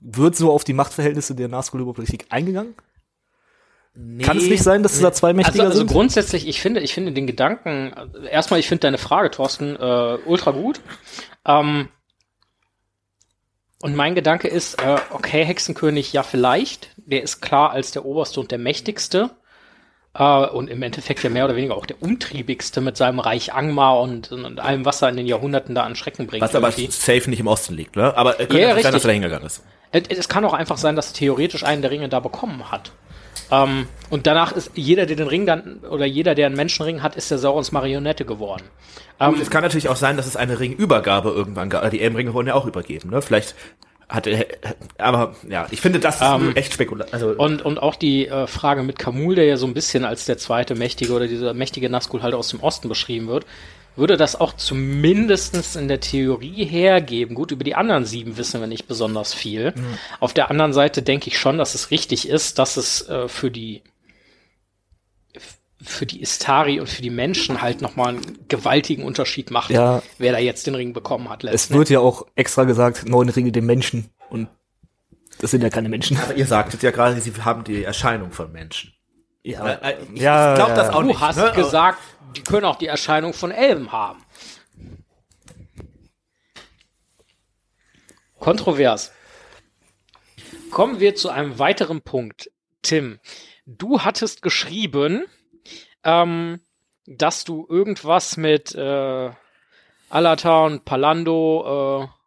Wird 0.00 0.36
so 0.36 0.52
auf 0.52 0.64
die 0.64 0.72
Machtverhältnisse 0.74 1.34
der 1.34 1.48
Nazgul-Politik 1.48 2.26
eingegangen? 2.30 2.74
Kann 4.22 4.36
es 4.38 4.48
nicht 4.48 4.62
sein, 4.62 4.84
dass 4.84 4.92
es 4.94 5.00
da 5.00 5.12
zwei 5.12 5.28
Also, 5.30 5.36
Mächtiger 5.38 5.64
also 5.64 5.78
sind? 5.78 5.90
grundsätzlich, 5.90 6.46
ich 6.46 6.60
finde, 6.62 6.80
ich 6.80 6.94
finde 6.94 7.10
den 7.12 7.26
Gedanken, 7.26 7.92
also 7.94 8.18
erstmal, 8.20 8.60
ich 8.60 8.68
finde 8.68 8.82
deine 8.82 8.98
Frage, 8.98 9.30
Thorsten, 9.32 9.74
äh, 9.74 10.18
ultra 10.24 10.52
gut. 10.52 10.80
Ähm, 11.44 11.88
Und 13.80 13.94
mein 13.94 14.14
Gedanke 14.14 14.48
ist, 14.48 14.82
äh, 14.82 14.96
okay, 15.10 15.44
Hexenkönig, 15.44 16.12
ja 16.12 16.22
vielleicht. 16.22 16.90
Der 16.96 17.22
ist 17.22 17.40
klar 17.40 17.70
als 17.70 17.92
der 17.92 18.04
Oberste 18.04 18.40
und 18.40 18.50
der 18.50 18.58
Mächtigste. 18.58 19.30
Äh, 20.14 20.46
und 20.46 20.68
im 20.68 20.82
Endeffekt 20.82 21.22
ja 21.22 21.30
mehr 21.30 21.44
oder 21.44 21.54
weniger 21.54 21.76
auch 21.76 21.86
der 21.86 22.02
umtriebigste 22.02 22.80
mit 22.80 22.96
seinem 22.96 23.20
Reich 23.20 23.54
Angmar 23.54 24.00
und, 24.00 24.32
und 24.32 24.58
allem, 24.58 24.84
was 24.84 25.00
er 25.00 25.10
in 25.10 25.16
den 25.16 25.26
Jahrhunderten 25.26 25.74
da 25.74 25.84
an 25.84 25.94
Schrecken 25.94 26.26
bringt. 26.26 26.42
Was 26.42 26.56
aber 26.56 26.70
irgendwie. 26.70 26.90
safe 26.90 27.30
nicht 27.30 27.40
im 27.40 27.46
Osten 27.46 27.74
liegt, 27.74 27.94
ne? 27.94 28.16
Aber 28.16 28.34
äh, 28.40 28.46
könnte 28.46 28.60
Ja, 28.60 28.80
sein, 28.80 28.92
dass 28.92 29.04
er 29.04 29.08
da 29.08 29.12
hingegangen 29.12 29.46
ist. 29.46 29.62
Es, 29.92 30.02
es 30.08 30.28
kann 30.28 30.44
auch 30.44 30.54
einfach 30.54 30.76
sein, 30.76 30.96
dass 30.96 31.12
er 31.12 31.14
theoretisch 31.14 31.62
einen 31.62 31.82
der 31.82 31.90
Ringe 31.90 32.08
da 32.08 32.20
bekommen 32.20 32.70
hat. 32.70 32.92
Ähm, 33.50 33.86
und 34.10 34.26
danach 34.26 34.52
ist 34.52 34.72
jeder, 34.74 35.06
der 35.06 35.16
den 35.16 35.28
Ring 35.28 35.46
dann, 35.46 35.78
oder 35.90 36.06
jeder, 36.06 36.34
der 36.34 36.46
einen 36.46 36.56
Menschenring 36.56 37.02
hat, 37.02 37.16
ist 37.16 37.30
der 37.30 37.38
Saurons 37.38 37.72
Marionette 37.72 38.24
geworden. 38.24 38.64
Ähm, 39.20 39.32
Gut, 39.32 39.42
es 39.42 39.50
kann 39.50 39.62
natürlich 39.62 39.88
auch 39.88 39.96
sein, 39.96 40.16
dass 40.16 40.26
es 40.26 40.36
eine 40.36 40.60
Ringübergabe 40.60 41.30
irgendwann 41.30 41.70
gab. 41.70 41.90
Die 41.90 42.00
Elbenringe 42.00 42.34
wurden 42.34 42.48
ja 42.48 42.54
auch 42.54 42.66
übergeben, 42.66 43.10
ne? 43.10 43.22
Vielleicht 43.22 43.54
hatte, 44.08 44.46
aber 44.96 45.34
ja, 45.48 45.66
ich 45.70 45.80
finde, 45.80 45.98
das 45.98 46.20
Ähm, 46.22 46.56
echt 46.56 46.72
spekulativ. 46.72 47.12
Also, 47.12 47.28
Und, 47.30 47.62
und 47.62 47.78
auch 47.78 47.94
die 47.94 48.26
äh, 48.26 48.46
Frage 48.46 48.82
mit 48.82 48.98
Kamul, 48.98 49.34
der 49.34 49.44
ja 49.44 49.56
so 49.58 49.66
ein 49.66 49.74
bisschen 49.74 50.04
als 50.04 50.24
der 50.24 50.38
zweite 50.38 50.74
mächtige 50.74 51.12
oder 51.12 51.26
dieser 51.26 51.52
mächtige 51.52 51.90
Nazgul 51.90 52.22
halt 52.22 52.34
aus 52.34 52.48
dem 52.48 52.60
Osten 52.60 52.88
beschrieben 52.88 53.28
wird, 53.28 53.44
würde 53.98 54.16
das 54.16 54.36
auch 54.40 54.52
zumindestens 54.54 55.76
in 55.76 55.88
der 55.88 56.00
Theorie 56.00 56.64
hergeben. 56.64 57.34
Gut, 57.34 57.50
über 57.50 57.64
die 57.64 57.74
anderen 57.74 58.04
sieben 58.04 58.36
wissen 58.36 58.60
wir 58.60 58.66
nicht 58.68 58.86
besonders 58.88 59.34
viel. 59.34 59.74
Auf 60.20 60.32
der 60.32 60.50
anderen 60.50 60.72
Seite 60.72 61.02
denke 61.02 61.28
ich 61.28 61.38
schon, 61.38 61.58
dass 61.58 61.74
es 61.74 61.90
richtig 61.90 62.28
ist, 62.28 62.58
dass 62.58 62.76
es 62.76 63.08
äh, 63.08 63.28
für 63.28 63.50
die 63.50 63.82
für 65.80 66.06
die 66.06 66.20
Istari 66.20 66.80
und 66.80 66.88
für 66.88 67.02
die 67.02 67.10
Menschen 67.10 67.62
halt 67.62 67.80
nochmal 67.82 68.08
einen 68.08 68.38
gewaltigen 68.48 69.04
Unterschied 69.04 69.52
macht, 69.52 69.70
Ja. 69.70 70.02
wer 70.18 70.32
da 70.32 70.38
jetzt 70.38 70.66
den 70.66 70.74
Ring 70.74 70.92
bekommen 70.92 71.28
hat. 71.30 71.44
Es 71.44 71.70
wird 71.70 71.88
ja 71.88 72.00
auch 72.00 72.26
extra 72.34 72.64
gesagt, 72.64 73.08
neun 73.08 73.28
Ringe 73.28 73.52
den 73.52 73.64
Menschen. 73.64 74.10
Und 74.28 74.48
das 75.40 75.52
sind 75.52 75.62
ja 75.62 75.70
keine 75.70 75.88
Menschen. 75.88 76.16
aber 76.18 76.34
ihr 76.34 76.46
sagtet 76.46 76.82
ja 76.82 76.90
gerade, 76.90 77.20
sie 77.20 77.32
haben 77.44 77.62
die 77.62 77.84
Erscheinung 77.84 78.32
von 78.32 78.50
Menschen. 78.50 78.92
Ja, 79.44 79.74
Äh, 79.74 79.94
ich 80.12 80.20
ja, 80.20 80.56
glaube 80.56 80.72
ja. 80.72 80.76
das 80.76 80.88
auch 80.92 81.00
Du 81.02 81.06
nicht. 81.06 81.20
hast 81.20 81.36
ne? 81.36 81.52
gesagt, 81.54 82.00
die 82.36 82.42
können 82.42 82.64
auch 82.64 82.76
die 82.76 82.86
Erscheinung 82.86 83.32
von 83.32 83.50
Elben 83.50 83.92
haben. 83.92 84.24
Kontrovers. 88.38 89.12
Kommen 90.70 91.00
wir 91.00 91.14
zu 91.14 91.30
einem 91.30 91.58
weiteren 91.58 92.02
Punkt. 92.02 92.50
Tim, 92.82 93.18
du 93.66 94.02
hattest 94.02 94.42
geschrieben, 94.42 95.26
ähm, 96.04 96.60
dass 97.06 97.44
du 97.44 97.66
irgendwas 97.68 98.36
mit 98.36 98.74
äh, 98.74 99.30
Alata 100.10 100.64
und 100.64 100.84
Palando 100.84 102.04
äh, 102.04 102.17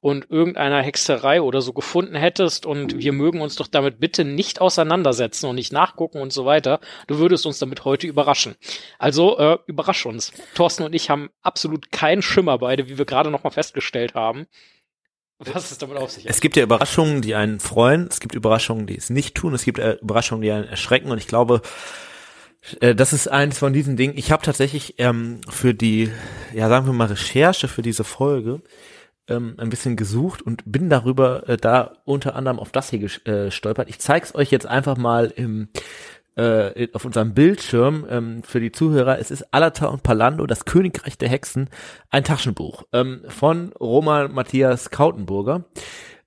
und 0.00 0.30
irgendeiner 0.30 0.82
Hexerei 0.82 1.40
oder 1.40 1.60
so 1.62 1.72
gefunden 1.72 2.14
hättest 2.14 2.66
und 2.66 2.98
wir 2.98 3.12
mögen 3.12 3.40
uns 3.40 3.56
doch 3.56 3.66
damit 3.66 3.98
bitte 3.98 4.24
nicht 4.24 4.60
auseinandersetzen 4.60 5.46
und 5.46 5.56
nicht 5.56 5.72
nachgucken 5.72 6.20
und 6.20 6.32
so 6.32 6.44
weiter. 6.44 6.80
Du 7.06 7.18
würdest 7.18 7.46
uns 7.46 7.58
damit 7.58 7.84
heute 7.84 8.06
überraschen. 8.06 8.56
Also 8.98 9.38
äh, 9.38 9.58
überrasch 9.66 10.06
uns. 10.06 10.32
Thorsten 10.54 10.84
und 10.84 10.94
ich 10.94 11.10
haben 11.10 11.30
absolut 11.42 11.90
keinen 11.90 12.22
Schimmer 12.22 12.58
beide, 12.58 12.88
wie 12.88 12.98
wir 12.98 13.04
gerade 13.04 13.30
noch 13.30 13.44
mal 13.44 13.50
festgestellt 13.50 14.14
haben. 14.14 14.46
Was 15.38 15.70
es 15.70 15.78
damit 15.78 15.98
auf 15.98 16.10
sich. 16.10 16.26
Es 16.26 16.40
gibt 16.40 16.56
ja 16.56 16.62
Überraschungen, 16.62 17.20
die 17.20 17.34
einen 17.34 17.60
freuen. 17.60 18.06
Es 18.08 18.20
gibt 18.20 18.34
Überraschungen, 18.34 18.86
die 18.86 18.96
es 18.96 19.10
nicht 19.10 19.34
tun. 19.34 19.54
Es 19.54 19.64
gibt 19.64 19.78
äh, 19.78 19.98
Überraschungen, 20.00 20.40
die 20.40 20.50
einen 20.50 20.64
erschrecken. 20.64 21.10
Und 21.10 21.18
ich 21.18 21.26
glaube, 21.26 21.60
äh, 22.80 22.94
das 22.94 23.12
ist 23.12 23.28
eins 23.28 23.58
von 23.58 23.72
diesen 23.72 23.96
Dingen. 23.96 24.16
Ich 24.16 24.32
habe 24.32 24.42
tatsächlich 24.42 24.94
ähm, 24.98 25.40
für 25.48 25.74
die, 25.74 26.10
ja 26.54 26.68
sagen 26.68 26.86
wir 26.86 26.94
mal, 26.94 27.08
Recherche 27.08 27.68
für 27.68 27.82
diese 27.82 28.04
Folge 28.04 28.62
ähm, 29.28 29.54
ein 29.58 29.70
bisschen 29.70 29.96
gesucht 29.96 30.42
und 30.42 30.62
bin 30.66 30.88
darüber 30.88 31.48
äh, 31.48 31.56
da 31.56 31.94
unter 32.04 32.36
anderem 32.36 32.58
auf 32.58 32.72
das 32.72 32.90
hier 32.90 33.00
ges- 33.00 33.26
äh, 33.26 33.46
gestolpert. 33.46 33.88
Ich 33.88 33.98
zeig's 33.98 34.34
euch 34.34 34.50
jetzt 34.50 34.66
einfach 34.66 34.96
mal 34.96 35.32
im 35.34 35.68
äh, 36.36 36.88
auf 36.92 37.04
unserem 37.04 37.32
Bildschirm 37.32 38.06
ähm, 38.10 38.42
für 38.42 38.60
die 38.60 38.72
Zuhörer. 38.72 39.18
Es 39.18 39.30
ist 39.30 39.54
Alata 39.54 39.86
und 39.86 40.02
Palando, 40.02 40.46
das 40.46 40.66
Königreich 40.66 41.16
der 41.16 41.30
Hexen, 41.30 41.70
ein 42.10 42.24
Taschenbuch 42.24 42.84
ähm, 42.92 43.22
von 43.28 43.72
Roman 43.72 44.32
Matthias 44.32 44.90
Kautenburger. 44.90 45.64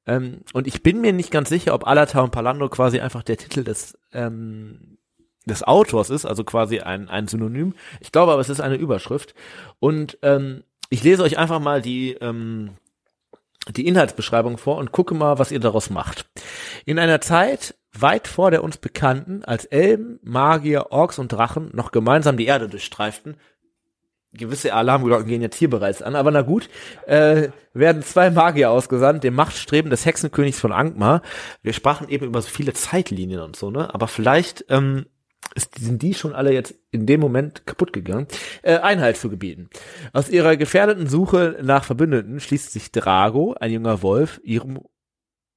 Ähm, 0.07 0.39
und 0.53 0.65
ich 0.65 0.81
bin 0.81 1.01
mir 1.01 1.13
nicht 1.13 1.29
ganz 1.29 1.49
sicher, 1.49 1.75
ob 1.75 1.85
Alata 1.85 2.21
und 2.21 2.31
Palando 2.31 2.69
quasi 2.69 2.99
einfach 2.99 3.21
der 3.21 3.37
Titel 3.37 3.63
des 3.63 3.97
ähm, 4.11 4.97
des 5.45 5.63
Autors 5.63 6.09
ist, 6.09 6.25
also 6.25 6.43
quasi 6.43 6.79
ein, 6.79 7.09
ein 7.09 7.27
Synonym. 7.27 7.73
Ich 8.01 8.11
glaube 8.11 8.31
aber, 8.31 8.41
es 8.41 8.49
ist 8.49 8.61
eine 8.61 8.75
Überschrift. 8.75 9.33
Und 9.79 10.17
ähm, 10.21 10.63
ich 10.89 11.03
lese 11.03 11.23
euch 11.23 11.37
einfach 11.37 11.59
mal 11.59 11.81
die 11.81 12.13
ähm, 12.13 12.71
die 13.67 13.87
Inhaltsbeschreibung 13.87 14.57
vor 14.57 14.77
und 14.77 14.91
gucke 14.91 15.13
mal, 15.13 15.39
was 15.39 15.51
ihr 15.51 15.59
daraus 15.59 15.89
macht. 15.89 16.25
In 16.85 16.99
einer 16.99 17.21
Zeit 17.21 17.75
weit 17.93 18.27
vor 18.27 18.51
der 18.51 18.63
uns 18.63 18.77
Bekannten, 18.77 19.43
als 19.43 19.65
Elben, 19.65 20.19
Magier, 20.23 20.91
Orks 20.91 21.19
und 21.19 21.31
Drachen 21.31 21.69
noch 21.73 21.91
gemeinsam 21.91 22.37
die 22.37 22.45
Erde 22.45 22.69
durchstreiften, 22.69 23.35
gewisse 24.33 24.73
Alarmglocken 24.73 25.27
gehen 25.27 25.41
jetzt 25.41 25.57
hier 25.57 25.69
bereits 25.69 26.01
an, 26.01 26.15
aber 26.15 26.31
na 26.31 26.41
gut, 26.41 26.69
äh, 27.07 27.49
werden 27.73 28.03
zwei 28.03 28.29
Magier 28.29 28.69
ausgesandt, 28.69 29.23
dem 29.23 29.35
Machtstreben 29.35 29.89
des 29.89 30.05
Hexenkönigs 30.05 30.59
von 30.59 30.71
Angmar. 30.71 31.21
Wir 31.63 31.73
sprachen 31.73 32.09
eben 32.09 32.25
über 32.27 32.41
so 32.41 32.49
viele 32.49 32.73
Zeitlinien 32.73 33.41
und 33.41 33.55
so, 33.55 33.71
ne? 33.71 33.93
Aber 33.93 34.07
vielleicht 34.07 34.65
ähm, 34.69 35.07
ist, 35.55 35.77
sind 35.79 36.01
die 36.01 36.13
schon 36.13 36.33
alle 36.33 36.53
jetzt 36.53 36.75
in 36.91 37.05
dem 37.05 37.19
Moment 37.19 37.65
kaputt 37.65 37.93
gegangen, 37.93 38.27
äh, 38.61 38.77
Einhalt 38.77 39.17
zu 39.17 39.29
gebieten. 39.29 39.69
Aus 40.13 40.29
ihrer 40.29 40.57
gefährdeten 40.57 41.07
Suche 41.07 41.59
nach 41.61 41.83
Verbündeten 41.83 42.39
schließt 42.39 42.71
sich 42.71 42.91
Drago, 42.91 43.55
ein 43.59 43.71
junger 43.71 44.01
Wolf, 44.01 44.39
ihrem 44.43 44.79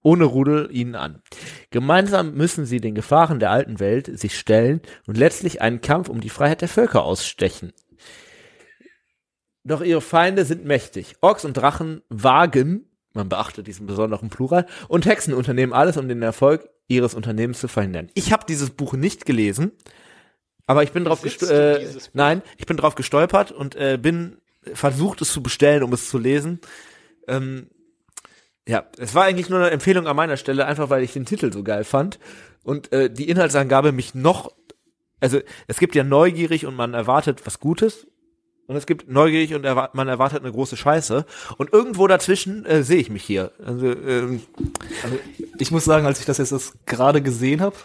ohne 0.02 0.24
Rudel 0.24 0.68
ihnen 0.72 0.96
an. 0.96 1.22
Gemeinsam 1.70 2.34
müssen 2.34 2.66
sie 2.66 2.80
den 2.80 2.94
Gefahren 2.94 3.38
der 3.38 3.50
alten 3.50 3.80
Welt 3.80 4.18
sich 4.18 4.38
stellen 4.38 4.80
und 5.06 5.16
letztlich 5.16 5.62
einen 5.62 5.80
Kampf 5.80 6.08
um 6.08 6.20
die 6.20 6.28
Freiheit 6.28 6.60
der 6.60 6.68
Völker 6.68 7.04
ausstechen. 7.04 7.72
Doch 9.64 9.80
ihre 9.80 10.00
Feinde 10.00 10.44
sind 10.44 10.64
mächtig. 10.64 11.16
Orks 11.20 11.44
und 11.44 11.56
Drachen 11.56 12.02
wagen, 12.08 12.90
man 13.14 13.28
beachtet 13.28 13.68
diesen 13.68 13.86
besonderen 13.86 14.28
Plural, 14.28 14.66
und 14.88 15.06
Hexen 15.06 15.34
unternehmen 15.34 15.72
alles, 15.72 15.96
um 15.96 16.08
den 16.08 16.22
Erfolg 16.22 16.68
ihres 16.88 17.14
Unternehmens 17.14 17.60
zu 17.60 17.68
verhindern. 17.68 18.10
Ich 18.14 18.32
habe 18.32 18.44
dieses 18.48 18.70
Buch 18.70 18.94
nicht 18.94 19.26
gelesen, 19.26 19.72
aber 20.66 20.82
ich 20.82 20.92
bin 20.92 21.04
drauf 21.04 21.22
Äh, 21.24 21.86
nein, 22.12 22.42
ich 22.58 22.66
bin 22.66 22.76
drauf 22.76 22.94
gestolpert 22.94 23.52
und 23.52 23.74
äh, 23.76 23.98
bin 24.00 24.38
versucht 24.74 25.20
es 25.22 25.32
zu 25.32 25.42
bestellen, 25.42 25.82
um 25.82 25.92
es 25.92 26.08
zu 26.08 26.18
lesen. 26.18 26.60
Ähm, 27.26 27.68
ja, 28.68 28.86
es 28.98 29.14
war 29.14 29.24
eigentlich 29.24 29.48
nur 29.48 29.58
eine 29.58 29.70
Empfehlung 29.70 30.06
an 30.06 30.16
meiner 30.16 30.36
Stelle, 30.36 30.66
einfach 30.66 30.88
weil 30.88 31.02
ich 31.02 31.12
den 31.12 31.26
Titel 31.26 31.52
so 31.52 31.64
geil 31.64 31.84
fand 31.84 32.18
und 32.62 32.92
äh, 32.92 33.10
die 33.10 33.28
Inhaltsangabe 33.28 33.92
mich 33.92 34.14
noch, 34.14 34.52
also 35.20 35.40
es 35.66 35.78
gibt 35.78 35.94
ja 35.94 36.04
neugierig 36.04 36.66
und 36.66 36.76
man 36.76 36.94
erwartet 36.94 37.44
was 37.44 37.58
Gutes 37.58 38.06
und 38.66 38.76
es 38.76 38.86
gibt 38.86 39.08
neugierig 39.10 39.54
und 39.54 39.64
erwar 39.64 39.90
man 39.92 40.08
erwartet 40.08 40.42
eine 40.42 40.52
große 40.52 40.76
Scheiße 40.76 41.24
und 41.58 41.72
irgendwo 41.72 42.06
dazwischen 42.06 42.64
äh, 42.64 42.82
sehe 42.82 42.98
ich 42.98 43.10
mich 43.10 43.24
hier. 43.24 43.52
Also 43.64 43.86
ähm, 43.86 44.42
Also 45.02 45.18
ich 45.58 45.70
muss 45.70 45.84
sagen, 45.84 46.06
als 46.06 46.20
ich 46.20 46.26
das 46.26 46.38
jetzt 46.38 46.52
das 46.52 46.72
gerade 46.86 47.22
gesehen 47.22 47.60
habe, 47.60 47.76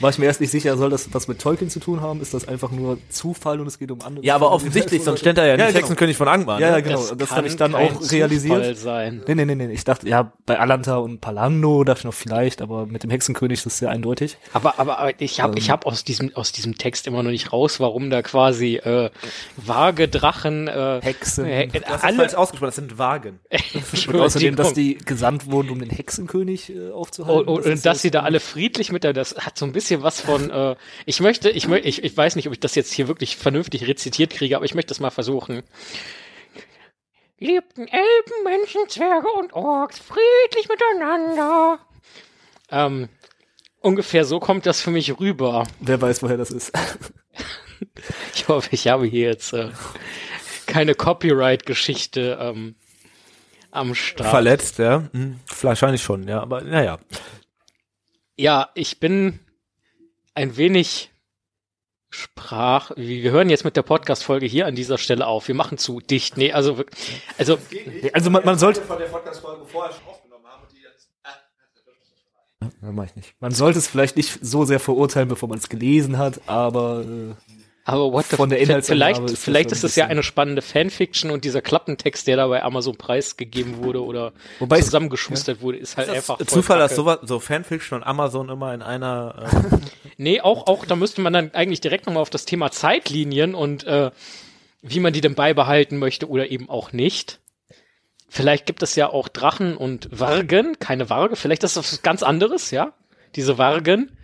war 0.00 0.10
ich 0.10 0.18
mir 0.18 0.26
erst 0.26 0.40
nicht 0.40 0.50
sicher, 0.50 0.76
soll 0.76 0.90
das 0.90 1.12
was 1.14 1.28
mit 1.28 1.40
Tolkien 1.40 1.70
zu 1.70 1.78
tun 1.78 2.00
haben? 2.00 2.20
Ist 2.20 2.34
das 2.34 2.48
einfach 2.48 2.72
nur 2.72 2.98
Zufall 3.08 3.60
und 3.60 3.66
es 3.68 3.78
geht 3.78 3.90
um 3.90 4.00
andere? 4.00 4.24
ja, 4.24 4.34
aber 4.34 4.50
offensichtlich, 4.50 5.02
sonst 5.04 5.20
stand 5.20 5.38
da 5.38 5.46
ja 5.46 5.56
nicht 5.56 5.66
genau. 5.66 5.78
Hexenkönig 5.78 6.16
von 6.16 6.26
Angmar. 6.28 6.58
Ja, 6.60 6.70
ne? 6.70 6.72
ja, 6.76 6.80
genau. 6.80 7.00
Es 7.00 7.14
das 7.16 7.28
kann 7.28 7.38
habe 7.38 7.46
ich 7.46 7.56
dann 7.56 7.72
kein 7.72 7.96
auch 7.96 8.10
realisiert. 8.10 8.56
Zufall 8.56 8.76
sein. 8.76 9.22
Nee, 9.28 9.34
nee, 9.36 9.44
nee, 9.44 9.54
nee. 9.54 9.72
Ich 9.72 9.84
dachte, 9.84 10.08
ja, 10.08 10.32
bei 10.44 10.58
Alanta 10.58 10.96
und 10.96 11.20
Palando 11.20 11.84
dachte 11.84 12.00
ich 12.00 12.04
noch 12.04 12.14
vielleicht, 12.14 12.62
aber 12.62 12.86
mit 12.86 13.04
dem 13.04 13.10
Hexenkönig 13.10 13.62
das 13.62 13.74
ist 13.74 13.78
sehr 13.78 13.90
eindeutig. 13.90 14.38
Aber, 14.52 14.78
aber, 14.80 14.98
aber 14.98 15.20
ich 15.20 15.40
habe 15.40 15.52
Ähm. 15.52 15.58
ich 15.58 15.70
hab 15.70 15.86
aus, 15.86 16.02
diesem, 16.04 16.34
aus 16.34 16.50
diesem 16.52 16.76
Text 16.76 17.06
immer 17.06 17.22
noch 17.22 17.30
nicht 17.30 17.52
raus, 17.52 17.78
warum 17.78 18.10
da 18.10 18.22
quasi 18.22 18.76
äh, 18.76 19.10
vage 19.56 20.08
Drachen, 20.22 20.68
äh, 20.68 21.00
Hexen. 21.02 21.44
äh, 21.46 21.66
Das 21.68 21.96
ist 21.96 22.04
alle, 22.04 22.16
falsch 22.16 22.34
ausgesprochen, 22.34 22.68
das 22.68 22.76
sind 22.76 22.98
Wagen. 22.98 23.40
Und 24.06 24.16
außerdem, 24.20 24.54
dass 24.56 24.72
die 24.72 24.96
gesandt 24.98 25.50
wurden, 25.50 25.70
um 25.70 25.80
den 25.80 25.90
Hexenkönig 25.90 26.70
äh, 26.70 26.78
Und, 26.78 26.92
aufzuhalten. 26.92 27.48
und, 27.48 27.66
und 27.66 27.84
dass 27.86 28.02
sie 28.02 28.10
da 28.12 28.20
alle 28.20 28.38
friedlich 28.40 28.92
mit 28.92 29.02
der, 29.04 29.12
das 29.12 29.34
hat 29.36 29.58
so 29.58 29.64
ein 29.66 29.72
bisschen 29.72 30.02
was 30.02 30.20
von, 30.20 30.50
äh, 30.50 30.76
ich 31.06 31.20
möchte, 31.20 31.50
ich 31.50 31.66
möchte, 31.66 31.88
ich, 31.88 32.04
ich 32.04 32.16
weiß 32.16 32.36
nicht, 32.36 32.46
ob 32.46 32.52
ich 32.52 32.60
das 32.60 32.74
jetzt 32.76 32.92
hier 32.92 33.08
wirklich 33.08 33.36
vernünftig 33.36 33.86
rezitiert 33.88 34.30
kriege, 34.30 34.54
aber 34.56 34.64
ich 34.64 34.74
möchte 34.74 34.94
es 34.94 35.00
mal 35.00 35.10
versuchen. 35.10 35.62
Lebten 37.38 37.88
Elben, 37.88 38.44
Menschen, 38.44 38.82
Zwerge 38.88 39.26
und 39.38 39.52
Orks 39.52 39.98
friedlich 39.98 40.68
miteinander. 40.68 41.80
Ähm, 42.70 43.08
ungefähr 43.80 44.24
so 44.24 44.38
kommt 44.38 44.64
das 44.66 44.80
für 44.80 44.90
mich 44.92 45.18
rüber. 45.18 45.66
Wer 45.80 46.00
weiß, 46.00 46.22
woher 46.22 46.36
das 46.36 46.50
ist. 46.52 46.72
Ich 48.34 48.48
hoffe, 48.48 48.68
ich 48.72 48.88
habe 48.88 49.06
hier 49.06 49.28
jetzt 49.28 49.52
äh, 49.52 49.70
keine 50.66 50.94
Copyright-Geschichte 50.94 52.38
ähm, 52.40 52.74
am 53.70 53.94
Start. 53.94 54.30
Verletzt, 54.30 54.78
ja. 54.78 55.08
Hm, 55.12 55.40
wahrscheinlich 55.60 56.02
schon, 56.02 56.26
ja, 56.28 56.40
aber 56.40 56.62
naja. 56.62 56.98
Ja, 58.36 58.70
ich 58.74 58.98
bin 58.98 59.40
ein 60.34 60.56
wenig 60.56 61.10
sprach. 62.10 62.90
Wir 62.96 63.30
hören 63.30 63.48
jetzt 63.48 63.64
mit 63.64 63.76
der 63.76 63.82
Podcast-Folge 63.82 64.46
hier 64.46 64.66
an 64.66 64.74
dieser 64.74 64.98
Stelle 64.98 65.26
auf. 65.26 65.48
Wir 65.48 65.54
machen 65.54 65.78
zu 65.78 66.00
dicht. 66.00 66.36
Nee, 66.36 66.52
also 66.52 66.78
wirklich. 66.78 67.22
Also, 67.38 67.58
Also 68.12 68.30
man, 68.30 68.44
man 68.44 68.58
sollte, 68.58 68.82
von 68.82 68.98
der 68.98 69.06
Podcast-Folge 69.06 69.64
vorher 69.66 69.92
schon 69.92 70.06
aufgenommen 70.06 70.22
Ja, 72.82 72.92
mach 72.92 73.04
ich 73.04 73.16
nicht. 73.16 73.34
Man 73.40 73.52
sollte 73.52 73.78
es 73.78 73.88
vielleicht 73.88 74.16
nicht 74.16 74.38
so 74.42 74.64
sehr 74.64 74.80
verurteilen, 74.80 75.28
bevor 75.28 75.48
man 75.48 75.58
es 75.58 75.68
gelesen 75.68 76.18
hat, 76.18 76.40
aber 76.46 77.02
äh, 77.02 77.34
Aber 77.84 78.12
what 78.12 78.26
the 78.26 78.36
Von 78.36 78.48
der 78.48 78.60
Inhaltsangabe 78.60 78.94
vielleicht, 78.96 79.20
ist 79.24 79.32
das 79.32 79.44
vielleicht 79.44 79.70
schon 79.70 79.76
ist 79.78 79.84
es 79.84 79.96
ja 79.96 80.06
eine 80.06 80.22
spannende 80.22 80.62
Fanfiction 80.62 81.30
und 81.32 81.44
dieser 81.44 81.60
Klappentext, 81.62 82.26
der 82.28 82.36
da 82.36 82.46
bei 82.46 82.62
Amazon 82.62 82.96
preisgegeben 82.96 83.82
wurde 83.82 84.04
oder 84.04 84.32
Wobei 84.60 84.78
es- 84.78 84.84
zusammengeschustert 84.84 85.60
wurde, 85.62 85.78
ist 85.78 85.96
halt 85.96 86.08
Ist 86.08 86.14
einfach 86.14 86.38
das 86.38 86.48
voll 86.48 86.62
Zufall, 86.62 86.78
dass 86.78 86.94
sowas, 86.94 87.18
so 87.22 87.40
Fanfiction 87.40 87.96
und 87.98 88.04
Amazon 88.06 88.48
immer 88.50 88.72
in 88.72 88.82
einer, 88.82 89.48
äh, 89.72 89.76
Nee, 90.16 90.40
auch, 90.40 90.68
auch, 90.68 90.84
da 90.86 90.94
müsste 90.94 91.20
man 91.22 91.32
dann 91.32 91.52
eigentlich 91.54 91.80
direkt 91.80 92.06
nochmal 92.06 92.22
auf 92.22 92.30
das 92.30 92.44
Thema 92.44 92.70
Zeitlinien 92.70 93.54
und 93.56 93.82
äh, 93.84 94.10
wie 94.82 95.00
man 95.00 95.12
die 95.12 95.20
denn 95.20 95.34
beibehalten 95.34 95.98
möchte 95.98 96.28
oder 96.28 96.50
eben 96.50 96.68
auch 96.68 96.92
nicht. 96.92 97.40
Vielleicht 98.28 98.66
gibt 98.66 98.82
es 98.82 98.94
ja 98.94 99.08
auch 99.10 99.28
Drachen 99.28 99.76
und 99.76 100.08
Wargen, 100.18 100.78
keine 100.78 101.10
Warge, 101.10 101.34
vielleicht 101.36 101.64
ist 101.64 101.76
das 101.76 101.92
was 101.92 102.02
ganz 102.02 102.22
anderes, 102.22 102.70
ja? 102.70 102.92
Diese 103.34 103.58
Wargen, 103.58 104.16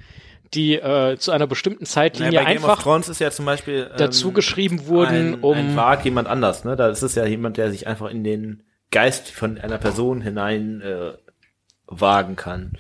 die 0.55 0.75
äh, 0.77 1.17
zu 1.19 1.31
einer 1.33 1.47
bestimmten 1.47 1.85
Zeitlinie 1.87 2.33
naja, 2.33 2.45
bei 2.45 2.55
Game 2.55 2.65
of 2.65 2.71
einfach 2.71 2.83
Thrones 2.83 3.09
ist 3.09 3.19
ja 3.21 3.31
zum 3.31 3.45
Beispiel, 3.45 3.89
ähm, 3.91 3.97
dazu 3.99 4.33
geschrieben 4.33 4.87
wurden, 4.87 5.35
ein, 5.35 5.41
um 5.41 5.57
ein 5.57 5.77
Wag 5.77 6.05
jemand 6.05 6.29
anders, 6.29 6.65
ne? 6.65 6.77
Da 6.77 6.89
ist 6.89 7.03
es 7.03 7.15
ja 7.15 7.25
jemand, 7.27 7.57
der 7.57 7.71
sich 7.71 7.87
einfach 7.87 8.11
in 8.11 8.25
den 8.25 8.63
Geist 8.91 9.31
von 9.31 9.59
einer 9.59 9.79
Person 9.79 10.21
hinein 10.23 10.81
äh, 10.81 11.13
wagen 11.87 12.37
kann. 12.37 12.79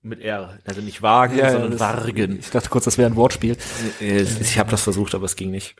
Mit 0.00 0.20
R. 0.20 0.58
Also 0.64 0.80
nicht 0.80 1.02
wagen, 1.02 1.36
sondern 1.36 1.72
das- 1.72 1.80
wargen. 1.80 2.38
Ich 2.38 2.50
dachte 2.50 2.68
kurz, 2.70 2.84
das 2.84 2.96
wäre 2.98 3.10
ein 3.10 3.16
Wortspiel. 3.16 3.56
Äh, 4.00 4.22
Ich 4.22 4.58
habe 4.58 4.70
das 4.70 4.82
versucht, 4.82 5.14
aber 5.14 5.24
es 5.24 5.36
ging 5.36 5.50
nicht. 5.50 5.74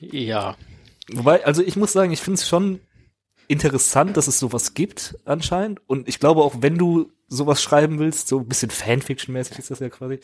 ja, 0.00 0.56
Wobei, 1.12 1.44
also 1.44 1.62
ich 1.62 1.74
muss 1.74 1.92
sagen, 1.92 2.12
ich 2.12 2.20
finde 2.20 2.36
es 2.38 2.48
schon 2.48 2.78
interessant, 3.48 4.16
dass 4.16 4.28
es 4.28 4.38
sowas 4.38 4.74
gibt 4.74 5.16
anscheinend. 5.24 5.80
Und 5.88 6.08
ich 6.08 6.20
glaube 6.20 6.40
auch, 6.42 6.54
wenn 6.60 6.78
du 6.78 7.10
sowas 7.30 7.62
schreiben 7.62 8.00
willst, 8.00 8.28
so 8.28 8.40
ein 8.40 8.46
bisschen 8.46 8.70
Fanfiction-mäßig 8.70 9.58
ist 9.58 9.70
das 9.70 9.78
ja 9.78 9.88
quasi, 9.88 10.18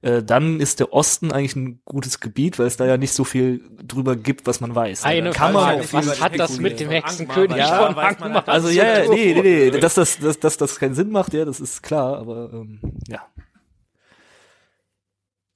äh, 0.00 0.22
dann 0.22 0.58
ist 0.58 0.80
der 0.80 0.92
Osten 0.92 1.30
eigentlich 1.30 1.54
ein 1.54 1.80
gutes 1.84 2.18
Gebiet, 2.18 2.58
weil 2.58 2.66
es 2.66 2.78
da 2.78 2.86
ja 2.86 2.96
nicht 2.96 3.12
so 3.12 3.24
viel 3.24 3.62
drüber 3.86 4.16
gibt, 4.16 4.46
was 4.46 4.60
man 4.60 4.74
weiß. 4.74 5.04
eine 5.04 5.24
Dann 5.24 5.32
kann 5.34 5.52
Frage, 5.52 5.76
man 5.76 5.86
auch 5.86 5.92
was 5.92 6.20
hat 6.20 6.40
das 6.40 6.58
mit 6.58 6.80
dem 6.80 6.88
Hexenkönig 6.88 7.58
Ja, 7.58 7.86
von 7.86 7.98
Angmar 7.98 8.48
Also 8.48 8.70
ja, 8.70 9.06
nee, 9.08 9.34
nee, 9.34 9.70
nee, 9.70 9.78
dass 9.78 9.94
das, 9.94 10.18
dass, 10.18 10.40
dass 10.40 10.56
das 10.56 10.78
keinen 10.78 10.94
Sinn 10.94 11.10
macht, 11.10 11.34
ja, 11.34 11.44
das 11.44 11.60
ist 11.60 11.82
klar, 11.82 12.16
aber 12.16 12.50
ähm, 12.54 12.80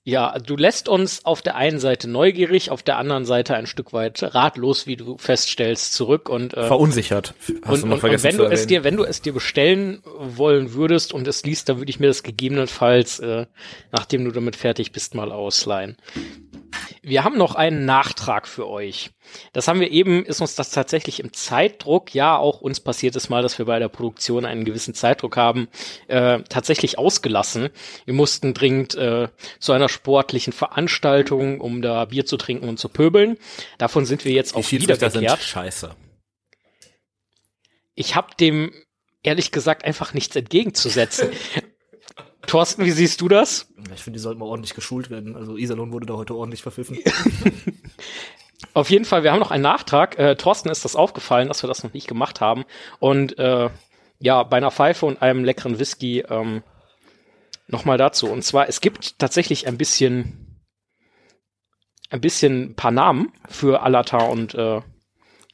ja. 0.04 0.38
Du 0.38 0.56
lässt 0.56 0.88
uns 0.88 1.24
auf 1.24 1.42
der 1.42 1.56
einen 1.56 1.78
Seite 1.78 2.08
neugierig, 2.08 2.70
auf 2.70 2.82
der 2.82 2.98
anderen 2.98 3.24
Seite 3.24 3.54
ein 3.54 3.66
Stück 3.66 3.92
weit 3.92 4.22
ratlos, 4.34 4.86
wie 4.86 4.96
du 4.96 5.16
feststellst, 5.18 5.92
zurück 5.92 6.28
und 6.28 6.54
äh, 6.54 6.66
Verunsichert. 6.66 7.34
Hast 7.62 7.84
und, 7.84 7.92
und, 7.92 8.04
und 8.04 8.22
wenn 8.22 8.36
du 8.36 8.44
es 8.44 8.66
dir, 8.66 8.84
wenn 8.84 8.96
du 8.96 9.04
es 9.04 9.22
dir 9.22 9.32
bestellen 9.32 10.02
wollen 10.04 10.74
würdest 10.74 11.12
und 11.12 11.26
es 11.26 11.44
liest, 11.44 11.68
dann 11.68 11.78
würde 11.78 11.90
ich 11.90 12.00
mir 12.00 12.08
das 12.08 12.22
gegebenenfalls, 12.22 13.18
äh, 13.20 13.46
nachdem 13.92 14.24
du 14.24 14.30
damit 14.30 14.56
fertig 14.56 14.92
bist, 14.92 15.14
mal 15.14 15.32
ausleihen. 15.32 15.96
Wir 17.02 17.24
haben 17.24 17.38
noch 17.38 17.54
einen 17.54 17.84
Nachtrag 17.86 18.46
für 18.46 18.68
euch. 18.68 19.10
Das 19.52 19.68
haben 19.68 19.80
wir 19.80 19.90
eben, 19.90 20.24
ist 20.24 20.40
uns 20.40 20.54
das 20.54 20.70
tatsächlich 20.70 21.20
im 21.20 21.32
Zeitdruck, 21.32 22.14
ja, 22.14 22.36
auch 22.36 22.60
uns 22.60 22.80
passiert 22.80 23.16
es 23.16 23.28
mal, 23.28 23.42
dass 23.42 23.58
wir 23.58 23.64
bei 23.64 23.78
der 23.78 23.88
Produktion 23.88 24.44
einen 24.44 24.64
gewissen 24.64 24.94
Zeitdruck 24.94 25.36
haben, 25.36 25.68
äh, 26.08 26.40
tatsächlich 26.48 26.98
ausgelassen. 26.98 27.70
Wir 28.04 28.14
mussten 28.14 28.52
dringend 28.52 28.94
äh, 28.96 29.28
zu 29.58 29.72
einer 29.72 29.88
sportlichen 29.88 30.52
Veranstaltung, 30.52 31.60
um 31.60 31.80
da 31.80 32.04
Bier 32.04 32.26
zu 32.26 32.36
trinken 32.36 32.68
und 32.68 32.78
zu 32.78 32.88
pöbeln. 32.88 33.38
Davon 33.78 34.04
sind 34.04 34.24
wir 34.24 34.32
jetzt 34.32 34.54
die 34.54 34.56
auch 34.56 34.70
wiedergekehrt. 34.70 35.40
scheiße. 35.40 35.94
Ich 37.94 38.14
habe 38.14 38.34
dem 38.38 38.72
ehrlich 39.22 39.52
gesagt 39.52 39.84
einfach 39.84 40.14
nichts 40.14 40.36
entgegenzusetzen. 40.36 41.30
Thorsten, 42.46 42.84
wie 42.84 42.90
siehst 42.90 43.20
du 43.20 43.28
das? 43.28 43.68
Ich 43.94 44.02
finde, 44.02 44.18
die 44.18 44.22
sollten 44.22 44.40
mal 44.40 44.46
ordentlich 44.46 44.74
geschult 44.74 45.10
werden. 45.10 45.36
Also 45.36 45.56
Iserlohn 45.56 45.92
wurde 45.92 46.06
da 46.06 46.14
heute 46.14 46.34
ordentlich 46.34 46.62
verpfiffen. 46.62 46.98
Auf 48.74 48.90
jeden 48.90 49.04
Fall, 49.04 49.22
wir 49.22 49.32
haben 49.32 49.40
noch 49.40 49.50
einen 49.50 49.62
Nachtrag. 49.62 50.18
Äh, 50.18 50.36
Thorsten 50.36 50.68
ist 50.68 50.84
das 50.84 50.96
aufgefallen, 50.96 51.48
dass 51.48 51.62
wir 51.62 51.68
das 51.68 51.82
noch 51.82 51.92
nicht 51.92 52.06
gemacht 52.06 52.40
haben. 52.40 52.64
Und 52.98 53.38
äh, 53.38 53.68
ja, 54.18 54.42
bei 54.42 54.56
einer 54.58 54.70
Pfeife 54.70 55.06
und 55.06 55.22
einem 55.22 55.44
leckeren 55.44 55.78
Whisky 55.78 56.20
ähm, 56.20 56.62
nochmal 57.68 57.98
dazu. 57.98 58.28
Und 58.28 58.42
zwar, 58.42 58.68
es 58.68 58.80
gibt 58.80 59.18
tatsächlich 59.18 59.66
ein 59.66 59.78
bisschen, 59.78 60.62
ein 62.10 62.20
bisschen 62.20 62.70
ein 62.70 62.74
paar 62.76 62.90
Namen 62.90 63.32
für 63.48 63.82
Alata 63.82 64.18
und 64.24 64.54
äh, 64.54 64.80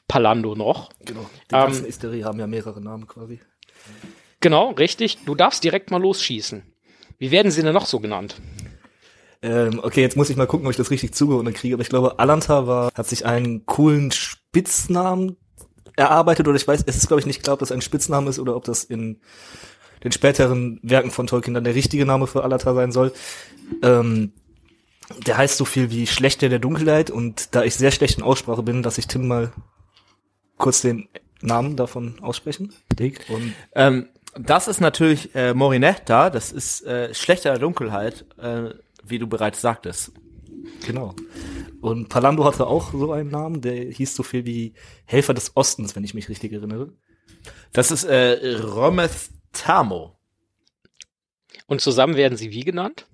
Palando 0.09 0.54
noch. 0.54 0.90
genau. 1.04 1.28
Die 1.50 1.54
Ähm, 1.54 1.61
ganzen 1.62 1.86
Isterie 1.86 2.24
haben 2.24 2.38
ja 2.40 2.46
mehrere 2.46 2.80
Namen 2.80 3.07
quasi. 3.07 3.40
Genau, 4.47 4.70
richtig. 4.70 5.18
Du 5.26 5.34
darfst 5.34 5.64
direkt 5.64 5.90
mal 5.90 6.01
losschießen. 6.01 6.62
Wie 7.18 7.32
werden 7.32 7.51
sie 7.51 7.64
denn 7.64 7.74
noch 7.74 7.86
so 7.86 7.99
genannt? 7.99 8.36
Ähm, 9.42 9.80
okay, 9.82 10.03
jetzt 10.03 10.16
muss 10.16 10.30
ich 10.30 10.36
mal 10.36 10.47
gucken, 10.47 10.68
ob 10.68 10.70
ich 10.70 10.76
das 10.76 10.92
richtig 10.92 11.14
zugeordnet 11.14 11.57
kriege, 11.57 11.74
aber 11.74 11.82
ich 11.82 11.88
glaube, 11.88 12.20
Alanta 12.20 12.68
war, 12.68 12.92
hat 12.94 13.09
sich 13.09 13.26
einen 13.26 13.66
coolen 13.66 14.12
Spitznamen 14.12 15.36
erarbeitet, 15.97 16.47
oder 16.47 16.55
ich 16.55 16.68
weiß, 16.68 16.84
es 16.86 16.97
ist, 16.97 17.09
glaube 17.09 17.18
ich, 17.18 17.26
nicht 17.26 17.42
klar, 17.42 17.55
ob 17.55 17.59
das 17.59 17.72
ein 17.72 17.80
Spitzname 17.80 18.30
ist 18.30 18.38
oder 18.38 18.55
ob 18.55 18.62
das 18.62 18.84
in 18.84 19.18
den 20.05 20.12
späteren 20.12 20.78
Werken 20.84 21.11
von 21.11 21.26
Tolkien 21.26 21.55
dann 21.55 21.64
der 21.64 21.74
richtige 21.74 22.07
Name 22.07 22.28
für 22.28 22.44
Alanta 22.44 22.72
sein 22.72 22.92
soll. 22.92 23.12
Ähm, 23.82 24.32
der 25.26 25.38
heißt 25.38 25.57
so 25.57 25.64
viel 25.64 25.90
wie 25.90 26.07
Schlechter 26.07 26.49
der 26.49 26.61
Dunkelheit 26.61 27.11
und 27.11 27.53
da 27.57 27.64
ich 27.64 27.74
sehr 27.74 27.90
schlecht 27.90 28.18
in 28.18 28.22
Aussprache 28.22 28.62
bin, 28.62 28.84
lasse 28.84 29.01
ich 29.01 29.09
Tim 29.09 29.26
mal 29.26 29.53
kurz 30.57 30.82
den 30.82 31.09
Namen 31.40 31.74
davon 31.74 32.20
aussprechen. 32.22 32.72
Dick. 32.97 33.26
Und 33.28 33.53
Ähm, 33.74 34.09
das 34.39 34.68
ist 34.68 34.80
natürlich 34.80 35.34
äh, 35.34 35.55
Morinetta, 35.55 36.30
das 36.30 36.53
ist 36.53 36.84
äh, 36.84 37.14
schlechter 37.14 37.59
Dunkelheit, 37.59 38.24
äh, 38.39 38.70
wie 39.05 39.18
du 39.18 39.26
bereits 39.26 39.61
sagtest. 39.61 40.12
Genau. 40.87 41.14
Und 41.80 42.09
Palando 42.09 42.45
hatte 42.45 42.66
auch 42.66 42.93
so 42.93 43.12
einen 43.12 43.30
Namen, 43.30 43.61
der 43.61 43.74
hieß 43.74 44.14
so 44.14 44.22
viel 44.22 44.45
wie 44.45 44.74
Helfer 45.05 45.34
des 45.34 45.57
Ostens, 45.57 45.95
wenn 45.95 46.05
ich 46.05 46.14
mich 46.14 46.28
richtig 46.28 46.53
erinnere. 46.53 46.93
Das 47.72 47.91
ist 47.91 48.05
äh, 48.05 48.57
Romestamo. 48.57 50.18
Und 51.66 51.80
zusammen 51.80 52.16
werden 52.16 52.37
sie 52.37 52.51
wie 52.51 52.64
genannt? 52.64 53.07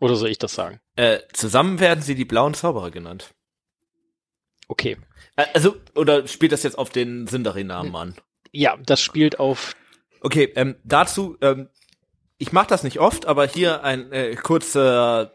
Oder 0.00 0.16
soll 0.16 0.28
ich 0.28 0.38
das 0.38 0.54
sagen? 0.54 0.80
Äh, 0.96 1.20
zusammen 1.32 1.80
werden 1.80 2.02
sie 2.02 2.14
die 2.14 2.24
blauen 2.24 2.54
Zauberer 2.54 2.90
genannt. 2.90 3.34
Okay. 4.68 4.96
Äh, 5.36 5.46
also, 5.54 5.76
oder 5.94 6.26
spielt 6.26 6.52
das 6.52 6.62
jetzt 6.62 6.78
auf 6.78 6.90
den 6.90 7.26
Sindarin-Namen 7.26 7.94
an? 7.94 8.16
Ja, 8.56 8.76
das 8.84 9.00
spielt 9.00 9.38
auf 9.38 9.74
Okay, 10.22 10.50
ähm, 10.56 10.76
dazu, 10.82 11.36
ähm, 11.40 11.68
ich 12.38 12.52
mache 12.52 12.68
das 12.68 12.82
nicht 12.82 12.98
oft, 13.00 13.26
aber 13.26 13.46
hier 13.46 13.84
ein 13.84 14.10
äh, 14.12 14.34
kurzer 14.34 15.32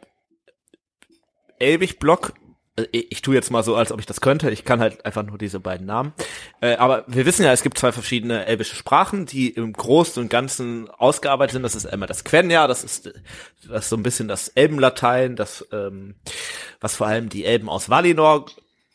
Elbig-Block. 1.59 2.33
Äh, 2.75 2.87
Ich 3.09 3.21
tue 3.21 3.35
jetzt 3.35 3.51
mal 3.51 3.63
so, 3.63 3.75
als 3.75 3.91
ob 3.91 3.99
ich 3.99 4.05
das 4.05 4.21
könnte. 4.21 4.49
Ich 4.49 4.65
kann 4.65 4.79
halt 4.79 5.05
einfach 5.05 5.23
nur 5.23 5.37
diese 5.37 5.59
beiden 5.59 5.85
Namen. 5.85 6.13
Äh, 6.61 6.75
aber 6.75 7.05
wir 7.07 7.25
wissen 7.25 7.45
ja, 7.45 7.53
es 7.53 7.63
gibt 7.63 7.77
zwei 7.77 7.91
verschiedene 7.91 8.45
elbische 8.47 8.75
Sprachen, 8.75 9.25
die 9.27 9.49
im 9.49 9.71
Großen 9.71 10.21
und 10.21 10.29
Ganzen 10.29 10.89
ausgearbeitet 10.89 11.53
sind. 11.53 11.63
Das 11.63 11.75
ist 11.75 11.85
einmal 11.85 12.07
das 12.07 12.23
Quenya, 12.23 12.67
das 12.67 12.83
ist, 12.83 13.13
das 13.67 13.83
ist 13.83 13.89
so 13.89 13.95
ein 13.95 14.03
bisschen 14.03 14.27
das 14.27 14.47
Elbenlatein, 14.49 15.35
das, 15.35 15.67
ähm, 15.71 16.15
was 16.79 16.95
vor 16.95 17.07
allem 17.07 17.29
die 17.29 17.45
Elben 17.45 17.69
aus 17.69 17.89
Valinor 17.89 18.47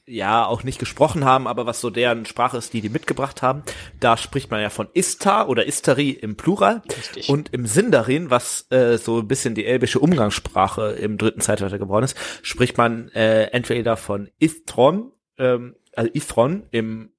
ja 0.07 0.47
auch 0.47 0.63
nicht 0.63 0.79
gesprochen 0.79 1.25
haben, 1.25 1.47
aber 1.47 1.67
was 1.67 1.81
so 1.81 1.91
deren 1.91 2.27
Sprache 2.27 2.57
ist, 2.57 2.73
die 2.73 2.81
die 2.81 2.89
mitgebracht 2.89 3.43
haben, 3.43 3.63
da 3.99 4.17
spricht 4.17 4.51
man 4.51 4.61
ja 4.61 4.71
von 4.71 4.89
Istar 4.95 5.49
oder 5.49 5.67
Istari 5.67 6.11
im 6.11 6.37
Plural 6.37 6.83
Richtig. 6.97 7.29
und 7.29 7.53
im 7.53 7.67
Sindarin, 7.67 8.31
was 8.31 8.67
äh, 8.71 8.99
so 8.99 9.19
ein 9.19 9.29
bisschen 9.29 9.55
die 9.55 9.67
elbische 9.67 9.99
Umgangssprache 9.99 10.93
im 10.93 11.19
dritten 11.19 11.41
Zeitalter 11.41 11.79
geworden 11.79 12.05
ist, 12.05 12.17
spricht 12.43 12.79
man 12.79 13.09
äh, 13.11 13.47
entweder 13.47 13.97
von 13.97 14.29
Istron, 14.39 15.13
ähm, 15.39 15.75
also 15.95 16.11
Ithron 16.15 16.67
im 16.71 17.11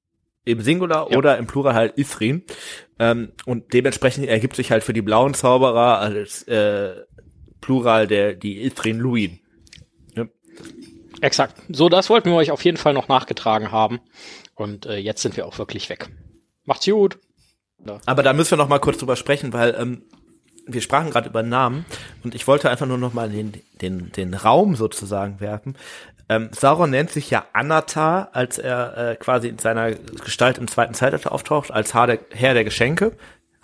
im 0.44 0.62
Singular 0.62 1.10
Ja. 1.10 1.18
oder 1.18 1.36
im 1.36 1.46
Plural 1.46 1.74
halt 1.74 1.98
Ithrin 1.98 2.42
ähm, 2.98 3.32
und 3.44 3.74
dementsprechend 3.74 4.26
ergibt 4.28 4.56
sich 4.56 4.70
halt 4.70 4.82
für 4.82 4.94
die 4.94 5.02
blauen 5.02 5.34
Zauberer 5.34 5.98
als 5.98 6.42
äh, 6.44 6.94
Plural 7.60 8.06
der 8.06 8.32
die 8.34 8.64
Ithrin 8.64 8.98
Luin. 8.98 9.40
Exakt. 11.20 11.60
So, 11.68 11.88
das 11.88 12.10
wollten 12.10 12.30
wir 12.30 12.36
euch 12.36 12.50
auf 12.50 12.64
jeden 12.64 12.76
Fall 12.76 12.92
noch 12.92 13.08
nachgetragen 13.08 13.72
haben. 13.72 14.00
Und 14.54 14.86
äh, 14.86 14.96
jetzt 14.96 15.22
sind 15.22 15.36
wir 15.36 15.46
auch 15.46 15.58
wirklich 15.58 15.88
weg. 15.88 16.08
Macht's 16.64 16.86
gut. 16.86 17.18
Aber 18.06 18.22
da 18.22 18.32
müssen 18.32 18.52
wir 18.52 18.58
noch 18.58 18.68
mal 18.68 18.80
kurz 18.80 18.98
drüber 18.98 19.16
sprechen, 19.16 19.52
weil 19.52 19.76
ähm, 19.78 20.02
wir 20.66 20.80
sprachen 20.80 21.10
gerade 21.10 21.28
über 21.28 21.42
Namen 21.42 21.86
und 22.24 22.34
ich 22.34 22.46
wollte 22.46 22.68
einfach 22.68 22.86
nur 22.86 22.98
noch 22.98 23.14
mal 23.14 23.30
den, 23.30 23.52
den, 23.80 24.12
den 24.12 24.34
Raum 24.34 24.76
sozusagen 24.76 25.40
werfen. 25.40 25.76
Ähm, 26.28 26.50
Sauron 26.52 26.90
nennt 26.90 27.10
sich 27.10 27.30
ja 27.30 27.46
Anatar, 27.54 28.30
als 28.32 28.58
er 28.58 28.96
äh, 28.96 29.16
quasi 29.16 29.48
in 29.48 29.58
seiner 29.58 29.92
Gestalt 29.92 30.58
im 30.58 30.68
zweiten 30.68 30.92
Zeitalter 30.92 31.32
auftaucht, 31.32 31.70
als 31.70 31.94
Herr 31.94 32.06
der, 32.06 32.18
Herr 32.32 32.54
der 32.54 32.64
Geschenke. 32.64 33.16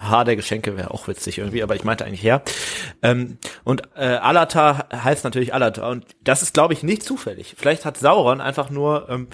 Haar 0.08 0.24
der 0.24 0.36
Geschenke 0.36 0.76
wäre 0.76 0.90
auch 0.90 1.08
witzig 1.08 1.38
irgendwie, 1.38 1.62
aber 1.62 1.74
ich 1.74 1.84
meinte 1.84 2.04
eigentlich 2.04 2.22
Herr. 2.22 2.42
Ähm, 3.02 3.38
und 3.64 3.82
äh, 3.96 4.04
Alatar 4.04 4.88
heißt 4.92 5.24
natürlich 5.24 5.54
Alatar 5.54 5.90
und 5.90 6.06
das 6.22 6.42
ist, 6.42 6.54
glaube 6.54 6.74
ich, 6.74 6.82
nicht 6.82 7.02
zufällig. 7.02 7.54
Vielleicht 7.56 7.84
hat 7.84 7.96
Sauron 7.96 8.40
einfach 8.40 8.70
nur 8.70 9.08
ähm, 9.08 9.28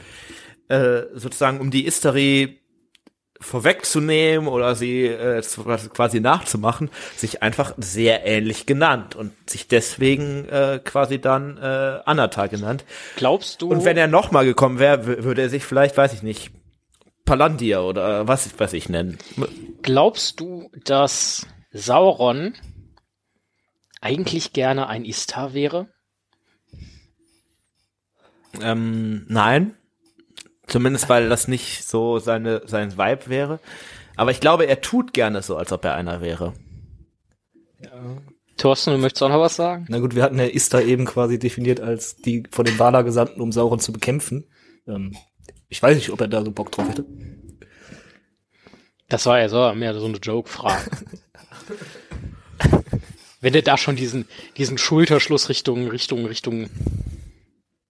äh, 0.69 1.03
sozusagen 1.15 1.61
um 1.61 1.71
die 1.71 1.87
Istari 1.87 2.61
vorwegzunehmen 3.41 4.49
oder 4.49 4.75
sie 4.75 5.07
äh, 5.07 5.43
quasi 5.95 6.21
nachzumachen, 6.21 6.91
sich 7.17 7.43
einfach 7.43 7.73
sehr 7.79 8.27
ähnlich 8.27 8.67
genannt 8.67 9.17
und 9.17 9.33
sich 9.49 9.67
deswegen 9.67 10.47
äh, 10.49 10.79
quasi 10.85 11.21
dann 11.21 11.57
äh, 11.57 12.01
Anata 12.05 12.49
genannt. 12.49 12.85
Glaubst 13.17 13.63
du, 13.63 13.71
Und 13.71 13.85
wenn 13.85 13.97
er 13.97 14.09
nochmal 14.09 14.45
gekommen 14.45 14.79
wäre, 14.79 15.25
würde 15.25 15.43
er 15.43 15.49
sich 15.49 15.65
vielleicht, 15.65 15.97
weiß 15.97 16.13
ich 16.13 16.23
nicht, 16.23 16.53
Palantir 17.31 17.85
oder 17.85 18.27
was 18.27 18.59
weiß 18.59 18.73
ich 18.73 18.89
nennen. 18.89 19.17
glaubst 19.83 20.41
du, 20.41 20.69
dass 20.85 21.47
Sauron 21.71 22.55
eigentlich 24.01 24.53
gerne 24.53 24.89
ein 24.89 25.05
Istar 25.05 25.55
wäre? 25.55 25.87
Ähm, 28.61 29.27
nein. 29.29 29.77
Zumindest 30.67 31.09
weil 31.09 31.29
das 31.29 31.47
nicht 31.47 31.85
so 31.85 32.19
seine, 32.19 32.63
sein 32.67 32.99
Vibe 32.99 33.29
wäre. 33.29 33.61
Aber 34.17 34.33
ich 34.33 34.41
glaube, 34.41 34.67
er 34.67 34.81
tut 34.81 35.13
gerne 35.13 35.41
so, 35.43 35.57
als 35.57 35.71
ob 35.71 35.85
er 35.85 35.95
einer 35.95 36.21
wäre. 36.21 36.55
Thorsten, 38.57 38.91
du 38.91 38.99
möchtest 38.99 39.23
auch 39.23 39.29
noch 39.29 39.39
was 39.39 39.55
sagen? 39.55 39.87
Na 39.89 40.01
gut, 40.01 40.17
wir 40.17 40.25
hatten 40.25 40.41
ja 40.41 40.47
Ista 40.47 40.81
eben 40.81 41.05
quasi 41.05 41.39
definiert 41.39 41.79
als 41.79 42.17
die 42.17 42.43
von 42.51 42.65
den 42.65 42.77
Valar 42.77 43.05
Gesandten, 43.05 43.41
um 43.41 43.53
Sauron 43.53 43.79
zu 43.79 43.93
bekämpfen. 43.93 44.49
Ähm, 44.89 45.15
ich 45.71 45.83
weiß 45.83 45.97
nicht, 45.97 46.11
ob 46.11 46.21
er 46.21 46.29
da 46.29 46.45
so 46.45 46.51
Bock 46.51 46.71
drauf 46.73 46.89
hätte. 46.89 47.07
Das 49.09 49.25
war 49.25 49.41
ja 49.41 49.49
so 49.49 49.73
mehr 49.75 49.99
so 49.99 50.05
eine 50.05 50.19
Joke-Frage. 50.19 50.91
Wenn 53.41 53.55
er 53.55 53.63
da 53.63 53.79
schon 53.79 53.97
diesen, 53.97 54.29
diesen 54.59 54.77
Schulterschluss 54.77 55.49
Richtung, 55.49 55.89
Richtung, 55.89 56.27
Richtung 56.27 56.69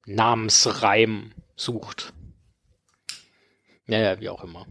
Namensreim 0.07 1.32
sucht. 1.57 2.12
Ja, 3.86 3.98
ja, 3.98 4.20
wie 4.20 4.28
auch 4.28 4.44
immer. 4.44 4.66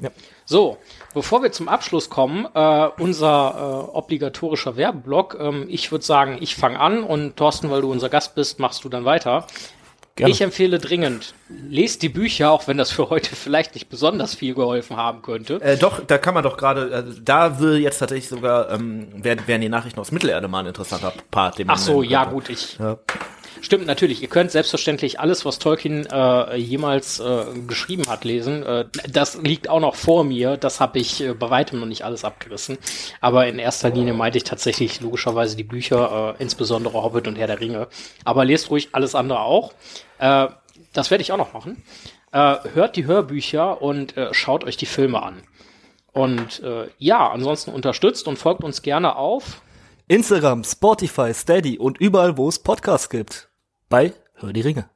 Ja. 0.00 0.10
So, 0.44 0.78
bevor 1.14 1.42
wir 1.42 1.52
zum 1.52 1.68
Abschluss 1.68 2.08
kommen, 2.08 2.46
äh, 2.54 2.88
unser 2.98 3.88
äh, 3.90 3.96
obligatorischer 3.96 4.76
Werbeblock. 4.76 5.36
Ähm, 5.40 5.66
ich 5.68 5.90
würde 5.90 6.04
sagen, 6.04 6.38
ich 6.40 6.54
fange 6.54 6.78
an 6.78 7.02
und 7.02 7.36
Thorsten, 7.36 7.70
weil 7.70 7.82
du 7.82 7.90
unser 7.90 8.08
Gast 8.08 8.34
bist, 8.34 8.58
machst 8.58 8.84
du 8.84 8.88
dann 8.88 9.04
weiter. 9.04 9.46
Gerne. 10.20 10.32
Ich 10.32 10.42
empfehle 10.42 10.78
dringend, 10.78 11.32
lest 11.48 12.02
die 12.02 12.10
Bücher, 12.10 12.50
auch 12.50 12.68
wenn 12.68 12.76
das 12.76 12.92
für 12.92 13.08
heute 13.08 13.34
vielleicht 13.34 13.74
nicht 13.74 13.88
besonders 13.88 14.34
viel 14.34 14.54
geholfen 14.54 14.96
haben 14.98 15.22
könnte. 15.22 15.62
Äh, 15.62 15.78
doch, 15.78 16.04
da 16.06 16.18
kann 16.18 16.34
man 16.34 16.42
doch 16.42 16.58
gerade, 16.58 16.90
äh, 16.90 17.04
da 17.24 17.58
will 17.58 17.78
jetzt 17.78 18.00
tatsächlich 18.00 18.28
sogar, 18.28 18.70
ähm, 18.70 19.08
werden, 19.24 19.46
werden 19.46 19.62
die 19.62 19.70
Nachrichten 19.70 19.98
aus 19.98 20.12
Mittelerde 20.12 20.46
mal 20.46 20.60
ein 20.60 20.66
interessanter 20.66 21.14
Part. 21.30 21.58
Den 21.58 21.70
Ach 21.70 21.78
so, 21.78 22.02
ja 22.02 22.24
gut, 22.24 22.50
ich 22.50 22.78
Ja. 22.78 22.98
Stimmt, 23.60 23.86
natürlich. 23.86 24.22
Ihr 24.22 24.28
könnt 24.28 24.50
selbstverständlich 24.50 25.20
alles, 25.20 25.44
was 25.44 25.58
Tolkien 25.58 26.06
äh, 26.06 26.56
jemals 26.56 27.20
äh, 27.20 27.44
geschrieben 27.66 28.04
hat, 28.08 28.24
lesen. 28.24 28.62
Äh, 28.62 28.86
das 29.10 29.40
liegt 29.42 29.68
auch 29.68 29.80
noch 29.80 29.96
vor 29.96 30.24
mir. 30.24 30.56
Das 30.56 30.80
habe 30.80 30.98
ich 30.98 31.22
äh, 31.22 31.34
bei 31.34 31.50
weitem 31.50 31.80
noch 31.80 31.86
nicht 31.86 32.04
alles 32.04 32.24
abgerissen. 32.24 32.78
Aber 33.20 33.46
in 33.46 33.58
erster 33.58 33.90
Linie 33.90 34.14
meinte 34.14 34.38
ich 34.38 34.44
tatsächlich 34.44 35.00
logischerweise 35.00 35.56
die 35.56 35.64
Bücher, 35.64 36.36
äh, 36.38 36.42
insbesondere 36.42 37.02
Hobbit 37.02 37.28
und 37.28 37.36
Herr 37.36 37.48
der 37.48 37.60
Ringe. 37.60 37.88
Aber 38.24 38.44
lest 38.44 38.70
ruhig 38.70 38.90
alles 38.92 39.14
andere 39.14 39.40
auch. 39.40 39.72
Äh, 40.18 40.48
das 40.92 41.10
werde 41.10 41.22
ich 41.22 41.32
auch 41.32 41.38
noch 41.38 41.52
machen. 41.52 41.82
Äh, 42.32 42.56
hört 42.74 42.96
die 42.96 43.06
Hörbücher 43.06 43.82
und 43.82 44.16
äh, 44.16 44.32
schaut 44.32 44.64
euch 44.64 44.76
die 44.76 44.86
Filme 44.86 45.22
an. 45.22 45.42
Und 46.12 46.62
äh, 46.62 46.88
ja, 46.98 47.28
ansonsten 47.30 47.72
unterstützt 47.72 48.26
und 48.26 48.38
folgt 48.38 48.64
uns 48.64 48.82
gerne 48.82 49.16
auf. 49.16 49.62
Instagram, 50.10 50.64
Spotify, 50.64 51.32
Steady 51.32 51.78
und 51.78 51.98
überall, 51.98 52.36
wo 52.36 52.48
es 52.48 52.58
Podcasts 52.58 53.10
gibt. 53.10 53.48
Bei 53.88 54.12
Hör 54.34 54.52
die 54.52 54.60
Ringe. 54.60 54.90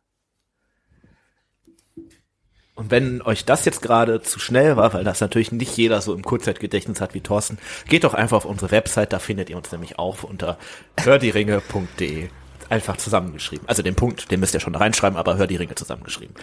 Und 2.75 2.91
wenn 2.91 3.23
euch 3.23 3.45
das 3.45 3.65
jetzt 3.65 3.81
gerade 3.81 4.23
zu 4.23 4.41
schnell 4.41 4.77
war, 4.77 4.93
weil 4.93 5.05
das 5.05 5.21
natürlich 5.21 5.53
nicht 5.53 5.77
jeder 5.77 6.01
so 6.01 6.15
im 6.15 6.25
Kurzzeitgedächtnis 6.25 7.01
hat 7.01 7.15
wie 7.15 7.21
Thorsten, 7.21 7.59
geht 7.89 8.03
doch 8.03 8.15
einfach 8.15 8.39
auf 8.39 8.45
unsere 8.45 8.73
Website, 8.73 9.13
da 9.13 9.21
findet 9.21 9.51
ihr 9.51 9.57
uns 9.57 9.71
nämlich 9.71 10.01
auch 10.01 10.25
unter 10.25 10.59
hördieringe.de. 10.99 12.29
Einfach 12.69 12.97
zusammengeschrieben. 12.97 13.69
Also 13.69 13.83
den 13.83 13.95
Punkt, 13.95 14.33
den 14.33 14.41
müsst 14.41 14.55
ihr 14.55 14.61
schon 14.61 14.75
reinschreiben, 14.75 15.17
aber 15.17 15.37
hör 15.37 15.47
die 15.47 15.55
Ringe 15.55 15.77
zusammengeschrieben. 15.77 16.35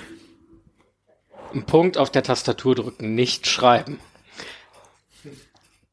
Einen 1.52 1.66
Punkt 1.66 1.98
auf 1.98 2.10
der 2.10 2.24
Tastatur 2.24 2.76
drücken, 2.76 3.16
nicht 3.16 3.48
schreiben. 3.48 4.00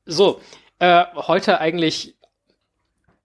So, 0.07 0.41
äh, 0.79 1.07
heute 1.17 1.61
eigentlich 1.61 2.18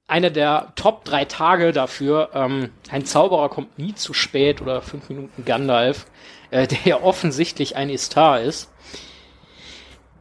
einer 0.08 0.30
der 0.30 0.74
Top 0.76 1.06
drei 1.06 1.26
Tage 1.26 1.72
dafür. 1.72 2.30
Ähm, 2.34 2.70
ein 2.90 3.06
Zauberer 3.06 3.50
kommt 3.50 3.78
nie 3.78 3.96
zu 3.96 4.14
spät 4.14 4.62
oder 4.62 4.82
fünf 4.82 5.10
Minuten 5.10 5.46
Gandalf, 5.46 6.06
äh, 6.52 6.68
der 6.68 6.80
ja 6.86 6.98
offensichtlich 7.02 7.76
ein 7.76 7.90
Istar 7.90 8.42
ist. 8.42 8.70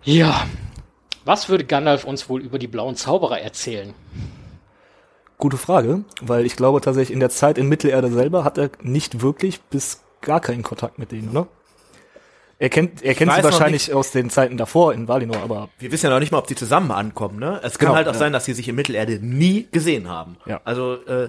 Ja, 0.05 0.47
was 1.25 1.49
würde 1.49 1.65
Gandalf 1.65 2.05
uns 2.05 2.29
wohl 2.29 2.43
über 2.43 2.59
die 2.59 2.67
blauen 2.67 2.97
Zauberer 2.97 3.41
erzählen? 3.41 3.95
Gute 5.39 5.57
Frage, 5.57 6.05
weil 6.21 6.47
ich 6.47 6.57
glaube 6.57 6.81
tatsächlich 6.81 7.13
in 7.13 7.21
der 7.21 7.31
Zeit 7.31 7.59
in 7.59 7.69
Mittelerde 7.69 8.11
selber 8.11 8.45
hat 8.45 8.59
er 8.59 8.71
nicht 8.81 9.23
wirklich 9.23 9.61
bis 9.61 10.03
gar 10.21 10.41
keinen 10.41 10.63
Kontakt 10.63 10.99
mit 10.99 11.13
denen, 11.13 11.31
oder? 11.31 11.49
Er 12.63 12.69
kennt, 12.69 13.03
er 13.03 13.15
kennt 13.15 13.33
sie 13.33 13.43
wahrscheinlich 13.43 13.93
aus 13.93 14.13
den 14.13 14.31
Zeiten 14.31 14.57
davor 14.57 14.95
in 14.95 15.09
Valinor, 15.09 15.39
aber 15.39 15.69
Wir 15.81 15.91
wissen 15.91 16.07
ja 16.07 16.11
noch 16.11 16.21
nicht 16.21 16.31
mal, 16.31 16.39
ob 16.39 16.47
sie 16.47 16.55
zusammen 16.55 16.93
ankommen, 16.93 17.41
ne? 17.41 17.61
Es 17.65 17.77
kann 17.77 17.87
Genau, 17.89 17.97
halt 17.97 18.07
auch 18.07 18.13
ja. 18.13 18.19
sein, 18.21 18.33
dass 18.33 18.45
sie 18.45 18.55
sich 18.55 18.69
in 18.69 18.77
Mittelerde 18.77 19.19
nie 19.21 19.67
gesehen 19.73 20.09
haben. 20.09 20.37
Ja. 20.47 20.61
Also 20.63 21.05
äh, 21.07 21.29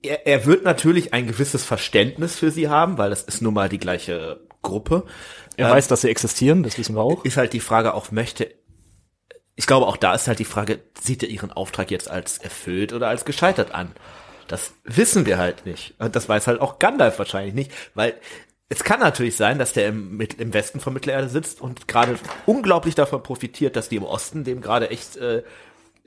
er, 0.00 0.28
er 0.28 0.46
wird 0.46 0.62
natürlich 0.62 1.12
ein 1.12 1.26
gewisses 1.26 1.64
Verständnis 1.64 2.36
für 2.38 2.52
sie 2.52 2.68
haben, 2.68 2.98
weil 2.98 3.10
das 3.10 3.22
ist 3.22 3.42
nun 3.42 3.52
mal 3.52 3.68
die 3.68 3.80
gleiche 3.80 4.38
Gruppe. 4.62 5.06
er 5.56 5.66
Ähm, 5.66 5.74
weiß, 5.74 5.88
dass 5.88 6.02
sie 6.02 6.08
existieren, 6.08 6.62
das 6.62 6.78
wissen 6.78 6.94
wir 6.94 7.02
auch. 7.02 7.24
Ist 7.24 7.36
halt 7.36 7.52
die 7.52 7.58
Frage 7.58 7.92
auch, 7.92 8.12
möchte 8.12 8.54
ich 9.56 9.66
glaube, 9.66 9.88
auch 9.88 9.96
da 9.96 10.14
ist 10.14 10.28
halt 10.28 10.38
die 10.38 10.44
Frage, 10.44 10.78
sieht 11.00 11.24
er 11.24 11.30
ihren 11.30 11.50
Auftrag 11.50 11.90
jetzt 11.90 12.08
als 12.08 12.38
erfüllt 12.38 12.92
oder 12.92 13.08
als 13.08 13.24
gescheitert 13.24 13.74
an? 13.74 13.90
Das 14.46 14.72
wissen 14.84 15.26
wir 15.26 15.36
halt 15.36 15.66
nicht. 15.66 15.94
Und 15.98 16.14
das 16.14 16.28
weiß 16.28 16.46
halt 16.46 16.60
auch 16.60 16.78
Gandalf 16.78 17.18
wahrscheinlich 17.18 17.54
nicht, 17.54 17.72
weil 17.94 18.14
es 18.70 18.82
kann 18.84 19.00
natürlich 19.00 19.36
sein, 19.36 19.58
dass 19.58 19.72
der 19.74 19.88
im, 19.88 20.18
im 20.20 20.54
Westen 20.54 20.80
von 20.80 20.94
Mittelerde 20.94 21.28
sitzt 21.28 21.60
und 21.60 21.86
gerade 21.88 22.18
unglaublich 22.46 22.94
davon 22.94 23.22
profitiert, 23.22 23.76
dass 23.76 23.88
die 23.90 23.96
im 23.96 24.04
Osten 24.04 24.44
dem 24.44 24.60
gerade 24.62 24.88
echt 24.90 25.16
äh, 25.16 25.42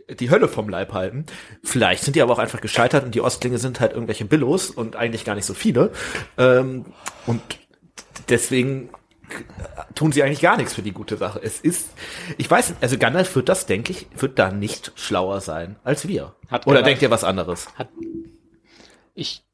die 0.09 0.29
Hölle 0.31 0.47
vom 0.47 0.67
Leib 0.69 0.93
halten. 0.93 1.25
Vielleicht 1.63 2.03
sind 2.03 2.15
die 2.15 2.21
aber 2.21 2.33
auch 2.33 2.39
einfach 2.39 2.61
gescheitert 2.61 3.03
und 3.05 3.13
die 3.15 3.21
Ostlinge 3.21 3.57
sind 3.57 3.79
halt 3.79 3.91
irgendwelche 3.93 4.25
Billos 4.25 4.69
und 4.71 4.95
eigentlich 4.95 5.25
gar 5.25 5.35
nicht 5.35 5.45
so 5.45 5.53
viele. 5.53 5.91
Ähm, 6.37 6.85
und 7.25 7.41
deswegen 8.29 8.89
tun 9.95 10.11
sie 10.11 10.23
eigentlich 10.23 10.41
gar 10.41 10.57
nichts 10.57 10.73
für 10.73 10.81
die 10.81 10.91
gute 10.91 11.17
Sache. 11.17 11.39
Es 11.43 11.59
ist, 11.59 11.89
ich 12.37 12.49
weiß, 12.49 12.75
also 12.81 12.97
Gandalf 12.97 13.35
wird 13.35 13.49
das, 13.49 13.65
denke 13.65 13.91
ich, 13.91 14.07
wird 14.15 14.39
da 14.39 14.51
nicht 14.51 14.91
schlauer 14.95 15.41
sein 15.41 15.77
als 15.83 16.07
wir. 16.07 16.35
Hat 16.49 16.65
Oder 16.67 16.79
Gandalf- 16.79 16.85
denkt 16.85 17.01
ihr 17.01 17.11
was 17.11 17.23
anderes? 17.23 17.67
Ich, 19.15 19.43
du, 19.43 19.52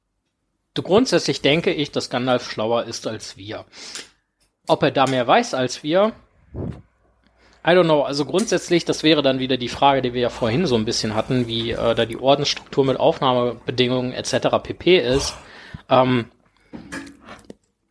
grundsätzlich 0.74 1.42
denke 1.42 1.72
ich, 1.72 1.92
dass 1.92 2.10
Gandalf 2.10 2.50
schlauer 2.50 2.86
ist 2.86 3.08
als 3.08 3.38
wir. 3.38 3.66
Ob 4.68 4.84
er 4.84 4.92
da 4.92 5.08
mehr 5.08 5.28
weiß 5.28 5.54
als 5.54 5.84
wir, 5.84 6.14
I 7.66 7.72
don't 7.72 7.84
know. 7.84 8.04
Also 8.04 8.26
grundsätzlich, 8.26 8.86
das 8.86 9.04
wäre 9.04 9.22
dann 9.22 9.40
wieder 9.40 9.58
die 9.58 9.68
Frage, 9.68 10.02
die 10.02 10.14
wir 10.14 10.22
ja 10.22 10.30
vorhin 10.30 10.66
so 10.66 10.76
ein 10.76 10.86
bisschen 10.86 11.14
hatten, 11.14 11.48
wie 11.48 11.72
äh, 11.72 11.94
da 11.94 12.06
die 12.06 12.18
Ordensstruktur 12.18 12.86
mit 12.86 13.00
Aufnahmebedingungen 13.00 14.14
etc. 14.14 14.48
pp. 14.64 14.98
ist. 15.00 15.36
Ähm, 15.90 16.32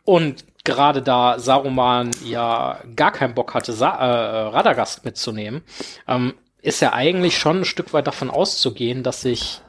und 0.04 0.44
gerade 0.64 1.02
da 1.02 1.38
Saruman 1.38 2.10
ja 2.24 2.80
gar 2.96 3.12
keinen 3.12 3.34
Bock 3.34 3.54
hatte, 3.54 3.72
Sa 3.72 3.90
äh, 3.90 4.48
Radagast 4.48 5.04
mitzunehmen, 5.04 5.62
ähm, 6.06 6.34
ist 6.62 6.80
ja 6.80 6.92
eigentlich 6.94 7.38
schon 7.38 7.60
ein 7.60 7.64
Stück 7.64 7.92
weit 7.92 8.06
davon 8.06 8.30
auszugehen, 8.30 9.02
dass 9.02 9.22
sich 9.22 9.60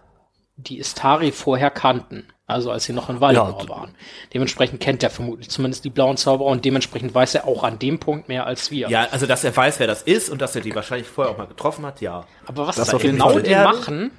die 0.56 0.80
Istari 0.80 1.32
vorher 1.32 1.72
kannten. 1.72 2.28
Also 2.50 2.72
als 2.72 2.86
sie 2.86 2.94
noch 2.94 3.10
in 3.10 3.22
Valinor 3.22 3.62
Ja. 3.62 3.70
waren. 3.70 3.92
Dementsprechend 4.34 4.80
kennt 4.82 5.04
er 5.04 5.12
vermutlich 5.12 5.50
zumindest 5.50 5.86
die 5.86 5.92
blauen 5.92 6.18
Zauberer 6.18 6.50
und 6.50 6.66
dementsprechend 6.66 7.14
weiß 7.14 7.36
er 7.36 7.48
auch 7.48 7.64
an 7.64 7.78
dem 7.78 8.00
Punkt 8.00 8.28
mehr 8.28 8.48
als 8.48 8.72
wir. 8.72 8.90
Ja, 8.90 9.08
also 9.12 9.28
dass 9.28 9.44
er 9.44 9.56
weiß, 9.56 9.80
wer 9.80 9.86
das 9.86 10.02
ist 10.02 10.30
und 10.30 10.42
dass 10.42 10.56
er 10.56 10.62
die 10.62 10.74
wahrscheinlich 10.74 11.08
vorher 11.08 11.32
auch 11.32 11.38
mal 11.38 11.46
getroffen 11.46 11.86
hat, 11.86 12.02
ja. 12.02 12.26
Aber 12.48 12.66
was 12.68 12.76
Das 12.76 12.90
da 12.90 12.98
genau 12.98 13.38
die 13.40 13.54
machen, 13.54 14.10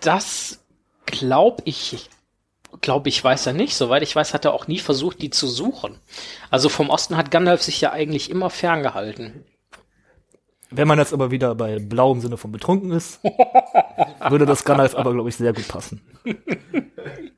das 0.00 0.60
glaube 1.06 1.62
ich, 1.64 2.08
glaube 2.80 3.08
ich, 3.08 3.22
weiß 3.22 3.46
er 3.46 3.52
nicht. 3.52 3.74
Soweit 3.74 4.02
ich 4.04 4.14
weiß, 4.14 4.32
hat 4.32 4.44
er 4.44 4.54
auch 4.54 4.68
nie 4.68 4.78
versucht, 4.78 5.20
die 5.20 5.30
zu 5.30 5.48
suchen. 5.48 5.98
Also 6.50 6.68
vom 6.68 6.88
Osten 6.88 7.16
hat 7.16 7.32
Gandalf 7.32 7.62
sich 7.62 7.80
ja 7.80 7.90
eigentlich 7.90 8.30
immer 8.30 8.48
ferngehalten. 8.48 9.44
Wenn 10.70 10.88
man 10.88 10.98
jetzt 10.98 11.12
aber 11.12 11.30
wieder 11.30 11.54
bei 11.54 11.78
blau 11.78 12.12
im 12.12 12.20
Sinne 12.22 12.38
von 12.38 12.50
betrunken 12.50 12.92
ist, 12.92 13.20
würde 14.30 14.46
das 14.46 14.64
Gandalf 14.64 14.94
aber, 14.94 15.12
glaube 15.12 15.28
ich, 15.28 15.36
sehr 15.36 15.52
gut 15.52 15.68
passen. 15.68 16.00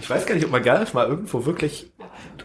Ich 0.00 0.08
weiß 0.10 0.26
gar 0.26 0.34
nicht, 0.34 0.44
ob 0.44 0.50
man 0.50 0.62
Gandalf 0.62 0.94
mal 0.94 1.06
irgendwo 1.06 1.44
wirklich, 1.46 1.86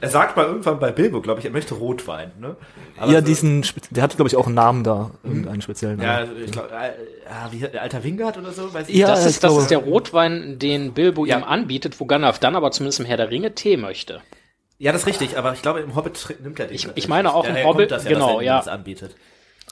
er 0.01 0.09
sagt 0.09 0.37
mal 0.37 0.45
irgendwann 0.45 0.79
bei 0.79 0.91
Bilbo, 0.91 1.21
glaube 1.21 1.39
ich, 1.39 1.45
er 1.45 1.51
möchte 1.51 1.73
Rotwein, 1.75 2.31
ne? 2.39 2.55
Aber 2.97 3.11
ja, 3.11 3.19
so- 3.19 3.25
diesen, 3.25 3.65
der 3.91 4.03
hat, 4.03 4.15
glaube 4.15 4.27
ich, 4.29 4.35
auch 4.35 4.45
einen 4.45 4.55
Namen 4.55 4.83
da, 4.83 5.11
irgendeinen 5.23 5.61
speziellen 5.61 5.99
Ja, 6.01 6.21
Namen. 6.25 6.43
ich 6.45 6.51
glaube, 6.51 6.69
äh, 6.69 6.91
ah, 7.29 7.47
wie 7.51 7.65
alter 7.77 8.03
Wingard 8.03 8.37
oder 8.37 8.51
so, 8.51 8.73
weiß 8.73 8.89
ich 8.89 8.95
Ja, 8.95 9.07
das 9.07 9.25
ist, 9.25 9.43
das 9.43 9.49
glaube- 9.51 9.61
ist 9.61 9.71
der 9.71 9.79
Rotwein, 9.79 10.59
den 10.59 10.93
Bilbo 10.93 11.25
Ja. 11.25 11.37
ihm 11.37 11.43
anbietet, 11.43 11.99
wo 11.99 12.05
Gandalf 12.05 12.39
dann 12.39 12.55
aber 12.55 12.71
zumindest 12.71 12.99
im 12.99 13.05
Herr 13.05 13.17
der 13.17 13.29
Ringe 13.31 13.55
Tee 13.55 13.77
möchte. 13.77 14.21
Ja, 14.77 14.91
das 14.93 15.01
ist 15.01 15.07
richtig, 15.07 15.37
aber 15.37 15.53
ich 15.53 15.61
glaube, 15.61 15.81
im 15.81 15.95
Hobbit 15.95 16.37
nimmt 16.41 16.59
er 16.59 16.67
den. 16.67 16.75
Ich- 16.75 16.87
ich 16.95 17.07
meine 17.09 17.33
auch 17.33 17.45
im 17.45 17.55
Hobbit, 17.63 17.89
kommt 17.89 17.91
das 17.91 18.03
ja, 18.05 18.11
genau, 18.11 18.27
dass 18.33 18.35
er 18.37 18.43
ja. 18.43 18.57
Das 18.59 18.67
anbietet. 18.69 19.15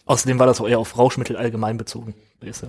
Außerdem 0.05 0.38
war 0.39 0.45
das 0.47 0.59
auch 0.61 0.68
eher 0.68 0.80
auf 0.80 0.97
Rauschmittel 0.97 1.35
allgemein 1.38 1.77
bezogen. 1.77 2.14
Weißt 2.41 2.64
du? 2.64 2.68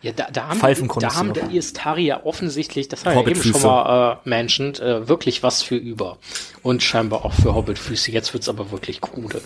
Ja, 0.00 0.12
da, 0.12 0.28
da 0.30 0.48
haben, 0.48 0.88
da 1.00 1.14
haben 1.16 1.32
der. 1.32 1.50
Istari 1.50 2.06
ja 2.06 2.24
offensichtlich, 2.24 2.86
das 2.86 3.04
haben 3.04 3.16
wir 3.16 3.32
eben 3.32 3.42
schon 3.42 3.62
mal 3.62 4.20
äh, 4.24 4.28
mentioned, 4.28 4.78
äh, 4.78 5.08
wirklich 5.08 5.42
was 5.42 5.62
für 5.62 5.74
über. 5.74 6.18
Und 6.62 6.84
scheinbar 6.84 7.24
auch 7.24 7.32
für 7.32 7.54
Hobbitfüße. 7.54 8.12
Jetzt 8.12 8.32
wird's 8.32 8.48
aber 8.48 8.70
wirklich 8.70 9.00
krude. 9.00 9.40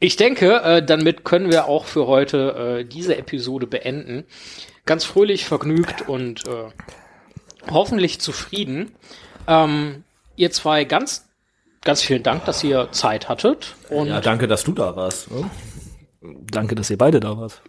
Ich 0.00 0.16
denke, 0.16 0.60
äh, 0.62 0.84
damit 0.84 1.24
können 1.24 1.50
wir 1.50 1.66
auch 1.66 1.84
für 1.84 2.08
heute 2.08 2.80
äh, 2.80 2.84
diese 2.84 3.16
Episode 3.16 3.66
beenden. 3.68 4.24
Ganz 4.84 5.04
fröhlich, 5.04 5.44
vergnügt 5.44 6.08
und 6.08 6.46
äh, 6.48 6.70
hoffentlich 7.70 8.20
zufrieden. 8.20 8.96
Ähm, 9.46 10.02
ihr 10.36 10.50
zwei 10.50 10.84
ganz, 10.84 11.28
ganz 11.82 12.02
vielen 12.02 12.24
Dank, 12.24 12.44
dass 12.46 12.64
ihr 12.64 12.88
Zeit 12.90 13.28
hattet. 13.28 13.76
Und 13.88 14.08
Ja, 14.08 14.20
danke, 14.20 14.48
dass 14.48 14.64
du 14.64 14.72
da 14.72 14.96
warst. 14.96 15.28
Danke, 16.50 16.74
dass 16.74 16.90
ihr 16.90 16.96
beide 16.96 17.20
da 17.20 17.36
wart. 17.36 17.62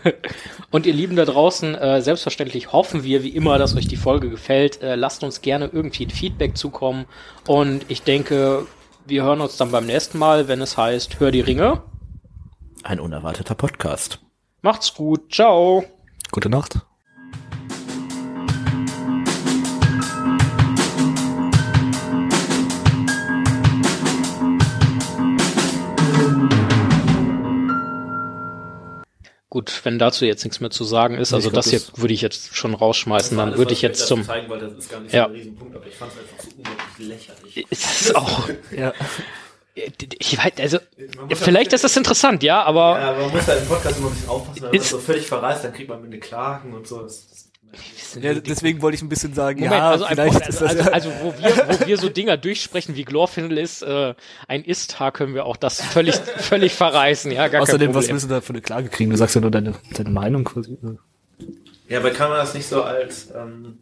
Und 0.70 0.86
ihr 0.86 0.92
Lieben 0.92 1.16
da 1.16 1.24
draußen, 1.24 1.74
äh, 1.74 2.02
selbstverständlich 2.02 2.72
hoffen 2.72 3.04
wir 3.04 3.22
wie 3.22 3.30
immer, 3.30 3.58
dass 3.58 3.74
euch 3.74 3.88
die 3.88 3.96
Folge 3.96 4.28
gefällt. 4.28 4.82
Äh, 4.82 4.96
lasst 4.96 5.24
uns 5.24 5.40
gerne 5.40 5.70
irgendwie 5.72 6.06
ein 6.06 6.10
Feedback 6.10 6.56
zukommen. 6.56 7.06
Und 7.46 7.86
ich 7.88 8.02
denke, 8.02 8.66
wir 9.06 9.22
hören 9.22 9.40
uns 9.40 9.56
dann 9.56 9.70
beim 9.70 9.86
nächsten 9.86 10.18
Mal, 10.18 10.48
wenn 10.48 10.60
es 10.60 10.76
heißt, 10.76 11.20
hör 11.20 11.30
die 11.30 11.40
Ringe. 11.40 11.82
Ein 12.82 13.00
unerwarteter 13.00 13.54
Podcast. 13.54 14.20
Macht's 14.60 14.92
gut. 14.94 15.32
Ciao. 15.32 15.84
Gute 16.30 16.50
Nacht. 16.50 16.80
Gut, 29.52 29.80
wenn 29.84 29.98
dazu 29.98 30.24
jetzt 30.24 30.44
nichts 30.44 30.60
mehr 30.60 30.70
zu 30.70 30.82
sagen 30.82 31.18
ist, 31.18 31.34
also 31.34 31.48
Ich 31.48 31.52
glaub, 31.52 31.62
das 31.62 31.68
hier 31.70 31.80
das- 31.80 32.00
würde 32.00 32.14
ich 32.14 32.22
jetzt 32.22 32.56
schon 32.56 32.72
rausschmeißen, 32.72 33.36
dann 33.36 33.58
würde 33.58 33.74
ich 33.74 33.82
jetzt 33.82 34.06
zum. 34.06 34.24
zeigen 34.24 34.48
wollte, 34.48 34.68
das 34.68 34.78
ist 34.78 34.90
gar 34.90 35.00
nicht 35.00 35.12
Ja. 35.12 35.24
so 35.24 35.28
ein 35.28 35.34
Riesenpunkt, 35.36 35.76
aber 35.76 35.86
ich 35.86 35.94
fand 35.94 36.10
es 36.10 36.18
einfach 36.20 36.42
so 36.42 36.48
unglaublich 36.56 37.06
lächerlich. 37.06 37.66
Ist 37.70 38.16
auch. 38.16 38.48
Ja. 38.74 38.94
Ich 39.74 40.38
weiß, 40.38 40.52
also, 40.58 40.78
vielleicht 41.34 41.74
ist 41.74 41.84
das 41.84 41.94
interessant, 41.98 42.42
ja, 42.42 42.62
aber 42.62 42.98
Ja, 42.98 43.10
aber 43.10 43.22
man 43.26 43.32
muss 43.32 43.46
ja 43.46 43.52
im 43.54 43.66
Podcast 43.66 43.98
immer 43.98 44.08
ein 44.08 44.14
bisschen 44.14 44.28
aufpassen, 44.30 44.62
wenn 44.62 44.70
man 44.70 44.80
so 44.80 44.98
völlig 44.98 45.26
verreist, 45.26 45.64
dann 45.64 45.74
kriegt 45.74 45.88
man 45.90 46.00
mit 46.00 46.12
den 46.14 46.20
Klagen 46.20 46.72
und 46.72 46.86
so. 46.86 47.02
Das, 47.02 47.28
das, 47.28 47.48
ja, 48.20 48.34
deswegen 48.34 48.82
wollte 48.82 48.96
ich 48.96 49.02
ein 49.02 49.08
bisschen 49.08 49.34
sagen, 49.34 49.60
Moment, 49.60 49.74
ja, 49.74 49.90
also, 49.90 50.06
vielleicht 50.06 50.36
einfach, 50.36 50.48
ist 50.48 50.62
also, 50.62 50.76
das 50.76 50.88
also, 50.88 51.10
also 51.10 51.22
wo 51.22 51.34
wir, 51.38 51.68
wo 51.68 51.86
wir 51.86 51.98
so 51.98 52.08
Dinger 52.08 52.36
durchsprechen 52.36 52.96
wie 52.96 53.04
Glorfindel 53.04 53.58
ist, 53.58 53.82
äh, 53.82 54.14
ein 54.48 54.64
Ist-Tag 54.64 55.14
können 55.14 55.34
wir 55.34 55.46
auch 55.46 55.56
das 55.56 55.80
völlig, 55.80 56.16
völlig 56.36 56.74
verreißen, 56.74 57.30
ja, 57.32 57.48
gar 57.48 57.62
Außerdem, 57.62 57.88
kein 57.88 57.94
was 57.94 58.08
willst 58.08 58.24
du 58.24 58.28
da 58.28 58.40
für 58.40 58.52
eine 58.52 58.60
Klage 58.60 58.88
kriegen? 58.88 59.10
Du 59.10 59.16
sagst 59.16 59.34
ja 59.34 59.40
nur 59.40 59.50
deine, 59.50 59.74
deine 59.96 60.10
Meinung 60.10 60.44
quasi. 60.44 60.76
ja, 61.88 61.98
aber 61.98 62.10
kann 62.10 62.28
man 62.28 62.38
das 62.38 62.54
nicht 62.54 62.66
so 62.66 62.82
als, 62.82 63.30
ähm, 63.34 63.78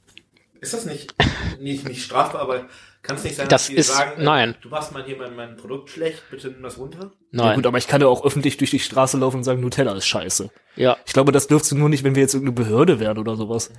ist 0.60 0.74
das 0.74 0.84
nicht, 0.86 1.14
nicht, 1.58 1.88
nicht 1.88 2.02
strafbar, 2.04 2.40
aber 2.42 2.66
kann 3.02 3.16
es 3.16 3.24
nicht 3.24 3.36
sein, 3.36 3.48
Das 3.48 3.62
dass 3.62 3.68
die 3.68 3.76
ist- 3.76 3.88
sagen, 3.94 4.20
äh, 4.20 4.24
nein. 4.24 4.54
du 4.60 4.68
machst 4.68 4.92
mal 4.92 5.02
hier 5.04 5.16
mein, 5.16 5.34
mein 5.34 5.56
Produkt 5.56 5.90
schlecht, 5.90 6.22
bitte 6.30 6.48
nimm 6.48 6.62
das 6.62 6.76
runter? 6.78 7.12
Ja, 7.32 7.44
Nein, 7.44 7.56
gut, 7.56 7.66
aber 7.66 7.78
ich 7.78 7.86
kann 7.86 8.00
ja 8.00 8.08
auch 8.08 8.24
öffentlich 8.24 8.56
durch 8.58 8.70
die 8.70 8.78
Straße 8.78 9.16
laufen 9.16 9.38
und 9.38 9.44
sagen, 9.44 9.60
Nutella 9.60 9.94
ist 9.94 10.06
scheiße. 10.06 10.50
ja, 10.76 10.96
Ich 11.06 11.12
glaube, 11.14 11.32
das 11.32 11.46
dürfst 11.46 11.70
du 11.72 11.76
nur 11.76 11.88
nicht, 11.88 12.04
wenn 12.04 12.14
wir 12.14 12.22
jetzt 12.22 12.34
irgendeine 12.34 12.54
Behörde 12.66 13.00
wären 13.00 13.16
oder 13.18 13.36
sowas. 13.36 13.70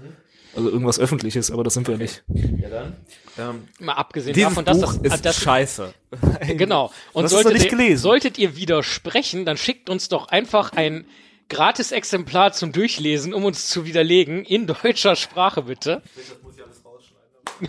Also 0.56 0.70
irgendwas 0.70 1.00
öffentliches, 1.00 1.50
aber 1.50 1.64
das 1.64 1.76
sind 1.76 1.88
wir 1.88 1.98
nicht. 1.98 2.24
Ja, 2.28 2.68
dann. 2.70 2.96
Ähm, 3.38 3.68
mal 3.80 3.94
abgesehen 3.94 4.38
davon, 4.38 4.66
dass 4.66 4.82
das, 4.82 4.98
äh, 4.98 5.22
das 5.22 5.38
scheiße. 5.42 5.94
genau. 6.58 6.92
Und 7.14 7.24
noch 7.24 7.30
solltet, 7.30 7.54
nicht 7.54 7.66
ihr, 7.66 7.70
gelesen. 7.72 8.02
solltet 8.02 8.38
ihr 8.38 8.58
widersprechen, 8.58 9.46
dann 9.46 9.56
schickt 9.56 9.90
uns 9.90 10.10
doch 10.10 10.28
einfach 10.28 10.74
ein 10.74 11.06
gratis 11.48 11.94
Exemplar 11.94 12.52
zum 12.52 12.74
Durchlesen, 12.74 13.34
um 13.34 13.46
uns 13.46 13.70
zu 13.70 13.86
widerlegen, 13.86 14.44
in 14.44 14.68
deutscher 14.68 15.16
Sprache 15.16 15.62
bitte. 15.62 16.02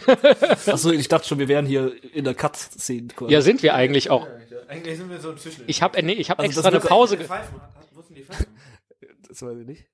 Achso, 0.66 0.90
ich 0.90 1.08
dachte 1.08 1.28
schon, 1.28 1.38
wir 1.38 1.48
wären 1.48 1.66
hier 1.66 1.92
in 2.14 2.24
der 2.24 2.34
Cut-Szene. 2.34 3.08
Ja, 3.28 3.40
sind 3.40 3.62
wir 3.62 3.74
eigentlich 3.74 4.10
auch. 4.10 4.26
eigentlich 4.68 4.96
sind 4.98 5.10
wir 5.10 5.20
so 5.20 5.30
inzwischen. 5.32 5.64
Ich 5.66 5.82
habe 5.82 6.02
nee, 6.02 6.12
ich 6.12 6.30
hab 6.30 6.38
Also 6.38 6.50
extra 6.50 6.68
eine 6.68 6.80
Pause. 6.80 7.16
ge- 7.16 7.26
Pfeifen, 7.26 7.60
wo 7.92 8.02
sind 8.02 8.16
die 8.16 8.22
Pfeifen? 8.22 8.46
Das 9.28 9.40
weiß 9.42 9.58
ich 9.60 9.66
nicht. 9.66 9.86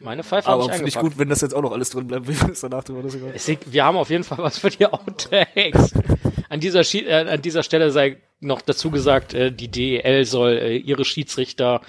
Meine 0.00 0.22
Pfeife 0.24 0.48
Aber 0.48 0.68
finde 0.70 0.88
ich 0.88 0.98
gut, 0.98 1.16
wenn 1.18 1.28
das 1.28 1.40
jetzt 1.40 1.54
auch 1.54 1.62
noch 1.62 1.72
alles 1.72 1.90
drin 1.90 2.06
bleibt, 2.08 2.28
wie 2.28 2.38
wir 2.40 2.50
es 2.50 2.60
danach 2.60 2.84
drüber 2.84 3.02
liegt- 3.02 3.72
Wir 3.72 3.84
haben 3.84 3.96
auf 3.96 4.10
jeden 4.10 4.24
Fall 4.24 4.38
was 4.38 4.58
für 4.58 4.70
die 4.70 4.84
Outtakes. 4.86 5.92
An 6.48 6.60
dieser, 6.60 6.84
Schi 6.84 7.06
äh, 7.06 7.28
an 7.28 7.40
dieser 7.42 7.62
Stelle 7.62 7.90
sei 7.90 8.18
noch 8.40 8.60
dazu 8.60 8.90
gesagt, 8.90 9.34
äh, 9.34 9.50
die 9.52 9.68
DEL 9.68 10.24
soll 10.24 10.52
äh, 10.58 10.76
ihre 10.76 11.04
Schiedsrichter 11.04 11.80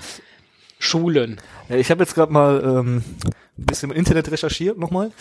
schulen. 0.80 1.42
Ja, 1.70 1.76
ich 1.78 1.90
habe 1.92 2.02
jetzt 2.04 2.14
gerade 2.16 2.32
mal 2.32 2.64
ähm, 2.64 3.04
ein 3.58 3.66
bisschen 3.66 3.92
im 3.92 3.98
Internet 3.98 4.32
recherchiert 4.32 4.78
nochmal. 4.78 5.12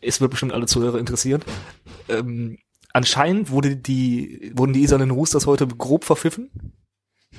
Es 0.00 0.20
wird 0.20 0.30
bestimmt 0.30 0.52
alle 0.52 0.66
Zuhörer 0.66 0.98
interessieren. 0.98 1.42
Ähm, 2.08 2.58
anscheinend 2.92 3.50
wurde 3.50 3.76
die, 3.76 4.52
wurden 4.54 4.72
die 4.72 4.82
Isernen 4.82 5.10
Roosters 5.10 5.46
heute 5.46 5.66
grob 5.66 6.04
verpfiffen. 6.04 6.50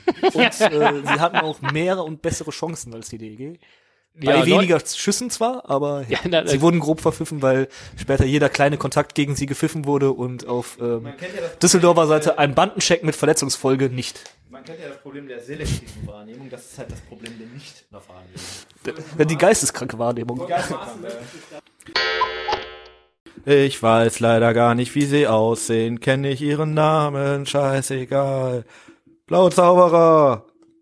Und 0.22 0.38
äh, 0.38 0.54
sie 0.60 1.20
hatten 1.20 1.38
auch 1.38 1.62
mehr 1.62 2.04
und 2.04 2.22
bessere 2.22 2.52
Chancen 2.52 2.94
als 2.94 3.10
die 3.10 3.18
DEG. 3.18 3.60
Bei 4.16 4.26
Ja, 4.38 4.46
weniger 4.46 4.80
Schüssen 4.86 5.32
zwar, 5.32 5.68
aber 5.70 6.06
Ja, 6.10 6.20
na, 6.30 6.46
sie 6.46 6.58
äh, 6.58 6.62
wurden 6.62 6.80
grob 6.80 7.02
verpfiffen, 7.02 7.42
weil 7.42 7.68
später 8.00 8.26
jeder 8.26 8.48
kleine 8.50 8.78
Kontakt 8.78 9.16
gegen 9.16 9.36
sie 9.36 9.48
gepfiffen 9.48 9.86
wurde 9.86 10.12
und 10.12 10.48
auf 10.48 10.78
ähm, 10.80 11.06
ja 11.06 11.14
Düsseldorfer 11.62 12.06
Seite 12.06 12.38
ein 12.38 12.54
Bandencheck 12.54 13.04
mit 13.04 13.16
Verletzungsfolge 13.16 13.90
nicht. 13.90 14.22
man 14.52 14.64
kennt 14.64 14.80
ja 14.80 14.90
das 14.90 15.00
Problem 15.00 15.28
der 15.28 15.40
selektiven 15.42 16.08
Wahrnehmung, 16.08 16.48
das 16.50 16.72
ist 16.72 16.78
halt 16.78 16.92
das 16.92 17.02
Problem 17.02 17.34
der 17.40 17.48
nicht 17.48 17.86
Wahrnehmung. 17.92 19.04
Ja, 19.18 19.26
Die 19.26 19.38
geisteskranke 19.38 19.98
Wahrnehmung. 19.98 20.48
Ich 23.46 23.82
weiß 23.82 24.20
leider 24.20 24.54
gar 24.54 24.76
nicht, 24.76 24.94
wie 24.96 25.06
sie 25.06 25.28
aussehen, 25.28 26.00
kenne 26.00 26.30
ich 26.30 26.42
ihren 26.42 26.74
Namen, 26.76 27.46
scheißegal. 27.46 28.64
Blauzauberer! 29.26 30.46